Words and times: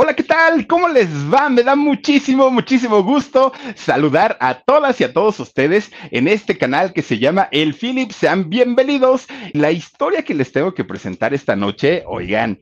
Hola, 0.00 0.14
¿qué 0.14 0.22
tal? 0.22 0.68
¿Cómo 0.68 0.88
les 0.88 1.08
va? 1.28 1.48
Me 1.48 1.64
da 1.64 1.74
muchísimo, 1.74 2.52
muchísimo 2.52 3.02
gusto 3.02 3.52
saludar 3.74 4.38
a 4.40 4.60
todas 4.60 5.00
y 5.00 5.04
a 5.04 5.12
todos 5.12 5.40
ustedes 5.40 5.90
en 6.12 6.28
este 6.28 6.56
canal 6.56 6.92
que 6.92 7.02
se 7.02 7.18
llama 7.18 7.48
El 7.50 7.74
Philip. 7.74 8.12
Sean 8.12 8.48
bienvenidos. 8.48 9.26
La 9.54 9.72
historia 9.72 10.22
que 10.22 10.34
les 10.34 10.52
tengo 10.52 10.72
que 10.72 10.84
presentar 10.84 11.34
esta 11.34 11.56
noche, 11.56 12.04
oigan, 12.06 12.60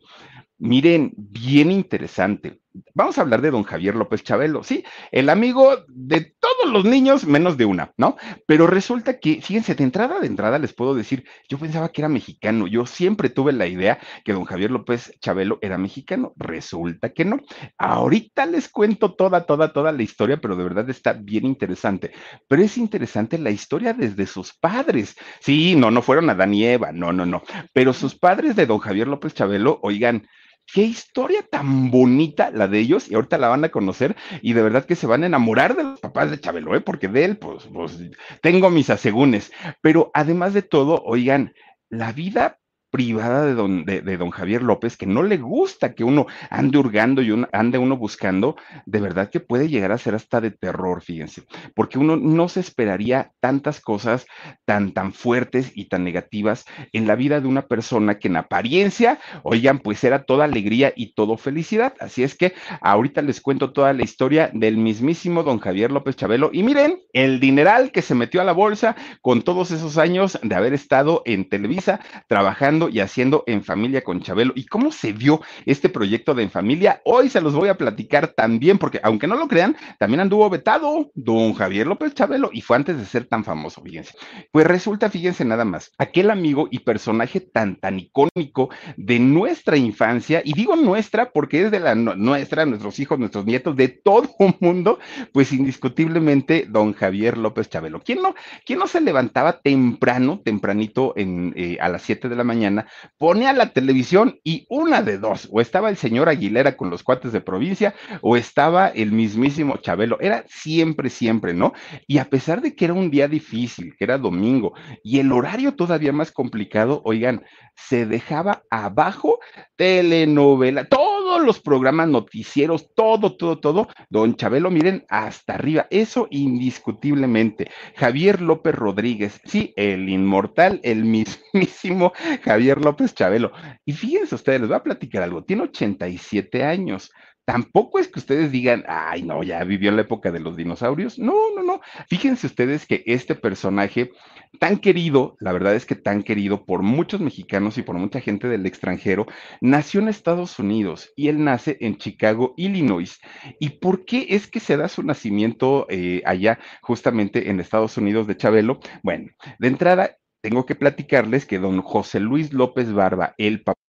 miren, 0.57 1.13
bien 1.15 1.71
interesante 1.71 2.59
vamos 2.95 3.19
a 3.19 3.23
hablar 3.23 3.41
de 3.41 3.51
don 3.51 3.63
Javier 3.63 3.95
López 3.95 4.23
Chabelo, 4.23 4.63
sí, 4.63 4.85
el 5.13 5.29
amigo 5.29 5.85
de 5.89 6.35
todos 6.39 6.73
los 6.73 6.85
niños, 6.85 7.27
menos 7.27 7.57
de 7.57 7.65
una, 7.65 7.93
¿no? 7.97 8.17
Pero 8.47 8.67
resulta 8.67 9.19
que, 9.19 9.41
fíjense, 9.43 9.75
de 9.75 9.85
entrada, 9.85 10.21
de 10.21 10.27
entrada 10.27 10.59
les 10.59 10.73
puedo 10.73 10.95
decir, 10.95 11.25
yo 11.49 11.59
pensaba 11.59 11.91
que 11.91 12.01
era 12.01 12.09
mexicano, 12.09 12.67
yo 12.67 12.87
siempre 12.87 13.31
tuve 13.31 13.53
la 13.53 13.67
idea 13.67 13.99
que 14.25 14.33
don 14.33 14.45
Javier 14.45 14.71
López 14.71 15.13
Chabelo 15.21 15.59
era 15.61 15.79
mexicano, 15.79 16.33
resulta 16.37 17.11
que 17.11 17.25
no. 17.25 17.41
Ahorita 17.79 18.47
les 18.47 18.69
cuento 18.69 19.15
toda, 19.15 19.47
toda, 19.47 19.73
toda 19.73 19.93
la 19.93 20.03
historia, 20.03 20.39
pero 20.39 20.57
de 20.57 20.65
verdad 20.65 20.89
está 20.91 21.13
bien 21.13 21.47
interesante. 21.47 22.13
Pero 22.49 22.63
es 22.63 22.79
interesante 22.79 23.39
la 23.39 23.51
historia 23.51 23.93
desde 23.93 24.27
sus 24.27 24.53
padres. 24.55 25.17
Sí, 25.41 25.75
no, 25.77 25.91
no 25.91 26.03
fueron 26.03 26.31
Adán 26.31 26.55
y 26.55 26.67
Eva, 26.67 26.93
no, 26.93 27.13
no, 27.13 27.27
no. 27.27 27.43
Pero 27.73 27.93
sus 27.93 28.15
padres 28.15 28.57
de 28.57 28.67
don 28.67 28.79
Javier 28.79 29.09
López 29.09 29.35
Chabelo, 29.35 29.79
oigan, 29.83 30.27
qué 30.73 30.83
historia 30.83 31.43
tan 31.43 31.91
bonita 31.91 32.51
la 32.51 32.69
de 32.69 32.79
ellos 32.79 33.11
y 33.11 33.15
ahorita 33.15 33.39
la 33.39 33.49
van 33.49 33.65
a 33.65 33.71
conocer 33.71 34.17
y 34.43 34.53
de 34.53 34.63
verdad 34.63 34.85
que 34.85 34.97
se 34.97 35.07
van 35.07 35.23
a 35.23 35.27
enamorar 35.27 35.77
de 35.77 35.85
los 35.85 36.01
papás 36.01 36.31
de 36.31 36.41
Chabelo, 36.41 36.75
¿eh? 36.75 36.81
porque 36.81 37.09
de 37.09 37.25
él, 37.25 37.37
pues, 37.39 37.69
pues 37.73 37.99
tengo 38.43 38.71
mis 38.71 38.91
asegúnes. 38.91 39.53
Pero 39.81 40.11
además 40.15 40.55
de 40.55 40.63
todo, 40.63 41.03
oigan, 41.05 41.55
la 41.89 42.13
vida 42.13 42.59
privada 42.97 43.45
de 43.45 43.53
don, 43.53 43.85
de, 43.85 44.01
don 44.17 44.31
Javier 44.31 44.63
López, 44.63 44.97
que 44.97 45.05
no 45.05 45.23
le 45.23 45.37
gusta 45.37 45.93
que 45.93 46.03
uno 46.03 46.27
ande 46.49 46.79
hurgando 46.79 47.21
y 47.21 47.31
ande 47.53 47.77
uno 47.77 47.99
buscando, 47.99 48.57
de 48.87 49.01
verdad 49.01 49.29
que 49.29 49.39
puede 49.39 49.69
llegar 49.69 49.93
a 49.93 49.99
ser 49.99 50.15
hasta 50.15 50.41
de 50.41 50.51
terror, 50.51 51.03
fíjense, 51.03 51.43
porque 51.75 51.99
uno 51.99 52.17
no 52.17 52.49
se 52.49 52.61
esperaría 52.61 53.33
tantas 53.39 53.83
cosas 53.83 54.25
tan, 54.65 54.93
tan 54.93 55.13
fuertes 55.13 55.73
y 55.75 55.91
tan 55.91 56.05
negativas 56.05 56.65
en 56.95 57.07
la 57.07 57.17
vida 57.17 57.43
de 57.43 57.49
una 57.49 57.67
persona 57.67 58.19
que 58.19 58.29
en 58.29 58.37
apariencia, 58.37 59.19
oigan, 59.43 59.81
pues 59.81 60.03
era 60.03 60.25
toda 60.25 60.47
alegría 60.47 60.95
y 60.97 61.13
todo 61.13 61.37
felicidad. 61.37 61.93
Así 62.01 62.23
es 62.23 62.35
que 62.35 62.55
ahorita 62.81 63.21
les 63.21 63.43
cuento 63.43 63.75
toda 63.75 63.93
la 63.93 64.05
historia 64.05 64.51
del 64.55 64.79
mismísimo 64.79 65.43
don 65.43 65.59
Javier 65.59 65.93
López 65.93 66.17
Chabelo 66.17 66.49
y 66.51 66.63
miren 66.63 67.03
el 67.13 67.41
dineral 67.41 67.93
que 67.93 68.01
se 68.01 68.15
metió 68.15 68.41
a 68.41 68.45
la 68.45 68.53
bolsa 68.53 68.97
con 69.21 69.43
todos 69.43 69.71
esos 69.71 69.99
años 69.99 70.39
de 70.43 70.55
haber 70.55 70.73
estado 70.73 71.21
en 71.27 71.47
Televisa 71.47 72.01
trabajando 72.27 72.86
y 72.89 73.01
haciendo 73.01 73.45
En 73.47 73.63
Familia 73.63 74.03
con 74.03 74.21
Chabelo. 74.21 74.53
¿Y 74.55 74.67
cómo 74.67 74.93
se 74.93 75.13
dio 75.13 75.41
este 75.65 75.89
proyecto 75.89 76.35
de 76.35 76.45
En 76.45 76.51
Familia? 76.51 77.01
Hoy 77.05 77.29
se 77.29 77.41
los 77.41 77.55
voy 77.55 77.69
a 77.69 77.79
platicar 77.79 78.29
también, 78.29 78.79
porque 78.79 79.01
aunque 79.03 79.27
no 79.27 79.37
lo 79.37 79.49
crean, 79.49 79.77
también 79.99 80.21
anduvo 80.21 80.49
vetado 80.51 81.11
don 81.15 81.55
Javier 81.55 81.87
López 81.87 82.15
Chabelo 82.15 82.51
y 82.53 82.61
fue 82.61 82.77
antes 82.77 82.99
de 82.99 83.05
ser 83.05 83.27
tan 83.27 83.45
famoso, 83.45 83.83
fíjense. 83.83 84.15
Pues 84.53 84.67
resulta, 84.67 85.11
fíjense 85.11 85.45
nada 85.45 85.65
más, 85.65 85.93
aquel 85.99 86.31
amigo 86.31 86.69
y 86.71 86.81
personaje 86.81 87.41
tan, 87.41 87.77
tan 87.77 87.99
icónico 87.99 88.71
de 88.97 89.19
nuestra 89.19 89.77
infancia, 89.77 90.43
y 90.45 90.53
digo 90.53 90.77
nuestra 90.77 91.31
porque 91.31 91.63
es 91.63 91.71
de 91.71 91.81
la 91.81 91.95
nuestra, 91.95 92.67
nuestros 92.67 92.99
hijos, 93.01 93.19
nuestros 93.19 93.47
nietos, 93.47 93.77
de 93.77 93.89
todo 93.89 94.29
mundo, 94.61 94.99
pues 95.33 95.53
indiscutiblemente 95.53 96.67
don 96.69 96.93
Javier 96.93 97.39
López 97.39 97.69
Chabelo. 97.69 98.01
¿Quién 98.01 98.23
no, 98.23 98.35
quién 98.65 98.79
no 98.79 98.87
se 98.87 99.01
levantaba 99.01 99.61
temprano, 99.61 100.41
tempranito 100.45 101.15
en, 101.17 101.53
eh, 101.57 101.79
a 101.81 101.89
las 101.89 102.03
7 102.03 102.29
de 102.29 102.37
la 102.37 102.45
mañana? 102.45 102.76
Ponía 103.19 103.53
la 103.53 103.71
televisión 103.71 104.41
y 104.45 104.67
una 104.69 105.03
de 105.03 105.19
dos, 105.19 105.49
o 105.51 105.61
estaba 105.61 105.91
el 105.91 105.97
señor 105.97 106.29
Aguilera 106.29 106.77
con 106.77 106.91
los 106.91 107.03
cuates 107.03 107.33
de 107.33 107.41
provincia, 107.41 107.95
o 108.21 108.37
estaba 108.37 108.89
el 108.89 109.13
mismísimo 109.13 109.77
Chabelo. 109.79 110.19
Era 110.21 110.45
siempre, 110.49 111.11
siempre, 111.11 111.55
¿no? 111.55 111.73
Y 112.07 112.19
a 112.19 112.27
pesar 112.27 112.61
de 112.61 112.75
que 112.75 112.87
era 112.87 112.95
un 112.95 113.11
día 113.11 113.29
difícil, 113.29 113.95
que 113.97 114.05
era 114.05 114.19
domingo, 114.19 114.75
y 115.03 115.19
el 115.19 115.33
horario 115.33 115.75
todavía 115.75 116.13
más 116.13 116.33
complicado, 116.33 117.03
oigan, 117.05 117.45
se 117.75 118.07
dejaba 118.07 118.63
abajo 118.71 119.39
telenovela, 119.77 120.85
todos 120.89 121.16
los 121.47 121.61
programas 121.61 122.09
noticieros, 122.09 122.93
todo, 122.95 123.37
todo, 123.37 123.59
todo, 123.59 123.89
don 124.11 124.37
Chabelo, 124.37 124.71
miren, 124.71 125.05
hasta 125.09 125.55
arriba, 125.55 125.87
eso 125.91 126.29
indiscutiblemente. 126.31 127.71
Javier 127.97 128.43
López 128.43 128.75
Rodríguez, 128.75 129.41
sí, 129.45 129.73
el 129.77 130.09
inmortal, 130.09 130.81
el 130.83 131.05
mismísimo 131.05 132.13
Javier 132.45 132.85
López 132.85 133.15
Chabelo. 133.15 133.53
Y 133.85 133.93
fíjense 133.93 134.35
ustedes, 134.35 134.61
les 134.61 134.69
voy 134.69 134.77
a 134.77 134.83
platicar 134.83 135.23
algo, 135.23 135.45
tiene 135.45 135.63
87 135.63 136.65
años 136.65 137.11
tampoco 137.47 138.01
es 138.01 138.09
que 138.09 138.19
ustedes 138.19 138.51
digan, 138.51 138.85
ay, 138.89 139.23
no, 139.23 139.43
ya 139.43 139.63
vivió 139.65 139.93
la 139.93 140.03
época 140.03 140.33
de 140.33 140.41
los 140.41 140.57
dinosaurios. 140.57 141.19
No, 141.19 141.55
no, 141.55 141.63
no. 141.63 141.81
Fíjense 142.09 142.49
ustedes 142.49 142.87
que 142.87 143.05
este 143.07 143.37
personaje 143.37 144.11
tan 144.59 144.79
querido, 144.79 145.37
la 145.39 145.53
verdad 145.53 145.77
es 145.77 145.87
que 145.87 145.95
tan 145.95 146.25
querido 146.25 146.65
por 146.65 146.83
muchos 146.83 147.21
mexicanos 147.21 147.79
y 147.79 147.83
por 147.83 147.97
mucha 147.97 148.21
gente 148.21 148.49
del 148.49 148.67
extranjero, 148.67 149.27
nació 149.61 150.01
en 150.01 150.09
Estados 150.09 150.59
Unidos 150.59 151.13
y 151.15 151.29
él 151.29 151.45
nace 151.45 151.79
en 151.81 151.99
Chicago, 151.99 152.53
Illinois. 152.57 153.21
¿Y 153.61 153.71
por 153.79 154.05
qué 154.05 154.27
es 154.31 154.49
que 154.49 154.61
se 154.61 154.77
da 154.77 154.89
su 154.89 155.05
nacimiento 155.05 155.87
eh, 155.89 156.23
allá, 156.27 156.59
justamente 156.83 157.49
en 157.49 157.61
Estados 157.61 157.97
Unidos 157.97 158.27
de 158.27 158.37
Chabelo? 158.37 158.81
Bueno, 159.05 159.31
de 159.61 159.69
entrada, 159.69 160.17
tengo 160.43 160.67
que 160.67 160.75
platicarles 160.75 161.47
que 161.47 161.61
don 161.61 161.81
José 161.81 162.19
Luis 162.19 162.53
López 162.53 162.93
Barba, 162.93 163.35
el 163.39 163.63
papá 163.63 163.86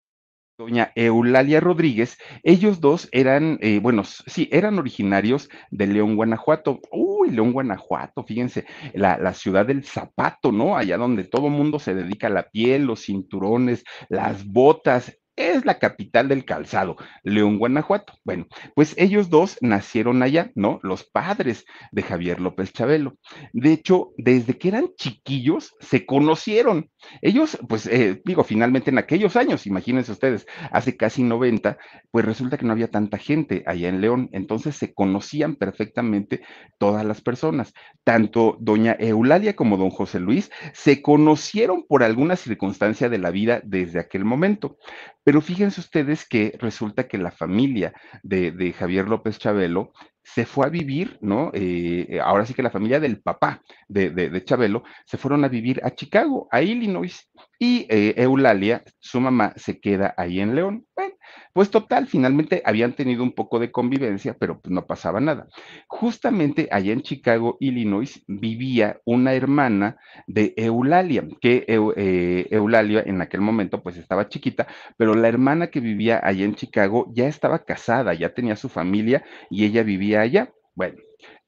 doña 0.57 0.93
Eulalia 0.95 1.61
Rodríguez, 1.61 2.17
ellos 2.43 2.81
dos 2.81 3.09
eran, 3.13 3.59
eh, 3.61 3.81
bueno, 3.81 4.05
sí, 4.05 4.49
eran 4.53 4.79
originarios 4.79 5.49
de 5.71 5.87
León, 5.87 6.17
Guanajuato. 6.17 6.81
Uy, 6.93 7.31
León, 7.31 7.53
Guanajuato, 7.53 8.23
fíjense, 8.25 8.65
la, 8.93 9.19
la 9.19 9.35
ciudad 9.35 9.67
del 9.67 9.85
zapato, 9.85 10.53
¿no? 10.53 10.77
Allá 10.77 10.97
donde 10.97 11.25
todo 11.25 11.49
mundo 11.49 11.79
se 11.79 11.95
dedica 11.95 12.29
a 12.29 12.31
la 12.31 12.51
piel, 12.51 12.85
los 12.85 13.05
cinturones, 13.05 13.85
las 14.09 14.47
botas, 14.47 15.19
es 15.37 15.65
la 15.65 15.79
capital 15.79 16.29
del 16.29 16.45
calzado, 16.45 16.97
León, 17.23 17.59
Guanajuato. 17.59 18.15
Bueno, 18.25 18.47
pues 18.75 18.95
ellos 18.97 19.31
dos 19.31 19.59
nacieron 19.61 20.23
allá, 20.23 20.51
¿no? 20.55 20.81
Los 20.83 21.05
padres 21.05 21.65
de 21.93 22.03
Javier 22.03 22.41
López 22.41 22.73
Chabelo. 22.73 23.17
De 23.53 23.73
hecho, 23.73 24.13
desde 24.17 24.57
que 24.59 24.69
eran 24.69 24.91
chiquillos, 24.97 25.75
se 25.81 26.07
conocieron. 26.07 26.91
Ellos, 27.21 27.59
pues, 27.69 27.87
eh, 27.87 28.23
digo, 28.25 28.45
finalmente 28.45 28.91
en 28.91 28.99
aquellos 28.99 29.37
años, 29.37 29.67
imagínense 29.67 30.13
ustedes, 30.13 30.47
hace 30.71 30.97
casi 30.97 31.23
90, 31.23 31.79
pues 32.11 32.25
resulta 32.25 32.57
que 32.57 32.67
no 32.67 32.73
había 32.73 32.91
tanta 32.91 33.19
gente 33.19 33.63
allá 33.67 33.89
en 33.89 34.01
León, 34.01 34.29
entonces 34.33 34.77
se 34.77 34.95
conocían 34.95 35.57
perfectamente 35.57 36.43
todas 36.79 37.05
las 37.05 37.21
personas. 37.21 37.75
Tanto 38.05 38.57
doña 38.61 38.97
Eulalia 38.99 39.57
como 39.57 39.77
don 39.77 39.91
José 39.91 40.21
Luis 40.21 40.51
se 40.73 41.03
conocieron 41.03 41.85
por 41.87 42.03
alguna 42.03 42.37
circunstancia 42.37 43.09
de 43.09 43.19
la 43.19 43.31
vida 43.31 43.61
desde 43.65 44.01
aquel 44.01 44.25
momento 44.25 44.79
Pero 45.25 45.41
fíjense 45.41 45.81
ustedes 45.81 46.29
que 46.29 46.57
resulta 46.61 47.09
que 47.09 47.19
la 47.19 47.31
familia 47.31 47.93
de, 48.23 48.75
Javier 48.79 49.09
López 49.09 49.39
Chabelo 49.39 49.93
se 50.23 50.47
fue 50.47 50.67
a 50.67 50.71
vivir, 50.71 51.19
¿no? 51.21 51.51
Eh, 51.55 52.21
ahora 52.23 52.47
sí 52.47 52.55
que 52.55 52.63
la 52.63 52.71
familia 52.71 53.01
del 53.01 53.21
papá 53.21 53.63
de, 53.89 54.11
de, 54.11 54.31
de, 54.31 54.45
Chabelo 54.45 54.85
se 55.07 55.19
fueron 55.19 55.45
a 55.45 55.49
vivir 55.49 55.81
a 55.83 55.91
Chicago, 55.91 56.49
a 56.51 56.63
Illinois, 56.63 57.31
y 57.59 57.87
eh, 57.89 58.15
Eulalia, 58.17 58.85
su 58.99 59.21
mamá, 59.21 59.53
se 59.57 59.81
queda 59.81 60.15
ahí 60.17 60.41
en 60.41 60.55
León. 60.55 60.87
Bueno, 60.95 61.14
pues 61.55 61.71
total, 61.71 62.09
finalmente 62.09 62.63
habían 62.67 62.95
tenido 62.95 63.23
un 63.23 63.33
poco 63.33 63.61
de 63.61 63.71
convivencia, 63.71 64.37
pero 64.39 64.61
pues 64.61 64.73
no 64.73 64.87
pasaba 64.87 65.21
nada. 65.21 65.49
Justamente 65.87 66.69
allá 66.73 66.93
en 66.93 67.03
Chicago, 67.03 67.57
Illinois, 67.61 68.25
vivía 68.27 69.01
una 69.05 69.35
hermana 69.35 69.97
de 70.27 70.53
Eulalia, 70.57 71.25
que 71.41 71.65
eh, 71.69 72.49
Eulalia 72.51 73.03
en 73.07 73.23
aquel 73.23 73.41
momento 73.41 73.83
pues 73.83 73.97
estaba 73.97 74.29
chiquita, 74.29 74.67
pero 74.97 75.15
la 75.15 75.29
hermana 75.29 75.69
que 75.69 75.81
vivía 75.81 76.21
allá 76.25 76.45
en 76.45 76.57
Chicago 76.57 77.07
ya 77.15 77.29
estaba 77.29 77.65
casada, 77.65 78.15
ya 78.15 78.35
tenía 78.35 78.57
su 78.57 78.69
familia 78.69 79.25
y 79.49 79.65
ella 79.65 79.85
vivía 79.85 80.23
allá. 80.23 80.53
Bueno, 80.75 80.97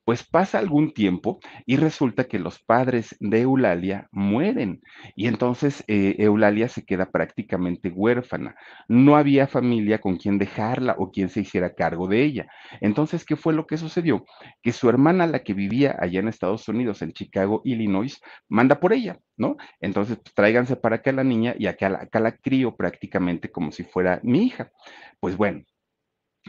pues 0.06 0.22
pasa 0.22 0.60
algún 0.60 0.94
tiempo 0.94 1.40
y 1.66 1.76
resulta 1.76 2.24
que 2.24 2.38
los 2.38 2.60
padres 2.62 3.16
de 3.18 3.40
Eulalia 3.40 4.08
mueren 4.12 4.80
y 5.16 5.26
entonces 5.26 5.82
eh, 5.88 6.14
Eulalia 6.18 6.68
se 6.68 6.84
queda 6.84 7.10
prácticamente 7.10 7.88
huérfana. 7.90 8.54
No 8.86 9.16
había 9.16 9.48
familia 9.48 10.00
con 10.00 10.16
quien 10.16 10.38
dejarla 10.38 10.94
o 10.96 11.10
quien 11.10 11.28
se 11.28 11.40
hiciera 11.40 11.74
cargo 11.74 12.06
de 12.06 12.22
ella. 12.22 12.46
Entonces, 12.80 13.24
¿qué 13.24 13.34
fue 13.34 13.52
lo 13.52 13.66
que 13.66 13.78
sucedió? 13.78 14.24
Que 14.62 14.70
su 14.70 14.88
hermana, 14.88 15.26
la 15.26 15.40
que 15.40 15.54
vivía 15.54 15.96
allá 15.98 16.20
en 16.20 16.28
Estados 16.28 16.68
Unidos, 16.68 17.02
en 17.02 17.12
Chicago, 17.12 17.62
Illinois, 17.64 18.20
manda 18.48 18.78
por 18.78 18.92
ella, 18.92 19.18
¿no? 19.36 19.56
Entonces, 19.80 20.18
pues, 20.22 20.34
tráiganse 20.34 20.76
para 20.76 20.96
acá 20.96 21.10
la 21.10 21.24
niña 21.24 21.56
y 21.58 21.66
acá, 21.66 21.88
acá 22.00 22.20
la 22.20 22.36
crío 22.36 22.76
prácticamente 22.76 23.50
como 23.50 23.72
si 23.72 23.82
fuera 23.82 24.20
mi 24.22 24.44
hija. 24.44 24.70
Pues 25.18 25.36
bueno, 25.36 25.64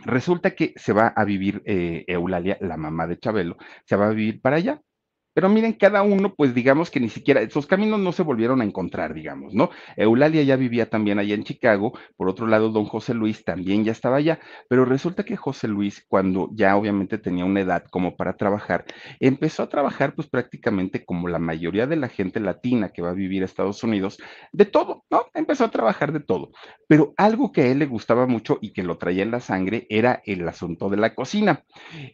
Resulta 0.06 0.56
que 0.56 0.74
se 0.76 0.94
va 0.94 1.08
a 1.08 1.24
vivir 1.26 1.62
eh, 1.66 2.04
Eulalia, 2.08 2.58
la 2.62 2.78
mamá 2.78 3.08
de 3.08 3.20
Chabelo, 3.20 3.58
se 3.86 3.96
va 3.96 4.08
a 4.08 4.12
vivir 4.12 4.42
para 4.42 4.58
allá. 4.58 4.82
Pero 5.38 5.50
miren, 5.50 5.74
cada 5.74 6.02
uno, 6.02 6.34
pues 6.34 6.56
digamos 6.56 6.90
que 6.90 7.00
ni 7.00 7.10
siquiera, 7.10 7.42
esos 7.42 7.68
caminos 7.68 8.00
no 8.00 8.12
se 8.12 8.24
volvieron 8.24 8.60
a 8.60 8.64
encontrar, 8.64 9.14
digamos, 9.14 9.54
¿no? 9.54 9.70
Eulalia 9.96 10.42
ya 10.42 10.56
vivía 10.56 10.90
también 10.90 11.20
allá 11.20 11.36
en 11.36 11.44
Chicago, 11.44 11.94
por 12.16 12.28
otro 12.28 12.48
lado, 12.48 12.72
don 12.72 12.86
José 12.86 13.14
Luis 13.14 13.46
también 13.46 13.86
ya 13.86 13.92
estaba 13.92 14.16
allá, 14.18 14.40
pero 14.68 14.84
resulta 14.84 15.26
que 15.26 15.38
José 15.38 15.68
Luis, 15.68 16.04
cuando 16.08 16.50
ya 16.54 16.76
obviamente 16.76 17.20
tenía 17.20 17.46
una 17.46 17.62
edad 17.62 17.84
como 17.92 18.18
para 18.18 18.36
trabajar, 18.36 18.86
empezó 19.20 19.62
a 19.62 19.70
trabajar 19.70 20.16
pues 20.16 20.28
prácticamente 20.28 21.06
como 21.06 21.28
la 21.28 21.38
mayoría 21.38 21.86
de 21.86 21.98
la 21.98 22.08
gente 22.10 22.40
latina 22.40 22.90
que 22.90 23.04
va 23.04 23.12
a 23.12 23.14
vivir 23.14 23.44
a 23.44 23.46
Estados 23.46 23.84
Unidos, 23.84 24.18
de 24.52 24.66
todo, 24.66 25.06
¿no? 25.12 25.28
Empezó 25.36 25.66
a 25.66 25.70
trabajar 25.70 26.14
de 26.14 26.20
todo, 26.20 26.50
pero 26.88 27.14
algo 27.16 27.52
que 27.52 27.62
a 27.62 27.68
él 27.68 27.78
le 27.78 27.86
gustaba 27.86 28.26
mucho 28.26 28.58
y 28.60 28.74
que 28.74 28.82
lo 28.82 28.98
traía 28.98 29.22
en 29.22 29.30
la 29.30 29.40
sangre 29.40 29.86
era 29.92 30.20
el 30.26 30.48
asunto 30.48 30.90
de 30.90 30.98
la 30.98 31.14
cocina. 31.14 31.64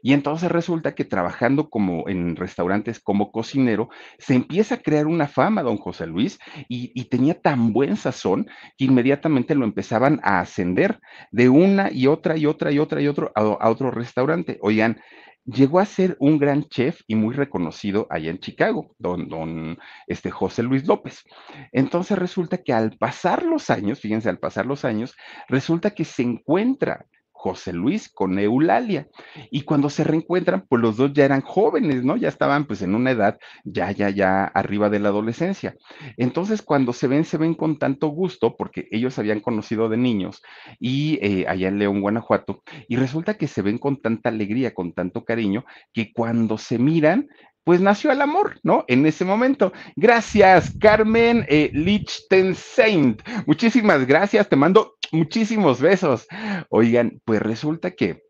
Y 0.01 0.11
entonces 0.11 0.51
resulta 0.51 0.93
que 0.93 1.05
trabajando 1.05 1.69
como 1.69 2.09
en 2.09 2.35
restaurantes, 2.35 2.99
como 2.99 3.12
cocinero, 3.31 3.89
se 4.17 4.35
empieza 4.35 4.75
a 4.75 4.81
crear 4.81 5.07
una 5.07 5.27
fama, 5.27 5.63
don 5.63 5.77
José 5.77 6.07
Luis, 6.07 6.39
y, 6.67 6.91
y, 6.93 7.05
tenía 7.05 7.39
tan 7.39 7.73
buen 7.73 7.95
sazón 7.95 8.47
que 8.77 8.85
inmediatamente 8.85 9.55
lo 9.55 9.65
empezaban 9.65 10.19
a 10.23 10.39
ascender 10.39 10.99
de 11.31 11.49
una 11.49 11.91
y 11.91 12.07
otra 12.07 12.37
y 12.37 12.45
otra 12.45 12.71
y 12.71 12.79
otra 12.79 13.01
y 13.01 13.07
otro 13.07 13.31
a, 13.35 13.41
a 13.41 13.69
otro 13.69 13.91
restaurante. 13.91 14.57
Oigan, 14.61 14.99
llegó 15.45 15.79
a 15.79 15.85
ser 15.85 16.15
un 16.19 16.37
gran 16.37 16.63
chef 16.65 17.01
y 17.07 17.15
muy 17.15 17.33
reconocido 17.35 18.07
allá 18.09 18.31
en 18.31 18.39
Chicago, 18.39 18.95
don, 18.97 19.27
don 19.27 19.77
este, 20.07 20.31
José 20.31 20.63
Luis 20.63 20.87
López. 20.87 21.23
Entonces 21.71 22.17
resulta 22.17 22.57
que 22.57 22.73
al 22.73 22.97
pasar 22.97 23.43
los 23.43 23.69
años, 23.69 23.99
fíjense, 23.99 24.29
al 24.29 24.39
pasar 24.39 24.65
los 24.65 24.85
años, 24.85 25.15
resulta 25.47 25.91
que 25.91 26.05
se 26.05 26.23
encuentra 26.23 27.05
José 27.43 27.73
Luis 27.73 28.07
con 28.07 28.39
Eulalia. 28.39 29.09
Y 29.51 29.63
cuando 29.63 29.89
se 29.89 30.05
reencuentran, 30.05 30.65
pues 30.69 30.81
los 30.81 30.95
dos 30.95 31.11
ya 31.11 31.25
eran 31.25 31.41
jóvenes, 31.41 32.01
¿no? 32.01 32.15
Ya 32.15 32.29
estaban 32.29 32.63
pues 32.63 32.81
en 32.81 32.95
una 32.95 33.11
edad 33.11 33.37
ya, 33.65 33.91
ya, 33.91 34.09
ya 34.09 34.45
arriba 34.45 34.89
de 34.89 34.99
la 34.99 35.09
adolescencia. 35.09 35.75
Entonces, 36.15 36.61
cuando 36.61 36.93
se 36.93 37.07
ven, 37.07 37.25
se 37.25 37.37
ven 37.37 37.53
con 37.53 37.79
tanto 37.79 38.07
gusto, 38.07 38.55
porque 38.55 38.87
ellos 38.91 39.19
habían 39.19 39.41
conocido 39.41 39.89
de 39.89 39.97
niños 39.97 40.41
y 40.79 41.19
eh, 41.21 41.45
allá 41.49 41.67
en 41.67 41.79
León, 41.79 41.99
Guanajuato, 41.99 42.63
y 42.87 42.95
resulta 42.95 43.33
que 43.33 43.49
se 43.49 43.61
ven 43.61 43.77
con 43.77 44.01
tanta 44.01 44.29
alegría, 44.29 44.73
con 44.73 44.93
tanto 44.93 45.25
cariño, 45.25 45.65
que 45.91 46.13
cuando 46.13 46.57
se 46.57 46.79
miran, 46.79 47.27
pues 47.63 47.81
nació 47.81 48.11
el 48.11 48.21
amor, 48.21 48.59
¿no? 48.63 48.85
En 48.87 49.05
ese 49.05 49.25
momento. 49.25 49.73
Gracias, 49.95 50.73
Carmen 50.79 51.45
eh, 51.47 51.69
Lichtenstein. 51.73 53.17
Muchísimas 53.45 54.05
gracias, 54.05 54.49
te 54.49 54.55
mando 54.55 54.95
muchísimos 55.11 55.79
besos. 55.79 56.27
Oigan, 56.69 57.21
pues 57.25 57.41
resulta 57.41 57.91
que 57.91 58.23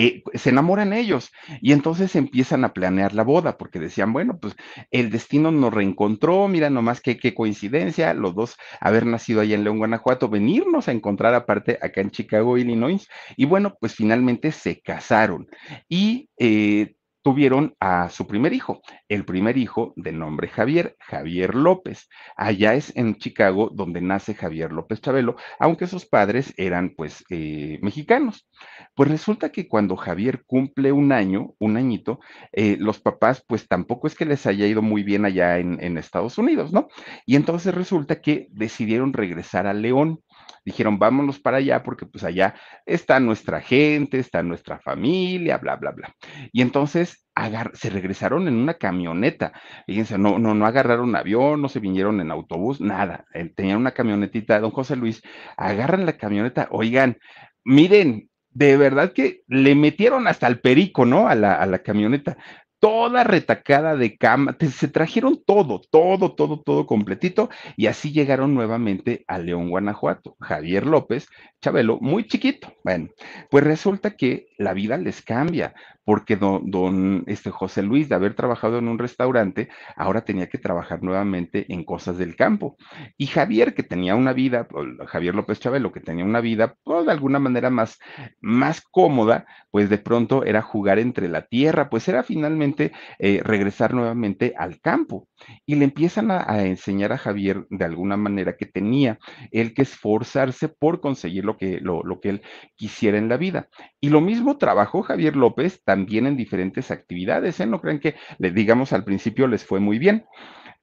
eh, 0.00 0.22
se 0.34 0.50
enamoran 0.50 0.92
ellos 0.92 1.32
y 1.60 1.72
entonces 1.72 2.14
empiezan 2.14 2.64
a 2.64 2.72
planear 2.72 3.14
la 3.14 3.24
boda 3.24 3.58
porque 3.58 3.80
decían, 3.80 4.12
bueno, 4.12 4.38
pues 4.38 4.54
el 4.92 5.10
destino 5.10 5.50
nos 5.50 5.74
reencontró, 5.74 6.46
mira 6.46 6.70
nomás 6.70 7.00
qué, 7.00 7.16
qué 7.16 7.34
coincidencia, 7.34 8.14
los 8.14 8.32
dos 8.36 8.56
haber 8.80 9.06
nacido 9.06 9.40
allá 9.40 9.56
en 9.56 9.64
León, 9.64 9.78
Guanajuato, 9.78 10.28
venirnos 10.28 10.86
a 10.86 10.92
encontrar 10.92 11.34
aparte 11.34 11.80
acá 11.82 12.00
en 12.00 12.12
Chicago, 12.12 12.56
Illinois, 12.56 13.08
y 13.36 13.44
bueno, 13.46 13.76
pues 13.80 13.96
finalmente 13.96 14.52
se 14.52 14.80
casaron 14.80 15.48
y 15.88 16.30
eh, 16.38 16.94
tuvieron 17.28 17.74
a 17.78 18.08
su 18.08 18.26
primer 18.26 18.54
hijo, 18.54 18.80
el 19.06 19.26
primer 19.26 19.58
hijo 19.58 19.92
de 19.96 20.12
nombre 20.12 20.48
Javier, 20.48 20.96
Javier 20.98 21.54
López. 21.54 22.08
Allá 22.38 22.72
es 22.72 22.96
en 22.96 23.18
Chicago 23.18 23.68
donde 23.70 24.00
nace 24.00 24.32
Javier 24.32 24.72
López 24.72 25.02
Chabelo, 25.02 25.36
aunque 25.58 25.86
sus 25.86 26.06
padres 26.06 26.54
eran 26.56 26.94
pues 26.96 27.22
eh, 27.28 27.80
mexicanos. 27.82 28.48
Pues 28.94 29.10
resulta 29.10 29.52
que 29.52 29.68
cuando 29.68 29.94
Javier 29.94 30.42
cumple 30.46 30.90
un 30.90 31.12
año, 31.12 31.52
un 31.58 31.76
añito, 31.76 32.18
eh, 32.50 32.78
los 32.80 32.98
papás 32.98 33.44
pues 33.46 33.68
tampoco 33.68 34.06
es 34.06 34.14
que 34.14 34.24
les 34.24 34.46
haya 34.46 34.66
ido 34.66 34.80
muy 34.80 35.02
bien 35.02 35.26
allá 35.26 35.58
en, 35.58 35.84
en 35.84 35.98
Estados 35.98 36.38
Unidos, 36.38 36.72
¿no? 36.72 36.88
Y 37.26 37.36
entonces 37.36 37.74
resulta 37.74 38.22
que 38.22 38.48
decidieron 38.52 39.12
regresar 39.12 39.66
a 39.66 39.74
León 39.74 40.22
dijeron, 40.64 40.98
vámonos 40.98 41.38
para 41.38 41.58
allá 41.58 41.82
porque 41.82 42.06
pues 42.06 42.24
allá 42.24 42.54
está 42.86 43.20
nuestra 43.20 43.60
gente, 43.60 44.18
está 44.18 44.42
nuestra 44.42 44.78
familia, 44.78 45.58
bla, 45.58 45.76
bla, 45.76 45.92
bla. 45.92 46.14
Y 46.52 46.62
entonces 46.62 47.26
se 47.74 47.90
regresaron 47.90 48.48
en 48.48 48.54
una 48.54 48.74
camioneta. 48.74 49.52
Fíjense, 49.86 50.18
no, 50.18 50.38
no, 50.38 50.54
no 50.54 50.66
agarraron 50.66 51.14
avión, 51.14 51.62
no 51.62 51.68
se 51.68 51.80
vinieron 51.80 52.20
en 52.20 52.30
autobús, 52.30 52.80
nada. 52.80 53.24
Eh, 53.34 53.50
tenían 53.54 53.78
una 53.78 53.92
camionetita, 53.92 54.60
don 54.60 54.70
José 54.70 54.96
Luis, 54.96 55.22
agarran 55.56 56.06
la 56.06 56.16
camioneta, 56.16 56.68
oigan, 56.70 57.18
miren, 57.64 58.28
de 58.50 58.76
verdad 58.76 59.12
que 59.12 59.42
le 59.46 59.74
metieron 59.74 60.26
hasta 60.26 60.46
el 60.48 60.60
perico, 60.60 61.04
¿no? 61.04 61.28
A 61.28 61.34
la, 61.34 61.54
a 61.54 61.66
la 61.66 61.78
camioneta 61.80 62.36
toda 62.80 63.24
retacada 63.24 63.96
de 63.96 64.16
cama, 64.16 64.56
se 64.58 64.88
trajeron 64.88 65.42
todo, 65.44 65.80
todo, 65.90 66.34
todo, 66.34 66.60
todo 66.60 66.86
completito 66.86 67.50
y 67.76 67.86
así 67.86 68.12
llegaron 68.12 68.54
nuevamente 68.54 69.24
a 69.26 69.38
León, 69.38 69.70
Guanajuato. 69.70 70.36
Javier 70.40 70.86
López, 70.86 71.28
Chabelo, 71.60 71.98
muy 72.00 72.26
chiquito. 72.26 72.72
Bueno, 72.84 73.08
pues 73.50 73.64
resulta 73.64 74.16
que 74.16 74.48
la 74.58 74.74
vida 74.74 74.96
les 74.96 75.22
cambia 75.22 75.74
porque 76.08 76.36
don, 76.36 77.24
este 77.26 77.50
José 77.50 77.82
Luis, 77.82 78.08
de 78.08 78.14
haber 78.14 78.32
trabajado 78.32 78.78
en 78.78 78.88
un 78.88 78.98
restaurante, 78.98 79.68
ahora 79.94 80.22
tenía 80.22 80.48
que 80.48 80.56
trabajar 80.56 81.02
nuevamente 81.02 81.70
en 81.70 81.84
cosas 81.84 82.16
del 82.16 82.34
campo. 82.34 82.78
Y 83.18 83.26
Javier, 83.26 83.74
que 83.74 83.82
tenía 83.82 84.14
una 84.14 84.32
vida, 84.32 84.66
Javier 85.06 85.34
López 85.34 85.60
Chabelo, 85.60 85.92
que 85.92 86.00
tenía 86.00 86.24
una 86.24 86.40
vida, 86.40 86.76
pues, 86.82 87.04
de 87.04 87.12
alguna 87.12 87.40
manera 87.40 87.68
más, 87.68 87.98
más 88.40 88.80
cómoda, 88.80 89.44
pues 89.70 89.90
de 89.90 89.98
pronto 89.98 90.44
era 90.44 90.62
jugar 90.62 90.98
entre 90.98 91.28
la 91.28 91.42
tierra, 91.42 91.90
pues 91.90 92.08
era 92.08 92.22
finalmente 92.22 92.92
eh, 93.18 93.42
regresar 93.44 93.92
nuevamente 93.92 94.54
al 94.56 94.80
campo. 94.80 95.28
Y 95.66 95.74
le 95.74 95.84
empiezan 95.84 96.30
a, 96.30 96.50
a, 96.50 96.64
enseñar 96.64 97.12
a 97.12 97.18
Javier 97.18 97.66
de 97.68 97.84
alguna 97.84 98.16
manera 98.16 98.56
que 98.56 98.64
tenía 98.64 99.18
él 99.50 99.74
que 99.74 99.82
esforzarse 99.82 100.68
por 100.68 101.02
conseguir 101.02 101.44
lo 101.44 101.58
que, 101.58 101.80
lo, 101.82 102.02
lo 102.02 102.18
que 102.18 102.30
él 102.30 102.42
quisiera 102.76 103.18
en 103.18 103.28
la 103.28 103.36
vida. 103.36 103.68
Y 104.00 104.08
lo 104.08 104.22
mismo 104.22 104.56
trabajó 104.56 105.02
Javier 105.02 105.36
López 105.36 105.82
también 105.84 105.97
en 106.08 106.36
diferentes 106.36 106.90
actividades, 106.90 107.60
¿eh? 107.60 107.66
No 107.66 107.80
crean 107.80 108.00
que, 108.00 108.14
digamos, 108.38 108.92
al 108.92 109.04
principio 109.04 109.46
les 109.46 109.64
fue 109.64 109.80
muy 109.80 109.98
bien. 109.98 110.24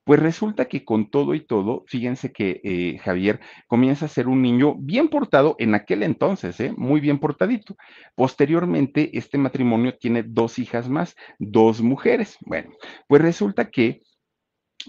Pues 0.06 0.20
resulta 0.20 0.66
que 0.66 0.84
con 0.84 1.10
todo 1.10 1.34
y 1.34 1.40
todo, 1.40 1.82
fíjense 1.88 2.30
que 2.32 2.60
eh, 2.62 2.98
Javier 2.98 3.40
comienza 3.66 4.04
a 4.04 4.08
ser 4.08 4.28
un 4.28 4.40
niño 4.40 4.76
bien 4.78 5.08
portado 5.08 5.56
en 5.58 5.74
aquel 5.74 6.04
entonces, 6.04 6.60
¿eh? 6.60 6.72
muy 6.76 7.00
bien 7.00 7.18
portadito. 7.18 7.76
Posteriormente, 8.14 9.10
este 9.18 9.36
matrimonio 9.36 9.98
tiene 9.98 10.22
dos 10.22 10.60
hijas 10.60 10.88
más, 10.88 11.16
dos 11.40 11.82
mujeres. 11.82 12.36
Bueno, 12.42 12.70
pues 13.08 13.20
resulta 13.20 13.68
que 13.68 14.02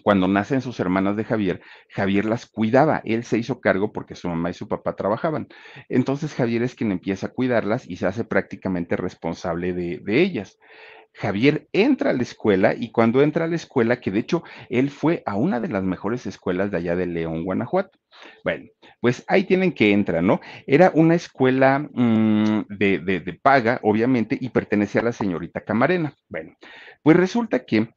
cuando 0.03 0.27
nacen 0.27 0.61
sus 0.61 0.79
hermanas 0.79 1.15
de 1.15 1.23
Javier, 1.23 1.61
Javier 1.89 2.25
las 2.25 2.45
cuidaba, 2.45 3.01
él 3.05 3.23
se 3.23 3.37
hizo 3.37 3.61
cargo 3.61 3.91
porque 3.91 4.15
su 4.15 4.27
mamá 4.29 4.49
y 4.49 4.53
su 4.53 4.67
papá 4.67 4.95
trabajaban. 4.95 5.47
Entonces 5.89 6.33
Javier 6.33 6.63
es 6.63 6.75
quien 6.75 6.91
empieza 6.91 7.27
a 7.27 7.31
cuidarlas 7.31 7.89
y 7.89 7.97
se 7.97 8.07
hace 8.07 8.23
prácticamente 8.23 8.95
responsable 8.95 9.73
de, 9.73 9.99
de 10.03 10.21
ellas. 10.21 10.57
Javier 11.13 11.67
entra 11.73 12.11
a 12.11 12.13
la 12.13 12.21
escuela 12.21 12.75
y 12.75 12.91
cuando 12.91 13.23
entra 13.23 13.45
a 13.45 13.47
la 13.47 13.55
escuela, 13.55 13.99
que 13.99 14.11
de 14.11 14.19
hecho 14.19 14.43
él 14.69 14.91
fue 14.91 15.23
a 15.25 15.35
una 15.35 15.59
de 15.59 15.67
las 15.67 15.83
mejores 15.83 16.27
escuelas 16.27 16.69
de 16.69 16.77
allá 16.77 16.95
de 16.95 17.07
León, 17.07 17.43
Guanajuato. 17.43 17.97
Bueno, 18.43 18.65
pues 19.01 19.23
ahí 19.27 19.43
tienen 19.43 19.71
que 19.73 19.91
entrar, 19.91 20.21
¿no? 20.21 20.41
Era 20.67 20.91
una 20.93 21.15
escuela 21.15 21.79
mm, 21.79 22.65
de, 22.69 22.99
de 22.99 23.39
paga, 23.41 23.79
obviamente, 23.81 24.37
y 24.39 24.49
pertenecía 24.49 25.01
a 25.01 25.05
la 25.05 25.11
señorita 25.11 25.61
Camarena. 25.61 26.13
Bueno, 26.29 26.55
pues 27.01 27.17
resulta 27.17 27.65
que 27.65 27.89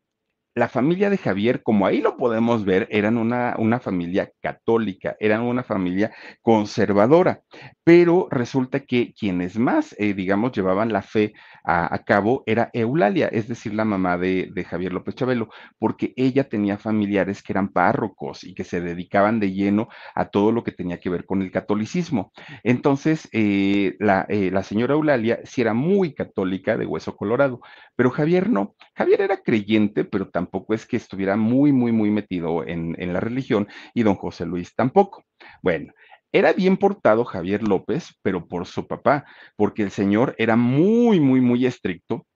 la 0.54 0.68
familia 0.68 1.10
de 1.10 1.18
Javier, 1.18 1.62
como 1.62 1.86
ahí 1.86 2.00
lo 2.00 2.16
podemos 2.16 2.64
ver, 2.64 2.88
eran 2.90 3.16
una, 3.18 3.54
una, 3.58 3.78
familia 3.78 4.30
católica, 4.40 5.16
eran 5.20 5.42
una 5.42 5.62
familia 5.62 6.12
conservadora, 6.42 7.42
pero 7.84 8.26
resulta 8.30 8.80
que 8.80 9.14
quienes 9.18 9.58
más, 9.58 9.94
eh, 9.98 10.12
digamos, 10.12 10.52
llevaban 10.52 10.92
la 10.92 11.02
fe 11.02 11.32
a, 11.64 12.02
cabo 12.04 12.42
era 12.46 12.70
Eulalia, 12.72 13.28
es 13.28 13.46
decir, 13.46 13.74
la 13.74 13.84
mamá 13.84 14.18
de, 14.18 14.50
Javier 14.68 14.92
López 14.92 15.14
Chabelo, 15.14 15.48
porque 15.78 16.12
ella 16.16 16.48
tenía 16.48 16.78
familiares 16.78 17.42
que 17.42 17.52
eran 17.52 17.68
párrocos 17.68 18.44
y 18.44 18.54
que 18.54 18.64
se 18.64 18.80
dedicaban 18.80 19.40
de 19.40 19.52
lleno 19.52 19.88
a 20.14 20.26
todo 20.26 20.52
lo 20.52 20.64
que 20.64 20.72
tenía 20.72 20.98
que 20.98 21.10
ver 21.10 21.26
con 21.26 21.42
el 21.42 21.50
catolicismo. 21.50 22.32
Entonces, 22.64 23.28
eh, 23.32 23.96
la, 23.98 24.26
eh, 24.28 24.50
la 24.50 24.62
señora 24.62 24.94
Eulalia 24.94 25.40
sí 25.44 25.60
era 25.60 25.74
muy 25.74 26.14
católica 26.14 26.76
de 26.76 26.86
hueso 26.86 27.16
colorado, 27.16 27.60
pero 27.96 28.10
Javier 28.10 28.50
no. 28.50 28.74
Javier 28.94 29.20
era 29.22 29.38
creyente, 29.42 30.04
pero 30.04 30.28
tampoco 30.40 30.72
es 30.72 30.86
que 30.86 30.96
estuviera 30.96 31.36
muy, 31.36 31.70
muy, 31.70 31.92
muy 31.92 32.10
metido 32.10 32.66
en, 32.66 32.96
en 32.98 33.12
la 33.12 33.20
religión 33.20 33.68
y 33.92 34.02
don 34.02 34.14
José 34.14 34.46
Luis 34.46 34.74
tampoco. 34.74 35.22
Bueno, 35.62 35.92
era 36.32 36.54
bien 36.54 36.78
portado 36.78 37.24
Javier 37.24 37.62
López, 37.62 38.14
pero 38.22 38.48
por 38.48 38.64
su 38.64 38.86
papá, 38.86 39.26
porque 39.56 39.82
el 39.82 39.90
señor 39.90 40.34
era 40.38 40.56
muy, 40.56 41.20
muy, 41.20 41.42
muy 41.42 41.66
estricto 41.66 42.26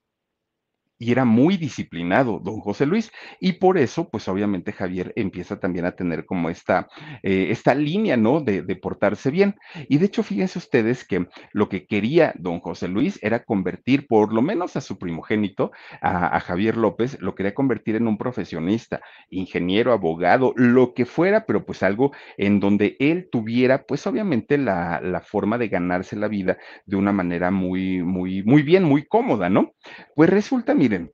y 0.98 1.12
era 1.12 1.24
muy 1.24 1.56
disciplinado, 1.56 2.40
don 2.42 2.60
José 2.60 2.86
Luis, 2.86 3.10
y 3.40 3.54
por 3.54 3.78
eso, 3.78 4.08
pues 4.08 4.28
obviamente 4.28 4.72
Javier 4.72 5.12
empieza 5.16 5.58
también 5.58 5.84
a 5.86 5.92
tener 5.92 6.24
como 6.24 6.50
esta, 6.50 6.88
eh, 7.22 7.48
esta 7.50 7.74
línea, 7.74 8.16
¿no? 8.16 8.40
De, 8.40 8.64
portarse 8.74 9.30
bien. 9.30 9.54
Y 9.88 9.98
de 9.98 10.06
hecho, 10.06 10.24
fíjense 10.24 10.58
ustedes 10.58 11.06
que 11.06 11.28
lo 11.52 11.68
que 11.68 11.86
quería 11.86 12.34
don 12.36 12.58
José 12.60 12.88
Luis 12.88 13.18
era 13.22 13.44
convertir, 13.44 14.06
por 14.08 14.32
lo 14.32 14.42
menos 14.42 14.76
a 14.76 14.80
su 14.80 14.98
primogénito, 14.98 15.70
a, 16.00 16.36
a 16.36 16.40
Javier 16.40 16.76
López, 16.76 17.16
lo 17.20 17.34
quería 17.34 17.54
convertir 17.54 17.94
en 17.96 18.08
un 18.08 18.18
profesionista, 18.18 19.00
ingeniero, 19.30 19.92
abogado, 19.92 20.52
lo 20.56 20.92
que 20.92 21.06
fuera, 21.06 21.46
pero 21.46 21.64
pues 21.64 21.82
algo 21.82 22.12
en 22.36 22.60
donde 22.60 22.96
él 22.98 23.28
tuviera, 23.30 23.84
pues 23.84 24.06
obviamente 24.06 24.58
la, 24.58 25.00
la 25.00 25.20
forma 25.20 25.56
de 25.56 25.68
ganarse 25.68 26.16
la 26.16 26.28
vida 26.28 26.58
de 26.86 26.96
una 26.96 27.12
manera 27.12 27.50
muy, 27.50 28.02
muy, 28.02 28.42
muy 28.42 28.62
bien, 28.62 28.84
muy 28.84 29.06
cómoda, 29.06 29.48
¿no? 29.48 29.72
Pues 30.14 30.30
resulta, 30.30 30.74
miren, 30.84 31.13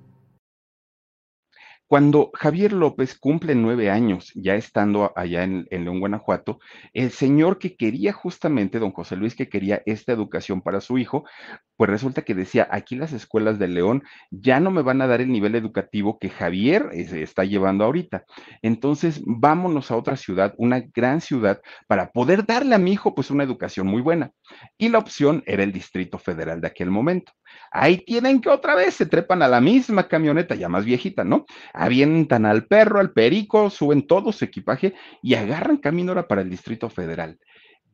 Cuando 1.91 2.31
Javier 2.33 2.71
López 2.71 3.19
cumple 3.19 3.53
nueve 3.53 3.89
años, 3.89 4.31
ya 4.33 4.55
estando 4.55 5.11
allá 5.13 5.43
en, 5.43 5.67
León, 5.69 5.99
Guanajuato, 5.99 6.61
el 6.93 7.11
señor 7.11 7.59
que 7.59 7.75
quería 7.75 8.13
justamente, 8.13 8.79
don 8.79 8.93
José 8.93 9.17
Luis, 9.17 9.35
que 9.35 9.49
quería 9.49 9.83
esta 9.85 10.13
educación 10.13 10.61
para 10.61 10.79
su 10.79 10.97
hijo, 10.97 11.25
pues 11.81 11.89
resulta 11.89 12.21
que 12.21 12.35
decía, 12.35 12.67
aquí 12.69 12.95
las 12.95 13.11
escuelas 13.11 13.57
de 13.57 13.67
León 13.67 14.03
ya 14.29 14.59
no 14.59 14.69
me 14.69 14.83
van 14.83 15.01
a 15.01 15.07
dar 15.07 15.19
el 15.19 15.31
nivel 15.31 15.55
educativo 15.55 16.19
que 16.19 16.29
Javier 16.29 16.89
eh, 16.93 17.23
está 17.23 17.43
llevando 17.43 17.85
ahorita. 17.85 18.23
Entonces, 18.61 19.19
vámonos 19.25 19.89
a 19.89 19.97
otra 19.97 20.15
ciudad, 20.15 20.53
una 20.57 20.81
gran 20.93 21.21
ciudad, 21.21 21.59
para 21.87 22.11
poder 22.11 22.45
darle 22.45 22.75
a 22.75 22.77
mi 22.77 22.91
hijo 22.91 23.15
pues 23.15 23.31
una 23.31 23.43
educación 23.43 23.87
muy 23.87 24.03
buena. 24.03 24.31
Y 24.77 24.89
la 24.89 24.99
opción 24.99 25.41
era 25.47 25.63
el 25.63 25.71
Distrito 25.71 26.19
Federal 26.19 26.61
de 26.61 26.67
aquel 26.67 26.91
momento. 26.91 27.31
Ahí 27.71 27.97
tienen 27.97 28.41
que 28.41 28.49
otra 28.49 28.75
vez 28.75 28.93
se 28.93 29.07
trepan 29.07 29.41
a 29.41 29.47
la 29.47 29.59
misma 29.59 30.07
camioneta, 30.07 30.53
ya 30.53 30.69
más 30.69 30.85
viejita, 30.85 31.23
¿no? 31.23 31.47
avientan 31.73 32.45
al 32.45 32.67
perro, 32.67 32.99
al 32.99 33.11
perico, 33.11 33.71
suben 33.71 34.05
todo 34.05 34.31
su 34.31 34.45
equipaje 34.45 34.93
y 35.23 35.33
agarran 35.33 35.77
camino 35.77 36.11
ahora 36.11 36.27
para 36.27 36.43
el 36.43 36.49
Distrito 36.51 36.91
Federal. 36.91 37.39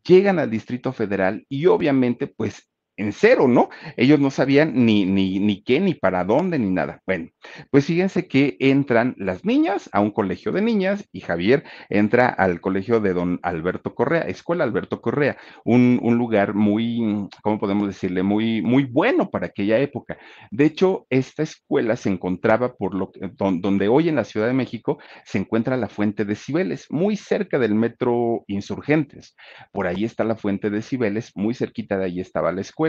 Llegan 0.03 0.39
al 0.39 0.50
Distrito 0.50 0.91
Federal 0.91 1.46
y 1.48 1.67
obviamente 1.67 2.27
pues 2.27 2.67
en 2.98 3.13
cero, 3.13 3.48
¿no? 3.48 3.70
Ellos 3.96 4.20
no 4.20 4.32
sabían 4.32 4.86
ni, 4.86 5.06
ni, 5.06 5.39
ni 5.39 5.63
qué, 5.63 5.80
ni 5.80 5.94
para 5.94 6.24
dónde, 6.24 6.58
ni 6.58 6.72
nada. 6.72 7.01
Bueno, 7.06 7.30
pues 7.70 7.86
fíjense 7.86 8.27
que 8.27 8.58
entran 8.60 9.16
las 9.18 9.46
niñas 9.46 9.89
a 9.94 10.01
un 10.01 10.12
colegio 10.12 10.51
de 10.51 10.62
niñas 10.62 11.08
y 11.12 11.22
Javier 11.22 11.63
entra 11.89 12.27
al 12.27 12.60
colegio 12.60 13.00
de 13.00 13.13
don 13.13 13.39
Alberto 13.44 13.94
Correa, 13.94 14.22
Escuela 14.22 14.63
Alberto 14.63 15.00
Correa, 15.00 15.38
un, 15.63 16.00
un 16.01 16.18
lugar 16.18 16.56
muy, 16.56 17.30
¿cómo 17.44 17.60
podemos 17.60 17.88
decirle? 17.88 18.24
Muy, 18.24 18.62
muy 18.63 18.86
bueno 18.86 19.30
para 19.30 19.48
aquella 19.48 19.77
época. 19.77 20.18
De 20.50 20.66
hecho, 20.66 21.06
esta 21.12 21.44
escuela 21.44 21.96
se 21.96 22.10
encontraba 22.10 22.75
por 22.75 22.96
lo 22.96 23.12
que, 23.12 23.30
donde 23.38 23.88
hoy 23.88 24.10
en 24.10 24.16
la 24.16 24.24
Ciudad 24.24 24.48
de 24.48 24.54
México 24.54 24.98
se 25.24 25.38
encuentra 25.38 25.77
la 25.77 25.88
Fuente 25.88 26.25
de 26.25 26.36
Cibeles, 26.36 26.88
muy 26.89 27.16
cerca 27.16 27.60
del 27.60 27.75
metro 27.75 28.44
Insurgentes. 28.48 29.36
Por 29.72 29.86
ahí 29.86 30.04
está 30.04 30.24
la 30.24 30.36
Fuente 30.36 30.72
de 30.72 30.82
Cibeles, 30.82 31.32
muy 31.36 31.54
cerquita 31.54 31.98
de 31.98 32.06
ahí 32.06 32.20
estaba 32.20 32.51
la 32.51 32.62
escuela 32.62 32.87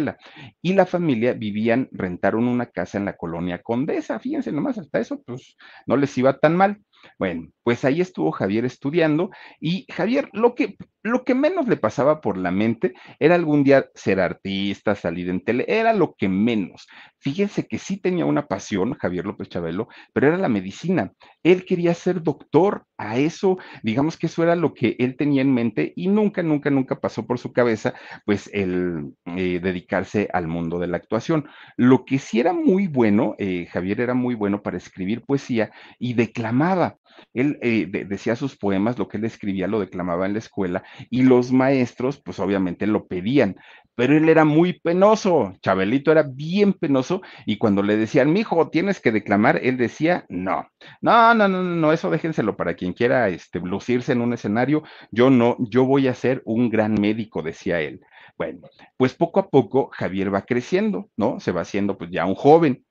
y 0.63 0.75
la 0.75 0.87
familia 0.87 1.33
vivían, 1.35 1.89
rentaron 1.93 2.49
una 2.49 2.67
casa 2.67 2.99
en 2.99 3.05
la 3.05 3.17
colonia 3.17 3.63
Condesa, 3.63 4.19
fíjense 4.19 4.53
nomás, 4.53 4.79
hasta 4.79 4.99
eso, 4.99 5.23
pues 5.23 5.57
no 5.87 5.97
les 5.97 6.17
iba 6.19 6.39
tan 6.39 6.57
mal. 6.57 6.83
Bueno, 7.19 7.49
pues 7.69 7.85
ahí 7.85 8.01
estuvo 8.01 8.31
Javier 8.31 8.65
estudiando 8.65 9.29
y 9.61 9.85
Javier 9.93 10.31
lo 10.33 10.55
que, 10.55 10.79
lo 11.03 11.23
que 11.23 11.35
menos 11.35 11.69
le 11.69 11.77
pasaba 11.77 12.23
por 12.23 12.39
la 12.39 12.51
mente 12.51 12.95
era 13.19 13.35
algún 13.35 13.63
día 13.63 13.91
ser 13.95 14.21
artista, 14.21 14.95
salir 14.95 15.29
en 15.29 15.45
tele, 15.45 15.67
era 15.69 15.93
lo 15.93 16.15
que 16.15 16.31
menos. 16.31 16.89
Fíjense 17.19 17.67
que 17.67 17.77
sí 17.77 17.99
tenía 17.99 18.25
una 18.25 18.47
pasión, 18.47 18.95
Javier 18.95 19.27
López 19.27 19.51
Chabelo, 19.51 19.89
pero 20.15 20.29
era 20.29 20.39
la 20.39 20.49
medicina. 20.49 21.13
Él 21.43 21.67
quería 21.67 21.93
ser 21.93 22.23
doctor, 22.23 22.87
a 22.99 23.17
eso, 23.17 23.59
digamos 23.83 24.17
que 24.19 24.27
eso 24.27 24.43
era 24.43 24.57
lo 24.57 24.75
que 24.75 24.97
él 24.99 25.17
tenía 25.17 25.41
en 25.41 25.55
mente 25.55 25.93
y 25.95 26.09
nunca, 26.09 26.43
nunca, 26.43 26.69
nunca 26.69 27.01
pasó 27.01 27.27
por 27.27 27.39
su 27.39 27.53
cabeza, 27.53 27.95
pues 28.27 28.51
el 28.53 29.15
eh, 29.25 29.61
dedicarse 29.63 30.29
al 30.33 30.49
mundo 30.49 30.81
de 30.81 30.89
la 30.89 30.97
actuación. 30.97 31.49
Lo 31.77 32.05
que 32.05 32.19
sí 32.19 32.41
era 32.41 32.53
muy 32.53 32.89
bueno, 32.89 33.37
eh, 33.39 33.67
Javier 33.71 34.01
era 34.01 34.15
muy 34.15 34.35
bueno 34.35 34.63
para 34.63 34.77
escribir 34.77 35.23
poesía 35.23 35.71
y 35.99 36.15
declamaba. 36.15 36.98
Él 37.35 37.59
eh, 37.63 37.87
decía 38.07 38.37
sus 38.37 38.57
poemas, 38.57 38.99
lo 38.99 39.09
que 39.09 39.17
él 39.17 39.25
escribía 39.25 39.67
lo 39.67 39.81
declamaba 39.81 40.27
en 40.27 40.33
la 40.33 40.39
escuela 40.39 40.83
y 41.11 41.23
los 41.23 41.53
maestros, 41.53 42.21
pues 42.21 42.39
obviamente 42.39 42.87
lo 42.87 43.07
pedían, 43.07 43.57
pero 43.95 44.17
él 44.17 44.29
era 44.29 44.45
muy 44.45 44.79
penoso. 44.79 45.55
Chabelito 45.61 46.13
era 46.13 46.23
bien 46.23 46.73
penoso 46.73 47.21
y 47.47 47.59
cuando 47.59 47.83
le 47.83 47.97
decían, 47.97 48.33
mijo, 48.33 48.69
tienes 48.71 49.01
que 49.01 49.11
declamar, 49.11 49.61
él 49.63 49.77
decía, 49.77 50.25
no, 50.29 50.69
no, 51.01 51.35
no, 51.35 51.49
no, 51.49 51.63
no, 51.63 51.93
eso 51.93 52.09
déjenselo 52.11 52.57
para 52.57 52.75
quien 52.75 52.93
quiera 52.93 53.29
este, 53.29 53.59
lucirse 53.59 54.13
en 54.13 54.21
un 54.21 54.33
escenario. 54.33 54.85
Yo 55.11 55.31
no, 55.31 55.57
yo 55.59 55.85
voy 55.85 56.07
a 56.09 56.15
ser 56.15 56.43
un 56.45 56.71
gran 56.71 56.95
médico, 56.95 57.43
decía 57.43 57.81
él. 57.81 58.01
Bueno, 58.37 58.61
pues 58.97 59.15
poco 59.15 59.41
a 59.41 59.49
poco 59.49 59.91
Javier 59.93 60.33
va 60.33 60.43
creciendo, 60.43 61.11
¿no? 61.17 61.41
Se 61.41 61.51
va 61.51 61.63
haciendo 61.63 61.99
pues 61.99 62.11
ya 62.13 62.25
un 62.25 62.37
joven 62.37 62.85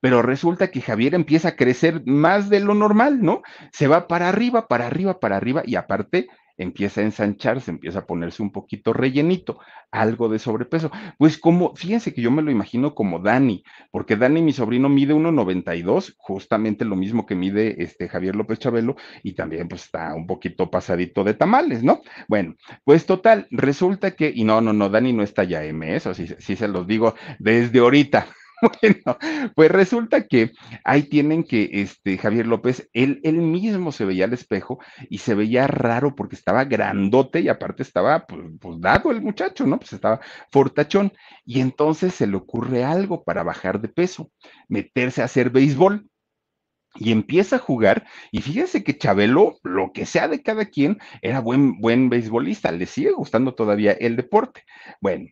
pero 0.00 0.22
resulta 0.22 0.70
que 0.70 0.80
Javier 0.80 1.14
empieza 1.14 1.48
a 1.48 1.56
crecer 1.56 2.02
más 2.06 2.48
de 2.48 2.60
lo 2.60 2.74
normal, 2.74 3.22
¿no? 3.22 3.42
Se 3.72 3.88
va 3.88 4.08
para 4.08 4.28
arriba, 4.28 4.68
para 4.68 4.86
arriba, 4.86 5.20
para 5.20 5.36
arriba 5.36 5.62
y 5.64 5.76
aparte 5.76 6.28
empieza 6.58 7.00
a 7.00 7.04
ensancharse, 7.04 7.70
empieza 7.70 8.00
a 8.00 8.06
ponerse 8.06 8.42
un 8.42 8.50
poquito 8.50 8.92
rellenito, 8.92 9.58
algo 9.90 10.28
de 10.28 10.38
sobrepeso. 10.38 10.90
Pues 11.16 11.38
como, 11.38 11.74
fíjense 11.76 12.12
que 12.12 12.20
yo 12.20 12.30
me 12.30 12.42
lo 12.42 12.50
imagino 12.50 12.94
como 12.94 13.20
Dani, 13.20 13.62
porque 13.90 14.16
Dani, 14.16 14.42
mi 14.42 14.52
sobrino, 14.52 14.88
mide 14.88 15.14
1,92, 15.14 16.14
justamente 16.18 16.84
lo 16.84 16.96
mismo 16.96 17.24
que 17.24 17.36
mide 17.36 17.82
este 17.82 18.08
Javier 18.08 18.36
López 18.36 18.58
Chabelo, 18.58 18.96
y 19.22 19.32
también 19.32 19.68
pues 19.68 19.84
está 19.84 20.14
un 20.14 20.26
poquito 20.26 20.70
pasadito 20.70 21.24
de 21.24 21.34
tamales, 21.34 21.82
¿no? 21.82 22.02
Bueno, 22.26 22.56
pues 22.84 23.06
total, 23.06 23.46
resulta 23.50 24.10
que, 24.10 24.30
y 24.34 24.44
no, 24.44 24.60
no, 24.60 24.72
no, 24.72 24.90
Dani 24.90 25.12
no 25.12 25.22
está 25.22 25.44
ya 25.44 25.64
M, 25.64 25.94
eso 25.94 26.12
sí, 26.12 26.26
sí 26.38 26.56
se 26.56 26.68
los 26.68 26.86
digo 26.86 27.14
desde 27.38 27.78
ahorita. 27.78 28.26
Bueno, 28.82 29.18
pues 29.54 29.70
resulta 29.70 30.26
que 30.26 30.52
ahí 30.84 31.04
tienen 31.04 31.44
que 31.44 31.68
este 31.72 32.18
Javier 32.18 32.46
López, 32.46 32.88
él, 32.92 33.20
él 33.22 33.36
mismo 33.36 33.92
se 33.92 34.04
veía 34.04 34.24
al 34.24 34.32
espejo 34.32 34.78
y 35.08 35.18
se 35.18 35.34
veía 35.34 35.66
raro 35.66 36.14
porque 36.14 36.36
estaba 36.36 36.64
grandote 36.64 37.40
y 37.40 37.48
aparte 37.48 37.82
estaba 37.82 38.26
pues, 38.26 38.42
pues, 38.60 38.80
dado 38.80 39.10
el 39.10 39.22
muchacho, 39.22 39.66
¿no? 39.66 39.78
Pues 39.78 39.92
estaba 39.92 40.20
fortachón. 40.50 41.12
Y 41.44 41.60
entonces 41.60 42.14
se 42.14 42.26
le 42.26 42.36
ocurre 42.36 42.84
algo 42.84 43.24
para 43.24 43.42
bajar 43.42 43.80
de 43.80 43.88
peso, 43.88 44.30
meterse 44.68 45.22
a 45.22 45.26
hacer 45.26 45.50
béisbol 45.50 46.08
y 46.96 47.12
empieza 47.12 47.56
a 47.56 47.60
jugar. 47.60 48.06
Y 48.32 48.40
fíjense 48.40 48.82
que 48.82 48.96
Chabelo, 48.98 49.58
lo 49.62 49.92
que 49.92 50.06
sea 50.06 50.28
de 50.28 50.42
cada 50.42 50.66
quien, 50.66 50.98
era 51.22 51.40
buen, 51.40 51.80
buen 51.80 52.08
beisbolista, 52.10 52.72
le 52.72 52.86
sigue 52.86 53.12
gustando 53.12 53.54
todavía 53.54 53.92
el 53.92 54.16
deporte. 54.16 54.64
Bueno, 55.00 55.26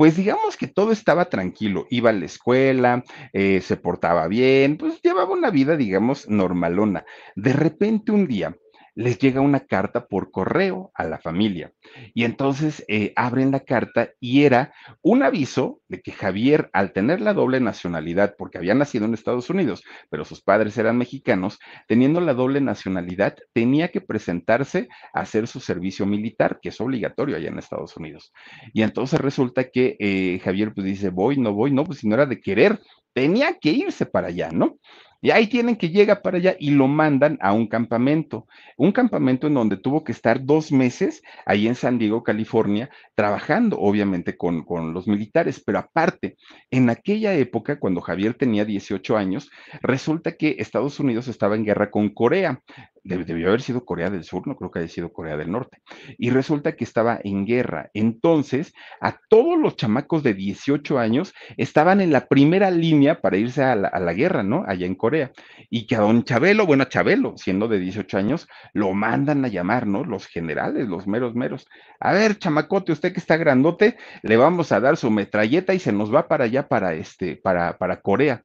pues 0.00 0.16
digamos 0.16 0.56
que 0.56 0.66
todo 0.66 0.92
estaba 0.92 1.26
tranquilo, 1.26 1.86
iba 1.90 2.08
a 2.08 2.14
la 2.14 2.24
escuela, 2.24 3.04
eh, 3.34 3.60
se 3.60 3.76
portaba 3.76 4.28
bien, 4.28 4.78
pues 4.78 5.02
llevaba 5.02 5.34
una 5.34 5.50
vida, 5.50 5.76
digamos, 5.76 6.26
normalona. 6.26 7.04
De 7.36 7.52
repente 7.52 8.10
un 8.10 8.26
día 8.26 8.56
les 9.00 9.18
llega 9.18 9.40
una 9.40 9.60
carta 9.60 10.06
por 10.06 10.30
correo 10.30 10.92
a 10.94 11.04
la 11.04 11.16
familia. 11.16 11.72
Y 12.12 12.24
entonces 12.24 12.84
eh, 12.86 13.14
abren 13.16 13.50
la 13.50 13.60
carta 13.60 14.10
y 14.20 14.44
era 14.44 14.74
un 15.00 15.22
aviso 15.22 15.80
de 15.88 16.02
que 16.02 16.12
Javier, 16.12 16.68
al 16.74 16.92
tener 16.92 17.22
la 17.22 17.32
doble 17.32 17.60
nacionalidad, 17.60 18.34
porque 18.36 18.58
había 18.58 18.74
nacido 18.74 19.06
en 19.06 19.14
Estados 19.14 19.48
Unidos, 19.48 19.82
pero 20.10 20.26
sus 20.26 20.42
padres 20.42 20.76
eran 20.76 20.98
mexicanos, 20.98 21.58
teniendo 21.88 22.20
la 22.20 22.34
doble 22.34 22.60
nacionalidad, 22.60 23.36
tenía 23.54 23.88
que 23.88 24.02
presentarse 24.02 24.88
a 25.14 25.20
hacer 25.20 25.46
su 25.46 25.60
servicio 25.60 26.04
militar, 26.04 26.58
que 26.60 26.68
es 26.68 26.78
obligatorio 26.78 27.36
allá 27.36 27.48
en 27.48 27.58
Estados 27.58 27.96
Unidos. 27.96 28.34
Y 28.74 28.82
entonces 28.82 29.18
resulta 29.18 29.70
que 29.70 29.96
eh, 29.98 30.40
Javier 30.44 30.74
pues 30.74 30.84
dice, 30.84 31.08
voy, 31.08 31.38
no 31.38 31.54
voy, 31.54 31.72
no, 31.72 31.84
pues 31.84 32.00
si 32.00 32.08
no 32.08 32.16
era 32.16 32.26
de 32.26 32.38
querer, 32.38 32.78
tenía 33.14 33.54
que 33.58 33.70
irse 33.70 34.04
para 34.04 34.28
allá, 34.28 34.50
¿no? 34.52 34.78
Y 35.22 35.30
ahí 35.30 35.46
tienen 35.48 35.76
que 35.76 35.90
llega 35.90 36.22
para 36.22 36.38
allá 36.38 36.56
y 36.58 36.70
lo 36.70 36.88
mandan 36.88 37.38
a 37.42 37.52
un 37.52 37.66
campamento, 37.66 38.46
un 38.78 38.90
campamento 38.92 39.46
en 39.46 39.54
donde 39.54 39.76
tuvo 39.76 40.02
que 40.02 40.12
estar 40.12 40.44
dos 40.44 40.72
meses 40.72 41.22
ahí 41.44 41.68
en 41.68 41.74
San 41.74 41.98
Diego, 41.98 42.22
California, 42.22 42.88
trabajando 43.14 43.78
obviamente 43.78 44.38
con, 44.38 44.64
con 44.64 44.94
los 44.94 45.06
militares, 45.06 45.62
pero 45.64 45.78
aparte, 45.78 46.36
en 46.70 46.88
aquella 46.88 47.34
época, 47.34 47.78
cuando 47.78 48.00
Javier 48.00 48.34
tenía 48.34 48.64
18 48.64 49.16
años, 49.16 49.50
resulta 49.82 50.32
que 50.32 50.56
Estados 50.58 50.98
Unidos 51.00 51.28
estaba 51.28 51.54
en 51.54 51.64
guerra 51.64 51.90
con 51.90 52.08
Corea 52.08 52.62
debió 53.04 53.48
haber 53.48 53.62
sido 53.62 53.84
Corea 53.84 54.10
del 54.10 54.24
Sur, 54.24 54.46
no 54.46 54.56
creo 54.56 54.70
que 54.70 54.80
haya 54.80 54.88
sido 54.88 55.12
Corea 55.12 55.36
del 55.36 55.50
Norte. 55.50 55.78
Y 56.18 56.30
resulta 56.30 56.76
que 56.76 56.84
estaba 56.84 57.18
en 57.22 57.46
guerra. 57.46 57.90
Entonces, 57.94 58.72
a 59.00 59.18
todos 59.28 59.58
los 59.58 59.76
chamacos 59.76 60.22
de 60.22 60.34
18 60.34 60.98
años 60.98 61.32
estaban 61.56 62.00
en 62.00 62.12
la 62.12 62.26
primera 62.26 62.70
línea 62.70 63.20
para 63.20 63.36
irse 63.36 63.62
a 63.62 63.74
la, 63.74 64.12
guerra, 64.12 64.42
¿no? 64.42 64.64
Allá 64.66 64.86
en 64.86 64.94
Corea. 64.94 65.32
Y 65.68 65.86
que 65.86 65.96
a 65.96 66.00
don 66.00 66.24
Chabelo, 66.24 66.66
bueno, 66.66 66.82
a 66.84 66.88
Chabelo, 66.88 67.34
siendo 67.36 67.68
de 67.68 67.78
18 67.78 68.18
años, 68.18 68.48
lo 68.72 68.92
mandan 68.92 69.44
a 69.44 69.48
llamar, 69.48 69.86
¿no? 69.86 70.04
Los 70.04 70.26
generales, 70.26 70.88
los 70.88 71.06
meros 71.06 71.34
meros. 71.34 71.66
A 72.00 72.12
ver, 72.12 72.38
chamacote, 72.38 72.92
usted 72.92 73.12
que 73.12 73.20
está 73.20 73.36
grandote, 73.36 73.96
le 74.22 74.36
vamos 74.36 74.72
a 74.72 74.80
dar 74.80 74.96
su 74.96 75.10
metralleta 75.10 75.74
y 75.74 75.78
se 75.78 75.92
nos 75.92 76.14
va 76.14 76.28
para 76.28 76.44
allá, 76.44 76.68
para 76.68 76.94
este, 76.94 77.36
para, 77.36 77.78
para 77.78 78.00
Corea. 78.00 78.44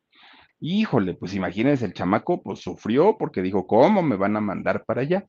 Híjole, 0.59 1.13
pues 1.15 1.33
imagínense, 1.33 1.85
el 1.85 1.93
chamaco 1.93 2.41
pues 2.41 2.59
sufrió 2.59 3.17
porque 3.17 3.41
dijo, 3.41 3.67
¿cómo 3.67 4.01
me 4.01 4.15
van 4.15 4.35
a 4.37 4.41
mandar 4.41 4.85
para 4.85 5.01
allá? 5.01 5.25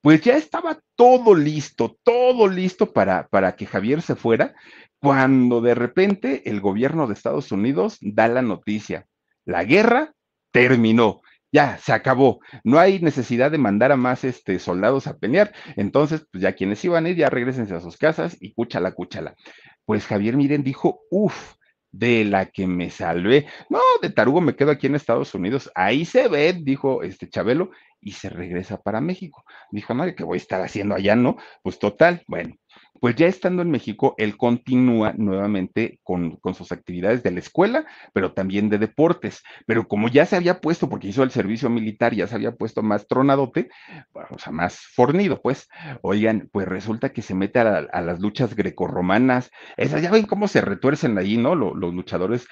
Pues 0.00 0.20
ya 0.22 0.36
estaba 0.36 0.80
todo 0.96 1.34
listo, 1.34 1.96
todo 2.02 2.48
listo 2.48 2.92
para, 2.92 3.26
para 3.28 3.56
que 3.56 3.66
Javier 3.66 4.02
se 4.02 4.16
fuera, 4.16 4.54
cuando 4.98 5.60
de 5.60 5.74
repente 5.74 6.48
el 6.50 6.60
gobierno 6.60 7.06
de 7.06 7.14
Estados 7.14 7.52
Unidos 7.52 7.98
da 8.00 8.28
la 8.28 8.42
noticia, 8.42 9.06
la 9.44 9.64
guerra 9.64 10.14
terminó, 10.50 11.20
ya 11.52 11.78
se 11.78 11.92
acabó, 11.92 12.40
no 12.64 12.78
hay 12.78 12.98
necesidad 13.00 13.50
de 13.50 13.58
mandar 13.58 13.92
a 13.92 13.96
más 13.96 14.24
este, 14.24 14.58
soldados 14.58 15.06
a 15.06 15.18
pelear, 15.18 15.54
entonces 15.76 16.26
pues 16.30 16.42
ya 16.42 16.54
quienes 16.54 16.84
iban 16.84 17.06
a 17.06 17.10
ir 17.10 17.16
ya 17.16 17.30
regresense 17.30 17.74
a 17.74 17.80
sus 17.80 17.96
casas 17.96 18.36
y 18.40 18.52
cúchala, 18.54 18.92
cúchala. 18.92 19.34
Pues 19.84 20.06
Javier 20.06 20.36
Miren 20.36 20.64
dijo, 20.64 21.00
uff, 21.10 21.54
de 21.98 22.24
la 22.24 22.46
que 22.46 22.66
me 22.66 22.90
salvé. 22.90 23.46
No, 23.70 23.78
de 24.02 24.10
tarugo 24.10 24.40
me 24.40 24.56
quedo 24.56 24.72
aquí 24.72 24.86
en 24.88 24.96
Estados 24.96 25.34
Unidos. 25.34 25.70
Ahí 25.74 26.04
se 26.04 26.28
ve, 26.28 26.52
dijo 26.52 27.02
este 27.02 27.28
Chabelo, 27.28 27.70
y 28.00 28.12
se 28.12 28.28
regresa 28.28 28.82
para 28.82 29.00
México. 29.00 29.44
Dijo, 29.70 29.94
madre, 29.94 30.14
¿qué 30.14 30.24
voy 30.24 30.36
a 30.36 30.42
estar 30.42 30.60
haciendo 30.60 30.94
allá, 30.94 31.14
no? 31.14 31.36
Pues 31.62 31.78
total, 31.78 32.22
bueno, 32.26 32.56
pues 33.04 33.16
ya 33.16 33.26
estando 33.26 33.60
en 33.60 33.70
México, 33.70 34.14
él 34.16 34.38
continúa 34.38 35.12
nuevamente 35.14 36.00
con, 36.02 36.40
sus 36.54 36.72
actividades 36.72 37.22
de 37.22 37.32
la 37.32 37.40
escuela, 37.40 37.84
pero 38.14 38.32
también 38.32 38.70
de 38.70 38.78
deportes. 38.78 39.42
Pero 39.66 39.86
como 39.86 40.08
ya 40.08 40.24
se 40.24 40.36
había 40.36 40.62
puesto, 40.62 40.88
porque 40.88 41.08
hizo 41.08 41.22
el 41.22 41.30
servicio 41.30 41.68
militar, 41.68 42.14
ya 42.14 42.26
se 42.26 42.34
había 42.34 42.52
puesto 42.52 42.82
más 42.82 43.06
tronadote, 43.06 43.68
o 44.30 44.38
sea, 44.38 44.54
más 44.54 44.78
fornido, 44.78 45.42
pues, 45.42 45.68
oigan, 46.00 46.48
pues 46.50 46.66
resulta 46.66 47.12
que 47.12 47.20
se 47.20 47.34
mete 47.34 47.58
a, 47.58 48.00
las 48.00 48.20
luchas 48.20 48.56
grecorromanas. 48.56 49.50
Esas 49.76 50.00
ya 50.00 50.10
ven 50.10 50.24
cómo 50.24 50.48
se 50.48 50.62
retuercen 50.62 51.18
ahí, 51.18 51.36
¿no? 51.36 51.54
Los, 51.54 51.76
luchadores, 51.92 52.46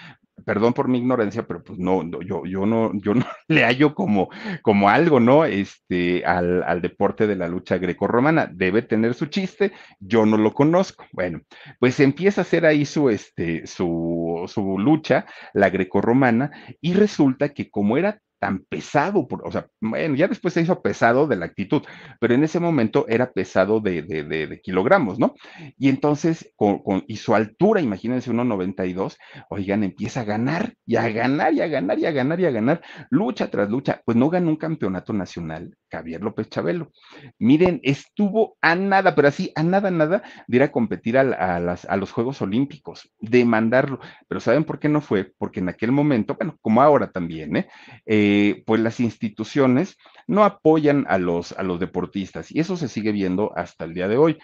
perdón 0.44 0.72
por 0.72 0.88
mi 0.88 0.98
ignorancia, 0.98 1.46
pero 1.46 1.62
pues 1.62 1.78
no, 1.78 2.02
yo, 2.22 2.44
yo 2.44 2.66
no, 2.66 2.92
yo 2.94 3.14
no 3.14 3.24
le 3.48 3.64
hallo 3.64 3.94
como, 3.94 4.28
como 4.62 4.88
algo, 4.88 5.20
¿no? 5.20 5.44
Este, 5.44 6.24
al, 6.24 6.62
al 6.62 6.82
deporte 6.82 7.26
de 7.26 7.36
la 7.36 7.48
lucha 7.48 7.78
grecorromana. 7.78 8.50
Debe 8.52 8.82
tener 8.82 9.14
su 9.14 9.26
chiste, 9.26 9.72
yo 10.00 10.26
no 10.26 10.36
lo 10.36 10.52
conozco. 10.52 11.04
Bueno, 11.12 11.40
pues 11.78 12.00
empieza 12.00 12.40
a 12.40 12.42
hacer 12.42 12.66
ahí 12.66 12.84
su, 12.84 13.10
este, 13.10 13.66
su, 13.66 14.44
su 14.46 14.78
lucha, 14.78 15.26
la 15.52 15.70
grecorromana, 15.70 16.50
y 16.80 16.94
resulta 16.94 17.50
que 17.50 17.70
como 17.70 17.96
era 17.96 18.20
tan 18.42 18.64
pesado, 18.68 19.28
o 19.30 19.52
sea, 19.52 19.68
bueno, 19.80 20.16
ya 20.16 20.26
después 20.26 20.52
se 20.52 20.62
hizo 20.62 20.82
pesado 20.82 21.28
de 21.28 21.36
la 21.36 21.46
actitud, 21.46 21.82
pero 22.18 22.34
en 22.34 22.42
ese 22.42 22.58
momento 22.58 23.06
era 23.08 23.30
pesado 23.30 23.78
de, 23.78 24.60
kilogramos, 24.64 25.20
¿no? 25.20 25.34
Y 25.78 25.88
entonces, 25.88 26.52
con, 26.56 26.82
y 27.06 27.18
su 27.18 27.36
altura, 27.36 27.80
imagínense, 27.80 28.32
1,92, 28.32 29.16
oigan, 29.48 29.84
empieza 29.84 30.22
a 30.22 30.24
ganar, 30.24 30.74
y 30.84 30.96
a 30.96 31.08
ganar, 31.08 31.54
y 31.54 31.60
a 31.60 31.68
ganar, 31.68 32.00
y 32.00 32.06
a 32.06 32.10
ganar, 32.10 32.40
y 32.40 32.46
a 32.46 32.50
ganar, 32.50 32.82
lucha 33.10 33.48
tras 33.48 33.70
lucha, 33.70 34.02
pues 34.04 34.16
no 34.16 34.28
ganó 34.28 34.48
un 34.48 34.56
campeonato 34.56 35.12
nacional, 35.12 35.76
Javier 35.88 36.20
López 36.20 36.48
Chabelo. 36.48 36.90
Miren, 37.38 37.78
estuvo 37.84 38.56
a 38.60 38.74
nada, 38.74 39.14
pero 39.14 39.28
así, 39.28 39.52
a 39.54 39.62
nada, 39.62 39.92
nada, 39.92 40.24
de 40.48 40.56
ir 40.56 40.64
a 40.64 40.72
competir 40.72 41.16
a, 41.16 41.20
a 41.20 41.96
los 41.96 42.10
Juegos 42.10 42.42
Olímpicos, 42.42 43.08
de 43.20 43.44
mandarlo, 43.44 44.00
pero 44.26 44.40
¿saben 44.40 44.64
por 44.64 44.80
qué 44.80 44.88
no 44.88 45.00
fue? 45.00 45.32
Porque 45.38 45.60
en 45.60 45.68
aquel 45.68 45.92
momento, 45.92 46.34
bueno, 46.34 46.58
como 46.60 46.82
ahora 46.82 47.08
también, 47.08 47.54
¿eh? 47.54 47.68
eh 48.04 48.31
eh, 48.32 48.62
pues 48.64 48.80
las 48.80 49.00
instituciones 49.00 49.96
no 50.26 50.44
apoyan 50.44 51.04
a 51.08 51.18
los, 51.18 51.52
a 51.52 51.62
los 51.62 51.80
deportistas 51.80 52.50
y 52.50 52.60
eso 52.60 52.76
se 52.76 52.88
sigue 52.88 53.12
viendo 53.12 53.52
hasta 53.56 53.84
el 53.84 53.94
día 53.94 54.08
de 54.08 54.16
hoy 54.16 54.38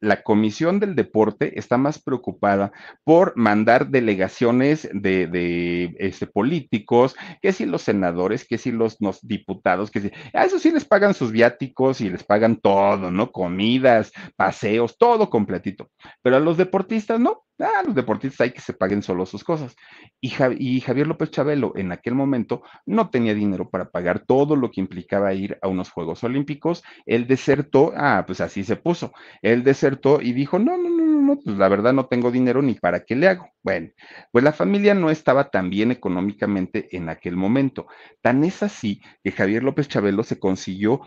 la 0.00 0.22
Comisión 0.22 0.80
del 0.80 0.94
Deporte 0.94 1.58
está 1.58 1.76
más 1.76 2.02
preocupada 2.02 2.72
por 3.04 3.36
mandar 3.36 3.88
delegaciones 3.88 4.88
de, 4.92 5.94
este, 5.98 6.26
políticos, 6.26 7.14
que 7.42 7.52
si 7.52 7.66
los 7.66 7.82
senadores, 7.82 8.46
que 8.46 8.58
si 8.58 8.72
los, 8.72 8.96
diputados, 9.22 9.90
que 9.90 10.00
si, 10.00 10.10
a 10.32 10.44
eso 10.44 10.58
sí 10.58 10.70
les 10.70 10.86
pagan 10.86 11.14
sus 11.14 11.32
viáticos 11.32 12.00
y 12.00 12.08
les 12.08 12.24
pagan 12.24 12.56
todo, 12.56 13.10
¿no? 13.10 13.30
Comidas, 13.30 14.10
paseos, 14.36 14.96
todo 14.96 15.28
completito. 15.28 15.90
Pero 16.22 16.36
a 16.36 16.40
los 16.40 16.56
deportistas 16.56 17.20
no, 17.20 17.44
Ah, 17.60 17.82
los 17.84 17.94
deportistas 17.94 18.40
hay 18.40 18.52
que 18.52 18.60
se 18.60 18.72
paguen 18.72 19.02
solo 19.02 19.26
sus 19.26 19.44
cosas. 19.44 19.76
Y, 20.20 20.30
Javier 20.30 21.06
López 21.06 21.30
Chabelo 21.30 21.72
en 21.76 21.92
aquel 21.92 22.14
momento 22.14 22.62
no 22.86 23.10
tenía 23.10 23.34
dinero 23.34 23.68
para 23.68 23.90
pagar 23.90 24.20
todo 24.20 24.56
lo 24.56 24.70
que 24.70 24.80
implicaba 24.80 25.34
ir 25.34 25.58
a 25.62 25.68
unos 25.68 25.90
Juegos 25.90 26.24
Olímpicos. 26.24 26.82
Él 27.06 27.26
desertó, 27.26 27.92
ah, 27.96 28.24
pues 28.26 28.40
así 28.40 28.64
se 28.64 28.76
puso. 28.76 29.12
Él 29.42 29.62
desertó 29.64 30.20
y 30.20 30.32
dijo, 30.32 30.58
no, 30.58 30.76
no, 30.76 30.88
no, 30.88 31.04
no, 31.04 31.20
no, 31.20 31.38
pues 31.38 31.56
la 31.56 31.68
verdad 31.68 31.92
no 31.92 32.06
tengo 32.06 32.30
dinero 32.30 32.62
ni 32.62 32.74
para 32.74 33.04
qué 33.04 33.16
le 33.16 33.28
hago. 33.28 33.48
Bueno, 33.62 33.90
pues 34.32 34.42
la 34.44 34.52
familia 34.52 34.94
no 34.94 35.10
estaba 35.10 35.50
tan 35.50 35.70
bien 35.70 35.90
económicamente 35.90 36.88
en 36.96 37.08
aquel 37.08 37.36
momento. 37.36 37.86
Tan 38.22 38.42
es 38.44 38.62
así 38.62 39.02
que 39.22 39.32
Javier 39.32 39.62
López 39.62 39.88
Chabelo 39.88 40.22
se 40.22 40.38
consiguió 40.38 41.02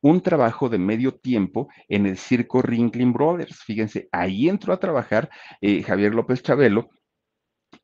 un 0.00 0.20
trabajo 0.20 0.68
de 0.68 0.78
medio 0.78 1.14
tiempo 1.14 1.68
en 1.88 2.06
el 2.06 2.16
circo 2.16 2.62
Ringling 2.62 3.12
Brothers. 3.12 3.62
Fíjense, 3.64 4.08
ahí 4.12 4.48
entró 4.48 4.72
a 4.72 4.80
trabajar 4.80 5.30
eh, 5.60 5.82
Javier 5.82 6.14
López 6.14 6.42
Chabelo 6.42 6.90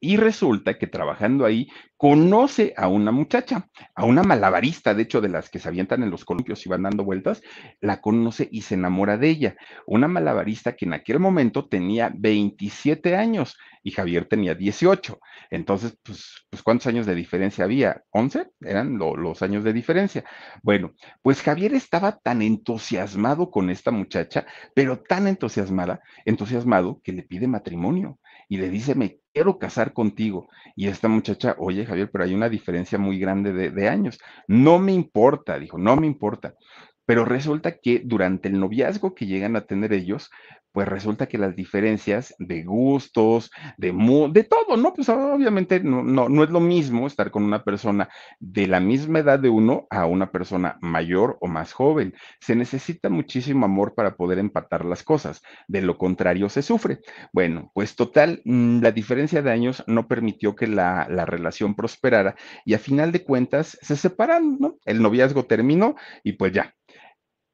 y 0.00 0.16
resulta 0.16 0.78
que 0.78 0.86
trabajando 0.86 1.44
ahí 1.44 1.68
conoce 1.96 2.74
a 2.76 2.88
una 2.88 3.12
muchacha, 3.12 3.68
a 3.94 4.04
una 4.04 4.22
malabarista, 4.22 4.92
de 4.92 5.04
hecho, 5.04 5.20
de 5.20 5.28
las 5.28 5.48
que 5.48 5.58
se 5.58 5.68
avientan 5.68 6.02
en 6.02 6.10
los 6.10 6.24
columpios 6.24 6.66
y 6.66 6.68
van 6.68 6.82
dando 6.82 7.04
vueltas, 7.04 7.42
la 7.80 8.00
conoce 8.00 8.48
y 8.50 8.62
se 8.62 8.74
enamora 8.74 9.16
de 9.18 9.28
ella. 9.28 9.56
Una 9.86 10.08
malabarista 10.08 10.74
que 10.74 10.84
en 10.84 10.94
aquel 10.94 11.20
momento 11.20 11.68
tenía 11.68 12.12
27 12.12 13.14
años 13.14 13.56
y 13.82 13.90
Javier 13.92 14.26
tenía 14.26 14.54
18. 14.54 15.18
Entonces, 15.50 15.96
pues, 16.02 16.46
pues 16.50 16.62
¿cuántos 16.62 16.86
años 16.86 17.06
de 17.06 17.14
diferencia 17.14 17.64
había? 17.64 18.02
¿11? 18.12 18.50
Eran 18.60 18.98
los 18.98 19.42
años 19.42 19.64
de 19.64 19.72
diferencia. 19.72 20.24
Bueno, 20.62 20.92
pues 21.22 21.42
Javier 21.42 21.74
estaba 21.74 22.18
tan 22.18 22.42
entusiasmado 22.42 23.50
con 23.50 23.70
esta 23.70 23.90
muchacha, 23.90 24.46
pero 24.74 25.00
tan 25.00 25.26
entusiasmada, 25.26 26.00
entusiasmado 26.24 27.00
que 27.02 27.12
le 27.12 27.22
pide 27.22 27.46
matrimonio 27.46 28.18
y 28.48 28.58
le 28.58 28.70
dice, 28.70 28.94
me 28.94 29.21
quiero 29.32 29.58
casar 29.58 29.92
contigo. 29.92 30.48
Y 30.76 30.88
esta 30.88 31.08
muchacha, 31.08 31.56
oye 31.58 31.86
Javier, 31.86 32.10
pero 32.10 32.24
hay 32.24 32.34
una 32.34 32.48
diferencia 32.48 32.98
muy 32.98 33.18
grande 33.18 33.52
de, 33.52 33.88
años. 33.88 34.18
No 34.46 34.78
me 34.78 34.92
importa, 34.92 35.58
dijo, 35.58 35.78
no 35.78 35.96
me 35.96 36.06
importa. 36.06 36.54
Pero 37.06 37.24
resulta 37.24 37.78
que 37.78 38.02
durante 38.04 38.48
el 38.48 38.60
noviazgo 38.60 39.14
que 39.14 39.26
llegan 39.26 39.56
a 39.56 39.66
tener 39.66 39.92
ellos, 39.92 40.30
pues 40.72 40.88
resulta 40.88 41.26
que 41.26 41.38
las 41.38 41.54
diferencias 41.54 42.34
de 42.38 42.64
gustos, 42.64 43.50
de, 43.76 43.92
de 44.32 44.44
todo, 44.44 44.76
¿no? 44.76 44.94
Pues 44.94 45.08
obviamente 45.10 45.80
no, 45.80 46.02
no, 46.02 46.28
no, 46.28 46.44
es 46.44 46.50
lo 46.50 46.60
mismo 46.60 47.06
estar 47.06 47.30
con 47.30 47.44
una 47.44 47.62
persona 47.62 48.08
de 48.40 48.66
la 48.66 48.80
misma 48.80 49.20
edad 49.20 49.38
de 49.38 49.50
uno 49.50 49.86
a 49.90 50.06
una 50.06 50.32
persona 50.32 50.78
mayor 50.80 51.36
o 51.40 51.46
más 51.46 51.72
joven. 51.72 52.14
Se 52.40 52.56
necesita 52.56 53.10
muchísimo 53.10 53.66
amor 53.66 53.94
para 53.94 54.16
poder 54.16 54.38
empatar 54.38 54.84
las 54.84 55.02
cosas. 55.02 55.42
De 55.68 55.82
lo 55.82 55.98
contrario, 55.98 56.48
se 56.48 56.62
sufre. 56.62 57.00
Bueno, 57.32 57.70
pues 57.74 57.94
total, 57.94 58.40
mm, 58.44 58.80
la 58.80 58.92
diferencia 58.92 59.42
de 59.42 59.50
años 59.50 59.84
no 59.86 60.08
permitió 60.08 60.56
que 60.56 60.66
la, 60.66 61.06
la 61.10 61.26
relación 61.26 61.74
prosperara 61.74 62.34
y 62.64 62.74
a 62.74 62.78
final 62.78 63.12
de 63.12 63.24
cuentas 63.24 63.78
se 63.82 63.96
separaron, 63.96 64.58
¿no? 64.58 64.78
El 64.86 65.02
noviazgo 65.02 65.44
terminó 65.44 65.96
y 66.24 66.32
pues 66.32 66.52
ya, 66.52 66.74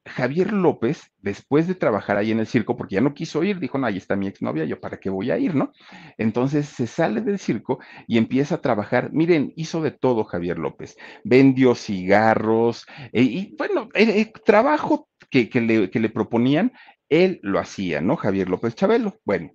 Javier 0.09 0.51
López, 0.51 1.11
después 1.21 1.67
de 1.67 1.75
trabajar 1.75 2.17
ahí 2.17 2.31
en 2.31 2.39
el 2.39 2.47
circo, 2.47 2.75
porque 2.75 2.95
ya 2.95 3.01
no 3.01 3.13
quiso 3.13 3.43
ir, 3.43 3.59
dijo, 3.59 3.77
no, 3.77 3.87
ahí 3.87 3.97
está 3.97 4.15
mi 4.15 4.27
exnovia, 4.27 4.65
yo 4.65 4.79
para 4.79 4.99
qué 4.99 5.09
voy 5.09 5.31
a 5.31 5.37
ir, 5.37 5.55
¿no? 5.55 5.71
Entonces 6.17 6.67
se 6.67 6.87
sale 6.87 7.21
del 7.21 7.39
circo 7.39 7.79
y 8.07 8.17
empieza 8.17 8.55
a 8.55 8.61
trabajar. 8.61 9.11
Miren, 9.13 9.53
hizo 9.55 9.81
de 9.81 9.91
todo 9.91 10.23
Javier 10.23 10.59
López. 10.59 10.97
Vendió 11.23 11.75
cigarros 11.75 12.85
eh, 13.13 13.21
y, 13.21 13.55
bueno, 13.57 13.89
el, 13.93 14.31
trabajo 14.45 15.07
que, 15.29 15.49
que, 15.49 15.61
le, 15.61 15.89
que 15.89 15.99
le 15.99 16.09
proponían, 16.09 16.73
él 17.09 17.39
lo 17.41 17.59
hacía, 17.59 18.01
¿no? 18.01 18.15
Javier 18.15 18.49
López 18.49 18.75
Chabelo. 18.75 19.19
Bueno, 19.25 19.51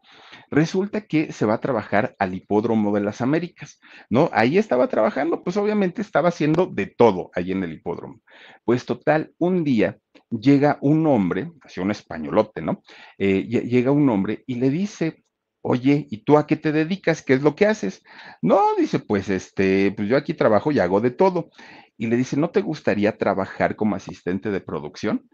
resulta 0.55 1.03
que 1.03 1.33
se 1.33 1.47
va 1.47 1.55
a 1.55 1.61
trabajar 1.61 2.15
al 2.19 2.35
hipódromo 2.35 2.95
de 2.95 3.01
las 3.01 3.21
Américas, 3.21 3.81
¿no? 4.09 4.31
Ahí 4.33 4.59
estaba 4.59 4.89
trabajando, 4.89 5.43
pues 5.43 5.57
obviamente 5.57 6.03
estaba 6.03 6.29
haciendo 6.29 6.67
de 6.67 6.87
todo 6.87 7.31
ahí 7.35 7.53
en 7.53 7.63
el 7.65 7.73
hipódromo. 7.73 8.21
Pues 8.65 8.87
total, 8.87 9.33
un 9.39 9.65
día 9.65 9.99
llega 10.31 10.79
un 10.81 11.07
hombre, 11.07 11.53
así 11.63 11.81
un 11.81 11.91
españolote, 11.91 12.63
¿no? 12.63 12.83
Eh, 13.19 13.43
llega 13.45 13.91
un 13.91 14.09
hombre 14.09 14.45
y 14.47 14.57
le 14.57 14.71
dice, 14.71 15.25
oye, 15.63 16.07
¿y 16.11 16.25
tú 16.25 16.39
a 16.39 16.47
qué 16.47 16.57
te 16.57 16.73
dedicas? 16.73 17.23
¿Qué 17.23 17.35
es 17.35 17.43
lo 17.43 17.55
que 17.55 17.67
haces? 17.67 18.03
No, 18.43 18.61
dice, 18.79 18.99
pues 18.99 19.29
este, 19.29 19.93
pues 19.93 20.09
yo 20.09 20.17
aquí 20.17 20.35
trabajo 20.35 20.73
y 20.73 20.79
hago 20.79 21.01
de 21.01 21.11
todo. 21.11 21.51
Y 21.97 22.09
le 22.09 22.17
dice, 22.17 22.37
¿no 22.37 22.51
te 22.51 22.61
gustaría 22.61 23.17
trabajar 23.17 23.77
como 23.77 23.97
asistente 23.97 24.51
de 24.51 24.61
producción? 24.61 25.29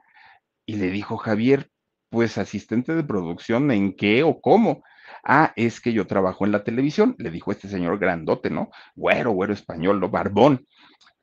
Y 0.67 0.77
le 0.77 0.91
dijo 0.91 1.17
Javier, 1.17 1.71
pues 2.11 2.39
asistente 2.39 2.95
de 2.95 3.05
producción, 3.05 3.71
¿en 3.71 3.97
qué 3.97 4.23
o 4.23 4.41
cómo? 4.41 4.83
Ah, 5.25 5.53
es 5.57 5.81
que 5.81 5.93
yo 5.93 6.07
trabajo 6.07 6.45
en 6.45 6.53
la 6.53 6.65
televisión, 6.65 7.15
le 7.19 7.31
dijo 7.31 7.53
este 7.53 7.69
señor 7.69 7.99
grandote, 7.99 8.51
¿no? 8.51 8.71
Güero, 8.95 9.33
güero 9.33 9.53
español, 9.53 10.01
¿no? 10.01 10.09
Barbón 10.09 10.67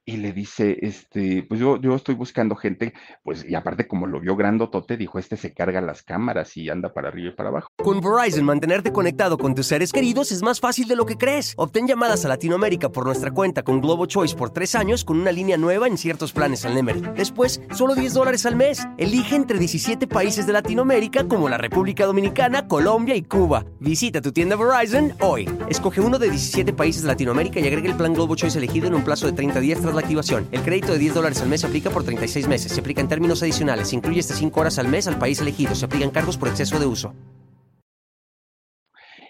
y 0.08 0.16
le 0.16 0.32
dice, 0.32 0.78
este, 0.84 1.44
pues 1.44 1.60
yo, 1.60 1.76
yo 1.82 1.94
estoy 1.94 2.16
buscando 2.16 2.56
gente, 2.56 2.94
pues, 3.24 3.46
y 3.48 3.56
aparte 3.56 3.90
como 3.90 4.08
lo 4.08 4.22
vio 4.22 4.38
grandotote, 4.38 4.96
dijo, 4.96 5.20
este 5.20 5.36
se 5.36 5.54
carga 5.54 5.82
las 5.82 6.02
cámaras 6.02 6.56
y 6.56 6.70
anda 6.70 6.94
para 6.94 7.10
arriba 7.10 7.32
y 7.32 7.36
para 7.36 7.50
abajo. 7.50 7.70
Con 7.76 8.00
Verizon, 8.00 8.46
mantenerte 8.46 8.94
conectado 8.94 9.38
con 9.38 9.54
tus 9.54 9.68
seres 9.68 9.92
queridos 9.92 10.32
es 10.32 10.42
más 10.42 10.62
fácil 10.62 10.88
de 10.88 10.96
lo 10.96 11.06
que 11.06 11.18
crees. 11.18 11.54
Obtén 11.58 11.88
llamadas 11.88 12.24
a 12.24 12.30
Latinoamérica 12.30 12.88
por 12.88 13.06
nuestra 13.06 13.32
cuenta 13.32 13.64
con 13.64 13.82
Globo 13.82 14.06
Choice 14.06 14.34
por 14.34 14.50
tres 14.52 14.76
años 14.76 15.04
con 15.04 15.20
una 15.20 15.34
línea 15.34 15.58
nueva 15.58 15.88
en 15.88 15.98
ciertos 15.98 16.32
planes 16.32 16.64
al 16.64 16.76
Nemery. 16.76 17.02
Después, 17.18 17.62
solo 17.74 17.94
10 17.94 18.14
dólares 18.14 18.46
al 18.46 18.56
mes. 18.56 18.88
Elige 18.98 19.36
entre 19.36 19.60
17 19.60 20.08
países 20.08 20.48
de 20.48 20.54
Latinoamérica 20.54 21.28
como 21.28 21.50
la 21.50 21.58
República 21.58 22.06
Dominicana, 22.06 22.70
Colombia 22.70 23.18
y 23.18 23.24
Cuba. 23.24 23.66
Visita 23.82 24.22
tu 24.22 24.32
tienda 24.32 24.56
Verizon 24.56 25.16
hoy. 25.20 25.50
Escoge 25.68 26.00
uno 26.00 26.18
de 26.18 26.30
17 26.30 26.72
países 26.72 27.02
de 27.02 27.10
Latinoamérica 27.10 27.60
y 27.60 27.68
agrega 27.68 27.90
el 27.90 27.98
plan 27.98 28.14
Globo 28.14 28.38
Choice 28.38 28.58
elegido 28.58 28.88
en 28.88 28.96
un 28.96 29.04
plazo 29.04 29.26
de 29.26 29.34
30 29.34 29.60
días 29.60 29.82
la 29.98 30.02
activación. 30.02 30.48
El 30.52 30.62
crédito 30.62 30.94
de 30.94 31.00
10 31.00 31.16
dólares 31.16 31.42
al 31.42 31.50
mes 31.50 31.62
se 31.62 31.68
aplica 31.68 31.90
por 31.90 32.04
36 32.04 32.48
meses. 32.48 32.72
Se 32.72 32.80
aplica 32.80 33.02
en 33.02 33.08
términos 33.08 33.44
adicionales. 33.44 33.90
Se 33.90 33.96
incluye 33.96 34.20
hasta 34.20 34.34
5 34.34 34.60
horas 34.60 34.80
al 34.80 34.88
mes 34.88 35.08
al 35.08 35.20
país 35.20 35.42
elegido. 35.42 35.76
Se 35.76 35.86
aplican 35.86 36.12
cargos 36.12 36.38
por 36.38 36.48
exceso 36.48 36.80
de 36.80 36.86
uso. 36.86 37.14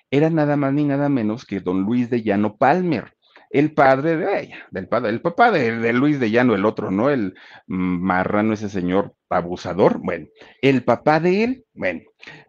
Era 0.10 0.30
nada 0.30 0.56
más 0.56 0.74
ni 0.74 0.86
nada 0.86 1.10
menos 1.10 1.46
que 1.46 1.60
don 1.60 1.82
Luis 1.82 2.10
de 2.10 2.24
Llano 2.24 2.56
Palmer, 2.56 3.14
el 3.50 3.74
padre 3.74 4.18
de 4.18 4.42
ella, 4.42 4.66
del 4.72 4.88
padre, 4.88 5.10
el 5.10 5.22
papá 5.22 5.52
de, 5.52 5.78
de, 5.78 5.94
Luis 5.94 6.20
de 6.20 6.32
Llano, 6.32 6.56
el 6.56 6.66
otro, 6.66 6.92
¿no? 6.92 7.10
El 7.10 7.34
marrano, 7.68 8.54
ese 8.54 8.70
señor 8.70 9.16
abusador. 9.30 10.00
Bueno, 10.00 10.28
el 10.62 10.84
papá 10.84 11.20
de 11.20 11.44
él, 11.44 11.66
bueno, 11.74 12.02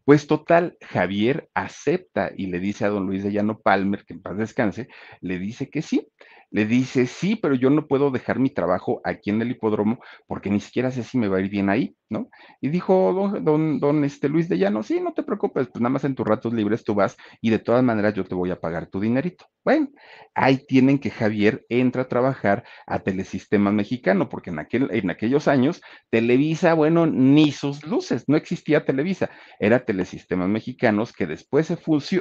pues 0.05 0.27
total, 0.27 0.77
Javier 0.81 1.49
acepta 1.55 2.31
y 2.37 2.47
le 2.47 2.61
dice 2.61 2.85
a 2.85 2.89
don 2.89 3.07
Luis 3.07 3.23
de 3.23 3.33
Llano 3.33 3.59
Palmer, 3.61 4.05
que 4.05 4.15
en 4.15 4.23
paz 4.23 4.37
descanse, 4.37 4.89
le 5.21 5.39
dice 5.39 5.69
que 5.69 5.83
sí, 5.83 6.09
le 6.51 6.67
dice, 6.67 7.07
sí, 7.07 7.37
pero 7.37 7.55
yo 7.55 7.71
no 7.71 7.87
puedo 7.87 8.11
dejar 8.11 8.39
mi 8.39 8.51
trabajo 8.51 9.01
aquí 9.05 9.31
en 9.31 9.43
el 9.43 9.51
hipódromo 9.51 10.01
porque 10.27 10.51
ni 10.51 10.61
siquiera 10.61 10.91
sé 10.91 11.03
si 11.03 11.19
me 11.19 11.29
va 11.29 11.39
a 11.39 11.41
ir 11.41 11.51
bien 11.51 11.69
ahí, 11.69 11.97
¿no? 12.09 12.29
Y 12.61 12.69
dijo 12.69 13.13
don, 13.13 13.45
don, 13.45 13.81
don 13.81 14.05
este 14.05 14.29
Luis 14.29 14.49
de 14.49 14.59
Llano, 14.59 14.83
sí, 14.83 15.01
no 15.01 15.13
te 15.13 15.23
preocupes, 15.23 15.69
pues 15.69 15.81
nada 15.83 15.91
más 15.93 16.05
en 16.05 16.15
tus 16.15 16.27
ratos 16.27 16.53
libres 16.55 16.85
tú 16.85 16.95
vas 16.95 17.17
y 17.41 17.51
de 17.51 17.59
todas 17.59 17.85
maneras 17.85 18.15
yo 18.15 18.25
te 18.25 18.35
voy 18.35 18.51
a 18.51 18.61
pagar 18.61 18.87
tu 18.87 19.01
dinerito. 19.01 19.47
Bueno, 19.64 19.88
ahí 20.35 20.59
tienen 20.66 20.99
que 20.99 21.11
Javier 21.11 21.66
entra 21.68 22.03
a 22.03 22.09
trabajar 22.09 22.64
a 22.87 23.01
Telesistemas 23.01 23.75
Mexicano, 23.75 24.29
porque 24.29 24.51
en, 24.51 24.61
aquel, 24.61 24.88
en 24.92 25.11
aquellos 25.11 25.49
años 25.49 25.83
Televisa, 26.11 26.75
bueno, 26.75 27.07
ni 27.07 27.53
sus 27.53 27.85
luces, 27.85 28.25
no 28.29 28.37
existía 28.37 28.85
Televisa, 28.85 29.31
era 29.59 29.85
Telesistemas 29.85 30.49
Mexicanos 30.49 31.12
que 31.12 31.27
después 31.27 31.66
se, 31.66 31.77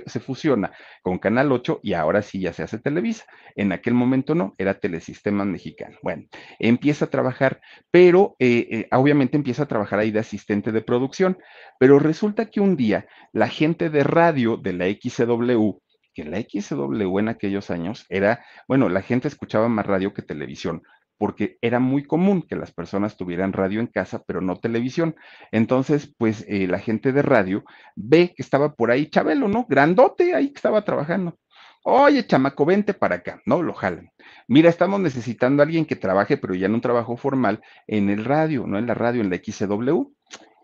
se 0.05 0.19
fusiona 0.19 0.73
con 1.01 1.19
Canal 1.19 1.51
8 1.51 1.79
y 1.83 1.93
ahora 1.93 2.21
sí 2.21 2.41
ya 2.41 2.53
se 2.53 2.63
hace 2.63 2.79
Televisa. 2.79 3.25
En 3.55 3.71
aquel 3.71 3.93
momento 3.93 4.35
no, 4.35 4.53
era 4.57 4.79
Telesistemas 4.79 5.47
Mexicano. 5.47 5.97
Bueno, 6.03 6.23
empieza 6.59 7.05
a 7.05 7.09
trabajar, 7.09 7.61
pero 7.91 8.35
eh, 8.39 8.67
eh, 8.71 8.87
obviamente 8.91 9.37
empieza 9.37 9.63
a 9.63 9.67
trabajar 9.67 9.99
ahí 9.99 10.11
de 10.11 10.19
asistente 10.19 10.71
de 10.71 10.81
producción, 10.81 11.37
pero 11.79 11.99
resulta 11.99 12.49
que 12.49 12.59
un 12.59 12.75
día 12.75 13.07
la 13.31 13.47
gente 13.47 13.89
de 13.89 14.03
radio 14.03 14.57
de 14.57 14.73
la 14.73 14.85
XCW, 14.85 15.79
que 16.17 16.23
la 16.23 16.41
XW 16.41 17.19
en 17.19 17.27
aquellos 17.27 17.69
años 17.69 18.07
era, 18.09 18.43
bueno, 18.67 18.89
la 18.89 19.03
gente 19.03 19.27
escuchaba 19.27 19.69
más 19.69 19.85
radio 19.85 20.15
que 20.15 20.23
televisión, 20.23 20.81
porque 21.19 21.59
era 21.61 21.79
muy 21.79 22.05
común 22.05 22.41
que 22.41 22.55
las 22.55 22.71
personas 22.71 23.17
tuvieran 23.17 23.53
radio 23.53 23.79
en 23.79 23.85
casa, 23.85 24.23
pero 24.25 24.41
no 24.41 24.55
televisión. 24.55 25.15
Entonces, 25.51 26.11
pues 26.17 26.43
eh, 26.47 26.65
la 26.65 26.79
gente 26.79 27.11
de 27.11 27.21
radio 27.21 27.63
ve 27.95 28.33
que 28.35 28.41
estaba 28.41 28.73
por 28.73 28.89
ahí 28.89 29.11
Chabelo, 29.11 29.47
¿no? 29.47 29.67
Grandote, 29.69 30.33
ahí 30.33 30.49
que 30.49 30.55
estaba 30.55 30.83
trabajando. 30.83 31.37
Oye, 31.83 32.25
chamaco, 32.25 32.65
vente 32.65 32.95
para 32.95 33.17
acá, 33.17 33.39
¿no? 33.45 33.61
Lo 33.61 33.73
jalan. 33.75 34.09
Mira, 34.47 34.69
estamos 34.71 34.99
necesitando 34.99 35.61
a 35.61 35.65
alguien 35.65 35.85
que 35.85 35.95
trabaje, 35.95 36.37
pero 36.37 36.55
ya 36.55 36.65
en 36.65 36.73
un 36.73 36.81
trabajo 36.81 37.15
formal, 37.15 37.61
en 37.85 38.09
el 38.09 38.25
radio, 38.25 38.65
no 38.65 38.79
en 38.79 38.87
la 38.87 38.95
radio, 38.95 39.21
en 39.21 39.29
la 39.29 39.37
XW. 39.37 40.01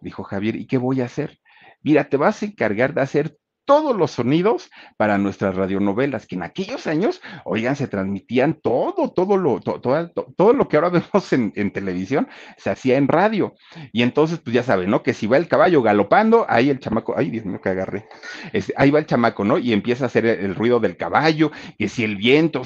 Dijo 0.02 0.24
Javier, 0.24 0.56
¿y 0.56 0.66
qué 0.66 0.80
voy 0.80 1.02
a 1.02 1.06
hacer? 1.06 1.40
Mira, 1.84 2.06
te 2.10 2.18
vas 2.18 2.42
a 2.42 2.48
encargar 2.48 2.96
de 2.96 3.02
hacer 3.02 3.38
todos 3.66 3.96
los 3.96 4.12
sonidos 4.12 4.70
para 4.98 5.18
nuestras 5.18 5.56
radionovelas, 5.56 6.28
que 6.28 6.36
en 6.36 6.44
aquellos 6.44 6.88
años, 6.88 7.22
oigan, 7.46 7.76
se 7.76 7.88
transmitían 7.88 8.60
todo, 8.62 9.12
todo 9.12 9.38
lo, 9.38 9.60
todo, 9.60 10.12
todo, 10.36 10.54
lo 10.54 10.68
que 10.68 10.78
ahora 10.78 10.90
vemos 11.14 11.34
en, 11.34 11.54
en, 11.56 11.72
televisión, 11.72 12.28
se 12.58 12.70
hacía 12.70 12.98
en 12.98 13.08
radio. 13.08 13.54
Y 13.92 14.04
entonces, 14.04 14.40
pues 14.40 14.54
ya 14.54 14.64
saben, 14.64 14.90
¿no? 14.90 15.04
Que 15.04 15.14
si 15.14 15.28
va 15.28 15.38
el 15.38 15.48
caballo 15.48 15.82
galopando, 15.82 16.46
ahí 16.50 16.70
el 16.70 16.80
chamaco, 16.80 17.14
ay 17.18 17.30
Dios 17.30 17.46
mío, 17.46 17.62
que 17.62 17.70
agarré, 17.70 18.08
es, 18.52 18.74
ahí 18.78 18.92
va 18.92 19.00
el 19.00 19.06
chamaco, 19.06 19.44
¿no? 19.44 19.58
Y 19.58 19.74
empieza 19.74 20.06
a 20.06 20.08
hacer 20.08 20.26
el, 20.26 20.56
ruido 20.56 20.80
del 20.80 20.98
caballo, 20.98 21.52
que 21.78 21.90
si 21.90 22.04
el 22.04 22.16
viento, 22.16 22.64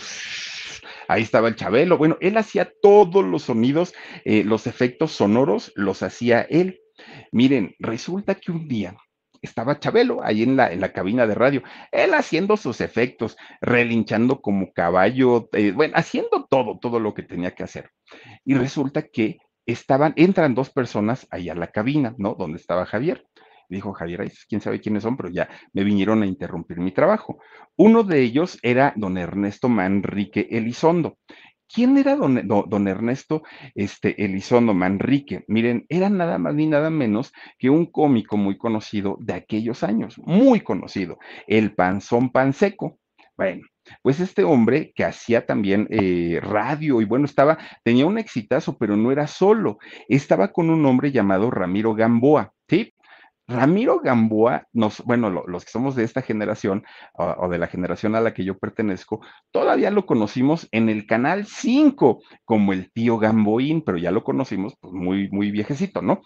ahí 1.08 1.24
estaba 1.24 1.48
el 1.48 1.56
Chabelo, 1.56 1.98
bueno, 1.98 2.18
él 2.22 2.38
hacía 2.38 2.72
todos 2.82 3.24
los 3.24 3.44
sonidos, 3.44 3.94
eh, 4.26 4.44
los 4.44 4.68
efectos 4.68 5.12
sonoros, 5.12 5.72
los 5.76 6.04
hacía 6.04 6.42
él. 6.42 6.82
Miren, 7.32 7.76
resulta 7.80 8.36
que 8.36 8.52
un 8.52 8.68
día, 8.68 8.96
estaba 9.42 9.80
Chabelo 9.80 10.24
ahí 10.24 10.44
en 10.44 10.56
la, 10.56 10.72
en 10.72 10.82
la 10.82 10.94
cabina 10.94 11.28
de 11.28 11.36
radio, 11.36 11.64
él 11.92 12.14
haciendo 12.14 12.58
sus 12.58 12.82
efectos, 12.82 13.38
relinchando 13.62 14.42
como 14.42 14.72
caballo, 14.74 15.50
eh, 15.54 15.72
bueno, 15.72 15.94
haciendo 15.96 16.46
todo, 16.50 16.80
todo 16.80 17.00
lo 17.00 17.14
que 17.14 17.24
tenía 17.24 17.52
que 17.52 17.64
hacer. 17.64 17.92
Y 18.46 18.56
resulta 18.56 19.04
que 19.04 19.38
estaban, 19.66 20.14
entran 20.16 20.56
dos 20.56 20.70
personas 20.70 21.28
ahí 21.30 21.50
a 21.50 21.56
la 21.56 21.68
cabina, 21.68 22.16
¿no? 22.18 22.36
Donde 22.36 22.58
estaba 22.58 22.86
Javier. 22.86 23.26
Dijo 23.70 23.92
Javier, 23.92 24.32
quién 24.48 24.62
sabe 24.62 24.80
quiénes 24.80 25.04
son, 25.04 25.18
pero 25.18 25.30
ya 25.30 25.50
me 25.74 25.84
vinieron 25.84 26.24
a 26.24 26.26
interrumpir 26.26 26.78
mi 26.78 26.92
trabajo. 26.92 27.40
Uno 27.76 28.04
de 28.04 28.22
ellos 28.22 28.58
era 28.62 28.94
don 28.96 29.18
Ernesto 29.18 29.68
Manrique 29.68 30.48
Elizondo. 30.50 31.18
¿Quién 31.74 31.98
era 31.98 32.16
don, 32.16 32.48
don, 32.48 32.70
don, 32.70 32.88
Ernesto 32.88 33.44
este, 33.76 34.24
Elizondo 34.24 34.74
Manrique? 34.74 35.44
Miren, 35.48 35.86
era 35.90 36.10
nada 36.10 36.38
más 36.38 36.56
ni 36.56 36.68
nada 36.68 36.90
menos 36.90 37.32
que 37.60 37.70
un 37.70 37.86
cómico 37.86 38.38
muy 38.38 38.58
conocido 38.58 39.18
de 39.20 39.34
aquellos 39.34 39.84
años, 39.84 40.18
muy 40.20 40.62
conocido, 40.62 41.18
el 41.48 41.74
Panzón 41.76 42.32
Panseco. 42.32 43.00
Bueno, 43.36 43.62
pues 44.02 44.20
este 44.20 44.44
hombre 44.44 44.92
que 44.96 45.06
hacía 45.06 45.46
también 45.46 45.88
eh, 45.90 46.40
radio 46.42 47.02
y 47.02 47.06
bueno, 47.06 47.26
estaba, 47.26 47.58
tenía 47.84 48.06
un 48.06 48.18
exitazo, 48.18 48.78
pero 48.78 48.96
no 48.98 49.12
era 49.12 49.28
solo, 49.28 49.78
estaba 50.08 50.52
con 50.52 50.70
un 50.70 50.86
hombre 50.86 51.12
llamado 51.12 51.52
Ramiro 51.52 51.94
Gamboa, 51.94 52.54
¿sí? 52.68 52.94
Ramiro 53.48 54.02
Gamboa, 54.02 54.68
nos, 54.74 55.02
bueno, 55.06 55.30
los 55.30 55.64
que 55.64 55.72
somos 55.72 55.96
de 55.96 56.04
esta 56.04 56.22
generación 56.22 56.84
o, 57.14 57.48
de 57.48 57.58
la 57.58 57.68
generación 57.68 58.14
a 58.16 58.22
la 58.22 58.34
que 58.34 58.44
yo 58.44 58.58
pertenezco, 58.58 59.22
todavía 59.52 59.90
lo 59.90 60.06
conocimos 60.06 60.68
en 60.72 60.90
el 60.90 61.08
canal 61.08 61.46
5 61.46 62.22
como 62.44 62.74
el 62.74 62.92
tío 62.92 63.18
Gamboín, 63.18 63.84
pero 63.84 63.98
ya 63.98 64.12
lo 64.12 64.26
conocimos 64.26 64.76
pues, 64.82 64.94
muy, 64.94 65.30
muy 65.30 65.52
viejecito, 65.52 66.02
¿no? 66.02 66.22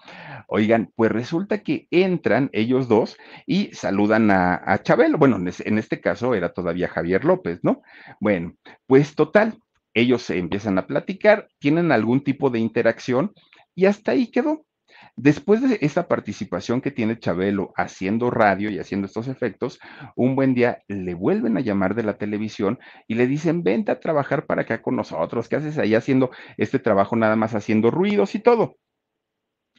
Oigan, 0.47 0.91
pues 0.95 1.11
resulta 1.11 1.61
que 1.61 1.87
entran 1.91 2.49
ellos 2.53 2.87
dos 2.87 3.17
y 3.45 3.71
saludan 3.73 4.31
a, 4.31 4.59
a 4.65 4.81
Chabelo. 4.81 5.19
Bueno, 5.19 5.37
en 5.37 5.77
este 5.77 6.01
caso 6.01 6.33
era 6.33 6.53
todavía 6.53 6.87
Javier 6.87 7.23
López, 7.23 7.59
¿no? 7.61 7.83
Bueno, 8.19 8.55
pues 8.87 9.15
total, 9.15 9.59
ellos 9.93 10.23
se 10.23 10.37
empiezan 10.39 10.77
a 10.79 10.87
platicar, 10.87 11.49
tienen 11.59 11.91
algún 11.91 12.23
tipo 12.23 12.49
de 12.49 12.59
interacción 12.59 13.33
y 13.75 13.85
hasta 13.85 14.13
ahí 14.13 14.31
quedó. 14.31 14.65
Después 15.15 15.61
de 15.61 15.77
esa 15.81 16.07
participación 16.07 16.81
que 16.81 16.91
tiene 16.91 17.19
Chabelo 17.19 17.71
haciendo 17.75 18.29
radio 18.29 18.69
y 18.69 18.79
haciendo 18.79 19.07
estos 19.07 19.27
efectos, 19.27 19.79
un 20.15 20.35
buen 20.35 20.53
día 20.53 20.83
le 20.87 21.13
vuelven 21.13 21.57
a 21.57 21.61
llamar 21.61 21.95
de 21.95 22.03
la 22.03 22.17
televisión 22.17 22.79
y 23.07 23.15
le 23.15 23.27
dicen, 23.27 23.63
vente 23.63 23.91
a 23.91 23.99
trabajar 23.99 24.45
para 24.45 24.63
acá 24.63 24.81
con 24.81 24.95
nosotros, 24.95 25.47
¿qué 25.49 25.57
haces 25.57 25.77
ahí 25.77 25.95
haciendo 25.95 26.31
este 26.57 26.79
trabajo 26.79 27.15
nada 27.15 27.35
más 27.35 27.55
haciendo 27.55 27.91
ruidos 27.91 28.35
y 28.35 28.39
todo? 28.39 28.77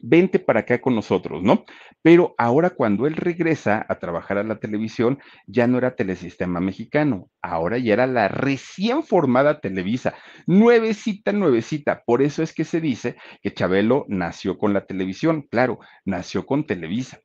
Vente 0.02 0.38
para 0.38 0.60
acá 0.60 0.80
con 0.80 0.94
nosotros, 0.94 1.42
¿no? 1.42 1.64
Pero 2.02 2.34
ahora 2.36 2.70
cuando 2.70 3.06
él 3.06 3.16
regresa 3.16 3.86
a 3.88 3.98
trabajar 3.98 4.36
a 4.38 4.42
la 4.42 4.58
televisión, 4.58 5.18
ya 5.46 5.66
no 5.66 5.78
era 5.78 5.94
Telesistema 5.94 6.60
Mexicano, 6.60 7.30
ahora 7.40 7.78
ya 7.78 7.94
era 7.94 8.06
la 8.06 8.28
recién 8.28 9.04
formada 9.04 9.60
Televisa, 9.60 10.14
nuevecita, 10.46 11.32
nuevecita. 11.32 12.02
Por 12.04 12.20
eso 12.22 12.42
es 12.42 12.52
que 12.52 12.64
se 12.64 12.80
dice 12.80 13.16
que 13.40 13.54
Chabelo 13.54 14.04
nació 14.08 14.58
con 14.58 14.74
la 14.74 14.84
televisión, 14.84 15.46
claro, 15.50 15.78
nació 16.04 16.44
con 16.44 16.66
Televisa. 16.66 17.20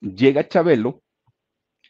Llega 0.00 0.48
Chabelo 0.48 1.02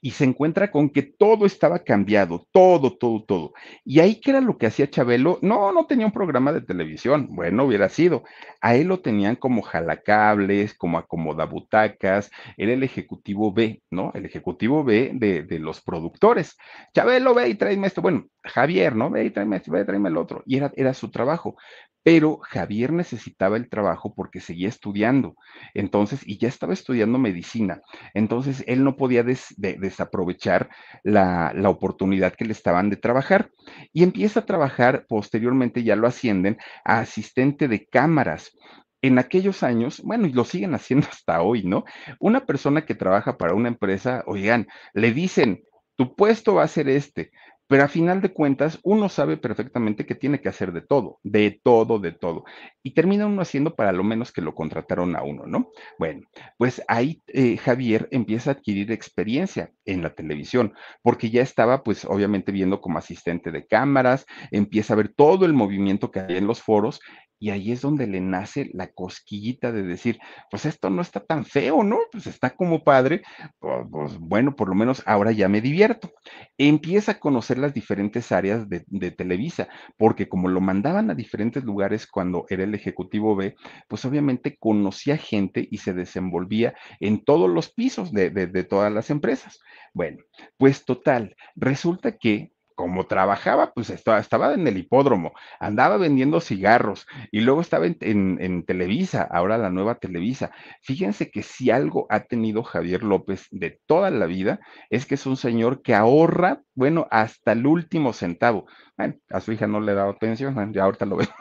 y 0.05 0.11
se 0.11 0.25
encuentra 0.25 0.71
con 0.71 0.91
que 0.91 1.03
todo 1.03 1.47
estaba 1.47 1.79
cambiado, 1.79 2.47
todo, 2.53 2.95
todo, 2.95 3.25
todo. 3.25 3.55
Y 3.87 4.01
ahí 4.01 4.21
que 4.21 4.33
era 4.33 4.43
lo 4.43 4.59
que 4.59 4.67
hacía 4.67 4.91
Chabelo, 4.91 5.39
no, 5.41 5.73
no 5.73 5.87
tenía 5.87 6.05
un 6.05 6.13
programa 6.13 6.53
de 6.53 6.61
televisión, 6.61 7.29
bueno, 7.31 7.65
hubiera 7.65 7.89
sido. 7.89 8.23
A 8.61 8.75
él 8.77 8.89
lo 8.89 9.01
tenían 9.01 9.37
como 9.37 9.63
jalacables, 9.63 10.75
como 10.75 10.99
acomodabutacas, 10.99 12.31
era 12.59 12.75
el 12.75 12.83
ejecutivo 12.83 13.51
B, 13.55 13.83
¿no? 13.91 14.13
El 14.15 14.27
ejecutivo 14.27 14.85
B 14.85 15.13
de, 15.15 15.43
de 15.43 15.59
los 15.59 15.81
productores. 15.81 16.59
Chabelo, 16.93 17.33
ve 17.33 17.49
y 17.49 17.55
tráeme 17.55 17.87
esto. 17.87 18.03
Bueno, 18.03 18.27
Javier, 18.45 18.95
¿no? 18.95 19.11
Ve 19.11 19.31
tráeme 19.31 19.63
ve 19.67 19.85
tráeme 19.85 20.09
el 20.09 20.17
otro. 20.17 20.43
Y 20.47 20.57
era, 20.57 20.73
era 20.77 20.95
su 20.95 21.11
trabajo 21.11 21.57
pero 22.05 22.39
Javier 22.43 22.93
necesitaba 22.93 23.57
el 23.57 23.69
trabajo 23.71 24.15
porque 24.15 24.39
seguía 24.39 24.69
estudiando. 24.69 25.37
Entonces, 25.73 26.21
y 26.25 26.37
ya 26.39 26.49
estaba 26.49 26.75
estudiando 26.75 27.19
medicina. 27.19 27.81
Entonces, 28.13 28.63
él 28.67 28.85
no 28.85 28.97
podía 28.97 29.25
desaprovechar 29.25 30.69
la, 31.03 31.53
la, 31.55 31.71
oportunidad 31.71 32.35
que 32.35 32.45
le 32.45 32.53
estaban 32.53 32.91
de 32.91 32.97
trabajar. 32.97 33.51
Y 33.93 34.03
empieza 34.03 34.41
a 34.41 34.47
trabajar, 34.47 35.07
posteriormente 35.09 35.83
ya 35.83 35.97
lo 35.97 36.07
ascienden 36.07 36.59
a 36.85 37.01
asistente 37.01 37.69
de 37.69 37.87
cámaras. 37.87 38.53
En 39.01 39.19
aquellos 39.19 39.63
años, 39.63 40.03
bueno, 40.05 40.27
y 40.27 40.33
lo 40.35 40.45
siguen 40.45 40.75
haciendo 40.75 41.09
hasta 41.11 41.41
hoy, 41.41 41.63
¿no? 41.65 41.85
Una 42.21 42.45
persona 42.45 42.85
que 42.85 42.95
trabaja 42.95 43.39
para 43.39 43.55
una 43.55 43.69
empresa, 43.69 44.23
oigan, 44.27 44.69
le 44.93 45.13
dicen, 45.13 45.63
tu 45.97 46.15
puesto 46.15 46.55
va 46.55 46.65
a 46.65 46.69
ser 46.69 46.89
este, 46.91 47.31
pero 47.67 47.85
a 47.85 47.89
final 47.89 48.21
de 48.21 48.33
cuentas, 48.33 48.79
uno 48.83 49.09
sabe 49.09 49.37
perfectamente 49.37 50.05
que 50.05 50.15
tiene 50.15 50.41
que 50.41 50.49
hacer 50.49 50.73
de 50.73 50.83
todo, 50.83 51.19
de 51.23 51.61
todo, 51.63 51.99
de 51.99 52.13
todo. 52.13 52.45
Y 52.83 52.93
termina 52.93 53.27
uno 53.27 53.43
haciendo 53.43 53.75
para 53.75 53.93
lo 53.93 54.05
menos 54.05 54.33
que 54.33 54.43
lo 54.43 54.55
contrataron 54.55 55.17
a 55.17 55.23
uno, 55.23 55.47
¿no? 55.47 55.71
Bueno, 55.99 56.23
pues 56.59 56.83
ahí 56.89 57.23
eh, 57.29 57.57
Javier 57.57 58.09
empieza 58.11 58.51
a 58.51 58.55
adquirir 58.55 58.93
experiencia 58.93 59.73
en 59.85 60.03
la 60.03 60.15
televisión, 60.15 60.75
porque 61.03 61.31
ya 61.31 61.43
estaba, 61.43 61.83
pues 61.83 62.05
obviamente 62.05 62.53
viendo 62.53 62.81
como 62.81 62.99
asistente 62.99 63.51
de 63.51 63.67
cámaras, 63.67 64.27
empieza 64.51 64.95
a 64.95 64.97
ver 64.97 65.09
todo 65.09 65.47
el 65.47 65.55
movimiento 65.55 66.11
que 66.11 66.21
hay 66.21 66.37
en 66.37 66.47
los 66.47 66.63
foros 66.63 67.01
y 67.45 67.51
ahí 67.51 67.73
es 67.73 67.83
donde 67.83 68.07
le 68.07 68.23
nace 68.23 68.71
la 68.73 68.87
cosquillita 68.87 69.71
de 69.71 69.83
decir, 69.83 70.19
pues 70.51 70.65
esto 70.65 70.89
no 70.89 71.03
está 71.03 71.21
tan 71.21 71.45
feo, 71.45 71.83
¿no? 71.83 71.99
Pues 72.11 72.27
está 72.27 72.57
como 72.57 72.83
padre, 72.85 73.21
pues, 73.61 74.19
bueno, 74.19 74.57
por 74.57 74.71
lo 74.71 74.75
menos 74.75 75.03
ahora 75.05 75.31
ya 75.31 75.47
me 75.51 75.61
divierto. 75.61 76.11
Empieza 76.57 77.13
a 77.13 77.19
conocer 77.19 77.59
las 77.59 77.75
diferentes 77.75 78.33
áreas 78.33 78.67
de, 78.71 79.11
Televisa, 79.11 79.69
porque 79.99 80.27
como 80.27 80.49
lo 80.49 80.63
mandaban 80.63 81.11
a 81.11 81.15
diferentes 81.15 81.65
lugares 81.65 82.07
cuando 82.07 82.47
era 82.49 82.65
el 82.65 82.75
Ejecutivo 82.75 83.37
B, 83.37 83.55
pues 83.89 84.07
obviamente 84.07 84.57
conocía 84.59 85.19
gente 85.19 85.69
y 85.71 85.77
se 85.77 85.93
desenvolvía 85.93 86.73
en 86.99 87.27
todos 87.27 87.51
los 87.51 87.71
pisos 87.71 88.11
de, 88.11 88.31
de 88.31 88.65
todas 88.65 88.91
las 88.91 89.11
empresas. 89.11 89.61
Bueno, 89.93 90.25
pues 90.57 90.87
total, 90.87 91.37
resulta 91.57 92.17
que 92.17 92.54
como 92.75 93.07
trabajaba, 93.07 93.73
pues 93.73 93.91
estaba, 93.91 94.19
estaba, 94.19 94.55
en 94.55 94.67
el 94.67 94.77
hipódromo, 94.79 95.33
andaba 95.61 95.97
vendiendo 95.97 96.41
cigarros 96.41 97.07
y 97.31 97.41
luego 97.41 97.61
estaba 97.61 97.87
en, 97.87 98.65
Televisa, 98.65 99.23
ahora 99.31 99.59
la 99.59 99.71
nueva 99.71 99.97
Televisa. 99.97 100.51
Fíjense 100.83 101.31
que 101.31 101.43
si 101.43 101.71
algo 101.71 102.07
ha 102.11 102.21
tenido 102.21 102.63
Javier 102.63 103.03
López 103.03 103.47
de 103.51 103.81
toda 103.87 104.11
la 104.11 104.27
vida 104.27 104.61
es 104.91 105.07
que 105.07 105.15
es 105.15 105.27
un 105.27 105.37
señor 105.37 105.83
que 105.83 105.95
ahorra, 105.95 106.63
bueno, 106.75 107.07
hasta 107.11 107.53
el 107.53 107.67
último 107.67 108.13
centavo. 108.13 108.67
Bueno, 108.97 109.15
a 109.31 109.41
su 109.41 109.53
hija 109.53 109.67
no 109.67 109.81
le 109.81 109.93
he 109.93 109.95
dado 109.95 110.11
atención, 110.11 110.73
ya 110.73 110.85
ahorita 110.85 111.07
lo 111.07 111.17
vemos, 111.17 111.35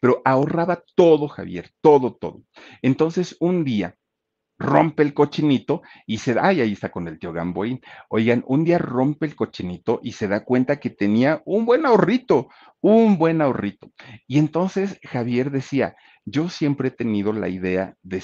pero 0.00 0.22
ahorraba 0.24 0.82
todo, 0.94 1.28
Javier, 1.28 1.70
todo, 1.80 2.14
todo. 2.14 2.42
Entonces, 2.82 3.36
un 3.40 3.64
día 3.64 3.96
rompe 4.62 5.02
el 5.02 5.12
cochinito 5.12 5.82
y 6.06 6.18
se 6.18 6.34
da, 6.34 6.46
ay, 6.46 6.60
ahí 6.60 6.72
está 6.72 6.90
con 6.90 7.08
el 7.08 7.18
tío 7.18 7.32
Gamboín. 7.32 7.80
Oigan, 8.08 8.44
un 8.46 8.64
día 8.64 8.78
rompe 8.78 9.26
el 9.26 9.34
cochinito 9.34 10.00
y 10.02 10.12
se 10.12 10.28
da 10.28 10.44
cuenta 10.44 10.80
que 10.80 10.90
tenía 10.90 11.42
un 11.44 11.66
buen 11.66 11.84
ahorrito, 11.84 12.48
un 12.80 13.18
buen 13.18 13.42
ahorrito. 13.42 13.90
Y 14.26 14.38
entonces 14.38 14.98
Javier 15.02 15.50
decía, 15.50 15.96
yo 16.24 16.48
siempre 16.48 16.88
he 16.88 16.92
tenido 16.92 17.32
la 17.32 17.48
idea 17.48 17.96
de, 18.02 18.20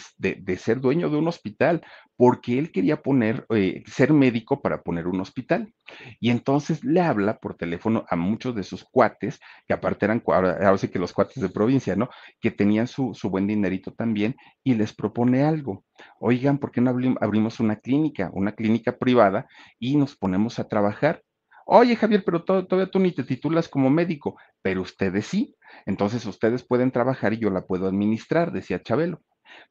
ser 0.57 0.81
dueño 0.81 1.11
de 1.11 1.17
un 1.17 1.29
hospital, 1.29 1.83
porque 2.19 2.59
él 2.59 2.73
quería 2.73 3.01
poner, 3.01 3.47
eh, 3.55 3.85
ser 3.87 4.13
médico 4.13 4.61
para 4.61 4.83
poner 4.83 5.07
un 5.07 5.21
hospital. 5.21 5.73
Y 6.19 6.31
entonces 6.31 6.83
le 6.83 7.01
habla 7.01 7.39
por 7.39 7.55
teléfono 7.55 8.05
a 8.11 8.17
muchos 8.17 8.57
de 8.57 8.65
sus 8.65 8.83
cuates, 8.83 9.39
que 9.69 9.73
aparte 9.73 10.05
eran, 10.05 10.21
ahora, 10.27 10.77
sí 10.79 10.89
que 10.89 10.99
los 10.99 11.13
cuates 11.13 11.41
de 11.41 11.49
provincia, 11.49 11.95
¿no? 11.95 12.11
Que 12.41 12.51
tenían 12.51 12.89
su, 12.89 13.15
su 13.15 13.31
buen 13.31 13.47
dinerito 13.47 13.93
también, 13.93 14.35
y 14.65 14.75
les 14.75 14.93
propone 14.93 15.45
algo. 15.45 15.85
Oigan, 16.19 16.59
¿por 16.59 16.73
qué 16.73 16.81
no 16.81 16.91
abrimos 17.21 17.61
una 17.61 17.77
clínica, 17.77 18.31
una 18.33 18.51
clínica 18.51 18.99
privada, 18.99 19.47
y 19.79 19.97
nos 19.97 20.17
ponemos 20.17 20.59
a 20.59 20.67
trabajar? 20.67 21.23
Oye, 21.67 21.95
Javier, 21.95 22.25
pero 22.25 22.43
todavía 22.43 22.91
tú 22.91 22.99
ni 22.99 23.13
te 23.13 23.23
titulas 23.23 23.69
como 23.69 23.91
médico, 23.91 24.37
pero 24.61 24.83
ustedes 24.83 25.27
sí. 25.27 25.55
Entonces 25.87 26.27
ustedes 26.27 26.65
pueden 26.67 26.91
trabajar 26.91 27.33
y 27.33 27.39
yo 27.39 27.51
la 27.51 27.65
puedo 27.65 27.87
administrar, 27.87 28.51
decía 28.51 28.83
Chabelo. 28.83 29.21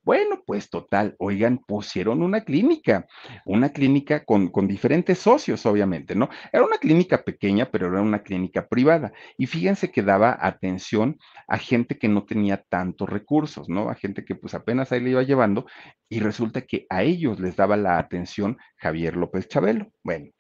Bueno, 0.03 0.41
pues 0.45 0.69
total, 0.69 1.15
oigan, 1.19 1.59
pusieron 1.59 2.23
una 2.23 2.41
clínica, 2.41 3.07
una 3.45 3.69
clínica 3.69 4.23
con, 4.23 4.49
con, 4.49 4.67
diferentes 4.67 5.19
socios, 5.19 5.65
obviamente, 5.65 6.15
¿no? 6.15 6.29
Era 6.51 6.63
una 6.63 6.77
clínica 6.77 7.23
pequeña, 7.23 7.69
pero 7.69 7.87
era 7.87 8.01
una 8.01 8.23
clínica 8.23 8.67
privada. 8.67 9.11
Y 9.37 9.47
fíjense 9.47 9.91
que 9.91 10.03
daba 10.03 10.37
atención 10.39 11.17
a 11.47 11.57
gente 11.57 11.97
que 11.97 12.07
no 12.07 12.25
tenía 12.25 12.63
tantos 12.69 13.09
recursos, 13.09 13.69
¿no? 13.69 13.89
A 13.89 13.95
gente 13.95 14.23
que 14.23 14.35
pues 14.35 14.53
apenas 14.53 14.91
ahí 14.91 15.01
le 15.01 15.11
iba 15.11 15.23
llevando 15.23 15.65
y 16.09 16.19
resulta 16.19 16.61
que 16.61 16.85
a 16.89 17.03
ellos 17.03 17.39
les 17.39 17.55
daba 17.55 17.77
la 17.77 17.97
atención 17.97 18.57
Javier 18.77 19.15
López 19.15 19.47
Chabelo. 19.47 19.91
Bueno, 20.03 20.31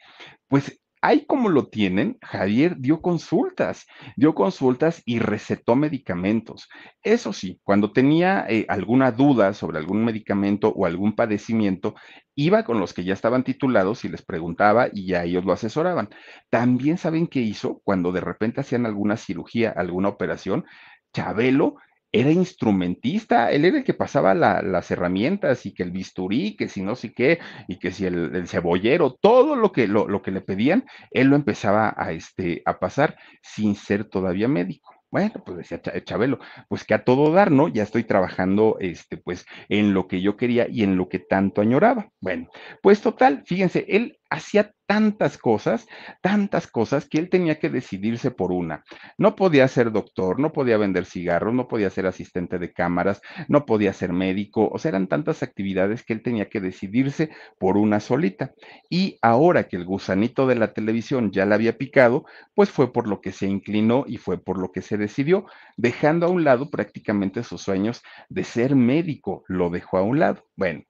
pues 0.47 0.79
ahí 1.01 1.25
como 1.25 1.49
lo 1.49 1.67
tienen, 1.67 2.17
Javier 2.21 2.77
dio 2.77 3.01
consultas, 3.01 3.85
dio 4.15 4.35
consultas 4.35 5.01
y 5.05 5.19
recetó 5.19 5.75
medicamentos. 5.75 6.69
Eso 7.03 7.33
sí, 7.33 7.59
cuando 7.63 7.91
tenía 7.91 8.45
eh, 8.49 8.65
alguna 8.69 9.11
duda 9.11 9.53
sobre 9.53 9.77
algún 9.79 10.03
medicamento 10.03 10.69
o 10.69 10.85
algún 10.85 11.15
padecimiento, 11.15 11.95
iba 12.35 12.63
con 12.63 12.79
los 12.79 12.93
que 12.93 13.03
ya 13.03 13.13
estaban 13.13 13.43
titulados 13.43 14.05
y 14.05 14.09
les 14.09 14.21
preguntaba 14.21 14.87
y 14.91 15.07
ya 15.07 15.23
ellos 15.23 15.45
lo 15.45 15.53
asesoraban. 15.53 16.09
También 16.49 16.97
saben 16.97 17.27
qué 17.27 17.39
hizo 17.39 17.81
cuando 17.83 18.11
de 18.11 18.21
repente 18.21 18.61
hacían 18.61 18.85
alguna 18.85 19.17
cirugía, 19.17 19.71
alguna 19.71 20.09
operación. 20.09 20.65
Chabelo 21.13 21.77
era 22.19 22.31
instrumentista, 22.31 23.51
él 23.51 23.65
era 23.65 23.77
el 23.77 23.83
que 23.83 23.93
pasaba 23.93 24.33
las 24.33 24.91
herramientas 24.91 25.65
y 25.65 25.73
que 25.73 25.83
el 25.83 25.91
bisturí, 25.91 26.55
que 26.55 26.67
si 26.67 26.81
no 26.81 26.95
sé 26.95 27.13
qué, 27.13 27.39
y 27.67 27.77
que 27.77 27.91
si 27.91 28.05
el, 28.05 28.47
cebollero, 28.47 29.13
todo 29.13 29.55
lo 29.55 29.71
que, 29.71 29.87
lo, 29.87 30.07
lo, 30.07 30.21
que 30.21 30.31
le 30.31 30.41
pedían, 30.41 30.85
él 31.11 31.27
lo 31.27 31.35
empezaba 31.35 31.93
a, 31.97 32.11
este, 32.11 32.61
a 32.65 32.79
pasar 32.79 33.17
sin 33.41 33.75
ser 33.75 34.05
todavía 34.05 34.47
médico. 34.47 34.97
Bueno, 35.09 35.41
pues 35.45 35.57
decía 35.57 35.81
Chabelo, 36.03 36.39
pues 36.67 36.83
que 36.83 36.93
a 36.93 37.05
todo 37.05 37.31
dar, 37.31 37.49
¿no? 37.49 37.69
Ya 37.69 37.83
estoy 37.83 38.03
trabajando, 38.03 38.75
este, 38.81 39.15
pues, 39.15 39.45
en 39.69 39.93
lo 39.93 40.07
que 40.07 40.21
yo 40.21 40.35
quería 40.35 40.67
y 40.69 40.83
en 40.83 40.97
lo 40.97 41.07
que 41.07 41.19
tanto 41.19 41.61
añoraba. 41.61 42.11
Bueno, 42.19 42.49
pues 42.81 43.01
total, 43.01 43.43
fíjense, 43.45 43.85
él 43.87 44.19
hacía 44.29 44.73
tantas 44.85 45.37
cosas, 45.37 45.87
tantas 46.21 46.67
cosas 46.67 47.07
que 47.07 47.19
él 47.19 47.29
tenía 47.29 47.59
que 47.59 47.69
decidirse 47.69 48.31
por 48.31 48.51
una. 48.51 48.83
No 49.17 49.35
podía 49.35 49.67
ser 49.67 49.91
doctor, 49.91 50.39
no 50.39 50.53
podía 50.53 50.77
vender 50.77 51.05
cigarros, 51.05 51.53
no 51.53 51.67
podía 51.67 51.89
ser 51.89 52.05
asistente 52.07 52.57
de 52.57 52.71
cámaras, 52.71 53.21
no 53.49 53.65
podía 53.65 53.91
ser 53.93 54.13
médico, 54.13 54.69
o 54.71 54.79
sea, 54.79 54.89
eran 54.89 55.07
tantas 55.07 55.43
actividades 55.43 56.03
que 56.03 56.13
él 56.13 56.21
tenía 56.21 56.49
que 56.49 56.61
decidirse 56.61 57.29
por 57.59 57.77
una 57.77 57.99
solita. 57.99 58.53
Y 58.89 59.17
ahora 59.21 59.67
que 59.67 59.75
el 59.75 59.85
gusanito 59.85 60.47
de 60.47 60.55
la 60.55 60.73
televisión 60.73 61.31
ya 61.31 61.45
la 61.45 61.55
había 61.55 61.77
picado, 61.77 62.25
pues 62.55 62.69
fue 62.69 62.93
por 62.93 63.07
lo 63.07 63.21
que 63.21 63.31
se 63.31 63.47
inclinó 63.47 64.05
y 64.07 64.17
fue 64.17 64.37
por 64.37 64.57
lo 64.57 64.71
que 64.71 64.81
se 64.81 64.97
decidió, 64.97 65.45
dejando 65.75 66.27
a 66.27 66.29
un 66.29 66.43
lado 66.43 66.69
prácticamente 66.69 67.43
sus 67.43 67.61
sueños 67.61 68.03
de 68.29 68.43
ser 68.43 68.75
médico, 68.75 69.43
lo 69.47 69.69
dejó 69.69 69.97
a 69.97 70.03
un 70.03 70.19
lado. 70.19 70.45
Bueno, 70.55 70.83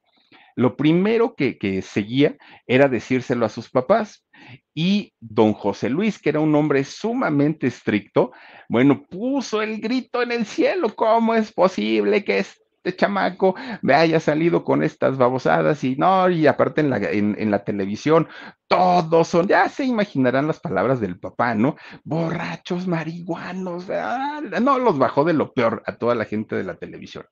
lo 0.57 0.75
primero 0.75 1.35
que, 1.35 1.81
seguía 1.83 2.35
era 2.65 2.89
decírselo 2.89 3.45
a 3.45 3.49
sus 3.49 3.69
papás. 3.69 4.25
Y 4.73 5.13
don 5.19 5.53
José 5.53 5.89
Luis, 5.89 6.19
que 6.19 6.29
era 6.29 6.39
un 6.39 6.53
hombre 6.55 6.83
sumamente 6.83 7.67
estricto, 7.67 8.31
bueno, 8.67 9.05
puso 9.07 9.61
el 9.61 9.79
grito 9.79 10.21
en 10.21 10.31
el 10.31 10.45
cielo, 10.45 10.95
¿cómo 10.95 11.35
es 11.35 11.51
posible 11.53 12.23
que 12.23 12.39
este 12.39 12.95
chamaco 12.95 13.53
me 13.83 13.93
haya 13.93 14.19
salido 14.19 14.63
con 14.63 14.81
estas 14.81 15.17
babosadas 15.17 15.83
y 15.83 15.95
no, 15.95 16.27
y 16.29 16.47
aparte 16.47 16.81
en 16.81 16.89
la, 16.89 16.97
en, 16.97 17.51
la 17.51 17.63
televisión, 17.63 18.27
todos 18.67 19.27
son, 19.27 19.47
ya 19.47 19.69
se 19.69 19.85
imaginarán 19.85 20.47
las 20.47 20.59
palabras 20.59 20.99
del 20.99 21.19
papá, 21.19 21.53
¿no? 21.53 21.75
Borrachos, 22.03 22.87
marihuanos, 22.87 23.89
ah, 23.91 24.41
no, 24.61 24.79
los 24.79 24.97
bajó 24.97 25.23
de 25.23 25.33
lo 25.33 25.53
peor 25.53 25.83
a 25.85 25.97
toda 25.97 26.15
la 26.15 26.25
gente 26.25 26.55
de 26.55 26.63
la 26.63 26.77
televisión. 26.77 27.25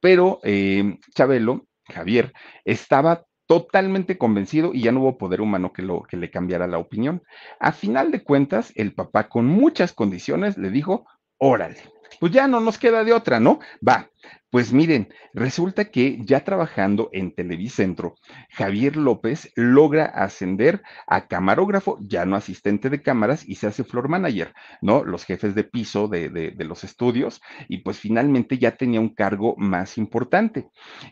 Pero 0.00 0.40
eh, 0.44 0.98
Chabelo 1.14 1.66
Javier, 1.92 2.32
estaba 2.64 3.24
totalmente 3.46 4.16
convencido 4.16 4.72
y 4.72 4.82
ya 4.82 4.92
no 4.92 5.00
hubo 5.00 5.18
poder 5.18 5.40
humano 5.40 5.72
que, 5.72 5.82
lo, 5.82 6.02
que 6.02 6.16
le 6.16 6.30
cambiara 6.30 6.66
la 6.66 6.78
opinión. 6.78 7.22
A 7.60 7.72
final 7.72 8.10
de 8.10 8.22
cuentas, 8.22 8.72
el 8.74 8.94
papá 8.94 9.28
con 9.28 9.46
muchas 9.46 9.92
condiciones 9.92 10.56
le 10.56 10.70
dijo, 10.70 11.06
órale, 11.38 11.82
pues 12.20 12.32
ya 12.32 12.48
no 12.48 12.60
nos 12.60 12.78
queda 12.78 13.04
de 13.04 13.12
otra, 13.12 13.40
¿no? 13.40 13.58
Va, 13.86 14.08
pues 14.54 14.72
miren, 14.72 15.08
resulta 15.32 15.86
que 15.86 16.16
ya 16.20 16.44
trabajando 16.44 17.10
en 17.12 17.34
Televicentro, 17.34 18.14
Javier 18.50 18.94
López 18.94 19.50
logra 19.56 20.04
ascender 20.04 20.80
a 21.08 21.26
camarógrafo, 21.26 21.98
ya 22.00 22.24
no 22.24 22.36
asistente 22.36 22.88
de 22.88 23.02
cámaras, 23.02 23.48
y 23.48 23.56
se 23.56 23.66
hace 23.66 23.82
floor 23.82 24.08
manager, 24.08 24.54
¿no? 24.80 25.02
Los 25.02 25.24
jefes 25.24 25.56
de 25.56 25.64
piso 25.64 26.06
de, 26.06 26.54
los 26.56 26.84
estudios, 26.84 27.40
y 27.68 27.78
pues 27.78 27.98
finalmente 27.98 28.56
ya 28.56 28.76
tenía 28.76 29.00
un 29.00 29.12
cargo 29.12 29.56
más 29.58 29.98
importante. 29.98 30.68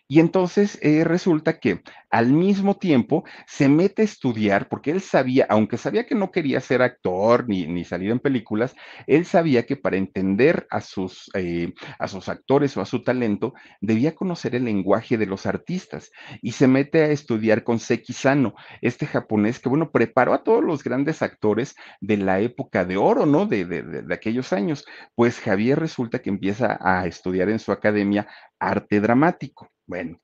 Y 0.07 0.21
entonces 0.21 0.79
eh, 0.81 1.03
resulta 1.03 1.59
que 1.59 1.83
al 2.11 2.33
mismo 2.33 2.77
tiempo 2.77 3.25
se 3.49 3.69
mete 3.69 4.03
a 4.03 4.05
estudiar, 4.05 4.69
porque 4.69 4.93
él 4.93 5.01
sabía, 5.01 5.47
aunque 5.49 5.79
sabía 5.79 6.07
que 6.07 6.15
no 6.15 6.31
quería 6.31 6.61
ser 6.61 6.81
actor 6.81 7.49
ni, 7.49 7.67
ni 7.67 7.85
salir 7.85 8.13
en 8.13 8.21
películas, 8.21 8.77
él 9.09 9.25
sabía 9.25 9.67
que 9.67 9.77
para 9.77 9.97
entender 9.97 10.67
a 10.71 10.81
sus, 10.81 11.29
eh, 11.35 11.73
a 11.99 12.07
sus 12.07 12.29
actores 12.29 12.77
o 12.77 12.81
a 12.81 12.87
su 12.87 13.02
talento, 13.03 13.55
debía 13.81 14.15
conocer 14.15 14.55
el 14.55 14.65
lenguaje 14.65 15.19
de 15.19 15.27
los 15.27 15.47
artistas 15.47 16.11
y 16.41 16.53
se 16.53 16.69
mete 16.69 17.03
a 17.03 17.11
estudiar 17.11 17.65
con 17.65 17.79
Seki 17.79 18.13
Sano, 18.13 18.55
este 18.81 19.07
japonés 19.07 19.59
que, 19.59 19.69
bueno, 19.69 19.91
preparó 19.91 20.35
a 20.35 20.43
todos 20.43 20.65
los 20.65 20.83
grandes 20.83 21.23
actores 21.23 21.75
de 22.01 22.17
la 22.17 22.41
época 22.41 22.85
de 22.85 22.97
oro, 22.97 23.27
¿no? 23.27 23.47
De, 23.47 23.65
de 23.65 24.15
aquellos 24.15 24.53
años. 24.53 24.85
Pues 25.15 25.39
Javier 25.39 25.79
resulta 25.79 26.21
que 26.21 26.31
empieza 26.31 26.79
a 26.81 27.07
estudiar 27.07 27.49
en 27.49 27.59
su 27.59 27.73
academia 27.73 28.29
arte 28.59 29.01
dramático. 29.01 29.71
Bueno, 29.87 30.21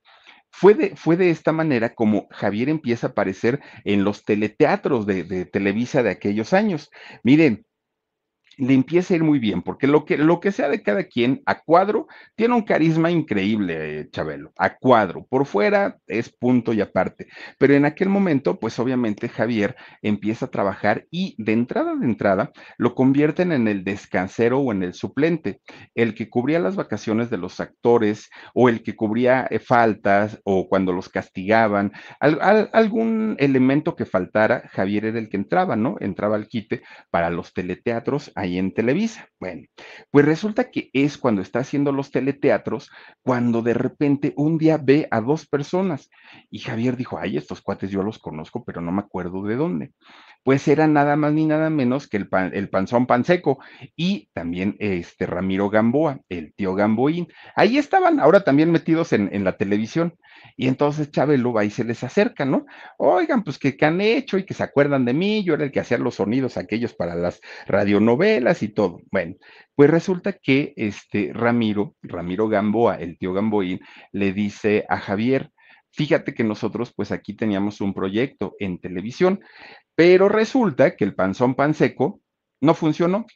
fue 0.51 0.75
de, 0.75 0.97
fue 0.97 1.17
de, 1.17 1.31
esta 1.31 1.53
manera 1.53 1.95
como 1.95 2.27
Javier 2.31 2.69
empieza 2.69 3.09
a 3.09 3.11
aparecer 3.11 3.61
en 3.85 4.05
los 4.05 4.25
teleteatros 4.25 5.07
de, 5.07 5.25
de, 5.25 5.45
Televisa 5.45 6.03
de 6.03 6.11
aquellos 6.11 6.53
años. 6.53 6.91
Miren, 7.23 7.65
le 8.59 8.75
empieza 8.75 9.15
a 9.15 9.17
ir 9.17 9.25
muy 9.25 9.39
bien, 9.39 9.63
porque 9.63 9.87
lo 9.87 10.05
que, 10.05 10.19
lo 10.19 10.41
que 10.41 10.53
sea 10.53 10.69
de 10.69 10.83
cada 10.83 11.05
quien, 11.05 11.43
a 11.47 11.61
cuadro, 11.61 12.09
tiene 12.35 12.55
un 12.55 12.63
carisma 12.63 13.11
increíble, 13.11 14.01
eh, 14.01 14.09
Chabelo, 14.11 14.53
a 14.59 14.77
cuadro, 14.77 15.25
por 15.25 15.47
fuera 15.47 15.99
es 16.07 16.29
punto 16.31 16.73
y 16.73 16.81
aparte, 16.81 17.29
pero 17.59 17.75
en 17.75 17.85
aquel 17.85 18.09
momento, 18.09 18.59
pues 18.59 18.79
obviamente 18.79 19.29
Javier 19.29 19.77
empieza 20.03 20.47
a 20.47 20.51
trabajar 20.51 21.07
y 21.11 21.35
de 21.39 21.53
entrada 21.53 21.95
de 21.95 22.05
entrada 22.05 22.53
lo 22.77 22.95
convierten 22.95 23.53
en 23.53 23.69
el 23.69 23.85
descansero 23.85 24.59
o 24.59 24.73
en 24.73 24.83
el 24.83 24.95
suplente, 24.95 25.61
el 25.95 26.15
que 26.15 26.29
cubría 26.29 26.59
las 26.59 26.77
vacaciones 26.77 27.31
de 27.31 27.39
los 27.39 27.61
actores 27.61 28.29
o 28.55 28.69
el 28.69 28.83
que 28.83 28.97
cubría 28.97 29.47
eh, 29.51 29.61
faltas 29.61 30.41
o 30.45 30.69
cuando 30.69 30.93
los 30.93 31.09
castigaban, 31.09 31.93
algún 32.21 33.37
elemento 33.39 33.95
que 33.95 34.05
faltara, 34.05 34.69
Javier 34.73 35.07
era 35.07 35.19
el 35.19 35.29
que 35.29 35.37
entraba, 35.37 35.77
¿no? 35.77 35.97
Entraba 36.01 36.37
al 36.37 36.49
quite 36.49 36.83
para 37.11 37.31
los 37.31 37.53
teleteatros 37.53 38.33
en 38.57 38.73
Televisa. 38.73 39.29
Bueno, 39.39 39.67
pues 40.11 40.25
resulta 40.25 40.71
que 40.71 40.89
es 40.95 41.19
cuando 41.19 41.43
está 41.43 41.59
haciendo 41.59 41.93
los 41.93 42.11
teleteatros, 42.11 42.91
cuando 43.23 43.61
de 43.61 43.75
repente 43.75 44.33
un 44.37 44.57
día 44.57 44.79
ve 44.79 45.07
a 45.11 45.21
dos 45.21 45.47
personas 45.47 46.09
y 46.51 46.61
Javier 46.61 46.97
dijo, 46.97 47.19
ay, 47.19 47.37
estos 47.37 47.61
cuates 47.61 47.91
yo 47.91 48.03
los 48.03 48.19
conozco, 48.19 48.65
pero 48.65 48.81
no 48.81 48.93
me 48.93 49.01
acuerdo 49.01 49.43
de 49.43 49.57
dónde. 49.57 49.93
Pues 50.45 50.67
era 50.69 50.87
nada 50.87 51.17
más 51.17 51.33
ni 51.33 51.45
nada 51.45 51.69
menos 51.69 52.09
que 52.09 52.17
el, 52.17 52.29
el 52.53 52.71
panzón 52.71 53.07
panseco 53.07 53.59
y 53.97 54.31
también 54.33 54.77
este 54.79 55.27
Ramiro 55.27 55.69
Gamboa, 55.69 56.21
el 56.31 56.55
tío 56.55 56.75
Gamboín. 56.75 57.29
Ahí 57.55 57.77
estaban 57.77 58.21
ahora 58.21 58.45
también 58.45 58.71
metidos 58.71 59.13
en 59.13 59.45
la 59.45 59.57
televisión. 59.57 60.15
Y 60.57 60.69
entonces 60.69 61.11
Chabelo 61.11 61.53
va 61.53 61.65
y 61.65 61.71
se 61.71 61.85
les 61.85 62.03
acerca, 62.03 62.45
¿no? 62.45 62.67
Oigan, 62.99 63.45
pues 63.45 63.59
que, 63.59 63.77
han 63.81 64.01
hecho 64.01 64.39
y 64.39 64.45
que 64.45 64.55
se 64.55 64.63
acuerdan 64.63 65.05
de 65.05 65.15
mí, 65.15 65.45
yo 65.45 65.55
era 65.55 65.65
el 65.65 65.73
que 65.73 65.81
hacía 65.81 65.99
los 65.99 66.17
sonidos 66.17 66.57
aquellos 66.57 66.95
para 66.95 67.15
las 67.15 67.41
radionovelas 67.67 68.63
y 68.63 68.69
todo. 68.69 69.01
Bueno, 69.11 69.37
pues 69.75 69.91
resulta 69.91 70.33
que 70.33 70.73
este 70.77 71.33
Ramiro, 71.33 71.95
Ramiro 72.03 72.49
Gamboa, 72.49 72.97
el 72.97 73.19
tío 73.19 73.33
Gamboín, 73.33 73.81
le 74.13 74.33
dice 74.33 74.85
a 74.89 74.99
Javier, 74.99 75.51
fíjate 75.93 76.35
que 76.35 76.45
nosotros 76.45 76.93
pues 76.95 77.13
aquí 77.13 77.35
teníamos 77.35 77.81
un 77.81 77.95
proyecto 77.95 78.55
en 78.59 78.79
televisión, 78.81 79.41
pero 79.95 80.29
resulta 80.29 80.97
que 80.97 81.05
el 81.05 81.15
panzón 81.15 81.55
panseco 81.55 82.21
no 82.61 82.75
funcionó. 82.75 83.27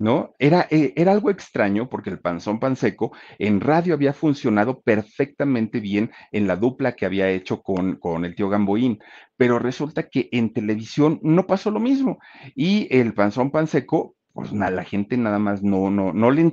¿No? 0.00 0.34
Era, 0.38 0.66
eh, 0.70 0.94
era 0.96 1.12
algo 1.12 1.30
extraño 1.30 1.88
porque 1.88 2.10
el 2.10 2.20
panzón 2.20 2.58
panseco 2.58 3.12
en 3.38 3.60
radio 3.60 3.94
había 3.94 4.14
funcionado 4.14 4.80
perfectamente 4.80 5.78
bien 5.78 6.10
en 6.32 6.46
la 6.46 6.56
dupla 6.56 6.92
que 6.96 7.04
había 7.04 7.28
hecho 7.28 7.62
con, 7.62 7.96
con 7.96 8.24
el 8.24 8.34
tío 8.34 8.48
Gamboín, 8.48 8.98
pero 9.36 9.58
resulta 9.58 10.08
que 10.08 10.30
en 10.32 10.54
televisión 10.54 11.20
no 11.22 11.46
pasó 11.46 11.70
lo 11.70 11.80
mismo 11.80 12.18
y 12.54 12.88
el 12.90 13.12
panzón 13.12 13.50
panseco 13.50 14.16
pues 14.32 14.52
nada, 14.52 14.70
la 14.70 14.84
gente 14.84 15.16
nada 15.16 15.38
más 15.38 15.62
no, 15.62 15.90
no, 15.90 16.12
no 16.12 16.30
le... 16.30 16.52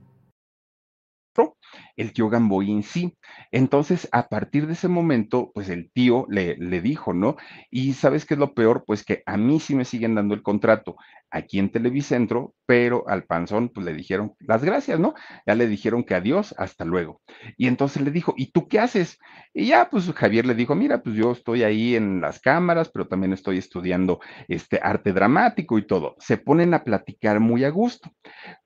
El 1.95 2.13
tío 2.13 2.29
Gamboín 2.29 2.83
sí. 2.83 3.17
Entonces, 3.51 4.07
a 4.11 4.27
partir 4.27 4.67
de 4.67 4.73
ese 4.73 4.87
momento, 4.87 5.51
pues 5.53 5.69
el 5.69 5.91
tío 5.91 6.25
le, 6.29 6.55
le 6.57 6.81
dijo, 6.81 7.13
¿no? 7.13 7.37
Y 7.69 7.93
sabes 7.93 8.25
qué 8.25 8.35
es 8.35 8.39
lo 8.39 8.53
peor, 8.53 8.83
pues 8.85 9.03
que 9.03 9.23
a 9.25 9.37
mí 9.37 9.59
sí 9.59 9.75
me 9.75 9.85
siguen 9.85 10.15
dando 10.15 10.33
el 10.33 10.43
contrato 10.43 10.95
aquí 11.31 11.59
en 11.59 11.71
Televicentro, 11.71 12.53
pero 12.65 13.07
al 13.07 13.23
panzón 13.23 13.69
pues 13.69 13.85
le 13.85 13.93
dijeron 13.93 14.33
las 14.39 14.63
gracias, 14.63 14.99
¿no? 14.99 15.13
Ya 15.47 15.55
le 15.55 15.67
dijeron 15.67 16.03
que 16.03 16.13
adiós, 16.13 16.53
hasta 16.57 16.85
luego. 16.85 17.21
Y 17.57 17.67
entonces 17.67 18.03
le 18.03 18.11
dijo, 18.11 18.33
¿y 18.37 18.51
tú 18.51 18.67
qué 18.67 18.79
haces? 18.79 19.17
Y 19.53 19.67
ya 19.67 19.89
pues 19.89 20.11
Javier 20.11 20.45
le 20.45 20.55
dijo, 20.55 20.75
mira, 20.75 21.01
pues 21.01 21.15
yo 21.15 21.31
estoy 21.31 21.63
ahí 21.63 21.95
en 21.95 22.21
las 22.21 22.39
cámaras, 22.39 22.89
pero 22.89 23.07
también 23.07 23.33
estoy 23.33 23.57
estudiando 23.57 24.19
este 24.47 24.79
arte 24.83 25.13
dramático 25.13 25.77
y 25.79 25.87
todo. 25.87 26.15
Se 26.19 26.37
ponen 26.37 26.73
a 26.73 26.83
platicar 26.83 27.39
muy 27.39 27.63
a 27.63 27.69
gusto. 27.69 28.11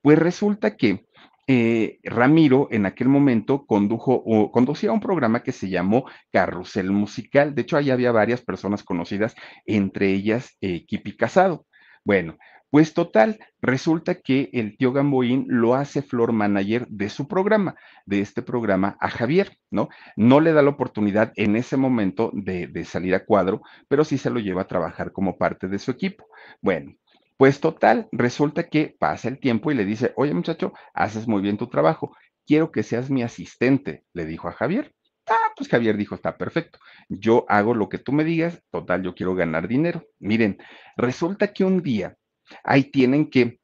Pues 0.01 0.17
resulta 0.17 0.75
que 0.75 1.05
eh, 1.47 1.99
Ramiro 2.03 2.67
en 2.71 2.85
aquel 2.85 3.07
momento 3.09 3.65
condujo 3.65 4.13
o 4.25 4.51
conducía 4.51 4.91
un 4.91 4.99
programa 4.99 5.43
que 5.43 5.51
se 5.51 5.69
llamó 5.69 6.05
Carrusel 6.31 6.91
Musical. 6.91 7.55
De 7.55 7.61
hecho, 7.63 7.77
ahí 7.77 7.91
había 7.91 8.11
varias 8.11 8.41
personas 8.41 8.83
conocidas, 8.83 9.35
entre 9.65 10.11
ellas 10.11 10.57
eh, 10.61 10.85
Kipi 10.85 11.15
Casado. 11.17 11.65
Bueno, 12.03 12.37
Pues 12.69 12.93
total, 12.93 13.39
resulta 13.61 14.15
que 14.15 14.49
el 14.51 14.75
tío 14.77 14.91
Gamboín 14.91 15.45
lo 15.47 15.75
hace 15.75 16.01
floor 16.01 16.33
manager 16.33 16.85
de 16.89 17.09
su 17.09 17.27
programa, 17.27 17.75
de 18.05 18.19
este 18.19 18.41
programa 18.41 18.97
a 18.99 19.09
Javier, 19.09 19.57
¿no? 19.71 19.87
No 20.17 20.41
le 20.41 20.51
da 20.51 20.61
la 20.61 20.71
oportunidad 20.71 21.31
en 21.37 21.55
ese 21.55 21.77
momento 21.77 22.31
de, 22.33 22.67
de 22.67 22.83
salir 22.83 23.15
a 23.15 23.23
cuadro, 23.25 23.61
pero 23.87 24.03
sí 24.03 24.17
se 24.17 24.29
lo 24.29 24.39
lleva 24.39 24.63
a 24.63 24.67
trabajar 24.67 25.13
como 25.13 25.37
parte 25.37 25.67
de 25.69 25.79
su 25.79 25.91
equipo. 25.91 26.25
Bueno, 26.61 26.95
pues 27.37 27.59
total, 27.59 28.07
resulta 28.11 28.69
que 28.69 28.95
pasa 28.97 29.27
el 29.27 29.39
tiempo 29.39 29.71
y 29.71 29.75
le 29.75 29.85
dice, 29.85 30.13
oye 30.15 30.33
muchacho, 30.33 30.73
haces 30.93 31.27
muy 31.27 31.41
bien 31.41 31.57
tu 31.57 31.67
trabajo, 31.67 32.15
quiero 32.45 32.71
que 32.71 32.83
seas 32.83 33.09
mi 33.09 33.23
asistente, 33.23 34.03
le 34.13 34.25
dijo 34.25 34.47
a 34.47 34.53
Javier. 34.53 34.93
Ah, 35.27 35.51
pues 35.57 35.69
Javier 35.69 35.97
dijo, 35.97 36.15
está 36.15 36.37
perfecto, 36.37 36.79
yo 37.09 37.45
hago 37.49 37.73
lo 37.73 37.89
que 37.89 37.97
tú 37.97 38.11
me 38.11 38.23
digas, 38.23 38.61
total, 38.71 39.01
yo 39.03 39.15
quiero 39.15 39.33
ganar 39.35 39.67
dinero. 39.67 40.03
Miren, 40.19 40.57
resulta 40.97 41.51
que 41.51 41.63
un 41.63 41.81
día 41.81 42.15
ahí 42.63 42.83
tienen 42.83 43.29
que 43.29 43.59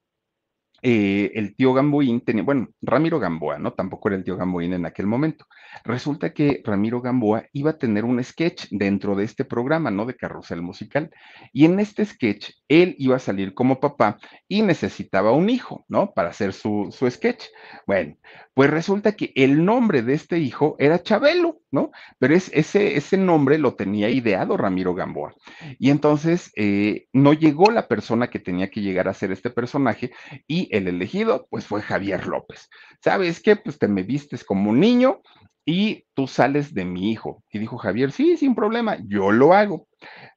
eh, 0.81 1.31
el 1.35 1.55
tío 1.55 1.73
Gamboín 1.73 2.21
tenía, 2.21 2.43
bueno, 2.43 2.69
Ramiro 2.81 3.19
Gamboa, 3.19 3.59
¿no? 3.59 3.73
Tampoco 3.73 4.09
era 4.09 4.17
el 4.17 4.23
tío 4.23 4.37
Gamboín 4.37 4.73
en 4.73 4.85
aquel 4.85 5.07
momento. 5.07 5.45
Resulta 5.83 6.33
que 6.33 6.61
Ramiro 6.63 7.01
Gamboa 7.01 7.45
iba 7.53 7.71
a 7.71 7.77
tener 7.77 8.03
un 8.03 8.23
sketch 8.23 8.67
dentro 8.71 9.15
de 9.15 9.23
este 9.23 9.45
programa, 9.45 9.91
¿no? 9.91 10.05
De 10.05 10.15
carrusel 10.15 10.61
musical. 10.61 11.11
Y 11.53 11.65
en 11.65 11.79
este 11.79 12.05
sketch, 12.05 12.51
él 12.67 12.95
iba 12.97 13.15
a 13.15 13.19
salir 13.19 13.53
como 13.53 13.79
papá 13.79 14.17
y 14.47 14.61
necesitaba 14.61 15.31
un 15.31 15.49
hijo, 15.49 15.85
¿no? 15.87 16.11
Para 16.13 16.29
hacer 16.29 16.53
su, 16.53 16.89
su 16.91 17.09
sketch. 17.09 17.45
Bueno, 17.85 18.17
pues 18.53 18.69
resulta 18.69 19.13
que 19.13 19.31
el 19.35 19.63
nombre 19.63 20.01
de 20.01 20.13
este 20.13 20.39
hijo 20.39 20.75
era 20.79 21.01
Chabelo, 21.01 21.60
¿no? 21.71 21.91
Pero 22.19 22.35
es, 22.35 22.51
ese, 22.53 22.97
ese 22.97 23.17
nombre 23.17 23.57
lo 23.57 23.75
tenía 23.75 24.09
ideado 24.09 24.57
Ramiro 24.57 24.93
Gamboa. 24.93 25.33
Y 25.79 25.89
entonces 25.89 26.51
eh, 26.55 27.07
no 27.13 27.33
llegó 27.33 27.71
la 27.71 27.87
persona 27.87 28.29
que 28.29 28.39
tenía 28.39 28.69
que 28.69 28.81
llegar 28.81 29.07
a 29.07 29.13
ser 29.13 29.31
este 29.31 29.49
personaje 29.49 30.11
y 30.47 30.67
el 30.75 30.87
elegido, 30.87 31.47
pues 31.49 31.65
fue 31.65 31.81
Javier 31.81 32.27
López. 32.27 32.69
¿Sabes 33.03 33.41
qué? 33.41 33.55
Pues 33.55 33.79
te 33.79 33.87
me 33.87 34.03
vistes 34.03 34.43
como 34.43 34.69
un 34.69 34.79
niño 34.79 35.21
y 35.65 36.05
tú 36.13 36.27
sales 36.27 36.73
de 36.73 36.85
mi 36.85 37.11
hijo. 37.11 37.43
Y 37.51 37.59
dijo 37.59 37.77
Javier, 37.77 38.11
sí, 38.11 38.37
sin 38.37 38.55
problema, 38.55 38.97
yo 39.07 39.31
lo 39.31 39.53
hago. 39.53 39.87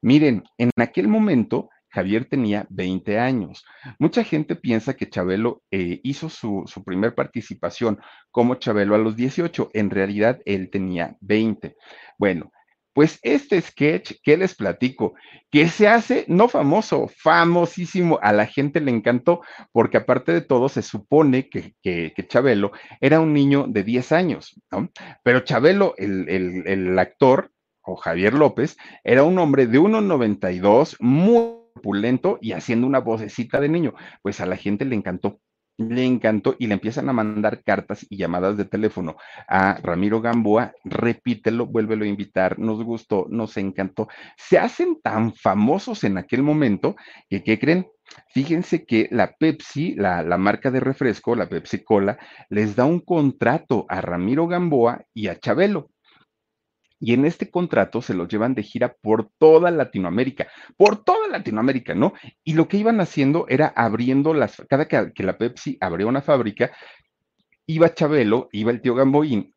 Miren, 0.02 0.44
en 0.58 0.70
aquel 0.76 1.08
momento 1.08 1.70
Javier 1.94 2.24
tenía 2.24 2.66
20 2.70 3.20
años. 3.20 3.64
Mucha 4.00 4.24
gente 4.24 4.56
piensa 4.56 4.94
que 4.94 5.08
Chabelo 5.08 5.62
eh, 5.70 6.00
hizo 6.02 6.28
su, 6.28 6.64
su 6.66 6.82
primer 6.82 7.14
participación 7.14 8.00
como 8.32 8.56
Chabelo 8.56 8.96
a 8.96 8.98
los 8.98 9.14
18. 9.14 9.70
En 9.72 9.90
realidad, 9.90 10.40
él 10.44 10.70
tenía 10.70 11.16
20. 11.20 11.76
Bueno, 12.18 12.50
pues 12.92 13.20
este 13.22 13.60
sketch 13.60 14.14
que 14.22 14.36
les 14.36 14.54
platico, 14.54 15.14
que 15.50 15.68
se 15.68 15.86
hace 15.86 16.24
no 16.26 16.48
famoso, 16.48 17.08
famosísimo, 17.08 18.18
a 18.22 18.32
la 18.32 18.46
gente 18.46 18.80
le 18.80 18.90
encantó, 18.90 19.42
porque 19.72 19.98
aparte 19.98 20.32
de 20.32 20.40
todo 20.40 20.68
se 20.68 20.82
supone 20.82 21.48
que, 21.48 21.74
que, 21.82 22.12
que 22.14 22.26
Chabelo 22.26 22.72
era 23.00 23.20
un 23.20 23.32
niño 23.32 23.66
de 23.68 23.84
10 23.84 24.12
años, 24.12 24.60
¿no? 24.70 24.90
Pero 25.22 25.40
Chabelo, 25.40 25.94
el, 25.96 26.28
el, 26.28 26.66
el 26.66 26.98
actor, 26.98 27.50
o 27.82 27.96
Javier 27.96 28.32
López, 28.32 28.76
era 29.02 29.24
un 29.24 29.38
hombre 29.38 29.66
de 29.66 29.78
1,92, 29.78 30.96
muy 31.00 31.63
opulento 31.74 32.38
y 32.40 32.52
haciendo 32.52 32.86
una 32.86 33.00
vocecita 33.00 33.60
de 33.60 33.68
niño. 33.68 33.94
Pues 34.22 34.40
a 34.40 34.46
la 34.46 34.56
gente 34.56 34.84
le 34.84 34.96
encantó, 34.96 35.40
le 35.76 36.04
encantó 36.04 36.54
y 36.58 36.68
le 36.68 36.74
empiezan 36.74 37.08
a 37.08 37.12
mandar 37.12 37.62
cartas 37.64 38.06
y 38.08 38.16
llamadas 38.16 38.56
de 38.56 38.64
teléfono 38.64 39.16
a 39.48 39.74
Ramiro 39.82 40.20
Gamboa, 40.20 40.72
repítelo, 40.84 41.66
vuélvelo 41.66 42.04
a 42.04 42.08
invitar, 42.08 42.58
nos 42.58 42.82
gustó, 42.82 43.26
nos 43.28 43.56
encantó. 43.56 44.08
Se 44.36 44.58
hacen 44.58 45.00
tan 45.02 45.34
famosos 45.34 46.04
en 46.04 46.18
aquel 46.18 46.42
momento 46.42 46.96
que, 47.28 47.42
¿qué 47.42 47.58
creen? 47.58 47.88
Fíjense 48.28 48.84
que 48.84 49.08
la 49.10 49.34
Pepsi, 49.34 49.94
la, 49.94 50.22
la, 50.22 50.36
marca 50.36 50.70
de 50.70 50.78
refresco, 50.78 51.34
la 51.34 51.48
Pepsi 51.48 51.82
Cola, 51.82 52.18
les 52.50 52.76
da 52.76 52.84
un 52.84 53.00
contrato 53.00 53.86
a 53.88 54.00
Ramiro 54.00 54.46
Gamboa 54.46 55.04
y 55.14 55.28
a 55.28 55.38
Chabelo 55.40 55.90
y 57.04 57.12
en 57.12 57.26
este 57.26 57.50
contrato 57.50 58.00
se 58.00 58.14
los 58.14 58.28
llevan 58.28 58.54
de 58.54 58.62
gira 58.62 58.96
por 59.02 59.30
toda 59.36 59.70
Latinoamérica, 59.70 60.48
por 60.76 61.04
toda 61.04 61.28
Latinoamérica, 61.28 61.94
¿no? 61.94 62.14
Y 62.42 62.54
lo 62.54 62.66
que 62.66 62.78
iban 62.78 62.98
haciendo 63.00 63.44
era 63.48 63.66
abriendo 63.76 64.32
las, 64.32 64.62
cada 64.70 64.88
que, 64.88 65.12
que 65.14 65.22
la 65.22 65.36
Pepsi 65.36 65.76
abría 65.82 66.06
una 66.06 66.22
fábrica, 66.22 66.72
iba 67.66 67.92
Chabelo, 67.92 68.48
iba 68.52 68.70
el 68.70 68.80
tío 68.80 68.94
Gamboín 68.94 69.53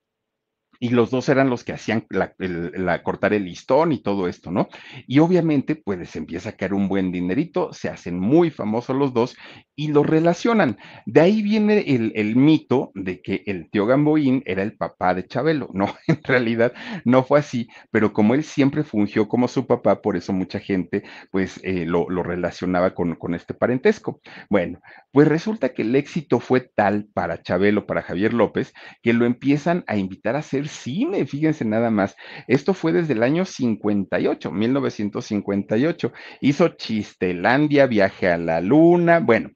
y 0.80 0.89
los 0.89 1.11
dos 1.11 1.30
eran 1.30 1.49
los 1.49 1.63
que 1.63 1.73
hacían 1.73 2.05
la, 2.09 3.03
cortar 3.03 3.34
el 3.34 3.45
listón 3.45 3.91
y 3.91 4.01
todo 4.01 4.28
esto, 4.28 4.51
¿no? 4.51 4.67
Y 5.07 5.19
obviamente, 5.19 5.75
pues 5.75 5.99
les 5.99 6.15
empieza 6.15 6.49
a 6.49 6.53
caer 6.53 6.73
un 6.73 6.88
buen 6.88 7.11
dinerito, 7.11 7.73
se 7.73 7.89
hacen 7.89 8.19
muy 8.19 8.49
famosos 8.49 8.95
los 8.95 9.13
dos 9.13 9.36
y 9.75 9.89
los 9.89 10.05
relacionan. 10.05 10.78
De 11.05 11.21
ahí 11.21 11.41
viene 11.41 11.80
el, 11.88 12.11
el 12.15 12.36
mito 12.36 12.91
de 12.95 13.21
que 13.21 13.43
el 13.45 13.69
tío 13.69 13.86
Gamboín 13.86 14.43
era 14.45 14.63
el 14.63 14.75
papá 14.75 15.13
de 15.13 15.25
Chabelo. 15.28 15.69
No, 15.73 15.88
en 16.07 16.21
realidad 16.23 16.73
no 17.05 17.23
fue 17.23 17.39
así, 17.39 17.67
pero 17.91 18.13
como 18.13 18.34
él 18.34 18.43
siempre 18.43 18.84
fungió 18.84 19.28
como 19.28 19.47
su 19.47 19.67
papá, 19.67 20.01
por 20.01 20.17
eso 20.17 20.34
mucha 20.34 20.59
gente, 20.59 21.03
pues, 21.32 21.59
eh, 21.63 21.86
lo, 21.86 22.09
lo, 22.09 22.23
relacionaba 22.23 22.93
con, 22.93 23.15
con 23.15 23.34
este 23.34 23.53
parentesco. 23.53 24.21
Bueno, 24.49 24.80
pues 25.11 25.28
resulta 25.28 25.69
que 25.69 25.84
el 25.84 25.95
éxito 25.95 26.39
fue 26.39 26.61
tal 26.61 27.07
para 27.13 27.41
Chabelo, 27.41 27.86
para 27.86 28.01
Javier 28.01 28.34
López, 28.34 28.73
que 29.01 29.13
lo 29.13 29.25
empiezan 29.25 29.84
a 29.88 29.97
invitar 29.97 30.36
a 30.36 30.41
cine, 30.68 31.26
fíjense 31.26 31.65
nada 31.65 31.89
más. 31.89 32.15
Esto 32.47 32.74
fue 32.74 32.93
desde 32.93 33.13
el 33.13 33.24
año 33.24 33.45
58, 33.45 34.51
1958. 34.51 36.13
Hizo 36.41 36.68
Chistelandia, 36.70 37.88
Viaje 37.88 38.30
a 38.30 38.38
la 38.38 38.61
Luna, 38.61 39.20
bueno, 39.20 39.51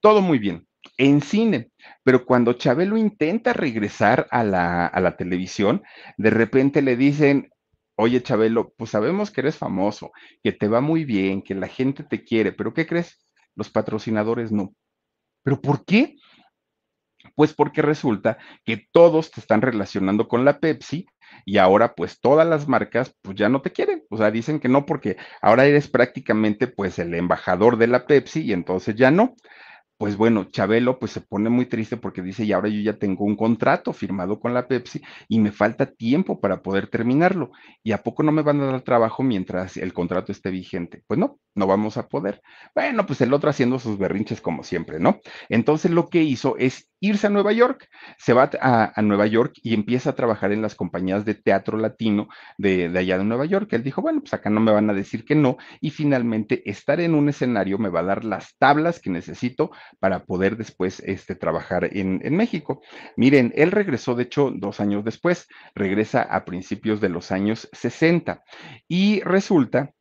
todo 0.00 0.20
muy 0.20 0.38
bien, 0.38 0.66
en 0.96 1.20
cine. 1.20 1.70
Pero 2.04 2.24
cuando 2.24 2.54
Chabelo 2.54 2.96
intenta 2.96 3.52
regresar 3.52 4.26
a 4.30 4.44
la, 4.44 4.86
a 4.86 5.00
la 5.00 5.16
televisión, 5.16 5.82
de 6.16 6.30
repente 6.30 6.82
le 6.82 6.96
dicen, 6.96 7.50
oye 7.96 8.22
Chabelo, 8.22 8.72
pues 8.76 8.90
sabemos 8.90 9.30
que 9.30 9.42
eres 9.42 9.56
famoso, 9.56 10.12
que 10.42 10.52
te 10.52 10.68
va 10.68 10.80
muy 10.80 11.04
bien, 11.04 11.42
que 11.42 11.54
la 11.54 11.68
gente 11.68 12.02
te 12.02 12.24
quiere, 12.24 12.52
pero 12.52 12.72
¿qué 12.72 12.86
crees? 12.86 13.26
Los 13.54 13.70
patrocinadores 13.70 14.52
no. 14.52 14.74
¿Pero 15.42 15.60
por 15.60 15.84
qué? 15.84 16.16
Pues 17.40 17.54
porque 17.54 17.80
resulta 17.80 18.36
que 18.66 18.86
todos 18.92 19.30
te 19.30 19.40
están 19.40 19.62
relacionando 19.62 20.28
con 20.28 20.44
la 20.44 20.58
Pepsi 20.58 21.06
y 21.46 21.56
ahora 21.56 21.94
pues 21.94 22.20
todas 22.20 22.46
las 22.46 22.68
marcas 22.68 23.16
pues 23.22 23.34
ya 23.34 23.48
no 23.48 23.62
te 23.62 23.72
quieren, 23.72 24.02
o 24.10 24.18
sea, 24.18 24.30
dicen 24.30 24.60
que 24.60 24.68
no 24.68 24.84
porque 24.84 25.16
ahora 25.40 25.64
eres 25.64 25.88
prácticamente 25.88 26.66
pues 26.66 26.98
el 26.98 27.14
embajador 27.14 27.78
de 27.78 27.86
la 27.86 28.06
Pepsi 28.06 28.42
y 28.42 28.52
entonces 28.52 28.94
ya 28.94 29.10
no 29.10 29.36
pues 29.96 30.18
bueno, 30.18 30.44
Chabelo 30.44 30.98
pues 30.98 31.12
se 31.12 31.22
pone 31.22 31.48
muy 31.48 31.64
triste 31.64 31.96
porque 31.96 32.20
dice, 32.20 32.44
y 32.44 32.52
ahora 32.52 32.68
yo 32.68 32.80
ya 32.80 32.98
tengo 32.98 33.24
un 33.24 33.36
contrato 33.36 33.94
firmado 33.94 34.38
con 34.38 34.52
la 34.52 34.68
Pepsi 34.68 35.00
y 35.28 35.38
me 35.40 35.50
falta 35.50 35.86
tiempo 35.86 36.40
para 36.40 36.62
poder 36.62 36.88
terminarlo. 36.88 37.52
¿Y 37.82 37.92
a 37.92 38.02
poco 38.02 38.22
no 38.22 38.32
me 38.32 38.42
van 38.42 38.60
a 38.60 38.66
dar 38.66 38.82
trabajo 38.82 39.22
mientras 39.22 39.78
el 39.78 39.94
contrato 39.94 40.32
esté 40.32 40.50
vigente? 40.50 41.02
Pues 41.06 41.18
no, 41.18 41.38
no 41.54 41.66
vamos 41.66 41.96
a 41.96 42.08
poder. 42.08 42.42
Bueno, 42.74 43.06
pues 43.06 43.20
el 43.20 43.32
otro 43.32 43.50
haciendo 43.50 43.78
sus 43.78 43.98
berrinches 43.98 44.40
como 44.40 44.62
siempre, 44.62 45.00
¿no? 45.00 45.20
Entonces 45.48 45.90
lo 45.90 46.08
que 46.08 46.22
hizo 46.22 46.56
es 46.56 46.88
irse 47.00 47.26
a 47.26 47.30
Nueva 47.30 47.52
York. 47.52 47.88
Se 48.18 48.32
va 48.32 48.50
a, 48.60 48.92
a 48.94 49.02
Nueva 49.02 49.26
York 49.26 49.54
y 49.62 49.74
empieza 49.74 50.10
a 50.10 50.14
trabajar 50.14 50.52
en 50.52 50.62
las 50.62 50.74
compañías 50.74 51.24
de 51.24 51.34
teatro 51.34 51.78
latino 51.78 52.28
de, 52.58 52.88
de 52.88 52.98
allá 52.98 53.18
de 53.18 53.24
Nueva 53.24 53.46
York. 53.46 53.72
Él 53.72 53.82
dijo, 53.82 54.02
bueno, 54.02 54.20
pues 54.20 54.34
acá 54.34 54.50
no 54.50 54.60
me 54.60 54.72
van 54.72 54.90
a 54.90 54.94
decir 54.94 55.24
que 55.24 55.34
no 55.34 55.56
y 55.80 55.90
finalmente 55.90 56.68
estar 56.68 57.00
en 57.00 57.14
un 57.14 57.28
escenario 57.28 57.78
me 57.78 57.88
va 57.88 58.00
a 58.00 58.04
dar 58.04 58.24
las 58.24 58.56
tablas 58.58 59.00
que 59.00 59.10
necesito 59.10 59.70
para 59.98 60.24
poder 60.24 60.56
después 60.56 61.00
este, 61.00 61.34
trabajar 61.34 61.84
en, 61.96 62.20
en, 62.24 62.36
México. 62.36 62.82
Miren, 63.16 63.52
él 63.56 63.70
regresó, 63.70 64.14
de 64.14 64.24
hecho, 64.24 64.52
dos 64.54 64.80
años 64.80 65.04
después, 65.04 65.48
regresa 65.74 66.22
a 66.22 66.44
principios 66.44 67.00
de 67.00 67.08
los 67.08 67.32
años 67.32 67.68
60 67.72 68.42
y 68.88 69.20
resulta 69.20 69.92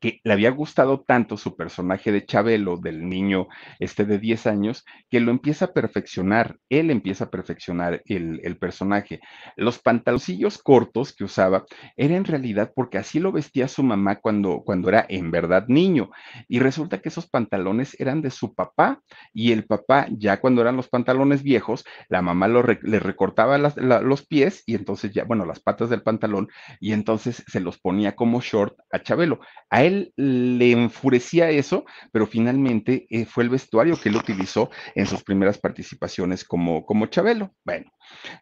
que 0.00 0.20
le 0.24 0.32
había 0.32 0.50
gustado 0.50 1.02
tanto 1.06 1.36
su 1.36 1.56
personaje 1.56 2.12
de 2.12 2.24
Chabelo, 2.24 2.76
del 2.76 3.08
niño 3.08 3.48
este 3.78 4.04
de 4.04 4.18
10 4.18 4.46
años, 4.46 4.84
que 5.10 5.20
lo 5.20 5.30
empieza 5.30 5.66
a 5.66 5.72
perfeccionar, 5.72 6.58
él 6.68 6.90
empieza 6.90 7.24
a 7.24 7.30
perfeccionar 7.30 8.02
el, 8.06 8.40
personaje. 8.58 9.20
Los 9.56 9.78
pantaloncillos 9.78 10.58
cortos 10.58 11.14
que 11.14 11.24
usaba 11.24 11.64
era 11.96 12.16
en 12.16 12.24
realidad 12.24 12.72
porque 12.74 12.98
así 12.98 13.18
lo 13.18 13.32
vestía 13.32 13.66
su 13.66 13.82
mamá 13.82 14.16
cuando, 14.16 14.62
cuando 14.64 14.88
era 14.88 15.04
en 15.08 15.30
verdad 15.30 15.66
niño. 15.68 16.10
Y 16.48 16.60
resulta 16.60 17.00
que 17.00 17.08
esos 17.08 17.28
pantalones 17.28 17.98
eran 17.98 18.22
de 18.22 18.30
su 18.30 18.54
papá 18.54 19.00
y 19.32 19.52
el 19.52 19.64
papá, 19.64 20.06
ya 20.10 20.40
cuando 20.40 20.60
eran 20.60 20.76
los 20.76 20.88
pantalones 20.88 21.42
viejos, 21.42 21.84
la 22.08 22.22
mamá 22.22 22.48
le 22.48 23.00
recortaba 23.00 23.58
los 23.58 24.26
pies 24.26 24.62
y 24.66 24.74
entonces 24.74 25.12
ya, 25.12 25.24
bueno, 25.24 25.44
las 25.44 25.60
patas 25.60 25.90
del 25.90 26.02
pantalón 26.02 26.48
y 26.80 26.92
entonces 26.92 27.42
se 27.46 27.60
los 27.60 27.78
ponía 27.78 28.14
como 28.14 28.40
short 28.40 28.78
a 28.92 29.02
Chabelo 29.02 29.40
A 29.72 29.84
él 29.84 30.12
le 30.16 30.72
enfurecía 30.72 31.48
eso, 31.48 31.86
pero 32.12 32.26
finalmente 32.26 33.06
eh, 33.08 33.24
fue 33.24 33.44
el 33.44 33.48
vestuario 33.48 33.98
que 33.98 34.10
él 34.10 34.16
utilizó 34.16 34.68
en 34.94 35.06
sus 35.06 35.24
primeras 35.24 35.56
participaciones 35.56 36.44
como, 36.44 36.84
como 36.84 37.06
Chabelo. 37.06 37.54
Bueno, 37.64 37.90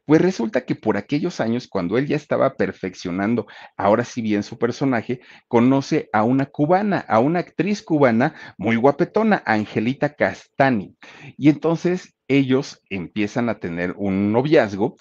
pues 0.04 0.20
resulta 0.20 0.62
que 0.62 0.74
por 0.74 0.96
aquellos 0.96 1.38
años, 1.38 1.68
cuando 1.68 1.98
él 1.98 2.08
ya 2.08 2.16
estaba 2.16 2.56
perfeccionando, 2.56 3.46
ahora 3.76 4.02
sí 4.02 4.22
bien 4.22 4.42
su 4.42 4.58
personaje, 4.58 5.20
conoce 5.46 6.08
a 6.12 6.24
una 6.24 6.46
cubana, 6.46 6.98
a 6.98 7.20
una 7.20 7.38
actriz 7.38 7.80
cubana 7.80 8.34
muy 8.58 8.74
guapetona, 8.74 9.40
Angelita 9.46 10.14
Castani. 10.14 10.96
Y 11.36 11.48
entonces 11.48 12.16
ellos 12.26 12.82
empiezan 12.90 13.48
a 13.48 13.60
tener 13.60 13.94
un 13.96 14.32
noviazgo 14.32 14.96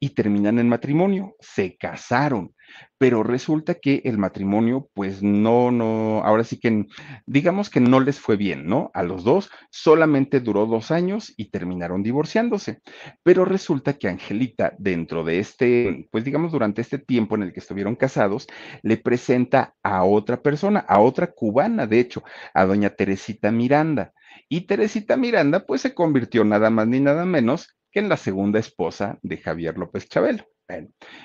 y 0.00 0.10
terminan 0.10 0.58
en 0.58 0.68
matrimonio, 0.68 1.34
se 1.40 1.76
casaron, 1.76 2.54
pero 2.98 3.22
resulta 3.22 3.74
que 3.74 4.02
el 4.04 4.18
matrimonio, 4.18 4.88
pues 4.94 5.22
no, 5.22 5.70
no, 5.70 6.22
ahora 6.24 6.44
sí 6.44 6.58
que 6.58 6.86
digamos 7.26 7.70
que 7.70 7.80
no 7.80 8.00
les 8.00 8.20
fue 8.20 8.36
bien, 8.36 8.66
¿no? 8.66 8.90
A 8.94 9.02
los 9.02 9.24
dos 9.24 9.50
solamente 9.70 10.40
duró 10.40 10.66
dos 10.66 10.90
años 10.90 11.32
y 11.36 11.50
terminaron 11.50 12.02
divorciándose, 12.02 12.80
pero 13.22 13.44
resulta 13.44 13.94
que 13.94 14.08
Angelita, 14.08 14.74
dentro 14.78 15.24
de 15.24 15.38
este, 15.38 16.08
pues 16.10 16.24
digamos 16.24 16.52
durante 16.52 16.80
este 16.80 16.98
tiempo 16.98 17.34
en 17.34 17.44
el 17.44 17.52
que 17.52 17.60
estuvieron 17.60 17.96
casados, 17.96 18.46
le 18.82 18.96
presenta 18.96 19.74
a 19.82 20.04
otra 20.04 20.42
persona, 20.42 20.80
a 20.80 21.00
otra 21.00 21.32
cubana, 21.32 21.86
de 21.86 22.00
hecho, 22.00 22.22
a 22.52 22.64
doña 22.64 22.90
Teresita 22.90 23.50
Miranda. 23.50 24.12
Y 24.48 24.62
Teresita 24.62 25.16
Miranda, 25.16 25.64
pues 25.66 25.80
se 25.80 25.94
convirtió 25.94 26.44
nada 26.44 26.70
más 26.70 26.86
ni 26.86 27.00
nada 27.00 27.24
menos 27.24 27.73
que 27.94 28.00
en 28.00 28.08
la 28.08 28.16
segunda 28.16 28.58
esposa 28.58 29.18
de 29.22 29.38
Javier 29.38 29.78
López 29.78 30.08
Chabelo. 30.08 30.44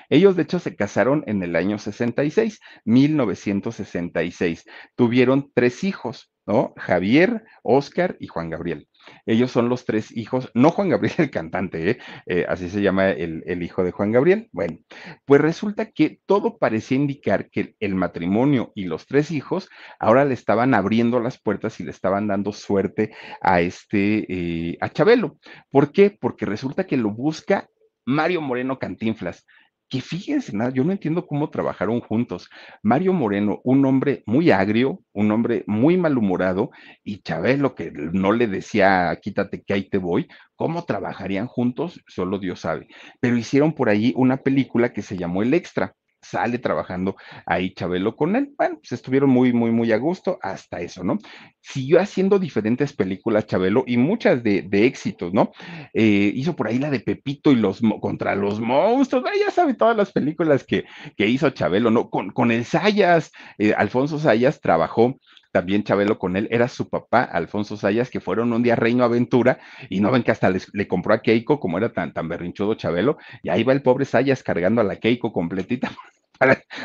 Ellos 0.08 0.36
de 0.36 0.42
hecho 0.42 0.60
se 0.60 0.76
casaron 0.76 1.24
en 1.26 1.42
el 1.42 1.56
año 1.56 1.78
66, 1.78 2.60
1966. 2.84 4.64
Tuvieron 4.94 5.50
tres 5.52 5.82
hijos, 5.82 6.29
¿no? 6.46 6.74
Javier, 6.76 7.44
Oscar 7.62 8.16
y 8.20 8.26
Juan 8.26 8.50
Gabriel. 8.50 8.88
Ellos 9.26 9.50
son 9.50 9.68
los 9.68 9.84
tres 9.84 10.14
hijos, 10.16 10.50
no 10.54 10.70
Juan 10.70 10.88
Gabriel 10.88 11.14
el 11.18 11.30
cantante, 11.30 11.90
¿eh? 11.90 11.98
Eh, 12.26 12.46
así 12.48 12.68
se 12.68 12.82
llama 12.82 13.10
el, 13.10 13.42
el, 13.46 13.62
hijo 13.62 13.84
de 13.84 13.92
Juan 13.92 14.12
Gabriel. 14.12 14.48
Bueno, 14.52 14.78
pues 15.24 15.40
resulta 15.40 15.90
que 15.90 16.20
todo 16.26 16.58
parecía 16.58 16.96
indicar 16.96 17.50
que 17.50 17.74
el 17.80 17.94
matrimonio 17.94 18.72
y 18.74 18.84
los 18.84 19.06
tres 19.06 19.30
hijos 19.30 19.68
ahora 19.98 20.24
le 20.24 20.34
estaban 20.34 20.74
abriendo 20.74 21.20
las 21.20 21.40
puertas 21.40 21.80
y 21.80 21.84
le 21.84 21.90
estaban 21.90 22.26
dando 22.26 22.52
suerte 22.52 23.14
a 23.40 23.60
este, 23.60 24.26
eh, 24.28 24.78
a 24.80 24.88
Chabelo. 24.88 25.38
¿Por 25.70 25.92
qué? 25.92 26.10
Porque 26.10 26.46
resulta 26.46 26.86
que 26.86 26.96
lo 26.96 27.10
busca 27.10 27.68
Mario 28.04 28.40
Moreno 28.40 28.78
Cantinflas 28.78 29.46
que 29.90 30.00
fíjense, 30.00 30.52
yo 30.72 30.84
no 30.84 30.92
entiendo 30.92 31.26
cómo 31.26 31.50
trabajaron 31.50 32.00
juntos. 32.00 32.48
Mario 32.82 33.12
Moreno, 33.12 33.60
un 33.64 33.84
hombre 33.84 34.22
muy 34.24 34.50
agrio, 34.52 35.02
un 35.12 35.32
hombre 35.32 35.64
muy 35.66 35.96
malhumorado, 35.96 36.70
y 37.02 37.22
Chabelo, 37.22 37.74
que 37.74 37.90
no 37.92 38.32
le 38.32 38.46
decía, 38.46 39.18
quítate 39.20 39.62
que 39.62 39.74
ahí 39.74 39.90
te 39.90 39.98
voy, 39.98 40.28
¿cómo 40.54 40.84
trabajarían 40.84 41.48
juntos? 41.48 42.00
Solo 42.06 42.38
Dios 42.38 42.60
sabe. 42.60 42.86
Pero 43.20 43.36
hicieron 43.36 43.74
por 43.74 43.88
allí 43.88 44.14
una 44.16 44.38
película 44.38 44.92
que 44.92 45.02
se 45.02 45.16
llamó 45.16 45.42
El 45.42 45.54
Extra 45.54 45.96
sale 46.30 46.58
trabajando 46.58 47.16
ahí 47.46 47.74
Chabelo 47.74 48.16
con 48.16 48.36
él. 48.36 48.52
Bueno, 48.56 48.76
pues 48.76 48.92
estuvieron 48.92 49.30
muy, 49.30 49.52
muy, 49.52 49.70
muy 49.70 49.92
a 49.92 49.96
gusto 49.96 50.38
hasta 50.42 50.80
eso, 50.80 51.04
¿no? 51.04 51.18
Siguió 51.60 52.00
haciendo 52.00 52.38
diferentes 52.38 52.92
películas 52.92 53.46
Chabelo 53.46 53.84
y 53.86 53.96
muchas 53.96 54.42
de, 54.42 54.68
éxitos, 54.72 55.32
¿no? 55.34 55.52
Eh, 55.92 56.32
hizo 56.34 56.56
por 56.56 56.68
ahí 56.68 56.78
la 56.78 56.90
de 56.90 57.00
Pepito 57.00 57.52
y 57.52 57.56
los 57.56 57.80
contra 58.00 58.34
los 58.34 58.60
monstruos, 58.60 59.24
ya 59.38 59.50
sabe 59.50 59.74
todas 59.74 59.96
las 59.96 60.12
películas 60.12 60.64
que, 60.64 60.84
que 61.16 61.26
hizo 61.26 61.50
Chabelo, 61.50 61.90
¿no? 61.90 62.10
Con, 62.10 62.30
con 62.30 62.50
el 62.50 62.64
Sayas, 62.64 63.32
eh, 63.58 63.74
Alfonso 63.76 64.18
Sayas 64.18 64.60
trabajó 64.60 65.18
también 65.52 65.82
Chabelo 65.84 66.18
con 66.18 66.36
él, 66.36 66.48
era 66.50 66.68
su 66.68 66.88
papá, 66.88 67.22
Alfonso 67.24 67.76
Sayas, 67.76 68.10
que 68.10 68.20
fueron 68.20 68.52
un 68.52 68.62
día 68.62 68.76
Reino 68.76 69.04
Aventura, 69.04 69.58
y 69.88 70.00
no 70.00 70.10
ven 70.10 70.22
que 70.22 70.30
hasta 70.30 70.50
le 70.50 70.88
compró 70.88 71.14
a 71.14 71.22
Keiko, 71.22 71.60
como 71.60 71.78
era 71.78 71.92
tan, 71.92 72.12
tan 72.12 72.28
berrinchudo 72.28 72.74
Chabelo, 72.74 73.18
y 73.42 73.48
ahí 73.48 73.64
va 73.64 73.72
el 73.72 73.82
pobre 73.82 74.04
Sayas 74.04 74.42
cargando 74.42 74.80
a 74.80 74.84
la 74.84 74.96
Keiko 74.96 75.32
completita 75.32 75.90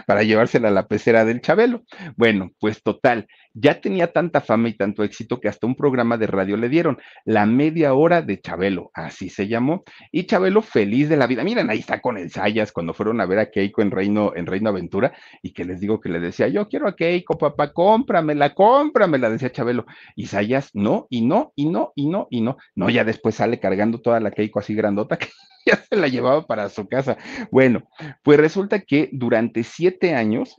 para, 0.06 0.24
llevársela 0.24 0.68
a 0.68 0.72
la 0.72 0.88
pecera 0.88 1.26
del 1.26 1.42
Chabelo. 1.42 1.84
Bueno, 2.18 2.52
pues 2.60 2.84
total, 2.84 3.28
ya 3.56 3.80
tenía 3.80 4.12
tanta 4.12 4.42
fama 4.42 4.68
y 4.70 4.74
tanto 4.74 5.04
éxito 5.04 5.40
que 5.40 5.48
hasta 5.48 5.66
un 5.66 5.76
programa 5.76 6.18
de 6.18 6.28
radio 6.28 6.58
le 6.58 6.70
dieron, 6.70 6.98
la 7.24 7.46
media 7.46 7.94
hora 7.94 8.22
de 8.22 8.40
Chabelo, 8.42 8.92
así 8.94 9.30
se 9.30 9.48
llamó, 9.48 9.84
y 10.12 10.26
Chabelo 10.26 10.62
feliz 10.62 11.08
de 11.08 11.18
la 11.18 11.26
vida. 11.26 11.44
Miren, 11.44 11.70
ahí 11.70 11.80
está 11.80 12.02
con 12.02 12.18
el 12.18 12.30
Sayas 12.30 12.74
cuando 12.74 12.94
fueron 12.94 13.22
a 13.22 13.26
ver 13.26 13.40
a 13.40 13.50
Keiko 13.50 13.82
en 13.82 13.92
Reino, 13.92 14.34
en 14.36 14.46
Reino 14.46 14.70
Aventura, 14.70 15.14
y 15.42 15.54
que 15.54 15.64
les 15.64 15.80
digo 15.80 16.02
que 16.02 16.10
le 16.10 16.20
decía, 16.20 16.50
yo 16.50 16.68
quiero 16.68 16.88
a 16.88 16.96
Keiko, 16.96 17.38
papá, 17.38 17.72
cómpramela, 17.72 18.54
cómpramela, 18.54 19.30
decía 19.30 19.52
Chabelo. 19.52 19.86
Y 20.16 20.28
Sayas, 20.28 20.72
no, 20.74 21.08
y 21.10 21.22
no, 21.22 21.54
y 21.56 21.70
no, 21.70 21.94
y 21.96 22.08
no, 22.08 22.28
y 22.30 22.42
no. 22.42 22.58
No, 22.76 22.90
ya 22.90 23.06
después 23.06 23.36
sale 23.36 23.60
cargando 23.60 24.02
toda 24.02 24.20
la 24.20 24.32
Keiko 24.32 24.60
así 24.60 24.76
grandota 24.76 25.18
que 25.18 25.30
ya 25.66 25.78
se 25.78 25.96
la 25.96 26.08
llevaba 26.08 26.46
para 26.46 26.70
su 26.70 26.88
casa. 26.88 27.18
Bueno, 27.52 27.88
pues 28.22 28.38
resulta 28.38 28.82
que 28.82 29.10
durante 29.14 29.64
siete 29.64 30.14
años 30.14 30.56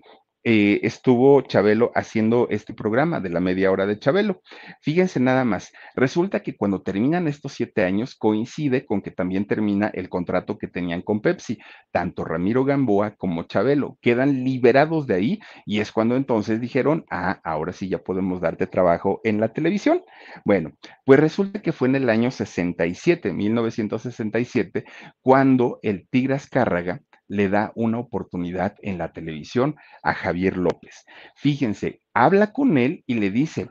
eh, 0.49 0.78
estuvo 0.86 1.40
Chabelo 1.40 1.90
haciendo 1.97 2.47
este 2.51 2.72
programa 2.72 3.18
de 3.18 3.30
la 3.30 3.40
media 3.40 3.72
hora 3.72 3.84
de 3.84 3.99
Chabelo. 3.99 4.42
Fíjense 4.80 5.18
nada 5.18 5.44
más, 5.44 5.72
resulta 5.97 6.44
que 6.44 6.57
cuando 6.57 6.82
terminan 6.82 7.26
estos 7.26 7.55
siete 7.55 7.82
años 7.82 8.14
coincide 8.14 8.86
con 8.86 9.03
que 9.03 9.11
también 9.11 9.49
termina 9.49 9.88
el 9.88 10.09
contrato 10.09 10.57
que 10.57 10.68
tenían 10.68 11.03
con 11.03 11.20
Pepsi. 11.20 11.59
Tanto 11.90 12.24
Ramiro 12.24 12.64
Gamboa 12.64 13.16
como 13.16 13.42
Chabelo 13.42 13.99
quedan 14.01 14.44
liberados 14.44 15.09
de 15.09 15.14
ahí 15.16 15.40
y 15.64 15.80
es 15.80 15.90
cuando 15.90 16.14
entonces 16.14 16.61
dijeron, 16.61 17.05
ah, 17.11 17.40
ahora 17.42 17.72
sí 17.72 17.88
ya 17.88 17.99
podemos 17.99 18.40
darte 18.40 18.68
trabajo 18.68 19.20
en 19.24 19.40
la 19.40 19.49
televisión. 19.53 20.05
Bueno, 20.44 20.70
pues 21.05 21.18
resulta 21.18 21.61
que 21.61 21.72
fue 21.72 21.88
en 21.88 21.97
el 21.97 22.09
año 22.09 22.30
67, 22.30 23.32
1967, 23.32 24.84
cuando 25.20 25.80
el 25.82 26.07
Tigras 26.09 26.47
Cárraga 26.49 27.01
le 27.29 27.49
da 27.49 27.72
una 27.74 27.99
oportunidad 27.99 28.77
en 28.83 28.99
la 28.99 29.12
televisión 29.12 29.77
a 30.03 30.14
Javier 30.14 30.57
López. 30.57 31.05
Fíjense, 31.35 32.01
habla 32.14 32.53
con 32.53 32.79
él 32.79 33.03
y 33.07 33.14
le 33.14 33.31
dice, 33.31 33.68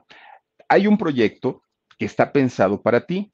hay 0.68 0.88
un 0.88 0.97
proyecto 0.97 1.64
que 1.97 2.06
está 2.06 2.32
pensado 2.32 2.82
para 2.82 3.06
ti, 3.06 3.32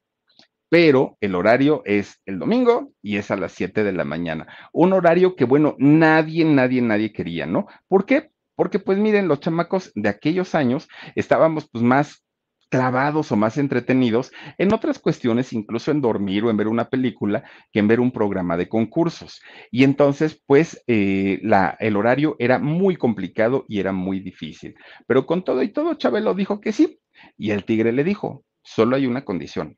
pero 0.70 1.18
el 1.20 1.36
horario 1.36 1.82
es 1.86 2.22
el 2.26 2.40
domingo 2.40 2.94
y 3.02 3.18
es 3.18 3.30
a 3.30 3.36
las 3.36 3.52
7 3.52 3.84
de 3.84 3.92
la 3.92 4.06
mañana. 4.06 4.48
Un 4.72 4.94
horario 4.94 5.36
que, 5.36 5.44
bueno, 5.44 5.76
nadie, 5.80 6.46
nadie, 6.46 6.82
nadie 6.82 7.12
quería, 7.12 7.46
¿no? 7.46 7.68
¿Por 7.88 8.06
qué? 8.06 8.32
Porque 8.56 8.80
pues 8.80 8.98
miren, 8.98 9.28
los 9.28 9.40
chamacos 9.40 9.92
de 9.96 10.08
aquellos 10.08 10.56
años 10.56 10.88
estábamos 11.16 11.70
pues 11.70 11.84
más 11.84 12.24
clavados 12.72 13.32
o 13.32 13.36
más 13.36 13.58
entretenidos 13.58 14.32
en 14.58 14.74
otras 14.74 14.98
cuestiones, 14.98 15.52
incluso 15.52 15.92
en 15.92 16.02
dormir 16.02 16.46
o 16.46 16.50
en 16.50 16.58
ver 16.58 16.70
una 16.70 16.90
película, 16.90 17.44
que 17.72 17.80
en 17.80 17.88
ver 17.90 18.00
un 18.00 18.12
programa 18.12 18.56
de 18.56 18.70
concursos. 18.70 19.42
Y 19.72 19.84
entonces, 19.84 20.42
pues, 20.48 20.82
eh, 20.88 21.42
el 21.80 21.96
horario 21.98 22.38
era 22.40 22.60
muy 22.60 22.96
complicado 22.96 23.66
y 23.68 23.80
era 23.80 23.92
muy 23.92 24.22
difícil. 24.22 24.74
Pero 25.06 25.26
con 25.26 25.44
todo 25.44 25.62
y 25.62 25.70
todo, 25.70 25.96
Chabelo 25.96 26.34
dijo 26.34 26.62
que 26.62 26.72
sí. 26.72 27.00
Y 27.38 27.52
el 27.52 27.66
tigre 27.66 27.92
le 27.92 28.06
dijo, 28.06 28.46
solo 28.64 28.96
hay 28.96 29.06
una 29.06 29.26
condición. 29.26 29.78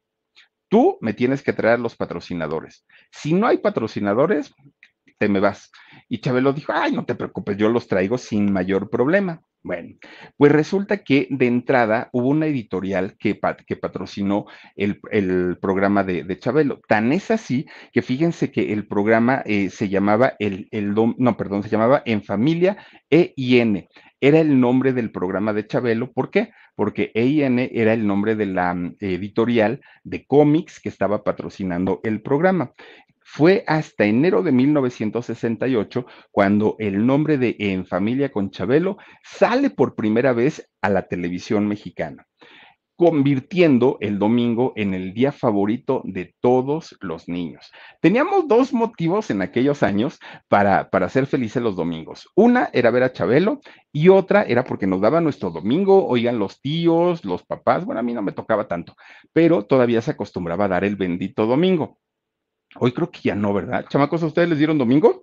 Tú 0.69 0.99
me 1.01 1.13
tienes 1.13 1.41
que 1.41 1.53
traer 1.53 1.79
los 1.79 1.95
patrocinadores. 1.95 2.85
Si 3.11 3.33
no 3.33 3.47
hay 3.47 3.57
patrocinadores, 3.57 4.53
te 5.17 5.29
me 5.29 5.39
vas. 5.39 5.71
Y 6.09 6.19
Chabelo 6.19 6.53
dijo, 6.53 6.73
ay, 6.75 6.91
no 6.91 7.05
te 7.05 7.15
preocupes, 7.15 7.57
yo 7.57 7.69
los 7.69 7.87
traigo 7.87 8.17
sin 8.17 8.51
mayor 8.51 8.89
problema. 8.89 9.41
Bueno, 9.65 9.95
pues 10.35 10.51
resulta 10.51 11.05
que 11.05 11.27
de 11.29 11.47
entrada 11.47 12.09
hubo 12.11 12.27
una 12.27 12.47
editorial 12.47 13.15
que, 13.17 13.39
que 13.65 13.75
patrocinó 13.77 14.45
el, 14.75 14.99
programa 15.61 16.03
de, 16.03 16.37
Chabelo. 16.37 16.81
Tan 16.85 17.13
es 17.13 17.31
así 17.31 17.65
que 17.93 18.01
fíjense 18.01 18.51
que 18.51 18.73
el 18.73 18.85
programa 18.87 19.41
eh, 19.45 19.69
se 19.69 19.87
llamaba 19.87 20.33
el, 20.39 20.67
el, 20.71 20.93
no, 20.93 21.37
perdón, 21.37 21.63
se 21.63 21.69
llamaba 21.69 22.03
En 22.05 22.23
Familia 22.23 22.75
E 23.09 23.33
y 23.37 23.59
N. 23.59 23.87
Era 24.23 24.39
el 24.39 24.57
nombre 24.57 24.93
del 24.93 25.11
programa 25.11 25.51
de 25.51 25.67
Chabelo. 25.67 26.13
¿Por 26.13 26.31
qué? 26.31 26.51
Porque 26.75 27.11
EIN 27.13 27.59
era 27.59 27.91
el 27.91 28.07
nombre 28.07 28.37
de 28.37 28.45
la 28.45 28.73
mm, 28.73 28.95
editorial 29.01 29.81
de 30.05 30.25
cómics 30.25 30.79
que 30.79 30.87
estaba 30.87 31.25
patrocinando 31.25 31.99
el 32.05 32.21
programa. 32.21 32.71
Fue 33.35 33.63
hasta 33.65 34.05
enero 34.05 34.43
de 34.43 34.51
1968 34.51 36.05
cuando 36.29 36.75
el 36.77 37.03
nombre 37.03 37.39
de 37.39 37.55
En 37.57 37.87
Familia 37.87 38.31
con 38.31 38.51
Chabelo 38.51 38.97
sale 39.23 39.71
por 39.71 39.95
primera 39.95 40.33
vez 40.33 40.69
a 40.83 40.89
la 40.89 41.07
televisión 41.07 41.67
mexicana, 41.67 42.27
convirtiendo 42.95 43.97
el 44.01 44.19
domingo 44.19 44.73
en 44.75 44.93
el 44.93 45.15
día 45.15 45.31
favorito 45.31 46.03
de 46.05 46.35
todos 46.41 46.95
los 47.01 47.27
niños. 47.27 47.71
Teníamos 48.01 48.47
dos 48.47 48.71
motivos 48.71 49.31
en 49.31 49.41
aquellos 49.41 49.81
años 49.81 50.19
para, 50.47 50.91
para 50.91 51.09
ser 51.09 51.25
felices 51.25 51.63
los 51.63 51.75
domingos. 51.75 52.29
Una 52.35 52.69
era 52.71 52.91
ver 52.91 53.01
a 53.01 53.13
Chabelo 53.13 53.61
y 53.91 54.09
otra 54.09 54.43
era 54.43 54.63
porque 54.63 54.85
nos 54.85 55.01
daba 55.01 55.21
nuestro 55.21 55.49
domingo, 55.49 56.05
oigan 56.05 56.37
los 56.37 56.61
tíos, 56.61 57.25
los 57.25 57.43
papás, 57.43 57.83
bueno, 57.83 57.99
a 57.99 58.03
mí 58.03 58.13
no 58.13 58.21
me 58.21 58.31
tocaba 58.31 58.67
tanto, 58.67 58.95
pero 59.33 59.65
todavía 59.65 60.03
se 60.03 60.11
acostumbraba 60.11 60.65
a 60.65 60.67
dar 60.67 60.83
el 60.83 60.97
bendito 60.97 61.47
domingo. 61.47 61.97
Hoy 62.79 62.91
creo 62.91 63.09
que 63.11 63.21
ya 63.21 63.35
no, 63.35 63.53
¿verdad? 63.53 63.85
Chamacos, 63.89 64.23
¿a 64.23 64.27
ustedes 64.27 64.49
les 64.49 64.57
dieron 64.57 64.77
domingo? 64.77 65.22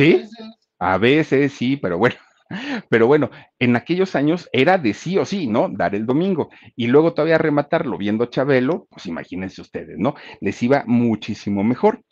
¿Sí? 0.00 0.24
A 0.78 0.96
veces 0.96 1.52
sí, 1.52 1.76
pero 1.76 1.98
bueno. 1.98 2.16
Pero 2.88 3.06
bueno, 3.06 3.30
en 3.60 3.76
aquellos 3.76 4.16
años 4.16 4.48
era 4.52 4.76
de 4.76 4.92
sí 4.92 5.16
o 5.18 5.24
sí, 5.24 5.46
¿no? 5.46 5.68
Dar 5.68 5.94
el 5.94 6.04
domingo. 6.04 6.48
Y 6.74 6.88
luego 6.88 7.14
todavía 7.14 7.38
rematarlo 7.38 7.96
viendo 7.96 8.26
Chabelo, 8.26 8.88
pues 8.90 9.06
imagínense 9.06 9.60
ustedes, 9.60 9.98
¿no? 9.98 10.16
Les 10.40 10.60
iba 10.62 10.82
muchísimo 10.84 11.62
mejor. 11.62 12.02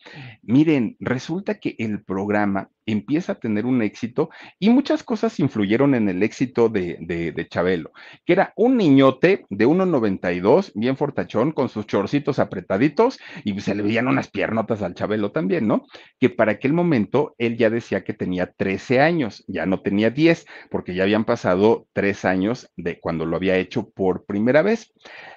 Miren, 0.43 0.97
resulta 1.01 1.59
que 1.59 1.74
el 1.78 2.05
programa 2.05 2.70
empieza 2.89 3.32
a 3.32 3.34
tener 3.39 3.66
un 3.66 3.82
éxito 3.82 4.30
y 4.59 4.70
muchas 4.70 5.03
cosas 5.03 5.39
influyeron 5.41 5.95
en 5.95 6.09
el 6.09 6.22
éxito 6.22 6.70
de, 6.70 6.97
de, 7.01 7.49
Chabelo, 7.49 7.93
que 8.24 8.32
era 8.32 8.53
un 8.57 8.76
niñote 8.76 9.45
de 9.51 9.66
1,92, 9.66 10.72
bien 10.74 10.97
fortachón, 10.97 11.53
con 11.53 11.68
sus 11.68 11.86
chorcitos 11.86 12.39
apretaditos 12.39 13.18
y 13.45 13.59
se 13.61 13.74
le 13.74 13.82
veían 13.82 14.09
unas 14.09 14.28
piernotas 14.28 14.82
al 14.82 14.95
Chabelo 14.95 15.32
también, 15.32 15.66
¿no? 15.66 15.86
Que 16.18 16.30
para 16.30 16.53
aquel 16.53 16.72
momento 16.72 17.34
él 17.39 17.59
ya 17.59 17.68
decía 17.68 18.05
que 18.05 18.14
tenía 18.14 18.53
13 18.53 19.01
años, 19.01 19.45
ya 19.47 19.66
no 19.66 19.80
tenía 19.80 20.11
10, 20.11 20.47
porque 20.70 20.95
ya 20.95 21.03
habían 21.03 21.24
pasado 21.24 21.86
tres 21.93 22.24
años 22.24 22.70
de 22.76 22.99
cuando 23.01 23.26
lo 23.26 23.36
había 23.36 23.57
hecho 23.57 23.91
por 23.91 24.24
primera 24.24 24.62
vez. 24.62 24.93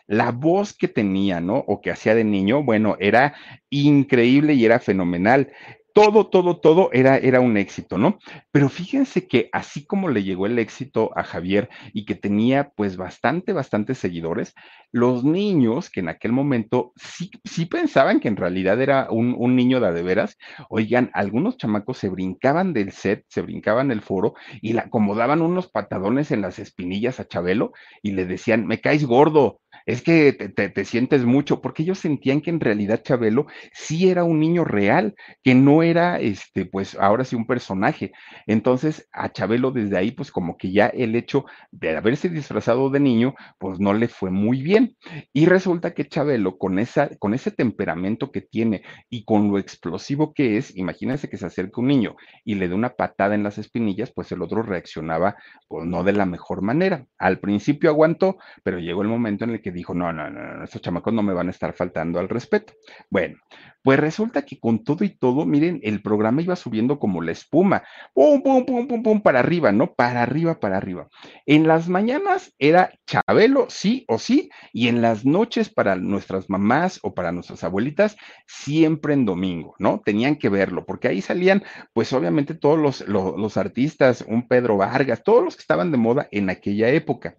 La 0.08 0.32
voz 0.32 0.74
que 0.74 0.88
tenía, 0.88 1.42
¿no? 1.42 1.58
O 1.68 1.82
que 1.82 1.92
hacía 1.92 2.16
de 2.16 2.24
niño, 2.24 2.64
bueno, 2.64 2.96
era 3.00 3.34
increíble 3.70 4.54
y 4.54 4.66
era 4.66 4.80
fenomenal 4.80 5.52
todo, 5.94 6.28
todo, 6.28 6.58
todo 6.58 6.90
era, 6.94 7.18
era 7.18 7.40
un 7.40 7.58
éxito, 7.58 7.98
¿no? 7.98 8.20
Pero 8.52 8.70
fíjense 8.70 9.28
que 9.28 9.50
así 9.52 9.86
como 9.86 10.10
le 10.10 10.24
llegó 10.24 10.46
el 10.46 10.60
éxito 10.60 11.12
a 11.16 11.24
Javier 11.24 11.70
y 11.94 12.06
que 12.06 12.16
tenía 12.16 12.72
pues 12.76 12.98
bastante, 12.98 13.54
bastante 13.54 13.96
seguidores, 13.96 14.54
los 14.92 15.24
niños 15.24 15.90
que 15.90 16.02
en 16.02 16.10
aquel 16.10 16.32
momento 16.32 16.94
sí, 16.96 17.32
sí 17.44 17.66
pensaban 17.66 18.20
que 18.20 18.28
en 18.28 18.36
realidad 18.36 18.82
era 18.82 19.08
un, 19.10 19.56
niño 19.56 19.80
de 19.80 19.88
adeveras, 19.88 20.38
oigan, 20.70 21.12
algunos 21.14 21.58
chamacos 21.58 21.98
se 21.98 22.10
brincaban 22.10 22.74
del 22.74 22.92
set, 22.92 23.26
se 23.28 23.42
brincaban 23.42 23.92
el 23.92 24.02
foro 24.02 24.34
y 24.62 24.74
le 24.74 24.82
acomodaban 24.82 25.42
unos 25.42 25.70
patadones 25.70 26.32
en 26.32 26.42
las 26.42 26.60
espinillas 26.60 27.20
a 27.20 27.28
Chabelo 27.28 27.74
y 28.02 28.12
le 28.12 28.26
decían, 28.26 28.66
me 28.66 28.80
caes 28.80 29.06
gordo, 29.06 29.60
es 29.86 30.02
que 30.02 30.34
te, 30.34 30.70
te, 30.70 30.86
sientes 30.86 31.26
mucho, 31.26 31.62
porque 31.62 31.84
ellos 31.84 32.00
sentían 32.00 32.42
que 32.42 32.50
en 32.50 32.60
realidad 32.60 33.02
Chabelo 33.04 33.48
sí 33.74 34.10
era 34.10 34.24
un 34.24 34.40
niño 34.40 34.64
real, 34.64 35.16
que 35.44 35.56
no 35.56 35.84
era, 35.84 36.20
este, 36.20 36.66
pues 36.66 36.96
ahora 36.96 37.24
sí 37.24 37.36
un 37.36 37.48
personaje. 37.48 38.12
Entonces 38.48 39.08
a 39.12 39.32
Chabelo 39.32 39.72
desde 39.72 39.98
ahí, 39.98 40.12
pues 40.12 40.32
como 40.32 40.58
que 40.58 40.72
ya 40.72 40.88
el 40.88 41.16
hecho 41.16 41.46
de 41.72 41.96
haberse 41.96 42.30
disfrazado 42.30 42.90
de 42.90 43.00
niño, 43.00 43.36
pues 43.60 43.80
no 43.80 43.94
le 43.94 44.08
fue 44.08 44.32
muy 44.32 44.62
bien. 44.62 44.96
Y 45.34 45.46
resulta 45.46 45.94
que 45.94 46.08
Chabelo, 46.08 46.58
con, 46.58 46.80
esa, 46.80 47.10
con 47.18 47.34
ese 47.34 47.52
temperamento 47.52 48.32
que 48.32 48.42
tiene 48.42 48.84
y 49.10 49.24
con 49.26 49.50
lo 49.50 49.58
explosivo 49.58 50.34
que 50.34 50.58
es, 50.58 50.76
imagínense 50.76 51.30
que 51.30 51.38
se 51.38 51.46
acerca 51.46 51.82
un 51.82 51.88
niño 51.88 52.16
y 52.44 52.56
le 52.56 52.68
da 52.68 52.76
una 52.76 52.96
patada 52.96 53.36
en 53.36 53.44
las 53.44 53.58
espinillas, 53.58 54.12
pues 54.12 54.32
el 54.32 54.42
otro 54.42 54.62
reaccionaba, 54.62 55.36
pues 55.68 55.86
no 55.86 56.04
de 56.04 56.14
la 56.14 56.26
mejor 56.26 56.62
manera. 56.62 57.06
Al 57.18 57.40
principio 57.40 57.90
aguantó, 57.90 58.38
pero 58.64 58.80
llegó 58.80 59.02
el 59.02 59.08
momento 59.08 59.44
en 59.44 59.52
el 59.52 59.62
que 59.62 59.71
dijo, 59.72 59.94
no, 59.94 60.12
no, 60.12 60.30
no, 60.30 60.64
estos 60.64 60.82
chamacos 60.82 61.14
no 61.14 61.24
me 61.24 61.34
van 61.34 61.48
a 61.48 61.52
estar 61.52 61.74
faltando 61.74 62.20
al 62.20 62.30
respeto. 62.30 62.74
Bueno, 63.10 63.38
pues 63.84 64.00
resulta 64.00 64.44
que 64.44 64.60
con 64.60 64.84
todo 64.84 65.04
y 65.04 65.10
todo, 65.10 65.46
miren, 65.46 65.80
el 65.84 66.02
programa 66.02 66.42
iba 66.42 66.56
subiendo 66.56 67.00
como 67.00 67.22
la 67.22 67.32
espuma, 67.32 67.84
pum, 68.14 68.42
pum, 68.44 68.66
pum, 68.66 68.88
pum, 68.88 69.04
pum, 69.04 69.22
para 69.22 69.40
arriba, 69.40 69.72
¿no? 69.72 69.94
Para 69.94 70.22
arriba, 70.22 70.60
para 70.60 70.78
arriba. 70.78 71.08
En 71.46 71.68
las 71.68 71.90
mañanas 71.90 72.54
era 72.60 72.92
Chabelo, 73.08 73.68
sí 73.70 74.06
o 74.08 74.20
sí, 74.20 74.50
y 74.72 74.88
en 74.88 75.02
las 75.02 75.26
noches 75.26 75.70
para 75.70 75.96
nuestras 75.96 76.50
mamás 76.50 77.00
o 77.02 77.14
para 77.14 77.32
nuestras 77.32 77.64
abuelitas, 77.64 78.16
siempre 78.46 79.14
en 79.14 79.26
domingo, 79.26 79.76
¿no? 79.80 80.02
Tenían 80.06 80.36
que 80.36 80.50
verlo, 80.50 80.86
porque 80.86 81.08
ahí 81.08 81.22
salían, 81.22 81.64
pues 81.94 82.14
obviamente 82.14 82.54
todos 82.54 82.78
los, 82.78 83.08
los 83.08 83.58
artistas, 83.58 84.24
un 84.28 84.48
Pedro 84.48 84.78
Vargas, 84.78 85.24
todos 85.24 85.44
los 85.44 85.56
que 85.56 85.62
estaban 85.62 85.92
de 85.92 85.98
moda 85.98 86.28
en 86.32 86.50
aquella 86.50 86.90
época. 86.90 87.36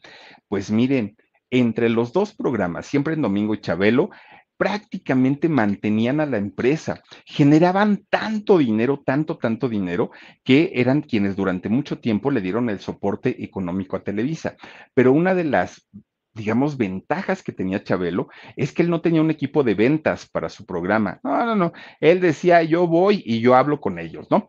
Pues 0.49 0.70
miren, 0.70 1.16
entre 1.53 1.91
los 1.91 2.13
dos 2.13 2.35
programas, 2.35 2.87
siempre 2.87 3.15
en 3.15 3.23
Domingo 3.23 3.55
y 3.55 3.61
Chabelo, 3.61 4.11
prácticamente 4.57 5.49
mantenían 5.49 6.21
a 6.21 6.27
la 6.27 6.39
empresa, 6.39 7.03
generaban 7.27 8.07
tanto 8.09 8.59
dinero, 8.59 9.03
tanto, 9.05 9.37
tanto 9.37 9.69
dinero, 9.69 10.11
que 10.45 10.73
eran 10.75 11.03
quienes 11.03 11.37
durante 11.37 11.69
mucho 11.69 11.99
tiempo 11.99 12.31
le 12.31 12.41
dieron 12.41 12.71
el 12.71 12.81
soporte 12.81 13.45
económico 13.45 13.97
a 13.97 14.03
Televisa. 14.03 14.57
Pero 14.95 15.13
una 15.13 15.35
de 15.35 15.45
las 15.45 15.87
digamos, 16.35 16.79
ventajas 16.79 17.43
que 17.43 17.53
tenía 17.53 17.85
Chabelo 17.85 18.29
es 18.57 18.73
que 18.73 18.83
él 18.83 18.89
no 18.89 19.03
tenía 19.03 19.21
un 19.21 19.31
equipo 19.31 19.63
de 19.63 19.75
ventas 19.75 20.27
para 20.27 20.49
su 20.49 20.65
programa. 20.65 21.21
No, 21.23 21.45
no, 21.45 21.55
no. 21.55 21.73
Él 22.01 22.21
decía, 22.21 22.63
yo 22.63 22.87
voy 22.87 23.23
y 23.27 23.41
yo 23.41 23.55
hablo 23.55 23.81
con 23.81 23.99
ellos, 23.99 24.29
¿no? 24.31 24.49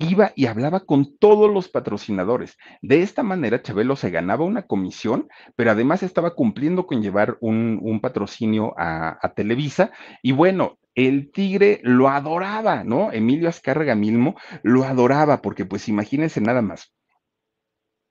Iba 0.00 0.32
y 0.34 0.46
hablaba 0.46 0.80
con 0.80 1.16
todos 1.18 1.52
los 1.52 1.68
patrocinadores. 1.68 2.56
De 2.82 3.02
esta 3.02 3.22
manera, 3.22 3.62
Chabelo 3.62 3.94
se 3.94 4.10
ganaba 4.10 4.44
una 4.44 4.62
comisión, 4.62 5.28
pero 5.54 5.70
además 5.70 6.02
estaba 6.02 6.34
cumpliendo 6.34 6.86
con 6.86 7.02
llevar 7.02 7.36
un, 7.40 8.00
patrocinio 8.00 8.74
a, 8.78 9.18
a, 9.20 9.34
Televisa. 9.34 9.92
Y 10.22 10.32
bueno, 10.32 10.78
el 10.94 11.30
tigre 11.30 11.80
lo 11.82 12.08
adoraba, 12.08 12.82
¿no? 12.82 13.12
Emilio 13.12 13.48
Azcárraga 13.48 13.94
Milmo 13.94 14.36
lo 14.62 14.84
adoraba, 14.84 15.42
porque 15.42 15.66
pues 15.66 15.88
imagínense 15.88 16.40
nada 16.40 16.62
más. 16.62 16.92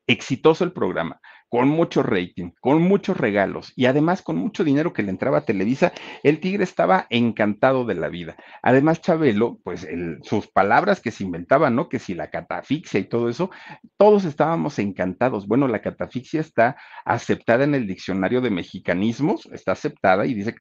Exitoso 0.07 0.63
el 0.63 0.73
programa 0.73 1.19
con 1.49 1.67
mucho 1.67 2.03
rating, 2.03 2.51
con 2.61 2.81
muchos 2.81 3.17
regalos 3.17 3.73
y 3.75 3.87
además 3.87 4.21
con 4.21 4.37
mucho 4.37 4.63
dinero 4.63 4.93
que 4.93 5.03
le 5.03 5.09
entraba 5.09 5.39
a 5.39 5.45
Televisa, 5.45 5.91
el 6.23 6.39
Tigre 6.39 6.63
estaba 6.63 7.07
encantado 7.09 7.85
de 7.85 7.95
la 7.95 8.07
vida. 8.07 8.35
Además, 8.61 9.01
Chabelo, 9.01 9.59
pues 9.63 9.87
sus 10.23 10.47
palabras 10.47 11.01
que 11.01 11.11
se 11.11 11.23
inventaban, 11.23 11.75
¿no? 11.75 11.89
Que 11.89 11.99
si 11.99 12.13
la 12.13 12.29
catafixia 12.29 12.99
y 12.99 13.05
todo 13.05 13.29
eso, 13.29 13.49
todos 13.97 14.25
estábamos 14.25 14.79
encantados. 14.79 15.47
Bueno, 15.47 15.67
la 15.67 15.81
catafixia 15.81 16.41
está 16.41 16.77
aceptada 17.03 17.63
en 17.63 17.75
el 17.75 17.87
diccionario 17.87 18.41
de 18.41 18.51
mexicanismos, 18.51 19.47
está 19.51 19.71
aceptada 19.71 20.25
y 20.25 20.33
dice 20.33 20.55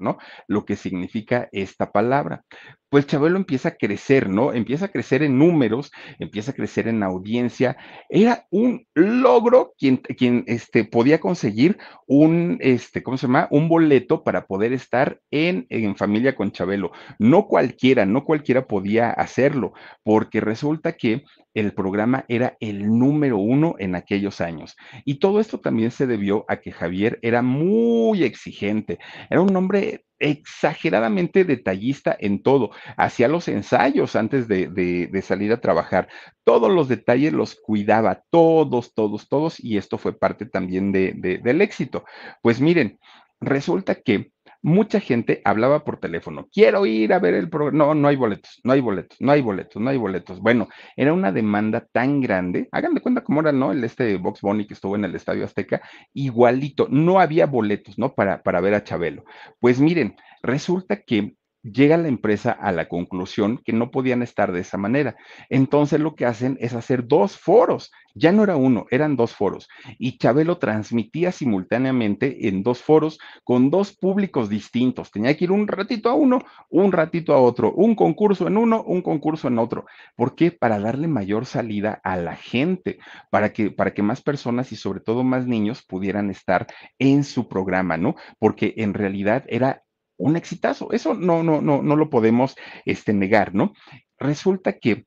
¿no? 0.00 0.18
Lo 0.48 0.64
que 0.64 0.76
significa 0.76 1.48
esta 1.52 1.92
palabra. 1.92 2.44
Pues 2.88 3.06
Chabelo 3.06 3.36
empieza 3.36 3.70
a 3.70 3.76
crecer, 3.76 4.28
¿no? 4.28 4.52
Empieza 4.52 4.86
a 4.86 4.88
crecer 4.88 5.22
en 5.22 5.38
números, 5.38 5.90
empieza 6.18 6.52
a 6.52 6.54
crecer 6.54 6.86
en 6.86 7.02
audiencia. 7.02 7.76
Era 8.08 8.46
un 8.50 8.86
logro 8.94 9.74
quien, 9.76 9.96
quien 9.96 10.44
este, 10.46 10.84
podía 10.84 11.18
conseguir 11.18 11.78
un, 12.06 12.58
este, 12.60 13.02
¿cómo 13.02 13.16
se 13.16 13.26
llama? 13.26 13.48
Un 13.50 13.68
boleto 13.68 14.22
para 14.22 14.46
poder 14.46 14.72
estar 14.72 15.20
en, 15.30 15.66
en 15.70 15.96
familia 15.96 16.36
con 16.36 16.52
Chabelo. 16.52 16.92
No 17.18 17.46
cualquiera, 17.46 18.06
no 18.06 18.24
cualquiera 18.24 18.66
podía 18.66 19.10
hacerlo, 19.10 19.72
porque 20.04 20.40
resulta 20.40 20.92
que 20.92 21.24
el 21.54 21.72
programa 21.72 22.24
era 22.28 22.56
el 22.60 22.98
número 22.98 23.38
uno 23.38 23.76
en 23.78 23.94
aquellos 23.94 24.40
años. 24.40 24.76
Y 25.04 25.16
todo 25.16 25.40
esto 25.40 25.60
también 25.60 25.90
se 25.90 26.06
debió 26.06 26.44
a 26.48 26.56
que 26.56 26.72
Javier 26.72 27.18
era 27.22 27.42
muy 27.42 28.24
exigente, 28.24 28.98
era 29.30 29.40
un 29.40 29.56
hombre 29.56 30.04
exageradamente 30.18 31.44
detallista 31.44 32.16
en 32.18 32.42
todo, 32.42 32.70
hacía 32.96 33.28
los 33.28 33.48
ensayos 33.48 34.16
antes 34.16 34.48
de, 34.48 35.22
salir 35.22 35.52
a 35.52 35.60
trabajar, 35.60 36.08
todos 36.44 36.72
los 36.72 36.88
detalles 36.88 37.32
los 37.32 37.54
cuidaba, 37.56 38.22
todos, 38.30 38.94
todos, 38.94 39.28
todos, 39.28 39.62
y 39.62 39.76
esto 39.76 39.98
fue 39.98 40.18
parte 40.18 40.46
también 40.46 40.92
de, 40.92 41.12
del 41.42 41.60
éxito. 41.60 42.04
Pues 42.42 42.60
miren, 42.60 42.98
resulta 43.40 43.96
que 43.96 44.32
mucha 44.64 44.98
gente 44.98 45.42
hablaba 45.44 45.84
por 45.84 45.98
teléfono. 45.98 46.48
Quiero 46.50 46.86
ir 46.86 47.12
a 47.12 47.18
ver 47.18 47.34
el 47.34 47.50
programa. 47.50 47.86
No, 47.86 47.94
no 47.94 48.08
hay 48.08 48.16
boletos, 48.16 48.60
no 48.64 48.72
hay 48.72 48.80
boletos, 48.80 49.20
no 49.20 49.30
hay 49.30 49.42
boletos, 49.42 49.80
no 49.80 49.90
hay 49.90 49.98
boletos. 49.98 50.40
Bueno, 50.40 50.68
era 50.96 51.12
una 51.12 51.32
demanda 51.32 51.86
tan 51.92 52.22
grande. 52.22 52.68
Hagan 52.72 52.94
de 52.94 53.02
cuenta 53.02 53.22
cómo 53.22 53.40
era, 53.40 53.52
¿no? 53.52 53.72
El 53.72 53.84
este 53.84 54.16
Box 54.16 54.40
Bunny 54.40 54.66
que 54.66 54.72
estuvo 54.72 54.96
en 54.96 55.04
el 55.04 55.14
Estadio 55.14 55.44
Azteca, 55.44 55.82
igualito. 56.14 56.88
No 56.90 57.20
había 57.20 57.44
boletos, 57.46 57.98
¿no? 57.98 58.14
Para, 58.14 58.42
para 58.42 58.62
ver 58.62 58.72
a 58.74 58.82
Chabelo. 58.82 59.24
Pues 59.60 59.80
miren, 59.80 60.16
resulta 60.42 61.02
que 61.02 61.36
llega 61.64 61.96
la 61.96 62.08
empresa 62.08 62.52
a 62.52 62.72
la 62.72 62.88
conclusión 62.88 63.60
que 63.64 63.72
no 63.72 63.90
podían 63.90 64.22
estar 64.22 64.52
de 64.52 64.60
esa 64.60 64.76
manera. 64.76 65.16
Entonces 65.48 65.98
lo 65.98 66.14
que 66.14 66.26
hacen 66.26 66.56
es 66.60 66.74
hacer 66.74 67.06
dos 67.06 67.38
foros. 67.38 67.90
Ya 68.16 68.30
no 68.30 68.44
era 68.44 68.54
uno, 68.54 68.86
eran 68.90 69.16
dos 69.16 69.34
foros. 69.34 69.68
Y 69.98 70.18
Chabelo 70.18 70.58
transmitía 70.58 71.32
simultáneamente 71.32 72.46
en 72.48 72.62
dos 72.62 72.80
foros 72.80 73.18
con 73.42 73.70
dos 73.70 73.92
públicos 73.92 74.48
distintos. 74.48 75.10
Tenía 75.10 75.36
que 75.36 75.44
ir 75.44 75.52
un 75.52 75.66
ratito 75.66 76.10
a 76.10 76.14
uno, 76.14 76.38
un 76.70 76.92
ratito 76.92 77.34
a 77.34 77.40
otro, 77.40 77.72
un 77.72 77.96
concurso 77.96 78.46
en 78.46 78.56
uno, 78.56 78.84
un 78.84 79.02
concurso 79.02 79.48
en 79.48 79.58
otro. 79.58 79.86
¿Por 80.14 80.36
qué? 80.36 80.52
Para 80.52 80.78
darle 80.78 81.08
mayor 81.08 81.44
salida 81.44 82.00
a 82.04 82.16
la 82.16 82.36
gente, 82.36 82.98
para 83.30 83.52
que, 83.52 83.70
para 83.70 83.94
que 83.94 84.02
más 84.02 84.22
personas 84.22 84.70
y 84.70 84.76
sobre 84.76 85.00
todo 85.00 85.24
más 85.24 85.46
niños 85.46 85.82
pudieran 85.82 86.30
estar 86.30 86.68
en 87.00 87.24
su 87.24 87.48
programa, 87.48 87.96
¿no? 87.96 88.14
Porque 88.38 88.74
en 88.76 88.94
realidad 88.94 89.44
era 89.48 89.83
un 90.16 90.36
exitazo. 90.36 90.92
Eso 90.92 91.14
no, 91.14 91.42
no, 91.42 91.60
no, 91.60 91.82
no 91.82 91.96
lo 91.96 92.10
podemos 92.10 92.56
este, 92.84 93.12
negar, 93.12 93.54
¿no? 93.54 93.74
Resulta 94.18 94.78
que 94.78 95.06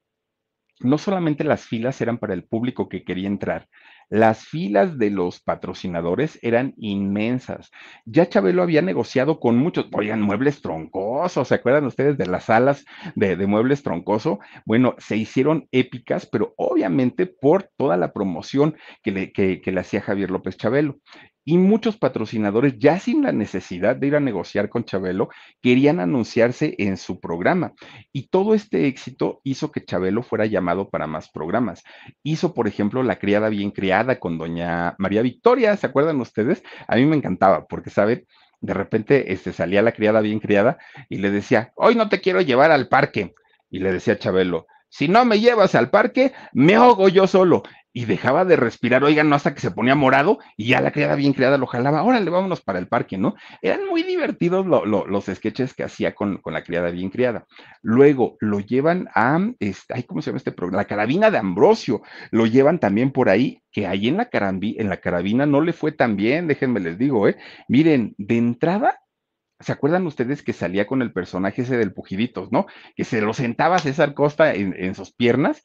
no 0.79 0.97
solamente 0.97 1.43
las 1.43 1.65
filas 1.65 1.99
eran 2.01 2.17
para 2.17 2.33
el 2.33 2.43
público 2.43 2.87
que 2.87 3.03
quería 3.03 3.27
entrar, 3.27 3.67
las 4.09 4.45
filas 4.45 4.97
de 4.97 5.09
los 5.09 5.41
patrocinadores 5.41 6.39
eran 6.41 6.73
inmensas. 6.77 7.71
Ya 8.05 8.29
Chabelo 8.29 8.63
había 8.63 8.81
negociado 8.81 9.39
con 9.39 9.57
muchos, 9.57 9.87
oigan, 9.91 10.21
muebles 10.21 10.61
troncosos, 10.61 11.47
¿se 11.47 11.55
acuerdan 11.55 11.85
ustedes 11.85 12.17
de 12.17 12.25
las 12.25 12.45
salas 12.45 12.85
de, 13.15 13.35
muebles 13.47 13.83
troncoso? 13.83 14.39
Bueno, 14.65 14.95
se 14.99 15.17
hicieron 15.17 15.67
épicas, 15.71 16.25
pero 16.25 16.53
obviamente 16.57 17.25
por 17.25 17.69
toda 17.75 17.97
la 17.97 18.13
promoción 18.13 18.77
que 19.03 19.11
le, 19.11 19.31
que 19.31 19.61
le 19.65 19.79
hacía 19.79 20.01
Javier 20.01 20.31
López 20.31 20.57
Chabelo 20.57 20.99
y 21.47 21.57
muchos 21.57 21.95
patrocinadores, 21.95 22.77
ya 22.77 22.99
sin 22.99 23.23
la 23.23 23.31
necesidad 23.31 23.95
de 23.95 24.07
ir 24.07 24.17
a 24.17 24.19
negociar 24.19 24.67
con 24.67 24.83
Chabelo, 24.83 25.29
querían 25.61 26.01
anunciarse 26.01 26.75
en 26.77 26.97
su 26.97 27.21
programa. 27.21 27.71
Y 28.11 28.27
todo 28.27 28.53
este 28.53 28.87
éxito 28.87 29.39
hizo 29.45 29.71
que 29.71 29.85
Chabelo 29.85 30.23
fuera 30.23 30.45
llamado 30.45 30.89
para 30.89 31.07
más 31.07 31.29
programas. 31.29 31.85
Hizo, 32.21 32.53
por 32.53 32.67
ejemplo, 32.67 33.01
La 33.01 33.17
criada 33.17 33.47
bien 33.47 33.71
criada 33.71 34.19
con 34.19 34.37
doña 34.37 34.95
María 34.97 35.21
Victoria, 35.21 35.77
¿se 35.77 35.87
acuerdan 35.87 36.19
ustedes? 36.19 36.63
A 36.85 36.97
mí 36.97 37.05
me 37.05 37.15
encantaba, 37.15 37.65
porque, 37.65 37.91
¿sabe? 37.91 38.25
De 38.59 38.73
repente 38.73 39.31
este, 39.31 39.53
salía 39.53 39.81
la 39.81 39.93
criada 39.93 40.19
bien 40.19 40.41
criada 40.41 40.77
y 41.07 41.19
le 41.19 41.31
decía, 41.31 41.71
hoy 41.77 41.95
no 41.95 42.09
te 42.09 42.19
quiero 42.19 42.41
llevar 42.41 42.71
al 42.71 42.89
parque. 42.89 43.33
Y 43.69 43.79
le 43.79 43.93
decía 43.93 44.19
Chabelo, 44.19 44.67
si 44.89 45.07
no 45.07 45.25
me 45.25 45.39
llevas 45.39 45.75
al 45.75 45.89
parque, 45.89 46.33
me 46.53 46.75
ahogo 46.75 47.09
yo 47.09 47.27
solo 47.27 47.63
y 47.97 48.05
dejaba 48.05 48.45
de 48.45 48.55
respirar, 48.55 49.03
oigan, 49.03 49.27
no 49.27 49.35
hasta 49.35 49.55
que 49.55 49.59
se 49.59 49.71
ponía 49.71 49.95
morado 49.95 50.37
y 50.55 50.67
ya 50.67 50.81
la 50.81 50.91
criada 50.91 51.15
bien 51.15 51.33
criada 51.33 51.57
lo 51.57 51.65
jalaba, 51.65 52.03
órale, 52.03 52.29
vámonos 52.29 52.61
para 52.61 52.77
el 52.77 52.87
parque, 52.87 53.17
¿no? 53.17 53.33
Eran 53.63 53.87
muy 53.89 54.03
divertidos 54.03 54.67
los 54.67 55.25
sketches 55.25 55.73
que 55.73 55.83
hacía 55.83 56.13
con, 56.13 56.39
la 56.45 56.63
criada 56.63 56.91
bien 56.91 57.09
criada. 57.09 57.47
Luego 57.81 58.37
lo 58.39 58.59
llevan 58.59 59.07
a, 59.15 59.39
este, 59.59 60.03
¿cómo 60.03 60.21
se 60.21 60.29
llama 60.29 60.37
este 60.37 60.51
programa? 60.51 60.83
La 60.83 60.87
carabina 60.87 61.31
de 61.31 61.39
Ambrosio, 61.39 62.03
lo 62.29 62.45
llevan 62.45 62.77
también 62.77 63.11
por 63.11 63.29
ahí, 63.29 63.63
que 63.71 63.87
ahí 63.87 64.09
en 64.09 64.17
la, 64.17 64.29
en 64.31 64.89
la 64.89 64.97
carabina 64.97 65.47
no 65.47 65.61
le 65.61 65.73
fue 65.73 65.91
tan 65.91 66.15
bien, 66.15 66.47
déjenme 66.47 66.79
les 66.79 66.99
digo, 66.99 67.27
¿eh? 67.27 67.35
Miren, 67.67 68.13
de 68.19 68.37
entrada 68.37 68.99
¿Se 69.59 69.71
acuerdan 69.71 70.05
ustedes 70.05 70.43
que 70.43 70.53
salía 70.53 70.85
con 70.85 71.01
el 71.01 71.11
personaje 71.11 71.63
ese 71.63 71.77
del 71.77 71.93
Pujiditos, 71.93 72.51
¿no? 72.51 72.67
Que 72.95 73.03
se 73.03 73.21
lo 73.21 73.33
sentaba 73.33 73.79
César 73.79 74.13
Costa 74.13 74.53
en, 74.53 74.93
sus 74.95 75.11
piernas 75.11 75.63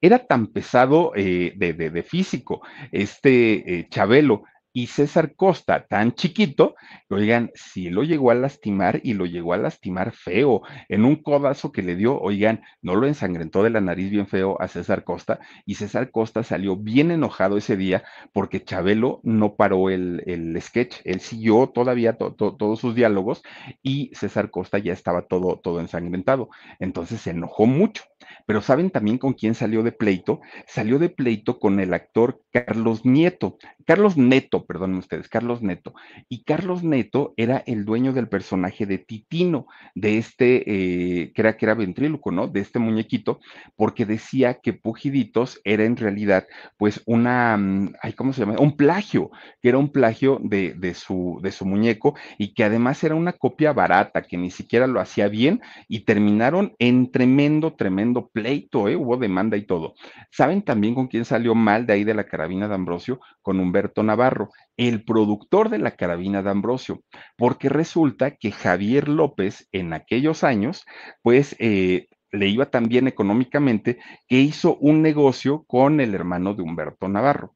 era 0.00 0.26
tan 0.26 0.48
pesado 0.48 1.12
eh, 1.16 1.54
de, 1.56 2.02
físico 2.02 2.62
este 2.92 3.80
eh, 3.80 3.88
Chabelo 3.90 4.44
y 4.78 4.86
César 4.86 5.34
Costa, 5.34 5.88
tan 5.88 6.12
chiquito, 6.12 6.76
oigan, 7.10 7.50
sí 7.56 7.90
lo 7.90 8.04
llegó 8.04 8.30
a 8.30 8.36
lastimar 8.36 9.00
y 9.02 9.14
lo 9.14 9.26
llegó 9.26 9.52
a 9.52 9.56
lastimar 9.56 10.12
feo. 10.12 10.62
En 10.88 11.04
un 11.04 11.16
codazo 11.16 11.72
que 11.72 11.82
le 11.82 11.96
dio, 11.96 12.16
oigan, 12.20 12.62
no 12.80 12.94
lo 12.94 13.08
ensangrentó 13.08 13.64
de 13.64 13.70
la 13.70 13.80
nariz 13.80 14.08
bien 14.08 14.28
feo 14.28 14.56
a 14.62 14.68
César 14.68 15.02
Costa 15.02 15.40
y 15.66 15.74
César 15.74 16.12
Costa 16.12 16.44
salió 16.44 16.76
bien 16.76 17.10
enojado 17.10 17.56
ese 17.56 17.76
día 17.76 18.04
porque 18.32 18.62
Chabelo 18.62 19.18
no 19.24 19.56
paró 19.56 19.90
el, 19.90 20.56
sketch, 20.60 20.98
él 21.02 21.18
siguió 21.18 21.72
todavía 21.74 22.12
todos 22.12 22.78
sus 22.78 22.94
diálogos 22.94 23.42
y 23.82 24.12
César 24.14 24.52
Costa 24.52 24.78
ya 24.78 24.92
estaba 24.92 25.22
todo, 25.22 25.58
todo 25.58 25.80
ensangrentado. 25.80 26.50
Entonces 26.78 27.20
se 27.20 27.30
enojó 27.30 27.66
mucho. 27.66 28.04
Pero 28.46 28.62
¿saben 28.62 28.90
también 28.90 29.18
con 29.18 29.34
quién 29.34 29.54
salió 29.54 29.82
de 29.82 29.92
pleito? 29.92 30.40
Salió 30.66 30.98
de 30.98 31.08
pleito 31.08 31.58
con 31.58 31.80
el 31.80 31.92
actor 31.94 32.40
Carlos 32.50 33.04
Nieto, 33.04 33.58
Carlos 33.84 34.16
Neto, 34.16 34.64
perdón 34.68 34.94
ustedes, 34.96 35.28
Carlos 35.28 35.62
Neto. 35.62 35.94
Y 36.28 36.44
Carlos 36.44 36.84
Neto 36.84 37.32
era 37.38 37.64
el 37.66 37.86
dueño 37.86 38.12
del 38.12 38.28
personaje 38.28 38.84
de 38.84 38.98
Titino, 38.98 39.66
de 39.94 40.18
este, 40.18 40.62
eh, 40.66 41.32
que 41.32 41.40
era 41.40 41.56
que 41.56 41.64
era 41.64 41.74
ventríloco, 41.74 42.30
¿no? 42.30 42.46
De 42.48 42.60
este 42.60 42.78
muñequito, 42.78 43.40
porque 43.76 44.04
decía 44.04 44.60
que 44.62 44.74
Pujiditos 44.74 45.58
era 45.64 45.84
en 45.84 45.96
realidad, 45.96 46.46
pues, 46.76 47.02
una, 47.06 47.56
mm, 47.56 47.94
ay, 48.02 48.12
¿cómo 48.12 48.34
se 48.34 48.42
llama? 48.42 48.60
Un 48.60 48.76
plagio, 48.76 49.30
que 49.62 49.70
era 49.70 49.78
un 49.78 49.90
plagio 49.90 50.38
de, 50.42 50.74
de, 50.74 50.92
su, 50.92 51.40
de 51.42 51.50
su 51.50 51.64
muñeco 51.64 52.14
y 52.36 52.52
que 52.52 52.64
además 52.64 53.02
era 53.02 53.14
una 53.14 53.32
copia 53.32 53.72
barata, 53.72 54.22
que 54.22 54.36
ni 54.36 54.50
siquiera 54.50 54.86
lo 54.86 55.00
hacía 55.00 55.28
bien 55.28 55.62
y 55.88 56.00
terminaron 56.00 56.74
en 56.78 57.10
tremendo, 57.10 57.72
tremendo 57.72 58.28
pleito, 58.28 58.86
¿eh? 58.86 58.96
Hubo 58.96 59.16
demanda 59.16 59.56
y 59.56 59.62
todo. 59.62 59.94
¿Saben 60.30 60.60
también 60.60 60.94
con 60.94 61.06
quién 61.06 61.24
salió 61.24 61.54
mal 61.54 61.86
de 61.86 61.94
ahí 61.94 62.04
de 62.04 62.12
la 62.12 62.24
carabina 62.24 62.68
de 62.68 62.74
Ambrosio? 62.74 63.20
Con 63.40 63.60
Humberto 63.60 64.02
Navarro 64.02 64.47
el 64.76 65.04
productor 65.04 65.68
de 65.70 65.78
la 65.78 65.92
carabina 65.92 66.42
de 66.42 66.50
Ambrosio, 66.50 67.02
porque 67.36 67.68
resulta 67.68 68.36
que 68.36 68.52
Javier 68.52 69.08
López 69.08 69.68
en 69.72 69.92
aquellos 69.92 70.44
años, 70.44 70.84
pues 71.22 71.56
eh, 71.58 72.06
le 72.30 72.48
iba 72.48 72.66
tan 72.66 72.88
bien 72.88 73.08
económicamente 73.08 73.98
que 74.26 74.36
hizo 74.36 74.76
un 74.76 75.02
negocio 75.02 75.64
con 75.66 76.00
el 76.00 76.14
hermano 76.14 76.54
de 76.54 76.62
Humberto 76.62 77.08
Navarro. 77.08 77.54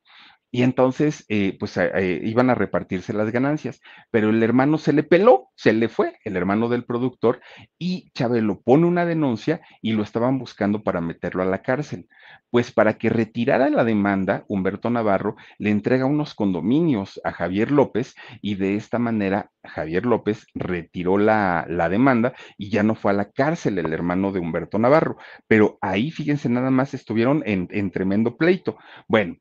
Y 0.55 0.63
entonces, 0.65 1.25
eh, 1.31 1.57
pues 1.59 1.79
eh, 1.79 2.21
iban 2.23 2.51
a 2.51 2.55
repartirse 2.55 3.15
las 3.15 3.33
ganancias, 3.33 3.81
pero 4.11 4.29
el 4.29 4.43
hermano 4.43 4.77
se 4.77 4.93
le 4.93 5.03
peló, 5.03 5.49
se 5.57 5.73
le 5.73 5.89
fue, 5.89 6.19
el 6.25 6.37
hermano 6.37 6.69
del 6.69 6.85
productor, 6.85 7.41
y 7.79 8.11
Chabelo 8.13 8.61
pone 8.61 8.87
una 8.87 9.07
denuncia 9.07 9.63
y 9.81 9.93
lo 9.93 10.03
estaban 10.03 10.39
buscando 10.39 10.83
para 10.83 11.01
meterlo 11.01 11.43
a 11.43 11.47
la 11.47 11.63
cárcel. 11.63 12.07
Pues 12.51 12.71
para 12.71 12.99
que 12.99 13.09
retirara 13.09 13.71
la 13.71 13.83
demanda, 13.83 14.45
Humberto 14.47 14.91
Navarro 14.91 15.37
le 15.57 15.71
entrega 15.71 16.05
unos 16.05 16.35
condominios 16.35 17.19
a 17.25 17.33
Javier 17.33 17.71
López 17.71 18.15
y 18.43 18.57
de 18.57 18.77
esta 18.77 18.99
manera 18.99 19.51
Javier 19.65 20.05
López 20.05 20.47
retiró 20.55 21.17
la, 21.17 21.65
demanda 21.89 22.35
y 22.59 22.69
ya 22.69 22.83
no 22.83 22.95
fue 22.95 23.13
a 23.13 23.15
la 23.15 23.31
cárcel 23.31 23.79
el 23.79 23.91
hermano 23.95 24.33
de 24.33 24.41
Humberto 24.41 24.79
Navarro. 24.79 25.17
Pero 25.47 25.79
ahí, 25.81 26.11
fíjense, 26.11 26.51
nada 26.51 26.71
más 26.71 26.93
estuvieron 26.93 27.43
en, 27.47 27.69
en 27.71 27.91
tremendo 27.91 28.37
pleito. 28.37 28.77
Bueno, 29.09 29.37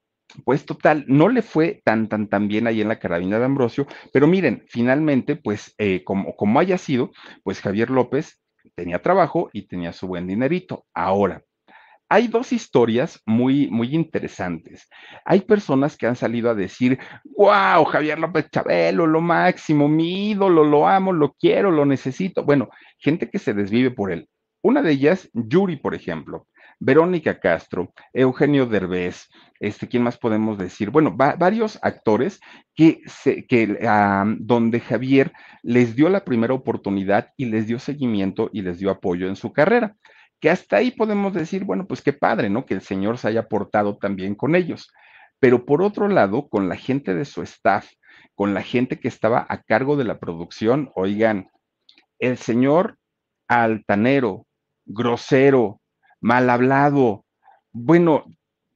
pues 0.45 0.65
total, 0.65 1.05
no 1.07 1.29
le 1.29 1.41
fue 1.41 1.82
tan, 1.84 2.07
tan, 2.07 2.27
tan 2.27 2.47
bien 2.47 2.67
ahí 2.67 2.82
en 2.82 2.88
la 2.88 2.99
carabina 2.99 3.39
de 3.39 3.45
Ambrosio, 3.45 3.88
pero 4.13 4.27
miren, 4.27 4.63
finalmente, 4.67 5.36
pues 5.36 5.73
eh, 5.77 6.03
como, 6.03 6.36
como 6.36 6.59
haya 6.59 6.77
sido, 6.77 7.11
pues 7.43 7.61
Javier 7.61 7.89
López 7.89 8.39
tenía 8.75 9.01
trabajo 9.01 9.49
y 9.53 9.67
tenía 9.67 9.93
su 9.93 10.07
buen 10.07 10.27
dinerito. 10.27 10.86
Ahora, 10.93 11.43
hay 12.11 12.27
dos 12.27 12.51
historias 12.51 13.21
muy, 13.25 13.69
muy 13.69 13.95
interesantes. 13.95 14.89
Hay 15.23 15.39
personas 15.41 15.95
que 15.95 16.07
han 16.07 16.17
salido 16.17 16.49
a 16.49 16.55
decir, 16.55 16.99
wow, 17.38 17.86
Javier 17.86 18.19
López 18.19 18.49
Chabelo, 18.51 19.07
lo 19.07 19.21
máximo, 19.21 19.88
mi 19.88 20.32
ídolo, 20.32 20.65
lo 20.65 20.89
amo, 20.89 21.13
lo 21.13 21.32
quiero, 21.39 21.71
lo 21.71 21.86
necesito. 21.86 22.43
Bueno, 22.43 22.69
gente 22.97 23.29
que 23.29 23.39
se 23.39 23.53
desvive 23.53 23.91
por 23.91 24.11
él. 24.11 24.27
Una 24.61 24.82
de 24.82 24.91
ellas, 24.91 25.29
Yuri, 25.34 25.77
por 25.77 25.95
ejemplo. 25.95 26.47
Verónica 26.84 27.39
Castro, 27.39 27.93
Eugenio 28.11 28.65
Derbez, 28.65 29.29
este, 29.59 29.88
¿quién 29.88 30.01
más 30.01 30.17
podemos 30.17 30.57
decir? 30.57 30.89
Bueno, 30.89 31.15
varios 31.15 31.77
actores 31.84 32.41
que, 32.73 33.01
se, 33.05 33.45
que 33.45 33.77
donde 34.39 34.79
Javier 34.79 35.32
les 35.61 35.95
dio 35.95 36.09
la 36.09 36.25
primera 36.25 36.55
oportunidad 36.55 37.29
y 37.38 37.45
les 37.45 37.67
dio 37.67 37.77
seguimiento 37.77 38.49
y 38.51 38.63
les 38.63 38.79
dio 38.79 38.89
apoyo 38.89 39.27
en 39.27 39.36
su 39.36 39.53
carrera. 39.53 39.95
Que 40.39 40.49
hasta 40.49 40.77
ahí 40.77 40.89
podemos 40.89 41.34
decir, 41.34 41.65
bueno, 41.65 41.86
pues 41.86 42.01
qué 42.01 42.13
padre, 42.13 42.49
¿no? 42.49 42.65
Que 42.65 42.73
el 42.73 42.82
Señor 42.82 43.19
se 43.19 43.27
haya 43.27 43.47
portado 43.47 43.99
también 43.99 44.34
con 44.34 44.55
ellos. 44.55 44.91
Pero 45.39 45.67
por 45.67 45.84
otro 45.84 46.07
lado, 46.07 46.49
con 46.49 46.67
la 46.67 46.77
gente 46.77 47.13
de 47.13 47.25
su 47.25 47.43
staff, 47.43 47.91
con 48.34 48.55
la 48.55 48.63
gente 48.63 48.99
que 48.99 49.07
estaba 49.07 49.45
a 49.47 49.61
cargo 49.61 49.97
de 49.97 50.05
la 50.05 50.17
producción, 50.17 50.89
oigan, 50.95 51.51
el 52.17 52.38
señor 52.38 52.97
altanero, 53.47 54.47
grosero, 54.86 55.80
mal 56.22 56.49
hablado, 56.49 57.26
bueno, 57.74 58.26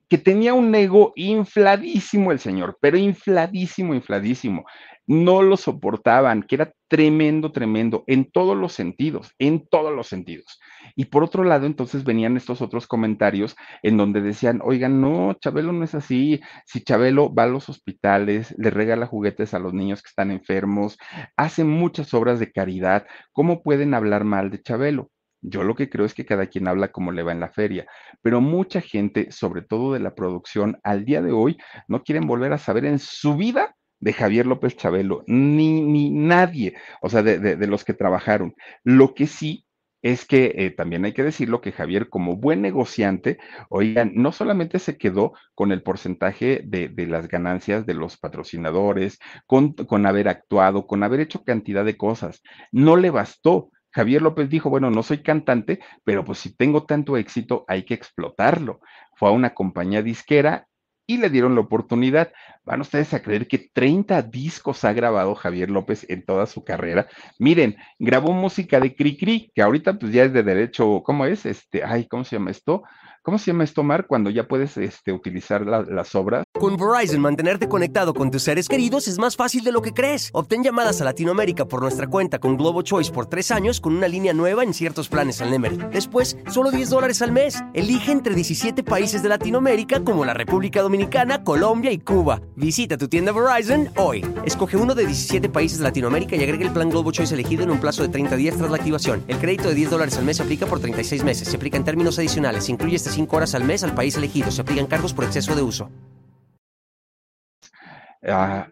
que 0.10 0.18
tenía 0.18 0.54
un 0.54 0.74
ego 0.76 1.14
infladísimo 1.16 2.32
el 2.32 2.40
señor, 2.40 2.78
pero 2.82 2.98
infladísimo, 2.98 3.94
infladísimo. 3.96 4.66
no 5.08 5.44
lo 5.44 5.56
soportaban, 5.56 6.44
que 6.44 6.56
era 6.56 6.74
tremendo, 6.88 7.52
tremendo, 7.52 8.04
en 8.08 8.32
todos 8.32 8.58
los 8.58 8.74
sentidos, 8.74 9.34
en 9.38 9.68
todos 9.68 9.94
los 9.94 10.08
sentidos. 10.08 10.60
Y 10.96 11.06
por 11.06 11.24
otro 11.24 11.44
lado, 11.44 11.68
entonces 11.68 12.04
venían 12.04 12.38
estos 12.38 12.62
otros 12.62 12.88
comentarios 12.88 13.56
en 13.84 13.98
donde 13.98 14.22
decían, 14.22 14.62
oigan, 14.64 15.02
no, 15.02 15.34
Chabelo 15.40 15.72
no 15.74 15.84
es 15.84 15.94
así, 15.96 16.42
si 16.66 16.82
Chabelo 16.84 17.34
va 17.34 17.44
a 17.44 17.48
los 17.48 17.70
hospitales, 17.70 18.56
le 18.58 18.72
regala 18.72 19.06
juguetes 19.06 19.54
a 19.54 19.60
los 19.60 19.74
niños 19.74 20.02
que 20.02 20.10
están 20.10 20.32
enfermos, 20.32 20.98
hace 21.38 21.64
muchas 21.64 22.14
obras 22.14 22.40
de 22.40 22.52
caridad, 22.52 23.06
¿cómo 23.32 23.62
pueden 23.62 23.94
hablar 23.94 24.24
mal 24.24 24.50
de 24.50 24.62
Chabelo? 24.62 25.12
Yo 25.48 25.64
lo 25.64 25.76
que 25.76 25.90
creo 25.90 26.06
es 26.06 26.14
que 26.14 26.26
cada 26.26 26.48
quien 26.48 26.68
habla 26.68 26.92
como 26.92 27.12
le 27.12 27.24
va 27.24 27.32
en 27.32 27.40
la 27.40 27.50
feria, 27.50 27.86
pero 28.22 28.42
mucha 28.42 28.82
gente, 28.82 29.32
sobre 29.32 29.62
todo 29.62 29.94
de 29.94 30.00
la 30.00 30.16
producción, 30.16 30.80
al 30.84 31.06
día 31.06 31.22
de 31.22 31.32
hoy 31.32 31.58
no 31.88 32.04
quieren 32.04 32.26
volver 32.26 32.52
a 32.54 32.58
saber 32.58 32.86
en 32.86 33.00
su 33.00 33.36
vida 33.36 33.76
de 34.00 34.14
Javier 34.14 34.46
López 34.46 34.76
Chabelo, 34.76 35.24
ni, 35.28 35.82
ni 35.82 36.10
nadie, 36.10 36.76
o 37.02 37.10
sea, 37.10 37.24
de, 37.24 37.40
de, 37.40 37.68
los 37.68 37.86
que 37.86 37.94
trabajaron. 37.94 38.56
Lo 38.84 39.14
que 39.14 39.28
sí 39.28 39.66
es 40.02 40.26
que 40.26 40.54
eh, 40.56 40.72
también 40.72 41.06
hay 41.06 41.14
que 41.14 41.24
decirlo 41.24 41.62
que 41.62 41.72
Javier, 41.72 42.10
como 42.10 42.36
buen 42.36 42.62
negociante, 42.62 43.40
oigan, 43.70 44.12
no 44.14 44.32
solamente 44.32 44.80
se 44.80 44.98
quedó 44.98 45.34
con 45.56 45.72
el 45.72 45.82
porcentaje 45.82 46.62
de, 46.64 46.90
de 46.90 47.08
las 47.08 47.28
ganancias 47.28 47.86
de 47.86 47.96
los 47.96 48.18
patrocinadores, 48.18 49.20
con, 49.48 49.74
con 49.74 50.06
haber 50.06 50.28
actuado, 50.28 50.86
con 50.86 51.04
haber 51.04 51.22
hecho 51.22 51.44
cantidad 51.44 51.86
de 51.86 51.98
cosas, 51.98 52.44
no 52.72 52.98
le 52.98 53.10
bastó 53.10 53.72
Javier 53.96 54.22
López 54.22 54.50
dijo, 54.50 54.70
bueno, 54.70 54.92
no 54.92 55.04
soy 55.04 55.20
cantante, 55.20 55.80
pero 56.04 56.26
pues 56.26 56.40
si 56.40 56.54
tengo 56.54 56.84
tanto 56.84 57.16
éxito, 57.16 57.64
hay 57.70 57.84
que 57.84 57.94
explotarlo. 57.94 58.82
Fue 59.16 59.30
a 59.30 59.32
una 59.32 59.54
compañía 59.54 60.02
disquera 60.02 60.68
y 61.08 61.16
le 61.16 61.30
dieron 61.30 61.56
la 61.56 61.62
oportunidad. 61.62 62.34
Van 62.66 62.82
ustedes 62.82 63.14
a 63.14 63.22
creer 63.22 63.48
que 63.48 63.70
30 63.72 64.22
discos 64.24 64.84
ha 64.84 64.92
grabado 64.92 65.34
Javier 65.34 65.70
López 65.70 66.06
en 66.10 66.26
toda 66.26 66.46
su 66.46 66.66
carrera. 66.66 67.08
Miren, 67.40 67.78
grabó 67.98 68.34
música 68.34 68.82
de 68.82 68.94
Cricri, 68.94 69.50
que 69.56 69.62
ahorita 69.62 69.98
pues 69.98 70.12
ya 70.12 70.26
es 70.26 70.34
de 70.34 70.44
derecho, 70.44 71.02
¿cómo 71.02 71.26
es? 71.26 71.46
Este, 71.46 71.82
ay, 71.86 72.06
¿cómo 72.06 72.26
se 72.26 72.36
llama 72.36 72.52
esto? 72.52 72.84
¿Cómo 73.26 73.40
se 73.40 73.48
llama 73.48 73.64
esto, 73.64 73.82
Mar, 73.82 74.06
cuando 74.06 74.30
ya 74.30 74.48
puedes 74.48 74.78
este, 74.78 75.12
utilizar 75.12 75.66
la, 75.66 75.82
las 75.82 76.14
obras? 76.14 76.44
Con 76.54 76.78
Verizon, 76.78 77.20
mantenerte 77.20 77.68
conectado 77.68 78.14
con 78.14 78.30
tus 78.30 78.44
seres 78.44 78.70
queridos 78.70 79.08
es 79.08 79.18
más 79.18 79.36
fácil 79.36 79.64
de 79.64 79.72
lo 79.72 79.82
que 79.82 79.94
crees. 79.94 80.30
Obtén 80.32 80.64
llamadas 80.64 81.02
a 81.02 81.06
Latinoamérica 81.06 81.66
por 81.66 81.82
nuestra 81.82 82.06
cuenta 82.06 82.38
con 82.38 82.56
Globo 82.56 82.84
Choice 82.84 83.12
por 83.12 83.26
tres 83.26 83.50
años 83.50 83.82
con 83.82 83.96
una 83.96 84.08
línea 84.08 84.32
nueva 84.32 84.64
en 84.64 84.76
ciertos 84.76 85.10
planes 85.10 85.42
al 85.42 85.50
Nemery. 85.50 85.80
Después, 85.92 86.38
solo 86.52 86.70
10 86.70 86.88
dólares 86.92 87.24
al 87.24 87.32
mes. 87.32 87.64
Elige 87.74 88.12
entre 88.12 88.36
17 88.36 88.84
países 88.84 89.24
de 89.24 89.30
Latinoamérica 89.30 90.04
como 90.04 90.24
la 90.24 90.36
República 90.36 90.84
Dominicana, 90.84 91.44
Colombia 91.44 91.92
y 91.92 91.98
Cuba. 91.98 92.44
Visita 92.56 92.96
tu 92.96 93.08
tienda 93.08 93.32
Verizon 93.32 93.90
hoy. 93.98 94.24
Escoge 94.46 94.78
uno 94.78 94.94
de 94.94 95.04
17 95.04 95.50
países 95.50 95.80
de 95.80 95.86
Latinoamérica 95.86 96.36
y 96.36 96.44
agrega 96.44 96.64
el 96.64 96.74
plan 96.74 96.92
Globo 96.92 97.12
Choice 97.12 97.34
elegido 97.34 97.64
en 97.64 97.72
un 97.72 97.80
plazo 97.80 98.04
de 98.04 98.10
30 98.10 98.36
días 98.36 98.56
tras 98.56 98.70
la 98.70 98.78
activación. 98.78 99.24
El 99.28 99.40
crédito 99.40 99.70
de 99.70 99.74
10 99.74 99.90
dólares 99.90 100.16
al 100.20 100.26
mes 100.26 100.38
se 100.38 100.44
aplica 100.44 100.68
por 100.68 100.80
36 100.80 101.24
meses. 101.24 101.48
Se 101.48 101.56
aplica 101.56 101.76
en 101.76 101.84
términos 101.84 102.20
adicionales. 102.20 102.70
Incluye 102.70 102.98
este 102.98 103.15
5 103.16 103.36
horas 103.36 103.56
al 103.56 103.64
mes 103.64 103.84
al 103.84 103.96
país 103.96 104.18
elegido. 104.18 104.52
Se 104.52 104.62
aplican 104.62 104.88
cargos 104.88 105.14
por 105.14 105.24
exceso 105.24 105.56
de 105.56 105.62
uso. 105.62 105.90
Uh, 108.22 108.66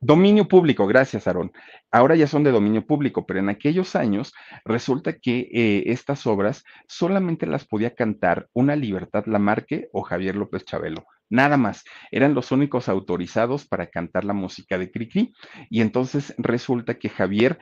dominio 0.00 0.46
público, 0.46 0.86
gracias, 0.86 1.26
Aarón. 1.26 1.50
Ahora 1.90 2.14
ya 2.14 2.26
son 2.26 2.44
de 2.44 2.52
dominio 2.52 2.86
público, 2.86 3.26
pero 3.26 3.40
en 3.40 3.48
aquellos 3.48 3.96
años 3.96 4.32
resulta 4.64 5.14
que 5.14 5.48
eh, 5.52 5.84
estas 5.86 6.26
obras 6.26 6.62
solamente 6.86 7.46
las 7.46 7.64
podía 7.64 7.94
cantar 7.94 8.48
una 8.52 8.76
Libertad 8.76 9.24
Lamarque 9.26 9.88
o 9.92 10.02
Javier 10.02 10.36
López 10.36 10.64
Chabelo. 10.64 11.06
Nada 11.30 11.56
más, 11.56 11.84
eran 12.10 12.34
los 12.34 12.52
únicos 12.52 12.88
autorizados 12.88 13.66
para 13.66 13.88
cantar 13.88 14.24
la 14.24 14.32
música 14.32 14.78
de 14.78 14.90
Cricri. 14.90 15.34
Y 15.68 15.82
entonces 15.82 16.34
resulta 16.38 16.98
que 16.98 17.10
Javier 17.10 17.58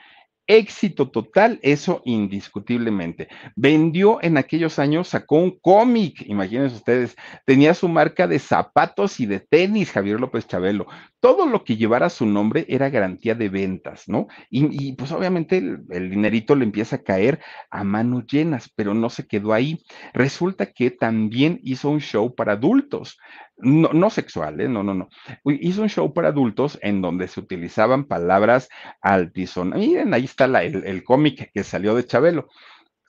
éxito 0.47 1.11
total, 1.11 1.59
eso 1.63 2.03
indiscutiblemente. 2.05 3.29
Vendió 3.55 4.23
en 4.23 4.37
aquellos 4.37 4.79
años, 4.79 5.09
sacó 5.09 5.37
un 5.37 5.59
cómic, 5.59 6.23
imagínense 6.27 6.77
ustedes, 6.77 7.17
tenía 7.45 7.75
su 7.75 7.89
marca 7.89 8.27
de 8.27 8.39
zapatos 8.39 9.21
y 9.21 9.27
de 9.27 9.41
tenis, 9.41 9.93
Javier 9.93 10.21
López 10.21 10.47
Chabelo. 10.47 10.87
Todo 11.27 11.47
lo 11.47 11.65
que 11.65 11.77
llevara 11.77 12.09
su 12.09 12.25
nombre 12.25 12.67
era 12.69 12.89
garantía 12.89 13.35
de 13.35 13.49
ventas, 13.49 14.05
¿no? 14.07 14.29
Y, 14.49 14.93
pues 14.93 15.11
obviamente 15.11 15.59
el, 15.59 16.09
dinerito 16.09 16.55
le 16.55 16.63
empieza 16.63 16.97
a 16.97 17.03
caer 17.03 17.41
a 17.69 17.83
manos 17.83 18.29
llenas, 18.29 18.71
pero 18.77 18.95
no 18.95 19.11
se 19.11 19.27
quedó 19.27 19.53
ahí. 19.53 19.85
Resulta 20.15 20.67
que 20.67 20.93
también 20.93 21.59
hizo 21.65 21.91
un 21.91 22.01
show 22.01 22.33
para 22.33 22.53
adultos 22.53 23.19
no, 23.57 23.89
no 23.93 24.11
sexual, 24.11 24.61
¿eh? 24.61 24.69
no, 24.69 24.85
no, 24.85 24.95
no. 24.95 25.09
Hizo 25.45 25.83
un 25.83 25.89
show 25.89 26.15
para 26.15 26.29
adultos 26.29 26.79
en 26.81 27.03
donde 27.03 27.27
se 27.27 27.41
utilizaban 27.41 28.05
palabras 28.05 28.69
altisonantes. 29.01 29.89
Miren, 29.89 30.15
ahí 30.15 30.27
está 30.27 30.45
el, 30.45 30.85
el 30.85 31.03
cómic 31.03 31.51
que 31.53 31.65
salió 31.65 31.97
de 31.97 32.07
Chabelo. 32.07 32.51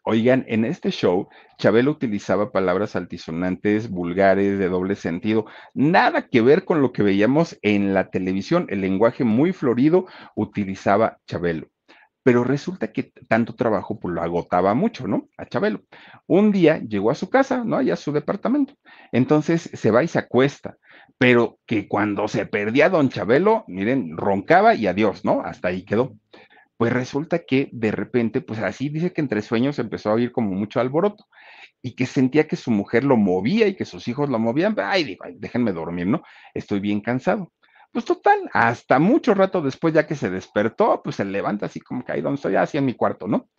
Oigan, 0.10 0.45
en 0.47 0.64
este 0.64 0.89
show, 0.89 1.28
Chabelo 1.58 1.91
utilizaba 1.91 2.53
palabras 2.53 2.95
altisonantes, 2.95 3.89
vulgares, 3.89 4.58
de 4.58 4.70
doble 4.70 4.95
sentido, 4.95 5.47
nada 5.74 6.30
que 6.30 6.41
ver 6.41 6.64
con 6.64 6.82
lo 6.82 6.93
que 6.93 7.03
veíamos 7.03 7.60
en 7.62 7.93
la 7.93 8.10
televisión. 8.10 8.68
El 8.70 8.80
lenguaje 8.80 9.26
muy 9.26 9.51
florido 9.51 10.05
utilizaba 10.34 11.20
Chabelo 11.28 11.68
pero 12.24 12.43
resulta 12.43 12.91
que 12.91 13.03
tanto 13.30 13.55
trabajo 13.55 14.01
pues 14.01 14.14
lo 14.14 14.22
agotaba 14.22 14.74
mucho, 14.74 15.08
¿no? 15.08 15.30
A 15.38 15.45
Chabelo. 15.45 15.84
Un 16.26 16.51
día 16.51 16.80
llegó 16.80 17.10
a 17.10 17.16
su 17.16 17.30
casa, 17.30 17.64
¿no? 17.64 17.78
Allá 17.78 17.93
a 17.93 17.95
su 17.95 18.12
departamento. 18.12 18.74
Entonces 19.14 19.70
se 19.74 19.91
va 19.91 20.03
y 20.03 20.10
se 20.10 20.20
acuesta, 20.20 20.76
pero 21.18 21.58
que 21.66 21.88
cuando 21.88 22.28
se 22.28 22.45
perdía 22.45 22.89
don 22.89 23.08
Chabelo, 23.08 23.64
miren, 23.70 24.18
roncaba 24.18 24.76
y 24.76 24.88
adiós, 24.88 25.24
¿no? 25.24 25.39
Hasta 25.39 25.70
ahí 25.70 25.86
quedó. 25.86 26.18
Pues 26.78 26.94
resulta 26.94 27.40
que 27.40 27.70
de 27.72 27.92
repente, 27.92 28.42
pues 28.42 28.60
así 28.60 28.90
dice 28.90 29.12
que 29.12 29.22
entre 29.22 29.42
sueños 29.42 29.80
empezó 29.80 30.12
a 30.12 30.14
oír 30.14 30.32
como 30.32 30.52
mucho 30.52 30.80
alboroto 30.80 31.26
y 31.82 31.96
que 31.96 32.06
sentía 32.06 32.48
que 32.48 32.56
su 32.56 32.70
mujer 32.72 33.04
lo 33.04 33.18
movía 33.18 33.68
y 33.68 33.76
que 33.76 33.86
sus 33.86 34.08
hijos 34.08 34.30
lo 34.30 34.40
movían. 34.40 34.76
Ay, 34.78 35.04
digo, 35.04 35.26
déjenme 35.36 35.72
dormir, 35.74 36.08
¿no? 36.08 36.22
Estoy 36.54 36.80
bien 36.80 37.02
cansado. 37.02 37.52
Pues 37.92 38.06
total, 38.06 38.50
hasta 38.54 39.00
mucho 39.00 39.34
rato 39.34 39.62
después, 39.62 39.94
ya 39.94 40.06
que 40.06 40.16
se 40.16 40.30
despertó, 40.30 41.02
pues 41.04 41.16
se 41.16 41.26
levanta 41.26 41.66
así 41.66 41.80
como 41.80 42.04
que 42.06 42.12
ahí 42.12 42.22
donde 42.22 42.36
estoy, 42.36 42.56
así 42.56 42.78
en 42.78 42.86
mi 42.86 42.94
cuarto, 42.94 43.28
¿no? 43.28 43.50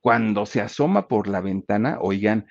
Cuando 0.00 0.46
se 0.46 0.60
asoma 0.60 1.08
por 1.08 1.28
la 1.28 1.40
ventana, 1.40 1.98
oigan, 2.00 2.46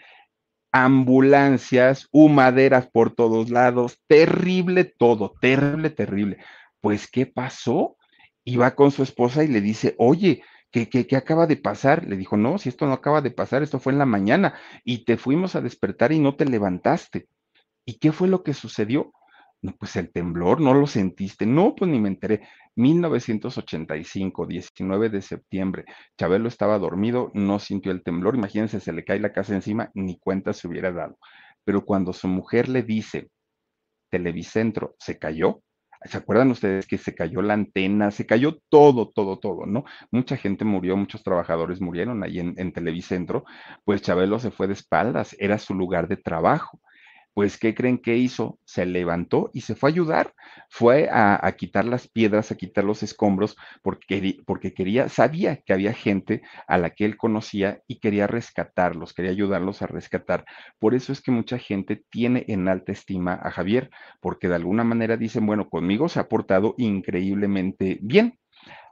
ambulancias, 0.71 2.07
humaderas 2.11 2.87
por 2.91 3.13
todos 3.15 3.49
lados, 3.49 4.01
terrible 4.07 4.85
todo, 4.85 5.33
terrible, 5.41 5.89
terrible. 5.89 6.37
Pues, 6.81 7.09
¿qué 7.09 7.25
pasó? 7.25 7.97
Y 8.45 8.57
va 8.57 8.75
con 8.75 8.91
su 8.91 9.03
esposa 9.03 9.43
y 9.43 9.47
le 9.47 9.59
dice, 9.59 9.95
oye, 9.97 10.43
¿Qué, 10.75 10.89
¿qué, 10.89 11.15
acaba 11.15 11.47
de 11.47 11.55
pasar? 11.55 12.05
Le 12.05 12.17
dijo, 12.17 12.35
no, 12.35 12.57
si 12.57 12.67
esto 12.67 12.85
no 12.85 12.91
acaba 12.91 13.21
de 13.21 13.31
pasar, 13.31 13.63
esto 13.63 13.79
fue 13.79 13.93
en 13.93 13.99
la 13.99 14.05
mañana 14.05 14.55
y 14.83 15.05
te 15.05 15.15
fuimos 15.15 15.55
a 15.55 15.61
despertar 15.61 16.11
y 16.11 16.19
no 16.19 16.35
te 16.35 16.43
levantaste. 16.43 17.29
¿Y 17.85 17.97
qué 17.97 18.11
fue 18.11 18.27
lo 18.27 18.43
que 18.43 18.53
sucedió? 18.53 19.13
No, 19.61 19.73
pues 19.79 19.95
el 19.95 20.11
temblor, 20.11 20.59
¿no 20.59 20.73
lo 20.73 20.85
sentiste? 20.85 21.45
No, 21.45 21.75
pues 21.75 21.89
ni 21.89 21.99
me 21.99 22.09
enteré. 22.09 22.41
1985, 22.75 24.45
19 24.47 25.09
de 25.09 25.21
septiembre. 25.21 25.85
Chabelo 26.17 26.49
estaba 26.49 26.77
dormido, 26.77 27.31
no 27.33 27.59
sintió 27.59 27.93
el 27.93 28.03
temblor. 28.03 28.35
Imagínense, 28.35 28.81
se 28.81 28.91
le 28.91 29.05
cae 29.05 29.21
la 29.21 29.31
casa 29.31 29.55
encima, 29.55 29.91
ni 29.93 30.19
cuenta 30.19 30.51
se 30.51 30.67
hubiera 30.67 30.91
dado. 30.91 31.17
Pero 31.63 31.85
cuando 31.85 32.11
su 32.11 32.27
mujer 32.27 32.67
le 32.67 32.83
dice, 32.83 33.29
Televicentro 34.09 34.95
se 34.99 35.17
cayó, 35.17 35.61
¿Se 36.05 36.17
acuerdan 36.17 36.51
ustedes 36.51 36.87
que 36.87 36.97
se 36.97 37.15
cayó 37.15 37.41
la 37.41 37.53
antena? 37.55 38.11
Se 38.11 38.25
cayó 38.25 38.59
todo, 38.69 39.09
todo, 39.09 39.39
todo, 39.39 39.65
¿no? 39.65 39.85
Mucha 40.11 40.37
gente 40.37 40.65
murió, 40.65 40.95
muchos 40.97 41.23
trabajadores 41.23 41.81
murieron 41.81 42.23
ahí 42.23 42.39
en, 42.39 42.53
en 42.57 42.71
Televicentro, 42.71 43.43
pues 43.83 44.01
Chabelo 44.01 44.39
se 44.39 44.51
fue 44.51 44.67
de 44.67 44.73
espaldas, 44.73 45.35
era 45.39 45.57
su 45.57 45.73
lugar 45.73 46.07
de 46.07 46.17
trabajo 46.17 46.79
pues, 47.35 47.57
¿qué 47.57 47.75
creen 47.75 47.97
que 47.97 48.15
hizo? 48.15 48.59
Se 48.63 48.85
levantó 48.85 49.51
y 49.53 49.61
se 49.61 49.75
fue 49.75 49.89
a 49.89 49.93
ayudar, 49.93 50.33
fue 50.69 51.09
a, 51.11 51.51
quitar 51.57 51.83
las 51.83 52.07
piedras, 52.07 52.49
a 52.49 52.55
quitar 52.55 52.85
los 52.85 53.03
escombros, 53.03 53.57
porque, 53.83 54.37
porque, 54.45 54.73
quería, 54.73 55.09
sabía 55.09 55.57
que 55.57 55.73
había 55.73 55.91
gente 55.93 56.43
a 56.65 56.77
la 56.77 56.91
que 56.91 57.03
él 57.03 57.17
conocía 57.17 57.81
y 57.87 57.99
quería 57.99 58.25
rescatarlos, 58.25 59.13
quería 59.13 59.31
ayudarlos 59.31 59.81
a 59.81 59.87
rescatar. 59.87 60.45
Por 60.79 60.95
eso 60.95 61.11
es 61.11 61.21
que 61.21 61.31
mucha 61.31 61.59
gente 61.59 62.01
tiene 62.09 62.45
en 62.47 62.69
alta 62.69 62.93
estima 62.93 63.33
a 63.33 63.51
Javier, 63.51 63.89
porque 64.21 64.47
de 64.47 64.55
alguna 64.55 64.85
manera 64.85 65.17
dicen, 65.17 65.45
bueno, 65.45 65.69
conmigo 65.69 66.07
se 66.07 66.21
ha 66.21 66.29
portado 66.29 66.73
increíblemente 66.77 67.99
bien. 68.01 68.39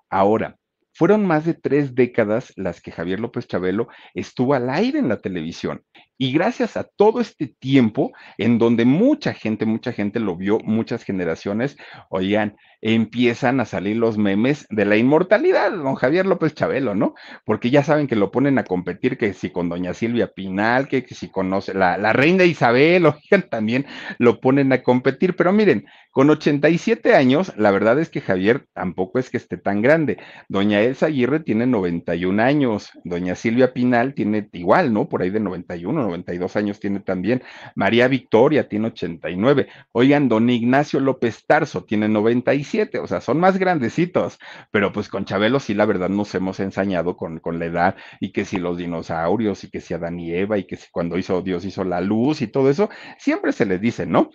Ahora, 0.09 0.57
fueron 0.93 1.25
más 1.25 1.45
de 1.45 1.53
tres 1.53 1.95
décadas 1.95 2.51
las 2.57 2.81
que 2.81 2.91
Javier 2.91 3.21
López 3.21 3.47
Chabelo 3.47 3.87
estuvo 4.13 4.53
al 4.53 4.69
aire 4.69 4.99
en 4.99 5.07
la 5.07 5.21
televisión 5.21 5.81
Y 6.17 6.31
gracias 6.31 6.77
a 6.77 6.83
todo 6.83 7.19
este 7.21 7.47
tiempo 7.47 8.11
en 8.37 8.57
donde 8.57 8.85
mucha 8.85 9.33
gente, 9.33 9.65
mucha 9.65 9.91
gente 9.91 10.19
lo 10.19 10.35
vio, 10.35 10.59
muchas 10.59 11.03
generaciones, 11.03 11.75
oigan, 12.09 12.55
empiezan 12.81 13.61
a 13.61 13.65
salir 13.65 13.95
los 13.95 14.17
memes 14.17 14.67
de 14.69 14.83
la 14.83 14.97
inmortalidad, 14.97 15.71
don 15.71 15.95
Javier 15.95 16.25
López 16.25 16.53
Chabelo, 16.53 16.93
¿no? 16.93 17.15
Porque 17.45 17.69
ya 17.69 17.81
saben 17.81 18.07
que 18.07 18.17
lo 18.17 18.29
ponen 18.29 18.59
a 18.59 18.65
competir, 18.65 19.17
que 19.17 19.33
si 19.33 19.51
con 19.51 19.69
doña 19.69 19.93
Silvia 19.93 20.27
Pinal, 20.27 20.89
que, 20.89 21.05
si 21.09 21.29
conoce 21.29 21.73
la, 21.73 21.97
la 21.97 22.11
reina 22.11 22.43
Isabel, 22.43 23.05
oigan, 23.05 23.49
también 23.49 23.85
lo 24.19 24.41
ponen 24.41 24.73
a 24.73 24.83
competir. 24.83 25.37
Pero 25.37 25.53
miren, 25.53 25.85
con 26.11 26.29
87 26.29 27.15
años, 27.15 27.53
la 27.57 27.71
verdad 27.71 27.97
es 27.99 28.09
que 28.09 28.19
Javier 28.19 28.67
tampoco 28.73 29.17
es 29.17 29.29
que 29.29 29.37
esté 29.37 29.57
tan 29.57 29.81
grande. 29.81 30.17
Doña 30.49 30.81
Elsa 30.81 31.05
Aguirre 31.05 31.39
tiene 31.39 31.65
91 31.65 32.43
años, 32.43 32.91
doña 33.05 33.35
Silvia 33.35 33.73
Pinal 33.73 34.13
tiene 34.13 34.49
igual, 34.51 34.93
¿no? 34.93 35.07
Por 35.07 35.21
ahí 35.21 35.29
de 35.29 35.39
91, 35.39 36.02
92 36.03 36.55
años 36.55 36.79
tiene 36.79 36.99
también. 36.99 37.43
María 37.75 38.07
Victoria 38.07 38.67
tiene 38.69 38.87
89. 38.87 39.67
Oigan, 39.91 40.29
don 40.29 40.49
Ignacio 40.49 40.99
López 40.99 41.45
Tarso 41.45 41.83
tiene 41.83 42.07
97, 42.07 42.99
o 42.99 43.07
sea, 43.07 43.21
son 43.21 43.39
más 43.39 43.57
grandecitos, 43.57 44.39
pero 44.71 44.91
pues 44.91 45.09
con 45.09 45.25
Chabelo 45.25 45.59
sí, 45.59 45.73
la 45.73 45.85
verdad, 45.85 46.09
nos 46.09 46.33
hemos 46.35 46.59
ensañado 46.59 47.17
con, 47.17 47.39
con 47.39 47.59
la 47.59 47.65
edad 47.65 47.95
y 48.19 48.31
que 48.31 48.45
si 48.45 48.57
los 48.57 48.77
dinosaurios 48.77 49.63
y 49.63 49.69
que 49.69 49.81
si 49.81 49.93
Adán 49.93 50.19
y 50.19 50.33
Eva 50.33 50.57
y 50.57 50.65
que 50.65 50.75
si 50.75 50.89
cuando 50.91 51.17
hizo 51.17 51.41
Dios 51.41 51.65
hizo 51.65 51.83
la 51.83 52.01
luz 52.01 52.41
y 52.41 52.47
todo 52.47 52.69
eso, 52.69 52.89
siempre 53.17 53.51
se 53.51 53.65
les 53.65 53.81
dice, 53.81 54.05
¿no? 54.05 54.31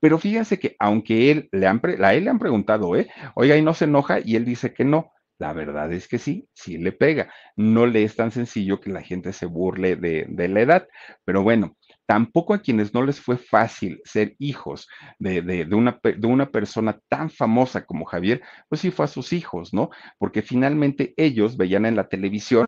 Pero 0.00 0.18
fíjense 0.18 0.58
que 0.58 0.74
aunque 0.80 1.30
él 1.30 1.48
le 1.52 1.66
han, 1.68 1.80
a 2.02 2.14
él 2.14 2.24
le 2.24 2.30
han 2.30 2.40
preguntado, 2.40 2.96
¿eh? 2.96 3.08
Oiga, 3.36 3.56
y 3.56 3.62
no 3.62 3.72
se 3.72 3.84
enoja, 3.84 4.18
y 4.18 4.34
él 4.34 4.44
dice 4.44 4.74
que 4.74 4.84
no. 4.84 5.12
La 5.42 5.52
verdad 5.52 5.92
es 5.92 6.06
que 6.06 6.18
sí, 6.18 6.48
sí 6.54 6.78
le 6.78 6.92
pega. 6.92 7.28
No 7.56 7.86
le 7.86 8.04
es 8.04 8.14
tan 8.14 8.30
sencillo 8.30 8.80
que 8.80 8.90
la 8.90 9.02
gente 9.02 9.32
se 9.32 9.46
burle 9.46 9.96
de, 9.96 10.24
de 10.28 10.46
la 10.46 10.60
edad. 10.60 10.88
Pero 11.24 11.42
bueno, 11.42 11.76
tampoco 12.06 12.54
a 12.54 12.60
quienes 12.60 12.94
no 12.94 13.02
les 13.04 13.20
fue 13.20 13.38
fácil 13.38 14.00
ser 14.04 14.36
hijos 14.38 14.86
de, 15.18 15.42
de, 15.42 15.64
de, 15.64 15.74
una, 15.74 15.98
de, 16.00 16.26
una, 16.28 16.48
persona 16.52 17.00
tan 17.08 17.28
famosa 17.28 17.84
como 17.84 18.04
Javier, 18.04 18.40
pues 18.68 18.82
sí 18.82 18.92
fue 18.92 19.06
a 19.06 19.08
sus 19.08 19.32
hijos, 19.32 19.74
¿no? 19.74 19.90
Porque 20.16 20.42
finalmente 20.42 21.12
ellos 21.16 21.56
veían 21.56 21.86
en 21.86 21.96
la 21.96 22.08
televisión 22.08 22.66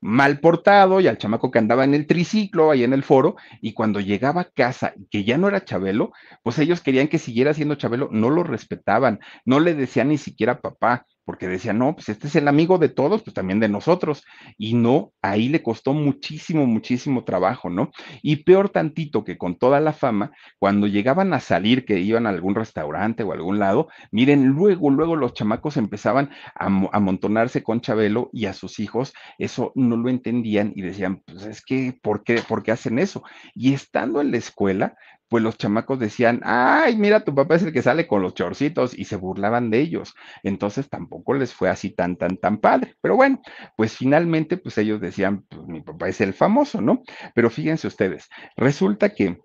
mal 0.00 0.40
portado 0.40 1.00
y 1.00 1.06
al 1.08 1.18
chamaco 1.18 1.50
que 1.50 1.58
andaba 1.58 1.84
en 1.84 1.94
el 1.94 2.06
triciclo 2.06 2.70
ahí 2.70 2.84
en 2.84 2.92
el 2.92 3.02
foro 3.02 3.36
y 3.60 3.72
cuando 3.72 4.00
llegaba 4.00 4.42
a 4.42 4.50
casa 4.50 4.94
que 5.10 5.24
ya 5.24 5.38
no 5.38 5.48
era 5.48 5.64
Chabelo, 5.64 6.12
pues 6.42 6.58
ellos 6.58 6.80
querían 6.80 7.08
que 7.08 7.18
siguiera 7.18 7.54
siendo 7.54 7.74
Chabelo, 7.74 8.08
no 8.12 8.30
lo 8.30 8.44
respetaban, 8.44 9.20
no 9.44 9.60
le 9.60 9.74
decían 9.74 10.08
ni 10.08 10.18
siquiera 10.18 10.60
papá, 10.60 11.06
porque 11.28 11.46
decía, 11.46 11.74
no, 11.74 11.94
pues 11.94 12.08
este 12.08 12.26
es 12.26 12.36
el 12.36 12.48
amigo 12.48 12.78
de 12.78 12.88
todos, 12.88 13.22
pues 13.22 13.34
también 13.34 13.60
de 13.60 13.68
nosotros. 13.68 14.24
Y 14.56 14.72
no, 14.72 15.12
ahí 15.20 15.50
le 15.50 15.62
costó 15.62 15.92
muchísimo, 15.92 16.66
muchísimo 16.66 17.24
trabajo, 17.24 17.68
¿no? 17.68 17.90
Y 18.22 18.44
peor 18.44 18.70
tantito 18.70 19.24
que 19.24 19.36
con 19.36 19.58
toda 19.58 19.78
la 19.78 19.92
fama, 19.92 20.32
cuando 20.58 20.86
llegaban 20.86 21.34
a 21.34 21.40
salir, 21.40 21.84
que 21.84 21.98
iban 22.00 22.24
a 22.26 22.30
algún 22.30 22.54
restaurante 22.54 23.24
o 23.24 23.32
a 23.32 23.34
algún 23.34 23.58
lado, 23.58 23.88
miren, 24.10 24.46
luego, 24.46 24.88
luego 24.88 25.16
los 25.16 25.34
chamacos 25.34 25.76
empezaban 25.76 26.30
a 26.54 26.64
amontonarse 26.92 27.62
con 27.62 27.82
Chabelo 27.82 28.30
y 28.32 28.46
a 28.46 28.54
sus 28.54 28.80
hijos, 28.80 29.12
eso 29.36 29.72
no 29.74 29.98
lo 29.98 30.08
entendían 30.08 30.72
y 30.74 30.80
decían, 30.80 31.22
pues 31.26 31.44
es 31.44 31.62
que, 31.62 31.94
¿por 32.02 32.24
qué, 32.24 32.40
¿por 32.40 32.62
qué 32.62 32.72
hacen 32.72 32.98
eso? 32.98 33.22
Y 33.52 33.74
estando 33.74 34.22
en 34.22 34.30
la 34.30 34.38
escuela, 34.38 34.96
pues 35.28 35.42
los 35.42 35.58
chamacos 35.58 35.98
decían, 35.98 36.40
ay, 36.44 36.96
mira, 36.96 37.24
tu 37.24 37.34
papá 37.34 37.56
es 37.56 37.62
el 37.62 37.72
que 37.72 37.82
sale 37.82 38.06
con 38.06 38.22
los 38.22 38.34
chorcitos 38.34 38.98
y 38.98 39.04
se 39.04 39.16
burlaban 39.16 39.70
de 39.70 39.80
ellos. 39.80 40.14
Entonces 40.42 40.88
tampoco 40.88 41.34
les 41.34 41.52
fue 41.54 41.68
así 41.68 41.90
tan, 41.90 42.16
tan, 42.16 42.36
tan 42.38 42.58
padre. 42.58 42.94
Pero 43.00 43.16
bueno, 43.16 43.40
pues 43.76 43.96
finalmente, 43.96 44.56
pues 44.56 44.78
ellos 44.78 45.00
decían, 45.00 45.44
pues 45.48 45.66
mi 45.66 45.80
papá 45.80 46.08
es 46.08 46.20
el 46.20 46.34
famoso, 46.34 46.80
¿no? 46.80 47.02
Pero 47.34 47.50
fíjense 47.50 47.86
ustedes, 47.86 48.28
resulta 48.56 49.10
que 49.10 49.38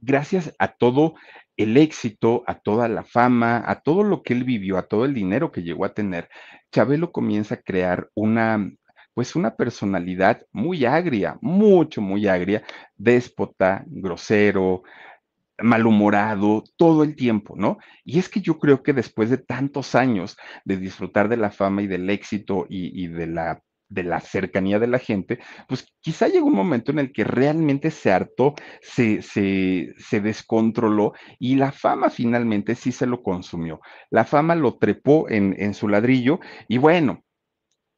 gracias 0.00 0.54
a 0.58 0.68
todo 0.68 1.14
el 1.56 1.76
éxito, 1.76 2.44
a 2.46 2.58
toda 2.58 2.88
la 2.88 3.04
fama, 3.04 3.62
a 3.66 3.82
todo 3.82 4.04
lo 4.04 4.22
que 4.22 4.32
él 4.32 4.44
vivió, 4.44 4.78
a 4.78 4.88
todo 4.88 5.04
el 5.04 5.14
dinero 5.14 5.52
que 5.52 5.62
llegó 5.62 5.84
a 5.84 5.94
tener, 5.94 6.28
Chabelo 6.72 7.12
comienza 7.12 7.56
a 7.56 7.62
crear 7.62 8.08
una, 8.14 8.70
pues 9.14 9.36
una 9.36 9.56
personalidad 9.56 10.46
muy 10.52 10.84
agria, 10.84 11.38
mucho, 11.40 12.00
muy 12.00 12.26
agria, 12.26 12.62
déspota, 12.96 13.84
grosero, 13.86 14.82
malhumorado 15.58 16.64
todo 16.76 17.04
el 17.04 17.14
tiempo, 17.14 17.54
¿no? 17.56 17.78
Y 18.04 18.18
es 18.18 18.28
que 18.28 18.40
yo 18.40 18.58
creo 18.58 18.82
que 18.82 18.92
después 18.92 19.30
de 19.30 19.38
tantos 19.38 19.94
años 19.94 20.36
de 20.64 20.76
disfrutar 20.76 21.28
de 21.28 21.36
la 21.36 21.50
fama 21.50 21.82
y 21.82 21.86
del 21.86 22.08
éxito 22.10 22.66
y, 22.68 23.04
y 23.04 23.08
de 23.08 23.26
la 23.26 23.62
de 23.92 24.02
la 24.04 24.20
cercanía 24.20 24.78
de 24.78 24.86
la 24.86 24.98
gente, 24.98 25.38
pues 25.68 25.92
quizá 26.00 26.26
llegó 26.26 26.46
un 26.46 26.54
momento 26.54 26.92
en 26.92 26.98
el 26.98 27.12
que 27.12 27.24
realmente 27.24 27.90
se 27.90 28.10
hartó, 28.10 28.54
se, 28.80 29.20
se, 29.20 29.92
se, 29.98 30.20
descontroló 30.20 31.12
y 31.38 31.56
la 31.56 31.72
fama 31.72 32.08
finalmente 32.08 32.74
sí 32.74 32.90
se 32.90 33.06
lo 33.06 33.22
consumió. 33.22 33.80
La 34.10 34.24
fama 34.24 34.54
lo 34.54 34.78
trepó 34.78 35.28
en, 35.28 35.54
en 35.58 35.74
su 35.74 35.88
ladrillo 35.88 36.40
y 36.68 36.78
bueno, 36.78 37.22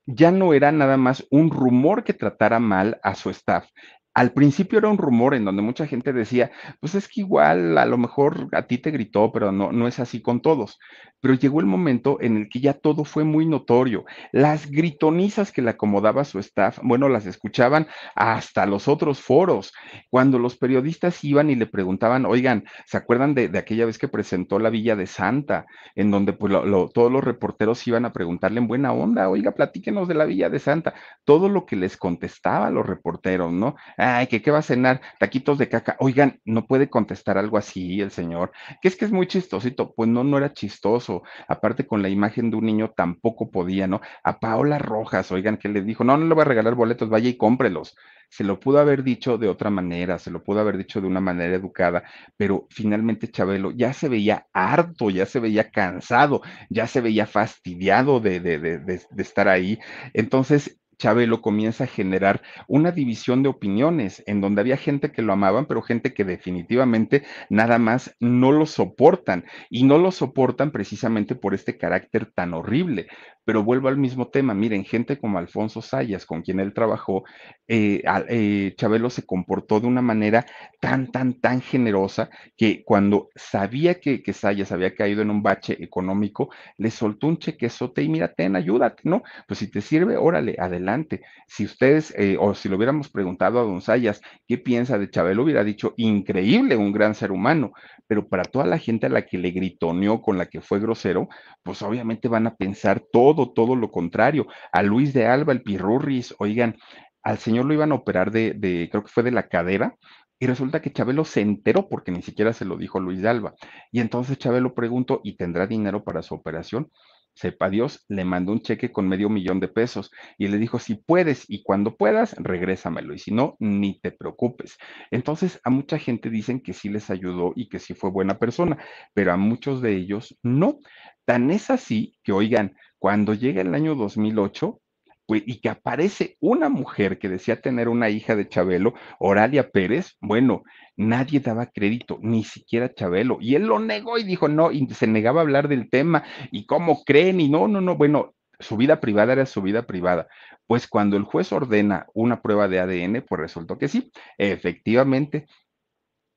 ya 0.06 0.30
no 0.30 0.52
era 0.54 0.72
nada 0.72 0.96
más 0.96 1.26
un 1.30 1.50
rumor 1.50 2.04
que 2.04 2.14
tratara 2.14 2.58
mal 2.58 2.98
a 3.02 3.14
su 3.14 3.30
staff. 3.30 3.68
Al 4.14 4.32
principio 4.32 4.78
era 4.78 4.88
un 4.88 4.98
rumor 4.98 5.34
en 5.34 5.44
donde 5.44 5.60
mucha 5.60 5.86
gente 5.86 6.12
decía, 6.12 6.52
pues 6.80 6.94
es 6.94 7.08
que 7.08 7.22
igual 7.22 7.76
a 7.76 7.84
lo 7.84 7.98
mejor 7.98 8.48
a 8.52 8.62
ti 8.62 8.78
te 8.78 8.92
gritó, 8.92 9.32
pero 9.32 9.50
no, 9.50 9.72
no 9.72 9.88
es 9.88 9.98
así 9.98 10.22
con 10.22 10.40
todos. 10.40 10.78
Pero 11.20 11.34
llegó 11.34 11.60
el 11.60 11.66
momento 11.66 12.18
en 12.20 12.36
el 12.36 12.48
que 12.50 12.60
ya 12.60 12.74
todo 12.74 13.04
fue 13.04 13.24
muy 13.24 13.46
notorio. 13.46 14.04
Las 14.30 14.70
gritonizas 14.70 15.52
que 15.52 15.62
le 15.62 15.70
acomodaba 15.70 16.24
su 16.24 16.38
staff, 16.38 16.78
bueno, 16.82 17.08
las 17.08 17.24
escuchaban 17.24 17.86
hasta 18.14 18.66
los 18.66 18.88
otros 18.88 19.20
foros. 19.20 19.72
Cuando 20.10 20.38
los 20.38 20.56
periodistas 20.56 21.24
iban 21.24 21.48
y 21.50 21.56
le 21.56 21.66
preguntaban, 21.66 22.26
oigan, 22.26 22.64
¿se 22.86 22.98
acuerdan 22.98 23.34
de, 23.34 23.50
aquella 23.56 23.86
vez 23.86 23.98
que 23.98 24.06
presentó 24.06 24.58
la 24.58 24.70
Villa 24.70 24.96
de 24.96 25.06
Santa, 25.06 25.66
en 25.94 26.10
donde 26.10 26.34
pues, 26.34 26.52
todos 26.92 27.10
los 27.10 27.24
reporteros 27.24 27.86
iban 27.88 28.04
a 28.04 28.12
preguntarle 28.12 28.58
en 28.58 28.68
buena 28.68 28.92
onda, 28.92 29.28
oiga, 29.28 29.52
platíquenos 29.52 30.06
de 30.06 30.14
la 30.14 30.26
Villa 30.26 30.50
de 30.50 30.58
Santa? 30.58 30.92
Todo 31.24 31.48
lo 31.48 31.64
que 31.64 31.76
les 31.76 31.96
contestaba 31.96 32.66
a 32.66 32.70
los 32.70 32.86
reporteros, 32.86 33.50
¿no? 33.50 33.76
Ay, 34.04 34.26
que 34.26 34.42
qué 34.42 34.50
va 34.50 34.58
a 34.58 34.62
cenar, 34.62 35.00
taquitos 35.18 35.58
de 35.58 35.68
caca. 35.68 35.96
Oigan, 35.98 36.40
no 36.44 36.66
puede 36.66 36.90
contestar 36.90 37.38
algo 37.38 37.56
así 37.56 38.00
el 38.00 38.10
señor, 38.10 38.52
que 38.82 38.88
es 38.88 38.96
que 38.96 39.06
es 39.06 39.12
muy 39.12 39.26
chistosito. 39.26 39.94
Pues 39.94 40.08
no, 40.08 40.24
no 40.24 40.38
era 40.38 40.52
chistoso. 40.52 41.22
Aparte 41.48 41.86
con 41.86 42.02
la 42.02 42.08
imagen 42.08 42.50
de 42.50 42.56
un 42.56 42.66
niño 42.66 42.92
tampoco 42.96 43.50
podía, 43.50 43.86
¿no? 43.86 44.00
A 44.22 44.38
Paola 44.40 44.78
Rojas, 44.78 45.32
oigan, 45.32 45.56
que 45.56 45.68
le 45.68 45.82
dijo, 45.82 46.04
no, 46.04 46.16
no 46.16 46.26
le 46.26 46.34
voy 46.34 46.42
a 46.42 46.44
regalar 46.44 46.74
boletos, 46.74 47.08
vaya 47.08 47.28
y 47.28 47.36
cómprelos. 47.36 47.96
Se 48.28 48.44
lo 48.44 48.58
pudo 48.58 48.78
haber 48.78 49.04
dicho 49.04 49.38
de 49.38 49.48
otra 49.48 49.70
manera, 49.70 50.18
se 50.18 50.30
lo 50.30 50.42
pudo 50.42 50.60
haber 50.60 50.76
dicho 50.76 51.00
de 51.00 51.06
una 51.06 51.20
manera 51.20 51.54
educada, 51.54 52.02
pero 52.36 52.66
finalmente 52.70 53.28
Chabelo 53.30 53.70
ya 53.70 53.92
se 53.92 54.08
veía 54.08 54.46
harto, 54.52 55.10
ya 55.10 55.26
se 55.26 55.40
veía 55.40 55.70
cansado, 55.70 56.42
ya 56.68 56.86
se 56.86 57.00
veía 57.00 57.26
fastidiado 57.26 58.20
de, 58.20 58.40
de, 58.40 59.00
estar 59.18 59.48
ahí. 59.48 59.78
Entonces, 60.14 60.80
Chabelo 61.04 61.42
comienza 61.42 61.84
a 61.84 61.86
generar 61.86 62.40
una 62.66 62.90
división 62.90 63.42
de 63.42 63.50
opiniones 63.50 64.22
en 64.26 64.40
donde 64.40 64.62
había 64.62 64.78
gente 64.78 65.12
que 65.12 65.20
lo 65.20 65.34
amaban, 65.34 65.66
pero 65.66 65.82
gente 65.82 66.14
que 66.14 66.24
definitivamente 66.24 67.24
nada 67.50 67.78
más 67.78 68.16
no 68.20 68.52
lo 68.52 68.64
soportan 68.64 69.44
y 69.68 69.84
no 69.84 69.98
lo 69.98 70.10
soportan 70.12 70.70
precisamente 70.70 71.34
por 71.34 71.52
este 71.52 71.76
carácter 71.76 72.32
tan 72.34 72.54
horrible. 72.54 73.08
Pero 73.44 73.62
vuelvo 73.62 73.88
al 73.88 73.96
mismo 73.96 74.28
tema, 74.28 74.54
miren, 74.54 74.84
gente 74.84 75.18
como 75.18 75.38
Alfonso 75.38 75.82
Sayas, 75.82 76.26
con 76.26 76.42
quien 76.42 76.60
él 76.60 76.72
trabajó, 76.72 77.24
eh, 77.68 78.02
eh, 78.28 78.74
Chabelo 78.76 79.10
se 79.10 79.24
comportó 79.24 79.80
de 79.80 79.86
una 79.86 80.02
manera 80.02 80.46
tan, 80.80 81.10
tan, 81.10 81.40
tan 81.40 81.60
generosa 81.60 82.30
que 82.56 82.82
cuando 82.84 83.28
sabía 83.34 84.00
que, 84.00 84.22
que 84.22 84.32
Sayas 84.32 84.72
había 84.72 84.94
caído 84.94 85.22
en 85.22 85.30
un 85.30 85.42
bache 85.42 85.76
económico, 85.82 86.50
le 86.78 86.90
soltó 86.90 87.26
un 87.26 87.38
chequezote 87.38 88.02
y 88.02 88.08
mira, 88.08 88.32
ten, 88.32 88.56
ayúdate, 88.56 89.02
¿no? 89.04 89.22
Pues 89.46 89.58
si 89.58 89.70
te 89.70 89.80
sirve, 89.80 90.16
órale, 90.16 90.56
adelante. 90.58 91.22
Si 91.46 91.64
ustedes, 91.64 92.14
eh, 92.16 92.36
o 92.38 92.54
si 92.54 92.68
lo 92.68 92.76
hubiéramos 92.76 93.08
preguntado 93.10 93.60
a 93.60 93.62
don 93.64 93.80
Sayas, 93.80 94.20
¿qué 94.46 94.58
piensa 94.58 94.98
de 94.98 95.10
Chabelo? 95.10 95.42
Hubiera 95.44 95.64
dicho, 95.64 95.94
increíble, 95.96 96.76
un 96.76 96.92
gran 96.92 97.14
ser 97.14 97.32
humano, 97.32 97.72
pero 98.06 98.28
para 98.28 98.44
toda 98.44 98.66
la 98.66 98.78
gente 98.78 99.06
a 99.06 99.10
la 99.10 99.22
que 99.26 99.38
le 99.38 99.50
gritoneó, 99.50 100.20
con 100.22 100.38
la 100.38 100.46
que 100.46 100.60
fue 100.60 100.80
grosero, 100.80 101.28
pues 101.62 101.82
obviamente 101.82 102.28
van 102.28 102.46
a 102.46 102.56
pensar 102.56 103.02
todo, 103.12 103.52
todo 103.52 103.76
lo 103.76 103.90
contrario. 103.90 104.46
A 104.72 104.82
Luis 104.82 105.12
de 105.14 105.26
Alba, 105.26 105.52
el 105.52 105.62
Pirurris, 105.62 106.34
oigan, 106.38 106.76
al 107.22 107.38
señor 107.38 107.64
lo 107.66 107.74
iban 107.74 107.92
a 107.92 107.96
operar 107.96 108.30
de, 108.30 108.52
de, 108.54 108.88
creo 108.90 109.02
que 109.02 109.10
fue 109.10 109.22
de 109.22 109.30
la 109.30 109.48
cadera, 109.48 109.96
y 110.38 110.46
resulta 110.46 110.82
que 110.82 110.92
Chabelo 110.92 111.24
se 111.24 111.40
enteró 111.40 111.88
porque 111.88 112.12
ni 112.12 112.20
siquiera 112.20 112.52
se 112.52 112.64
lo 112.64 112.76
dijo 112.76 113.00
Luis 113.00 113.22
de 113.22 113.28
Alba. 113.28 113.54
Y 113.90 114.00
entonces 114.00 114.36
Chabelo 114.36 114.74
preguntó, 114.74 115.20
¿y 115.24 115.36
tendrá 115.36 115.66
dinero 115.66 116.04
para 116.04 116.22
su 116.22 116.34
operación? 116.34 116.90
Sepa 117.34 117.70
Dios, 117.70 118.04
le 118.08 118.24
mandó 118.24 118.52
un 118.52 118.60
cheque 118.60 118.92
con 118.92 119.08
medio 119.08 119.28
millón 119.28 119.60
de 119.60 119.68
pesos 119.68 120.10
y 120.38 120.48
le 120.48 120.58
dijo, 120.58 120.78
si 120.78 120.94
puedes 120.94 121.44
y 121.48 121.62
cuando 121.62 121.96
puedas, 121.96 122.34
regrésamelo 122.38 123.14
y 123.14 123.18
si 123.18 123.32
no, 123.32 123.56
ni 123.58 124.00
te 124.00 124.12
preocupes. 124.12 124.76
Entonces, 125.10 125.60
a 125.64 125.70
mucha 125.70 125.98
gente 125.98 126.30
dicen 126.30 126.60
que 126.60 126.72
sí 126.72 126.88
les 126.88 127.10
ayudó 127.10 127.52
y 127.56 127.68
que 127.68 127.78
sí 127.78 127.94
fue 127.94 128.10
buena 128.10 128.38
persona, 128.38 128.78
pero 129.14 129.32
a 129.32 129.36
muchos 129.36 129.82
de 129.82 129.96
ellos 129.96 130.36
no. 130.42 130.78
Tan 131.24 131.50
es 131.50 131.70
así 131.70 132.16
que, 132.22 132.32
oigan, 132.32 132.76
cuando 132.98 133.34
llega 133.34 133.62
el 133.62 133.74
año 133.74 133.94
2008, 133.94 134.80
pues, 134.80 134.83
y 135.28 135.60
que 135.60 135.68
aparece 135.68 136.36
una 136.40 136.68
mujer 136.68 137.18
que 137.18 137.28
decía 137.28 137.60
tener 137.60 137.88
una 137.88 138.10
hija 138.10 138.36
de 138.36 138.48
Chabelo, 138.48 138.94
Oralia 139.18 139.70
Pérez, 139.70 140.16
bueno, 140.20 140.64
nadie 140.96 141.40
daba 141.40 141.66
crédito, 141.66 142.18
ni 142.22 142.44
siquiera 142.44 142.92
Chabelo, 142.92 143.38
y 143.40 143.54
él 143.54 143.66
lo 143.66 143.78
negó 143.78 144.18
y 144.18 144.24
dijo 144.24 144.48
no, 144.48 144.70
y 144.70 144.86
se 144.88 145.06
negaba 145.06 145.40
a 145.40 145.44
hablar 145.44 145.68
del 145.68 145.88
tema, 145.88 146.24
y 146.50 146.66
cómo 146.66 147.04
creen, 147.04 147.40
y 147.40 147.48
no, 147.48 147.68
no, 147.68 147.80
no, 147.80 147.96
bueno, 147.96 148.34
su 148.60 148.76
vida 148.76 149.00
privada 149.00 149.32
era 149.32 149.46
su 149.46 149.62
vida 149.62 149.86
privada. 149.86 150.28
Pues 150.66 150.86
cuando 150.88 151.16
el 151.16 151.24
juez 151.24 151.52
ordena 151.52 152.06
una 152.14 152.40
prueba 152.40 152.68
de 152.68 152.80
ADN, 152.80 153.22
pues 153.22 153.40
resultó 153.40 153.78
que 153.78 153.88
sí, 153.88 154.10
efectivamente, 154.38 155.46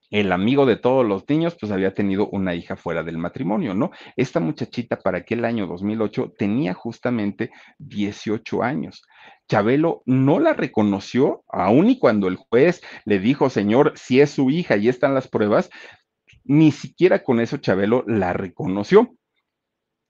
el 0.10 0.32
amigo 0.32 0.66
de 0.66 0.78
todos 0.78 1.06
los 1.06 1.28
niños, 1.28 1.56
pues 1.60 1.72
había 1.72 1.94
tenido 1.94 2.30
una 2.30 2.56
hija 2.56 2.76
fuera 2.76 3.04
del 3.04 3.18
matrimonio, 3.18 3.74
¿no? 3.74 3.92
Esta 4.16 4.40
muchachita 4.40 4.98
para 5.00 5.20
aquel 5.20 5.44
año 5.46 5.68
2008 5.68 6.34
tenía 6.38 6.74
justamente 6.74 7.52
18 7.80 8.64
años. 8.64 9.04
Chabelo 9.48 10.04
no 10.06 10.40
la 10.40 10.54
reconoció, 10.54 11.44
aun 11.48 11.90
y 11.90 12.00
cuando 12.00 12.28
el 12.28 12.36
juez 12.36 12.82
le 13.06 13.20
dijo, 13.20 13.50
señor, 13.50 13.94
si 13.96 14.22
es 14.22 14.32
su 14.32 14.50
hija 14.50 14.78
y 14.78 14.90
están 14.90 15.14
las 15.14 15.28
pruebas, 15.28 15.70
ni 16.44 16.72
siquiera 16.72 17.24
con 17.24 17.40
eso 17.40 17.58
Chabelo 17.58 18.04
la 18.08 18.34
reconoció 18.34 19.18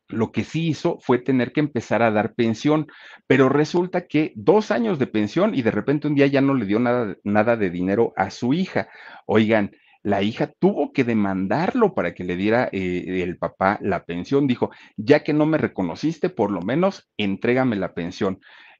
lo 0.09 0.31
que 0.31 0.43
sí 0.43 0.67
hizo 0.67 0.99
fue 0.99 1.19
tener 1.19 1.51
que 1.51 1.59
empezar 1.59 2.01
a 2.01 2.11
dar 2.11 2.33
pensión, 2.33 2.87
pero 3.27 3.49
resulta 3.49 4.07
que 4.07 4.31
dos 4.35 4.71
años 4.71 4.99
de 4.99 5.07
pensión 5.07 5.53
y 5.53 5.61
de 5.61 5.71
repente 5.71 6.07
un 6.07 6.15
día 6.15 6.27
ya 6.27 6.41
no 6.41 6.53
le 6.53 6.65
dio 6.65 6.79
nada, 6.79 7.17
nada 7.23 7.57
de 7.57 7.69
dinero 7.69 8.13
a 8.15 8.29
su 8.29 8.53
hija. 8.53 8.87
Oigan, 9.25 9.71
la 10.07 10.21
hija 10.21 10.53
tuvo 10.57 10.93
que 10.93 11.03
demandarlo 11.03 11.93
para 11.93 12.13
que 12.13 12.23
le 12.23 12.37
diera 12.37 12.69
eh, 12.71 13.21
el 13.23 13.37
papá 13.37 13.77
la 13.81 14.05
pensión. 14.05 14.47
Dijo, 14.47 14.71
ya 14.95 15.21
que 15.21 15.33
no 15.33 15.45
me 15.45 15.57
reconociste, 15.57 16.29
por 16.29 16.49
lo 16.49 16.61
menos 16.61 17.09
entrégame 17.17 17.75
la 17.75 17.93
pensión. 17.93 18.39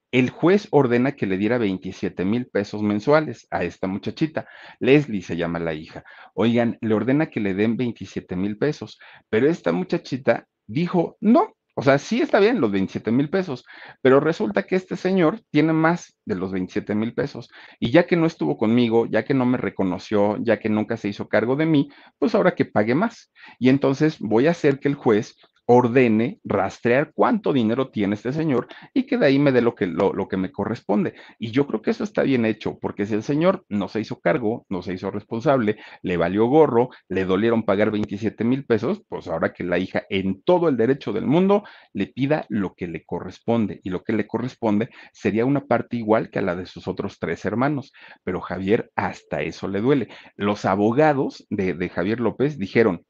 El 0.10 0.30
juez 0.30 0.70
ordena 0.72 1.18
que 1.18 1.26
le 1.26 1.38
diera 1.38 1.58
27 1.58 2.24
mil 2.24 2.48
pesos 2.48 2.82
mensuales 2.82 3.46
a 3.52 3.66
esta 3.66 3.88
muchachita. 3.88 4.48
Leslie 4.80 5.22
se 5.22 5.36
llama 5.36 5.60
la 5.60 5.74
hija. 5.74 6.06
Oigan, 6.34 6.78
le 6.80 6.94
ordena 6.94 7.26
que 7.26 7.42
le 7.42 7.54
den 7.54 7.76
27 7.76 8.38
mil 8.38 8.58
pesos, 8.58 8.98
pero 9.28 9.50
esta 9.50 9.74
muchachita 9.74 10.48
dijo, 10.66 11.18
no, 11.20 11.57
o 11.80 11.84
sea, 11.84 12.00
sí 12.00 12.22
está 12.22 12.40
bien 12.40 12.60
los 12.60 12.72
27 12.72 13.12
mil 13.12 13.30
pesos, 13.30 13.64
pero 14.02 14.20
resulta 14.20 14.64
que 14.64 14.76
este 14.76 14.96
señor 14.96 15.42
tiene 15.52 15.74
más 15.74 16.18
de 16.26 16.34
los 16.34 16.52
27 16.52 16.96
mil 16.96 17.14
pesos. 17.14 17.50
Y 17.80 17.92
ya 17.92 18.08
que 18.08 18.16
no 18.16 18.26
estuvo 18.26 18.58
conmigo, 18.58 19.06
ya 19.06 19.24
que 19.24 19.36
no 19.36 19.46
me 19.46 19.60
reconoció, 19.60 20.38
ya 20.44 20.58
que 20.58 20.70
nunca 20.70 20.98
se 20.98 21.10
hizo 21.10 21.30
cargo 21.30 21.56
de 21.56 21.68
mí, 21.68 21.90
pues 22.18 22.34
ahora 22.34 22.56
que 22.56 22.66
pague 22.66 22.96
más. 22.96 23.32
Y 23.60 23.70
entonces 23.70 24.18
voy 24.20 24.48
a 24.48 24.52
hacer 24.52 24.80
que 24.80 24.88
el 24.88 24.96
juez 24.96 25.36
ordene 25.68 26.40
rastrear 26.46 27.12
cuánto 27.14 27.52
dinero 27.52 27.90
tiene 27.90 28.16
este 28.16 28.32
señor 28.32 28.68
y 28.94 29.04
que 29.06 29.18
de 29.18 29.26
ahí 29.26 29.38
me 29.38 29.52
dé 29.52 29.62
lo 29.62 29.76
que, 29.76 29.86
lo, 29.86 30.14
lo, 30.14 30.28
que 30.28 30.38
me 30.38 30.52
corresponde. 30.52 31.14
Y 31.40 31.52
yo 31.52 31.68
creo 31.68 31.82
que 31.82 31.92
eso 31.92 32.04
está 32.06 32.24
bien 32.24 32.46
hecho, 32.46 32.80
porque 32.80 33.06
si 33.06 33.14
el 33.14 33.24
señor 33.24 33.66
no 33.68 33.90
se 33.90 34.00
hizo 34.00 34.22
cargo, 34.22 34.66
no 34.70 34.82
se 34.82 34.94
hizo 34.94 35.12
responsable, 35.12 35.78
le 36.02 36.18
valió 36.18 36.46
gorro, 36.46 36.90
le 37.10 37.26
dolieron 37.26 37.64
pagar 37.64 37.92
27 37.92 38.46
mil 38.46 38.66
pesos, 38.66 39.04
pues 39.10 39.28
ahora 39.28 39.54
que 39.54 39.66
la 39.66 39.78
hija 39.78 40.04
en 40.10 40.42
todo 40.42 40.70
el 40.70 40.78
derecho 40.78 41.12
del 41.12 41.26
mundo 41.26 41.64
le 41.94 42.08
pida 42.08 42.46
lo 42.48 42.74
que 42.74 42.88
le 42.88 43.06
corresponde. 43.06 43.82
Y 43.84 43.90
lo 43.90 44.04
que 44.04 44.14
le 44.14 44.26
corresponde 44.26 44.90
sería 45.12 45.46
una 45.46 45.66
parte 45.66 45.98
igual 45.98 46.30
que 46.30 46.40
a 46.40 46.44
la 46.44 46.56
de 46.56 46.66
sus 46.66 46.88
otros 46.88 47.20
tres 47.20 47.44
hermanos. 47.44 47.92
Pero 48.24 48.40
Javier 48.40 48.90
hasta 48.96 49.42
eso 49.42 49.68
le 49.68 49.82
duele. 49.82 50.08
Los 50.38 50.64
abogados 50.64 51.46
de, 51.50 51.74
de 51.74 51.90
Javier 51.90 52.22
López 52.22 52.58
dijeron, 52.58 53.04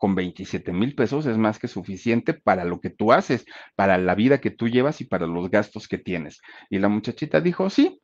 con 0.00 0.14
27 0.14 0.72
mil 0.72 0.94
pesos 0.94 1.26
es 1.26 1.36
más 1.36 1.58
que 1.58 1.68
suficiente 1.68 2.32
para 2.32 2.64
lo 2.64 2.80
que 2.80 2.88
tú 2.88 3.12
haces, 3.12 3.44
para 3.76 3.98
la 3.98 4.14
vida 4.14 4.40
que 4.40 4.50
tú 4.50 4.68
llevas 4.68 5.02
y 5.02 5.04
para 5.04 5.26
los 5.26 5.50
gastos 5.50 5.88
que 5.88 5.98
tienes. 5.98 6.40
Y 6.70 6.78
la 6.78 6.88
muchachita 6.88 7.42
dijo, 7.42 7.68
sí, 7.68 8.00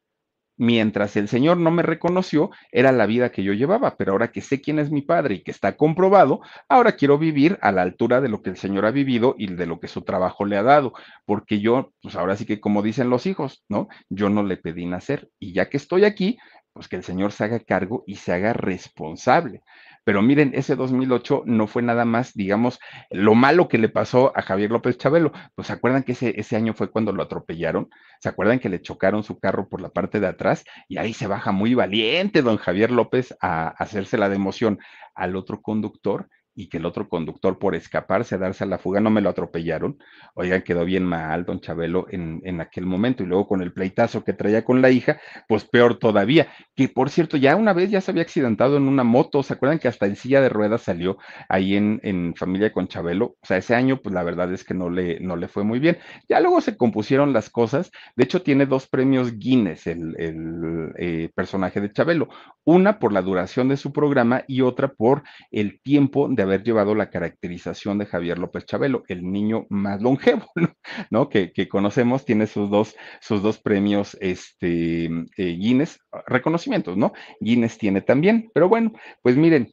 mientras 0.59 1.17
el 1.17 1.27
Señor 1.29 1.57
no 1.57 1.71
me 1.71 1.83
reconoció, 1.83 2.51
era 2.71 2.93
la 2.93 3.07
vida 3.07 3.33
que 3.33 3.43
yo 3.43 3.55
llevaba, 3.55 3.97
pero 3.97 4.13
ahora 4.13 4.31
que 4.31 4.43
sé 4.43 4.61
quién 4.61 4.79
es 4.79 4.91
mi 4.91 5.01
padre 5.01 5.37
y 5.37 5.43
que 5.43 5.51
está 5.51 5.79
comprobado, 5.79 6.43
ahora 6.69 6.97
quiero 6.97 7.17
vivir 7.17 7.59
a 7.63 7.73
la 7.73 7.81
altura 7.81 8.21
de 8.21 8.29
lo 8.29 8.43
que 8.43 8.51
el 8.51 8.59
Señor 8.59 8.85
ha 8.85 8.91
vivido 8.91 9.35
y 9.39 9.55
de 9.55 9.67
lo 9.67 9.81
que 9.81 9.89
su 9.89 10.03
trabajo 10.03 10.45
le 10.45 10.59
ha 10.59 10.63
dado, 10.63 10.93
porque 11.25 11.61
yo, 11.61 11.95
pues 12.03 12.15
ahora 12.15 12.37
sí 12.37 12.45
que 12.45 12.61
como 12.61 12.83
dicen 12.83 13.09
los 13.09 13.25
hijos, 13.25 13.65
¿no? 13.71 13.89
Yo 14.11 14.29
no 14.29 14.43
le 14.43 14.59
pedí 14.59 14.85
nacer 14.85 15.31
y 15.39 15.55
ya 15.55 15.71
que 15.71 15.79
estoy 15.79 16.05
aquí, 16.05 16.37
pues 16.75 16.89
que 16.89 16.97
el 16.97 17.05
Señor 17.05 17.33
se 17.33 17.45
haga 17.45 17.61
cargo 17.61 18.05
y 18.07 18.17
se 18.17 18.35
haga 18.35 18.53
responsable. 18.53 19.63
Pero 20.07 20.23
miren, 20.23 20.53
ese 20.55 20.77
2008 20.77 21.43
no 21.47 21.67
fue 21.67 21.83
nada 21.83 22.05
más, 22.05 22.33
digamos, 22.33 22.79
lo 23.11 23.35
malo 23.35 23.67
que 23.67 23.77
le 23.77 23.89
pasó 23.89 24.33
a 24.37 24.43
Javier 24.43 24.71
López 24.71 24.97
Chabelo. 24.99 25.33
Pues 25.57 25.67
se 25.67 25.73
acuerdan 25.73 26.05
que 26.05 26.13
ese, 26.13 26.39
ese 26.39 26.55
año 26.55 26.75
fue 26.75 26.93
cuando 26.93 27.11
lo 27.11 27.25
atropellaron, 27.25 27.91
se 28.21 28.29
acuerdan 28.29 28.61
que 28.61 28.69
le 28.69 28.81
chocaron 28.81 29.25
su 29.25 29.41
carro 29.41 29.69
por 29.69 29.81
la 29.81 29.89
parte 29.89 30.21
de 30.21 30.29
atrás 30.29 30.65
y 30.87 30.99
ahí 30.99 31.13
se 31.13 31.27
baja 31.27 31.51
muy 31.51 31.75
valiente 31.75 32.43
don 32.43 32.57
Javier 32.57 32.93
López 32.93 33.37
a 33.41 33.67
hacerse 33.67 34.17
la 34.17 34.29
democión 34.29 34.79
al 35.17 35.35
otro 35.35 35.61
conductor 35.61 36.29
y 36.57 36.69
que 36.69 36.79
el 36.79 36.87
otro 36.87 37.09
conductor 37.09 37.59
por 37.59 37.75
escaparse 37.75 38.35
a 38.35 38.39
darse 38.39 38.65
a 38.65 38.67
la 38.67 38.79
fuga 38.79 39.01
no 39.01 39.11
me 39.11 39.21
lo 39.21 39.29
atropellaron. 39.29 39.99
Oigan, 40.35 40.63
quedó 40.63 40.85
bien 40.85 41.05
mal 41.05 41.45
don 41.45 41.61
Chabelo 41.61 42.07
en, 42.11 42.41
en, 42.45 42.61
aquel 42.63 42.87
momento 42.87 43.23
y 43.23 43.27
luego 43.27 43.47
con 43.47 43.61
el 43.61 43.73
pleitazo 43.73 44.25
que 44.25 44.33
traía 44.33 44.65
con 44.65 44.81
la 44.81 44.91
hija, 44.91 45.21
pues 45.47 45.65
peor 45.65 45.99
todavía. 45.99 46.49
Que 46.75 46.89
por 46.89 47.11
cierto, 47.11 47.37
ya 47.37 47.55
una 47.57 47.75
vez 47.75 47.91
ya 47.91 48.01
se 48.01 48.11
había 48.11 48.23
accidentado 48.23 48.79
en 48.79 48.89
una 48.89 49.05
moto, 49.05 49.43
¿se 49.43 49.53
acuerdan 49.53 49.79
que 49.79 49.89
hasta 49.89 50.07
en 50.07 50.17
silla 50.17 50.41
de 50.41 50.49
ruedas 50.49 50.83
salió 50.83 51.19
ahí 51.49 51.77
en, 51.77 52.01
en 52.03 52.35
familia 52.35 52.73
con 52.73 52.89
Chabelo? 52.89 53.37
O 53.43 53.47
sea, 53.47 53.59
ese 53.59 53.75
año 53.75 54.01
pues 54.03 54.15
la 54.15 54.23
verdad 54.23 54.51
es 54.53 54.65
que 54.65 54.73
no 54.73 54.89
le, 54.89 55.21
no 55.21 55.37
le 55.37 55.49
fue 55.49 55.63
muy 55.63 55.79
bien. 55.79 55.99
Ya 56.27 56.41
luego 56.41 56.63
se 56.63 56.79
compusieron 56.79 57.35
las 57.35 57.51
cosas, 57.51 57.91
de 58.17 58.25
hecho 58.25 58.41
tiene 58.41 58.65
dos 58.65 58.87
premios 58.87 59.39
Guinness 59.39 59.87
el, 59.87 60.15
el 60.19 60.93
eh, 60.97 61.31
personaje 61.35 61.83
de 61.83 61.93
Chabelo, 61.93 62.29
una 62.65 62.99
por 62.99 63.13
la 63.13 63.21
duración 63.21 63.69
de 63.69 63.77
su 63.77 63.93
programa 63.93 64.43
y 64.49 64.63
otra 64.63 64.89
por 64.89 65.23
el 65.51 65.81
tiempo 65.83 66.29
de 66.31 66.46
haber 66.47 66.63
llevado 66.63 66.95
la 66.95 67.11
caracterización 67.11 67.99
de 67.99 68.07
Javier 68.07 68.39
López 68.39 68.67
Chabelo, 68.67 69.05
el 69.09 69.31
niño 69.31 69.67
más 69.69 70.01
longevo, 70.01 70.47
¿no? 71.11 71.29
Que, 71.29 71.53
conocemos, 71.69 72.25
tiene 72.25 72.47
sus 72.47 72.71
dos, 72.71 72.97
sus 73.21 73.43
dos 73.43 73.59
premios 73.59 74.17
este, 74.21 75.05
eh, 75.05 75.57
Guinness, 75.59 76.01
reconocimientos, 76.27 76.97
¿no? 76.97 77.13
Guinness 77.41 77.79
tiene 77.79 78.01
también, 78.01 78.51
pero 78.55 78.69
bueno, 78.69 78.93
pues 79.23 79.37
miren, 79.37 79.71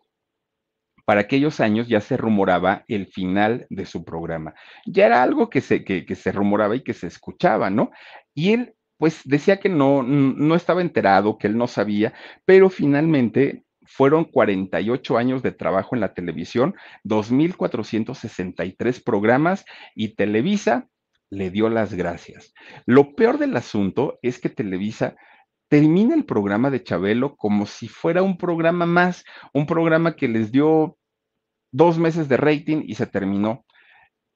para 1.06 1.22
aquellos 1.22 1.60
años 1.60 1.88
ya 1.88 2.02
se 2.02 2.18
rumoraba 2.18 2.84
el 2.88 3.08
final 3.08 3.66
de 3.70 3.86
su 3.86 4.06
programa. 4.06 4.54
Ya 4.86 5.06
era 5.06 5.22
algo 5.22 5.50
que 5.50 5.62
se, 5.62 5.84
que, 5.84 6.06
que 6.06 6.16
se 6.16 6.32
rumoraba 6.32 6.76
y 6.76 6.82
que 6.82 6.94
se 6.94 7.08
escuchaba, 7.08 7.70
¿no? 7.70 7.92
Y 8.34 8.54
él, 8.54 8.76
pues, 8.98 9.22
decía 9.26 9.60
que 9.60 9.70
no, 9.70 10.04
no 10.04 10.56
estaba 10.56 10.82
enterado, 10.82 11.38
que 11.38 11.48
él 11.48 11.58
no 11.58 11.68
sabía, 11.68 12.14
pero 12.46 12.70
finalmente 12.70 13.64
fueron 13.96 14.26
48 14.26 15.18
años 15.18 15.44
de 15.44 15.52
trabajo 15.52 15.96
en 15.96 16.02
la 16.02 16.16
televisión, 16.16 16.74
2.463 17.04 19.04
programas 19.04 19.66
y 19.96 20.16
Televisa 20.16 20.88
le 21.30 21.52
dio 21.52 21.70
las 21.70 21.94
gracias. 21.94 22.54
Lo 22.88 23.14
peor 23.16 23.38
del 23.38 23.56
asunto 23.56 24.18
es 24.24 24.40
que 24.40 24.50
Televisa 24.50 25.16
termina 25.68 26.16
el 26.16 26.26
programa 26.26 26.72
de 26.72 26.84
Chabelo 26.84 27.36
como 27.36 27.68
si 27.68 27.88
fuera 27.88 28.24
un 28.24 28.38
programa 28.38 28.88
más, 28.88 29.24
un 29.54 29.68
programa 29.68 30.16
que 30.16 30.28
les 30.28 30.52
dio 30.52 30.98
dos 31.72 32.00
meses 32.00 32.28
de 32.28 32.38
rating 32.38 32.82
y 32.86 32.96
se 32.96 33.06
terminó. 33.06 33.64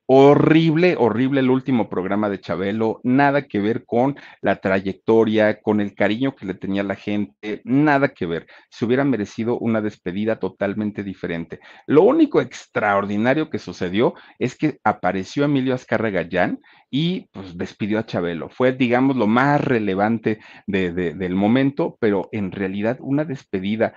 Horrible, 0.10 0.96
horrible 0.98 1.42
el 1.42 1.50
último 1.50 1.90
programa 1.90 2.30
de 2.30 2.40
Chabelo, 2.40 3.02
nada 3.04 3.42
que 3.42 3.60
ver 3.60 3.84
con 3.86 4.16
la 4.40 4.56
trayectoria, 4.56 5.60
con 5.60 5.82
el 5.82 5.96
cariño 5.96 6.34
que 6.34 6.46
le 6.46 6.54
tenía 6.54 6.82
la 6.84 6.96
gente, 6.96 7.62
nada 7.66 8.08
que 8.14 8.26
ver. 8.26 8.48
Se 8.70 8.86
hubiera 8.86 9.04
merecido 9.04 9.60
una 9.60 9.82
despedida 9.82 10.40
totalmente 10.40 11.04
diferente. 11.04 11.60
Lo 11.88 12.04
único 12.04 12.40
extraordinario 12.40 13.50
que 13.50 13.60
sucedió 13.60 14.14
es 14.40 14.56
que 14.56 14.80
apareció 14.86 15.44
Emilio 15.44 15.74
Azcarra 15.76 16.10
Gallán 16.10 16.62
y 16.90 17.28
pues 17.34 17.58
despidió 17.58 18.00
a 18.00 18.06
Chabelo. 18.06 18.48
Fue, 18.48 18.72
digamos, 18.72 19.18
lo 19.18 19.28
más 19.28 19.60
relevante 19.60 20.40
de, 20.68 20.94
de, 20.94 21.16
del 21.16 21.36
momento, 21.36 21.98
pero 22.00 22.30
en 22.32 22.54
realidad 22.54 22.98
una 23.02 23.26
despedida 23.26 23.94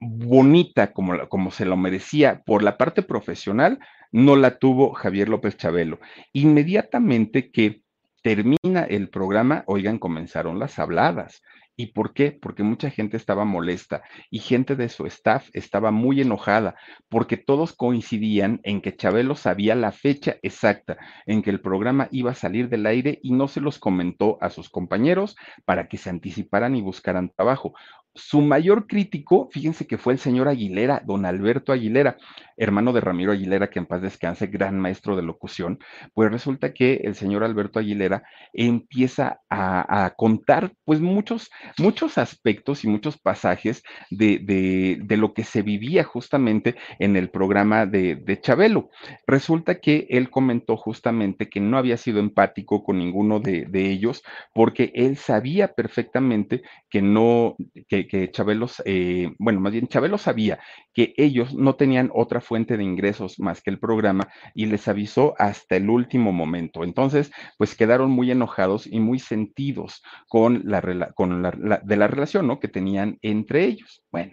bonita 0.00 0.92
como, 0.92 1.28
como 1.28 1.50
se 1.50 1.64
lo 1.64 1.76
merecía 1.76 2.42
por 2.44 2.62
la 2.62 2.76
parte 2.76 3.02
profesional, 3.02 3.78
no 4.12 4.36
la 4.36 4.58
tuvo 4.58 4.92
Javier 4.92 5.28
López 5.28 5.56
Chabelo. 5.56 5.98
Inmediatamente 6.32 7.50
que 7.50 7.82
termina 8.22 8.82
el 8.88 9.08
programa, 9.08 9.62
oigan, 9.66 9.98
comenzaron 9.98 10.58
las 10.58 10.78
habladas. 10.78 11.42
¿Y 11.78 11.88
por 11.88 12.14
qué? 12.14 12.32
Porque 12.32 12.62
mucha 12.62 12.90
gente 12.90 13.18
estaba 13.18 13.44
molesta 13.44 14.02
y 14.30 14.38
gente 14.38 14.76
de 14.76 14.88
su 14.88 15.06
staff 15.06 15.50
estaba 15.52 15.90
muy 15.90 16.22
enojada 16.22 16.74
porque 17.10 17.36
todos 17.36 17.74
coincidían 17.74 18.60
en 18.62 18.80
que 18.80 18.96
Chabelo 18.96 19.36
sabía 19.36 19.74
la 19.74 19.92
fecha 19.92 20.38
exacta 20.42 20.96
en 21.26 21.42
que 21.42 21.50
el 21.50 21.60
programa 21.60 22.08
iba 22.10 22.30
a 22.30 22.34
salir 22.34 22.70
del 22.70 22.86
aire 22.86 23.18
y 23.22 23.32
no 23.32 23.46
se 23.46 23.60
los 23.60 23.78
comentó 23.78 24.38
a 24.40 24.48
sus 24.48 24.70
compañeros 24.70 25.36
para 25.66 25.86
que 25.86 25.98
se 25.98 26.08
anticiparan 26.08 26.74
y 26.76 26.80
buscaran 26.80 27.30
trabajo. 27.36 27.74
Su 28.16 28.40
mayor 28.40 28.86
crítico, 28.86 29.48
fíjense 29.52 29.86
que 29.86 29.98
fue 29.98 30.14
el 30.14 30.18
señor 30.18 30.48
Aguilera, 30.48 31.02
don 31.04 31.26
Alberto 31.26 31.70
Aguilera. 31.70 32.16
Hermano 32.56 32.92
de 32.92 33.00
Ramiro 33.00 33.32
Aguilera, 33.32 33.70
que 33.70 33.78
en 33.78 33.86
paz 33.86 34.02
descanse, 34.02 34.46
gran 34.46 34.78
maestro 34.78 35.16
de 35.16 35.22
locución, 35.22 35.78
pues 36.14 36.30
resulta 36.30 36.72
que 36.72 37.00
el 37.04 37.14
señor 37.14 37.44
Alberto 37.44 37.78
Aguilera 37.78 38.22
empieza 38.52 39.40
a, 39.50 40.14
contar 40.16 40.72
pues 40.84 41.00
muchos, 41.00 41.50
muchos 41.78 42.18
aspectos 42.18 42.84
y 42.84 42.88
muchos 42.88 43.18
pasajes 43.18 43.82
de, 44.10 44.98
lo 45.16 45.32
que 45.32 45.44
se 45.44 45.62
vivía 45.62 46.04
justamente 46.04 46.76
en 46.98 47.16
el 47.16 47.30
programa 47.30 47.86
de, 47.86 48.16
de 48.16 48.40
Chabelo. 48.40 48.90
Resulta 49.26 49.80
que 49.80 50.06
él 50.10 50.30
comentó 50.30 50.76
justamente 50.76 51.48
que 51.48 51.60
no 51.60 51.78
había 51.78 51.96
sido 51.96 52.20
empático 52.20 52.84
con 52.84 52.98
ninguno 52.98 53.40
de, 53.40 53.66
ellos 53.76 54.22
porque 54.54 54.90
él 54.94 55.16
sabía 55.16 55.74
perfectamente 55.74 56.62
que 56.90 57.02
no, 57.02 57.56
que, 57.88 58.06
que 58.06 58.30
Chabelo, 58.30 58.66
eh, 58.84 59.32
bueno, 59.38 59.60
más 59.60 59.72
bien 59.72 59.86
Chabelo 59.86 60.18
sabía 60.18 60.58
que 60.92 61.14
ellos 61.16 61.54
no 61.54 61.74
tenían 61.74 62.10
otra 62.14 62.40
fuente 62.46 62.76
de 62.76 62.84
ingresos 62.84 63.38
más 63.38 63.60
que 63.60 63.70
el 63.70 63.78
programa 63.78 64.28
y 64.54 64.66
les 64.66 64.88
avisó 64.88 65.34
hasta 65.38 65.76
el 65.76 65.90
último 65.90 66.32
momento. 66.32 66.84
Entonces, 66.84 67.30
pues 67.58 67.74
quedaron 67.74 68.10
muy 68.10 68.30
enojados 68.30 68.86
y 68.86 69.00
muy 69.00 69.18
sentidos 69.18 70.02
con 70.28 70.62
la, 70.64 70.80
con 71.14 71.42
la, 71.42 71.80
de 71.82 71.96
la 71.96 72.06
relación 72.06 72.46
¿no? 72.46 72.60
que 72.60 72.68
tenían 72.68 73.18
entre 73.22 73.64
ellos. 73.64 74.04
Bueno, 74.10 74.32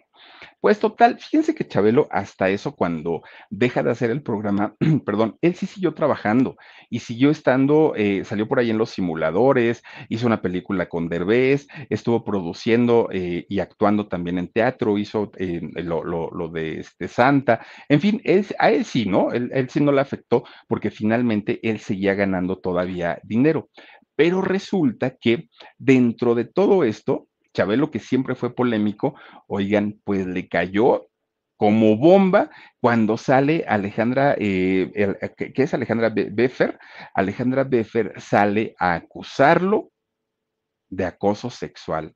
pues 0.64 0.80
total, 0.80 1.20
fíjense 1.20 1.54
que 1.54 1.68
Chabelo 1.68 2.08
hasta 2.10 2.48
eso 2.50 2.74
cuando 2.74 3.22
deja 3.50 3.84
de 3.84 3.92
hacer 3.92 4.12
el 4.12 4.24
programa, 4.24 4.76
perdón, 5.06 5.38
él 5.42 5.56
sí 5.56 5.66
siguió 5.66 5.94
trabajando 5.94 6.56
y 6.90 7.00
siguió 7.00 7.32
estando, 7.32 7.94
eh, 7.98 8.24
salió 8.24 8.48
por 8.48 8.60
ahí 8.60 8.70
en 8.70 8.78
los 8.78 8.92
simuladores, 8.92 9.84
hizo 10.08 10.26
una 10.26 10.42
película 10.42 10.88
con 10.88 11.10
Derbez, 11.10 11.68
estuvo 11.90 12.24
produciendo 12.24 13.10
eh, 13.12 13.46
y 13.50 13.60
actuando 13.60 14.08
también 14.08 14.38
en 14.38 14.48
teatro, 14.48 14.98
hizo 14.98 15.32
eh, 15.38 15.60
lo, 15.84 16.48
de 16.48 16.80
este 16.80 17.10
Santa, 17.10 17.66
en 17.90 18.00
fin, 18.00 18.22
a 18.58 18.72
él 18.72 18.86
sí, 18.86 19.06
¿no? 19.06 19.34
Él, 19.34 19.50
él 19.54 19.70
sí 19.70 19.82
no 19.82 19.92
le 19.92 20.00
afectó 20.00 20.46
porque 20.70 20.92
finalmente 20.92 21.60
él 21.62 21.80
seguía 21.80 22.14
ganando 22.14 22.60
todavía 22.60 23.20
dinero. 23.24 23.70
Pero 24.16 24.42
resulta 24.42 25.18
que 25.18 25.50
dentro 25.78 26.36
de 26.36 26.46
todo 26.46 26.84
esto, 26.84 27.28
Chabelo, 27.54 27.92
que 27.92 28.00
siempre 28.00 28.36
fue 28.36 28.56
polémico, 28.56 29.16
oigan, 29.48 30.00
pues 30.04 30.26
le 30.26 30.48
cayó 30.48 31.08
como 31.58 31.98
bomba 31.98 32.50
cuando 32.82 33.18
sale 33.18 33.64
Alejandra, 33.68 34.36
eh, 34.38 35.16
¿qué 35.38 35.64
es 35.64 35.74
Alejandra 35.74 36.10
Beffer? 36.10 36.80
Alejandra 37.14 37.64
Beffer 37.64 38.20
sale 38.20 38.76
a 38.80 38.96
acusarlo 38.96 39.92
de 40.90 41.06
acoso 41.06 41.50
sexual 41.50 42.14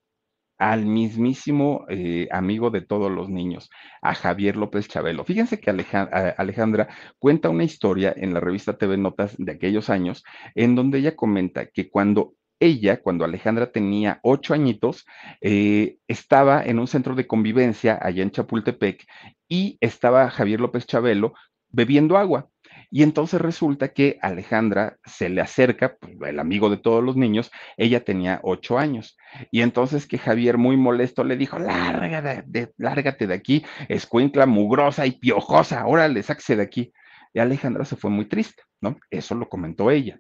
al 0.58 0.86
mismísimo 0.86 1.86
eh, 1.88 2.28
amigo 2.32 2.72
de 2.72 2.82
todos 2.82 3.12
los 3.12 3.30
niños, 3.30 3.70
a 4.02 4.16
Javier 4.16 4.56
López 4.58 4.88
Chabelo. 4.88 5.24
Fíjense 5.24 5.60
que 5.60 5.70
Alejandra 5.70 6.88
cuenta 7.20 7.50
una 7.50 7.64
historia 7.64 8.14
en 8.16 8.34
la 8.34 8.40
revista 8.40 8.78
TV 8.78 8.98
Notas 8.98 9.36
de 9.38 9.52
aquellos 9.52 9.90
años, 9.90 10.24
en 10.56 10.76
donde 10.76 11.00
ella 11.00 11.16
comenta 11.16 11.68
que 11.68 11.90
cuando 11.90 12.34
ella, 12.60 13.02
cuando 13.02 13.26
Alejandra 13.26 13.72
tenía 13.72 14.20
ocho 14.24 14.54
añitos, 14.54 15.06
eh, 15.42 15.98
estaba 16.08 16.64
en 16.64 16.80
un 16.80 16.88
centro 16.88 17.16
de 17.16 17.28
convivencia 17.28 18.00
allá 18.02 18.24
en 18.24 18.32
Chapultepec 18.32 19.06
y 19.48 19.78
estaba 19.82 20.30
Javier 20.30 20.60
López 20.60 20.86
Chabelo 20.86 21.34
bebiendo 21.70 22.18
agua. 22.18 22.50
Y 22.90 23.04
entonces 23.04 23.42
resulta 23.42 23.90
que 23.90 24.18
Alejandra 24.22 24.98
se 25.06 25.30
le 25.30 25.42
acerca, 25.42 25.98
pues, 25.98 26.16
el 26.30 26.40
amigo 26.40 26.70
de 26.70 26.78
todos 26.78 27.04
los 27.04 27.18
niños, 27.18 27.52
ella 27.76 28.04
tenía 28.04 28.40
ocho 28.44 28.78
años. 28.78 29.18
Y 29.52 29.62
entonces 29.62 30.08
que 30.08 30.18
Javier, 30.18 30.58
muy 30.58 30.78
molesto, 30.78 31.24
le 31.24 31.36
dijo, 31.36 31.60
lárgate 31.60 32.44
de, 32.48 32.72
lárgate 32.78 33.28
de 33.28 33.34
aquí, 33.34 33.66
escuincla 33.90 34.46
mugrosa 34.46 35.06
y 35.06 35.12
piojosa, 35.12 35.86
órale, 35.86 36.24
sáquese 36.24 36.56
de 36.56 36.64
aquí. 36.64 36.94
Y 37.34 37.40
Alejandra 37.40 37.84
se 37.84 37.98
fue 37.98 38.10
muy 38.10 38.26
triste, 38.26 38.64
¿no? 38.82 38.98
Eso 39.10 39.36
lo 39.36 39.50
comentó 39.50 39.92
ella. 39.92 40.20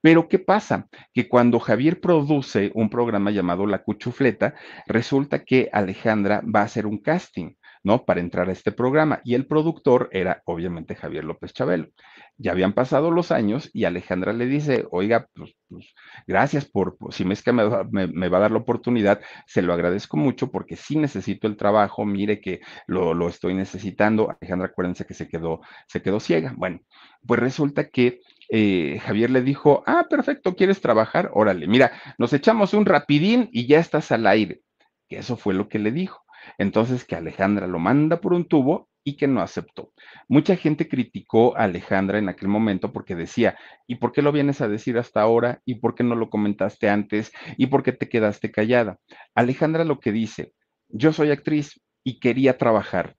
Pero 0.00 0.28
¿qué 0.28 0.38
pasa? 0.38 0.88
Que 1.12 1.28
cuando 1.28 1.58
Javier 1.58 2.00
produce 2.00 2.70
un 2.74 2.90
programa 2.90 3.30
llamado 3.30 3.66
La 3.66 3.82
Cuchufleta, 3.82 4.54
resulta 4.86 5.44
que 5.44 5.68
Alejandra 5.72 6.42
va 6.42 6.60
a 6.60 6.64
hacer 6.64 6.86
un 6.86 6.98
casting. 6.98 7.54
Para 7.86 8.20
entrar 8.20 8.48
a 8.48 8.52
este 8.52 8.72
programa. 8.72 9.20
Y 9.22 9.34
el 9.34 9.46
productor 9.46 10.08
era 10.10 10.42
obviamente 10.44 10.96
Javier 10.96 11.24
López 11.24 11.52
Chabelo. 11.52 11.88
Ya 12.36 12.50
habían 12.50 12.72
pasado 12.72 13.12
los 13.12 13.30
años 13.30 13.70
y 13.72 13.84
Alejandra 13.84 14.32
le 14.32 14.46
dice, 14.46 14.86
oiga, 14.90 15.28
pues, 15.34 15.54
pues 15.68 15.94
gracias 16.26 16.64
por, 16.64 16.96
si 17.10 17.24
me 17.24 17.34
es 17.34 17.42
que 17.44 17.52
me, 17.52 17.64
va 17.64 18.38
a 18.38 18.40
dar 18.40 18.50
la 18.50 18.58
oportunidad, 18.58 19.20
se 19.46 19.62
lo 19.62 19.72
agradezco 19.72 20.16
mucho 20.16 20.50
porque 20.50 20.74
sí 20.74 20.98
necesito 20.98 21.46
el 21.46 21.56
trabajo, 21.56 22.04
mire 22.04 22.40
que 22.40 22.60
lo, 22.88 23.14
lo 23.14 23.28
estoy 23.28 23.54
necesitando. 23.54 24.28
Alejandra, 24.30 24.66
acuérdense 24.66 25.06
que 25.06 25.14
se 25.14 25.28
quedó, 25.28 25.60
se 25.86 26.02
quedó 26.02 26.18
ciega. 26.18 26.54
Bueno, 26.56 26.80
pues 27.24 27.38
resulta 27.38 27.88
que 27.88 28.20
eh, 28.48 28.98
Javier 29.00 29.30
le 29.30 29.42
dijo, 29.42 29.84
ah, 29.86 30.06
perfecto, 30.10 30.56
¿quieres 30.56 30.80
trabajar? 30.80 31.30
Órale, 31.34 31.68
mira, 31.68 31.92
nos 32.18 32.32
echamos 32.32 32.74
un 32.74 32.84
rapidín 32.84 33.48
y 33.52 33.66
ya 33.68 33.78
estás 33.78 34.10
al 34.10 34.26
aire. 34.26 34.60
Que 35.08 35.18
eso 35.18 35.36
fue 35.36 35.54
lo 35.54 35.68
que 35.68 35.78
le 35.78 35.92
dijo. 35.92 36.25
Entonces 36.58 37.04
que 37.04 37.16
Alejandra 37.16 37.66
lo 37.66 37.78
manda 37.78 38.20
por 38.20 38.32
un 38.32 38.46
tubo 38.46 38.88
y 39.04 39.16
que 39.16 39.28
no 39.28 39.40
aceptó. 39.40 39.92
Mucha 40.28 40.56
gente 40.56 40.88
criticó 40.88 41.56
a 41.56 41.64
Alejandra 41.64 42.18
en 42.18 42.28
aquel 42.28 42.48
momento 42.48 42.92
porque 42.92 43.14
decía, 43.14 43.56
¿y 43.86 43.96
por 43.96 44.10
qué 44.10 44.20
lo 44.20 44.32
vienes 44.32 44.60
a 44.60 44.68
decir 44.68 44.98
hasta 44.98 45.20
ahora? 45.20 45.62
¿Y 45.64 45.76
por 45.76 45.94
qué 45.94 46.02
no 46.02 46.16
lo 46.16 46.28
comentaste 46.28 46.88
antes? 46.88 47.30
¿Y 47.56 47.66
por 47.66 47.84
qué 47.84 47.92
te 47.92 48.08
quedaste 48.08 48.50
callada? 48.50 48.98
Alejandra 49.34 49.84
lo 49.84 50.00
que 50.00 50.10
dice, 50.10 50.52
yo 50.88 51.12
soy 51.12 51.30
actriz 51.30 51.80
y 52.02 52.18
quería 52.18 52.58
trabajar 52.58 53.16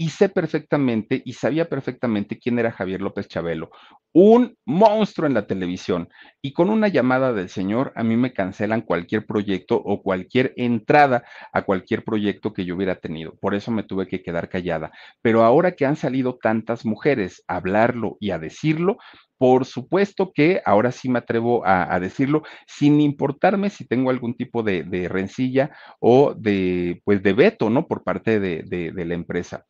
y 0.00 0.08
sé 0.08 0.30
perfectamente 0.30 1.20
y 1.26 1.34
sabía 1.34 1.68
perfectamente 1.68 2.38
quién 2.38 2.58
era 2.58 2.72
Javier 2.72 3.02
López 3.02 3.28
Chabelo, 3.28 3.70
un 4.14 4.56
monstruo 4.64 5.26
en 5.26 5.34
la 5.34 5.46
televisión. 5.46 6.08
Y 6.40 6.54
con 6.54 6.70
una 6.70 6.88
llamada 6.88 7.34
del 7.34 7.50
señor, 7.50 7.92
a 7.94 8.02
mí 8.02 8.16
me 8.16 8.32
cancelan 8.32 8.80
cualquier 8.80 9.26
proyecto 9.26 9.76
o 9.76 10.02
cualquier 10.02 10.54
entrada 10.56 11.24
a 11.52 11.60
cualquier 11.66 12.02
proyecto 12.02 12.54
que 12.54 12.64
yo 12.64 12.76
hubiera 12.76 12.94
tenido. 12.94 13.34
Por 13.42 13.54
eso 13.54 13.72
me 13.72 13.82
tuve 13.82 14.08
que 14.08 14.22
quedar 14.22 14.48
callada. 14.48 14.90
Pero 15.20 15.44
ahora 15.44 15.72
que 15.72 15.84
han 15.84 15.96
salido 15.96 16.38
tantas 16.40 16.86
mujeres 16.86 17.44
a 17.46 17.56
hablarlo 17.56 18.16
y 18.20 18.30
a 18.30 18.38
decirlo, 18.38 18.96
por 19.36 19.66
supuesto 19.66 20.32
que 20.34 20.62
ahora 20.64 20.92
sí 20.92 21.10
me 21.10 21.18
atrevo 21.18 21.62
a, 21.66 21.98
decirlo, 22.00 22.42
sin 22.66 23.00
importarme 23.02 23.68
si 23.68 23.86
tengo 23.86 24.10
algún 24.10 24.34
tipo 24.34 24.62
de, 24.62 25.08
rencilla 25.10 25.70
o 25.98 26.34
de, 26.34 27.02
pues, 27.04 27.22
de 27.22 27.32
veto, 27.34 27.68
¿no? 27.68 27.86
Por 27.86 28.02
parte 28.02 28.38
de 28.40 28.92
la 28.92 29.14
empresa. 29.14 29.66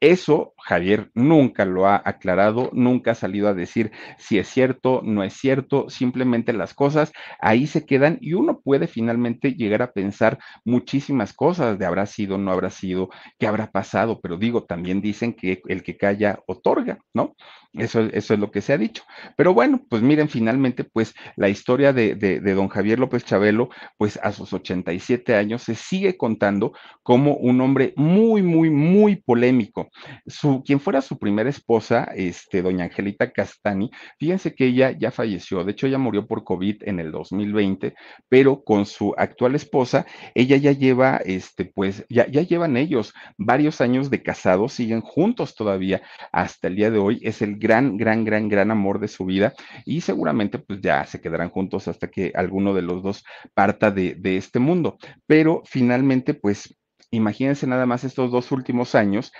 Eso 0.00 0.52
Javier 0.58 1.10
nunca 1.14 1.64
lo 1.64 1.86
ha 1.86 2.02
aclarado, 2.04 2.68
nunca 2.74 3.12
ha 3.12 3.14
salido 3.14 3.48
a 3.48 3.54
decir 3.54 3.90
si 4.18 4.38
es 4.38 4.48
cierto, 4.48 5.00
no 5.02 5.22
es 5.22 5.32
cierto, 5.34 5.88
simplemente 5.88 6.52
las 6.52 6.74
cosas 6.74 7.12
ahí 7.40 7.66
se 7.66 7.86
quedan 7.86 8.18
y 8.20 8.34
uno 8.34 8.60
puede 8.60 8.86
finalmente 8.86 9.54
llegar 9.54 9.80
a 9.82 9.92
pensar 9.92 10.38
muchísimas 10.64 11.32
cosas 11.32 11.78
de 11.78 11.86
habrá 11.86 12.04
sido, 12.06 12.36
no 12.36 12.50
habrá 12.52 12.68
sido, 12.70 13.08
qué 13.38 13.46
habrá 13.46 13.70
pasado, 13.70 14.20
pero 14.20 14.36
digo, 14.36 14.64
también 14.64 15.00
dicen 15.00 15.32
que 15.32 15.62
el 15.68 15.82
que 15.82 15.96
calla 15.96 16.38
otorga, 16.46 16.98
¿no? 17.14 17.34
Eso, 17.76 18.02
eso 18.12 18.34
es 18.34 18.40
lo 18.40 18.52
que 18.52 18.60
se 18.60 18.72
ha 18.72 18.78
dicho. 18.78 19.02
Pero 19.36 19.52
bueno, 19.52 19.84
pues 19.88 20.00
miren, 20.00 20.28
finalmente, 20.28 20.84
pues 20.84 21.12
la 21.34 21.48
historia 21.48 21.92
de, 21.92 22.14
de, 22.14 22.40
don 22.54 22.68
Javier 22.68 23.00
López 23.00 23.24
Chabelo, 23.24 23.68
pues 23.98 24.16
a 24.22 24.30
sus 24.30 24.52
87 24.52 25.34
años 25.34 25.62
se 25.62 25.74
sigue 25.74 26.16
contando 26.16 26.72
como 27.02 27.34
un 27.34 27.60
hombre 27.60 27.92
muy, 27.96 28.42
muy, 28.42 28.70
muy 28.70 29.16
polémico. 29.16 29.88
Su, 30.24 30.62
quien 30.62 30.78
fuera 30.78 31.02
su 31.02 31.18
primera 31.18 31.50
esposa, 31.50 32.04
este, 32.14 32.62
doña 32.62 32.84
Angelita 32.84 33.32
Castani, 33.32 33.90
fíjense 34.20 34.54
que 34.54 34.66
ella 34.66 34.92
ya 34.92 35.10
falleció, 35.10 35.64
de 35.64 35.72
hecho 35.72 35.88
ella 35.88 35.98
murió 35.98 36.28
por 36.28 36.44
COVID 36.44 36.84
en 36.84 37.00
el 37.00 37.10
2020, 37.10 37.94
pero 38.28 38.62
con 38.62 38.86
su 38.86 39.14
actual 39.18 39.56
esposa, 39.56 40.06
ella 40.36 40.56
ya 40.58 40.70
lleva, 40.70 41.16
este, 41.16 41.64
pues, 41.64 42.06
ya, 42.08 42.28
ya 42.28 42.42
llevan 42.42 42.76
ellos 42.76 43.12
varios 43.36 43.80
años 43.80 44.10
de 44.10 44.22
casados, 44.22 44.74
siguen 44.74 45.00
juntos 45.00 45.56
todavía 45.56 46.02
hasta 46.30 46.68
el 46.68 46.76
día 46.76 46.92
de 46.92 46.98
hoy, 46.98 47.18
es 47.22 47.42
el 47.42 47.63
gran, 47.64 47.96
gran, 47.96 48.26
gran, 48.26 48.50
gran 48.50 48.70
amor 48.70 49.00
de 49.00 49.08
su 49.08 49.24
vida 49.24 49.54
y 49.86 50.02
seguramente 50.02 50.58
pues 50.58 50.82
ya 50.82 51.06
se 51.06 51.22
quedarán 51.22 51.48
juntos 51.48 51.88
hasta 51.88 52.08
que 52.08 52.30
alguno 52.34 52.74
de 52.74 52.82
los 52.82 53.02
dos 53.02 53.24
parta 53.54 53.90
de, 53.90 54.14
de 54.16 54.36
este 54.36 54.58
mundo. 54.58 54.98
Pero 55.26 55.62
finalmente 55.64 56.34
pues 56.34 56.76
imagínense 57.10 57.66
nada 57.66 57.86
más 57.86 58.04
estos 58.04 58.30
dos 58.30 58.52
últimos 58.52 58.94
años 58.94 59.32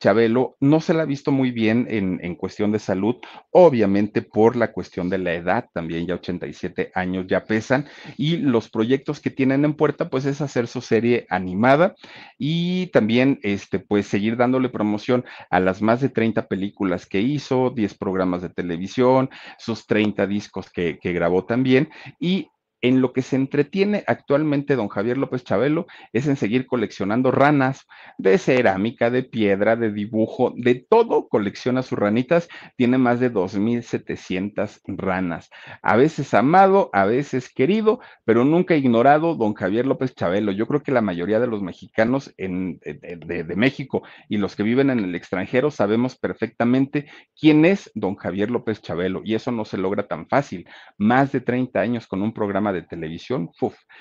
Chabelo 0.00 0.56
no 0.60 0.80
se 0.80 0.92
la 0.92 1.02
ha 1.02 1.06
visto 1.06 1.32
muy 1.32 1.50
bien 1.50 1.86
en, 1.88 2.34
cuestión 2.34 2.72
de 2.72 2.78
salud, 2.78 3.16
obviamente 3.50 4.22
por 4.22 4.56
la 4.56 4.72
cuestión 4.72 5.08
de 5.08 5.18
la 5.18 5.32
edad, 5.34 5.68
también 5.72 6.06
ya 6.06 6.14
87 6.14 6.90
años 6.94 7.26
ya 7.26 7.44
pesan, 7.44 7.86
y 8.16 8.36
los 8.36 8.68
proyectos 8.68 9.20
que 9.20 9.30
tienen 9.30 9.64
en 9.64 9.74
puerta, 9.74 10.10
pues 10.10 10.26
es 10.26 10.40
hacer 10.40 10.66
su 10.66 10.80
serie 10.80 11.26
animada 11.30 11.94
y 12.38 12.88
también, 12.88 13.38
este, 13.42 13.78
pues 13.78 14.06
seguir 14.06 14.36
dándole 14.36 14.68
promoción 14.68 15.24
a 15.48 15.60
las 15.60 15.80
más 15.80 16.00
de 16.00 16.08
30 16.08 16.48
películas 16.48 17.06
que 17.06 17.20
hizo, 17.20 17.70
10 17.70 17.94
programas 17.94 18.42
de 18.42 18.50
televisión, 18.50 19.30
sus 19.58 19.86
30 19.86 20.26
discos 20.26 20.70
que, 20.70 20.98
que 20.98 21.12
grabó 21.12 21.44
también, 21.44 21.88
y 22.20 22.48
en 22.84 23.00
lo 23.00 23.14
que 23.14 23.22
se 23.22 23.36
entretiene 23.36 24.04
actualmente 24.06 24.76
don 24.76 24.88
Javier 24.88 25.16
López 25.16 25.42
Chabelo 25.42 25.86
es 26.12 26.26
en 26.26 26.36
seguir 26.36 26.66
coleccionando 26.66 27.30
ranas 27.30 27.86
de 28.18 28.36
cerámica, 28.36 29.08
de 29.08 29.22
piedra, 29.22 29.74
de 29.74 29.90
dibujo, 29.90 30.52
de 30.54 30.74
todo 30.74 31.28
colecciona 31.30 31.80
sus 31.80 31.98
ranitas. 31.98 32.46
Tiene 32.76 32.98
más 32.98 33.20
de 33.20 33.32
2.700 33.32 34.82
ranas. 34.84 35.48
A 35.80 35.96
veces 35.96 36.34
amado, 36.34 36.90
a 36.92 37.06
veces 37.06 37.48
querido, 37.48 38.00
pero 38.26 38.44
nunca 38.44 38.76
ignorado 38.76 39.34
don 39.34 39.54
Javier 39.54 39.86
López 39.86 40.14
Chabelo. 40.14 40.52
Yo 40.52 40.66
creo 40.66 40.82
que 40.82 40.92
la 40.92 41.00
mayoría 41.00 41.40
de 41.40 41.46
los 41.46 41.62
mexicanos 41.62 42.34
en, 42.36 42.80
de, 42.80 43.44
de 43.44 43.56
México 43.56 44.02
y 44.28 44.36
los 44.36 44.56
que 44.56 44.62
viven 44.62 44.90
en 44.90 44.98
el 44.98 45.14
extranjero 45.14 45.70
sabemos 45.70 46.16
perfectamente 46.16 47.06
quién 47.34 47.64
es 47.64 47.90
don 47.94 48.16
Javier 48.16 48.50
López 48.50 48.82
Chabelo 48.82 49.22
y 49.24 49.36
eso 49.36 49.50
no 49.52 49.64
se 49.64 49.78
logra 49.78 50.06
tan 50.06 50.28
fácil. 50.28 50.68
Más 50.98 51.32
de 51.32 51.40
30 51.40 51.80
años 51.80 52.06
con 52.06 52.20
un 52.20 52.34
programa 52.34 52.73
de 52.74 52.82
televisión, 52.82 53.50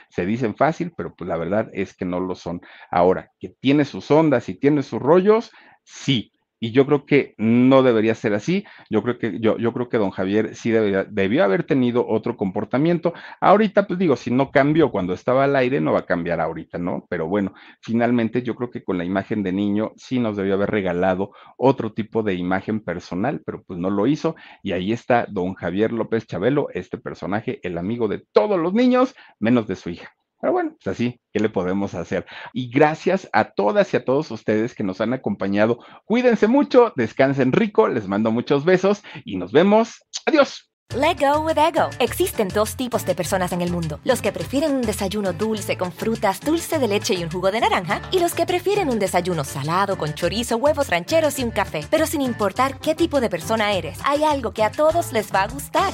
se 0.10 0.26
dicen 0.26 0.56
fácil, 0.56 0.94
pero 0.96 1.16
pues 1.16 1.28
la 1.28 1.38
verdad 1.38 1.70
es 1.74 1.96
que 1.96 2.06
no 2.06 2.20
lo 2.20 2.36
son. 2.36 2.62
Ahora, 2.92 3.32
que 3.40 3.50
tiene 3.60 3.86
sus 3.86 4.10
ondas 4.12 4.50
y 4.50 4.56
tiene 4.56 4.84
sus 4.84 5.02
rollos, 5.02 5.52
sí, 5.84 6.32
y 6.64 6.72
yo 6.72 6.86
creo 6.86 7.06
que 7.06 7.36
no 7.38 7.84
debería 7.84 8.16
ser 8.16 8.34
así. 8.34 8.64
Yo 8.90 9.04
creo 9.04 9.20
que, 9.20 9.38
yo, 9.42 9.58
yo 9.58 9.74
creo 9.74 9.90
que 9.90 9.98
don 9.98 10.12
Javier 10.12 10.56
sí 10.56 10.72
debió 10.72 11.44
haber 11.44 11.66
tenido 11.66 12.08
otro 12.08 12.38
comportamiento. 12.38 13.14
Ahorita, 13.42 13.86
pues 13.86 14.00
digo, 14.00 14.16
si 14.16 14.32
no 14.32 14.50
cambió 14.50 14.90
cuando 14.90 15.14
estaba 15.14 15.44
al 15.44 15.58
aire, 15.58 15.82
no 15.82 15.92
va 15.92 16.00
a 16.00 16.06
cambiar 16.06 16.40
ahorita, 16.40 16.78
¿no? 16.78 17.06
Pero 17.10 17.28
bueno, 17.28 17.54
finalmente 17.82 18.44
yo 18.44 18.56
creo 18.56 18.70
que 18.70 18.82
con 18.82 18.98
la 18.98 19.04
imagen 19.04 19.44
de 19.44 19.52
niño 19.52 19.92
sí 19.98 20.20
nos 20.20 20.38
debió 20.38 20.54
haber 20.54 20.72
regalado 20.72 21.32
otro 21.58 21.92
tipo 21.92 22.24
de 22.24 22.36
imagen 22.36 22.80
personal, 22.80 23.42
pero 23.46 23.62
pues 23.64 23.78
no 23.78 23.90
lo 23.90 24.08
hizo. 24.08 24.38
Y 24.62 24.72
ahí 24.72 24.94
está 24.94 25.26
don 25.30 25.56
Javier 25.56 25.92
López 25.92 26.28
Chabelo, 26.28 26.70
este 26.74 26.98
personaje, 26.98 27.60
el 27.64 27.78
amigo 27.78 28.08
de 28.08 28.20
todos 28.32 28.58
los 28.58 28.74
niños, 28.74 29.16
menos 29.38 29.68
de 29.68 29.76
su 29.76 29.90
hija. 29.90 30.16
Pero 30.44 30.52
bueno, 30.52 30.76
pues 30.84 30.94
así, 30.94 31.22
¿qué 31.32 31.40
le 31.40 31.48
podemos 31.48 31.94
hacer? 31.94 32.26
Y 32.52 32.70
gracias 32.70 33.30
a 33.32 33.52
todas 33.52 33.94
y 33.94 33.96
a 33.96 34.04
todos 34.04 34.30
ustedes 34.30 34.76
que 34.76 34.84
nos 34.84 35.00
han 35.00 35.14
acompañado. 35.14 35.80
Cuídense 36.04 36.48
mucho, 36.48 36.92
descansen 36.98 37.54
rico, 37.54 37.88
les 37.88 38.10
mando 38.10 38.30
muchos 38.30 38.66
besos 38.66 39.04
y 39.24 39.38
nos 39.38 39.54
vemos. 39.54 40.04
Adiós. 40.26 40.70
Let 40.98 41.16
go 41.22 41.40
with 41.40 41.58
ego. 41.58 41.90
Existen 41.98 42.50
dos 42.50 42.76
tipos 42.76 43.06
de 43.06 43.16
personas 43.16 43.54
en 43.54 43.62
el 43.62 43.72
mundo: 43.72 44.02
los 44.04 44.22
que 44.22 44.34
prefieren 44.34 44.76
un 44.76 44.82
desayuno 44.82 45.32
dulce 45.32 45.78
con 45.78 45.94
frutas, 45.94 46.42
dulce 46.42 46.78
de 46.78 46.90
leche 46.90 47.14
y 47.14 47.24
un 47.24 47.32
jugo 47.32 47.50
de 47.50 47.62
naranja, 47.62 48.02
y 48.12 48.20
los 48.20 48.34
que 48.34 48.46
prefieren 48.46 48.90
un 48.90 49.00
desayuno 49.00 49.46
salado 49.46 49.98
con 49.98 50.14
chorizo, 50.14 50.58
huevos 50.58 50.90
rancheros 50.90 51.40
y 51.40 51.46
un 51.46 51.52
café. 51.52 51.86
Pero 51.90 52.06
sin 52.06 52.20
importar 52.20 52.82
qué 52.82 52.96
tipo 52.96 53.22
de 53.22 53.30
persona 53.30 53.72
eres, 53.72 53.98
hay 54.04 54.26
algo 54.26 54.52
que 54.52 54.64
a 54.64 54.72
todos 54.72 55.14
les 55.14 55.34
va 55.34 55.44
a 55.44 55.48
gustar. 55.48 55.94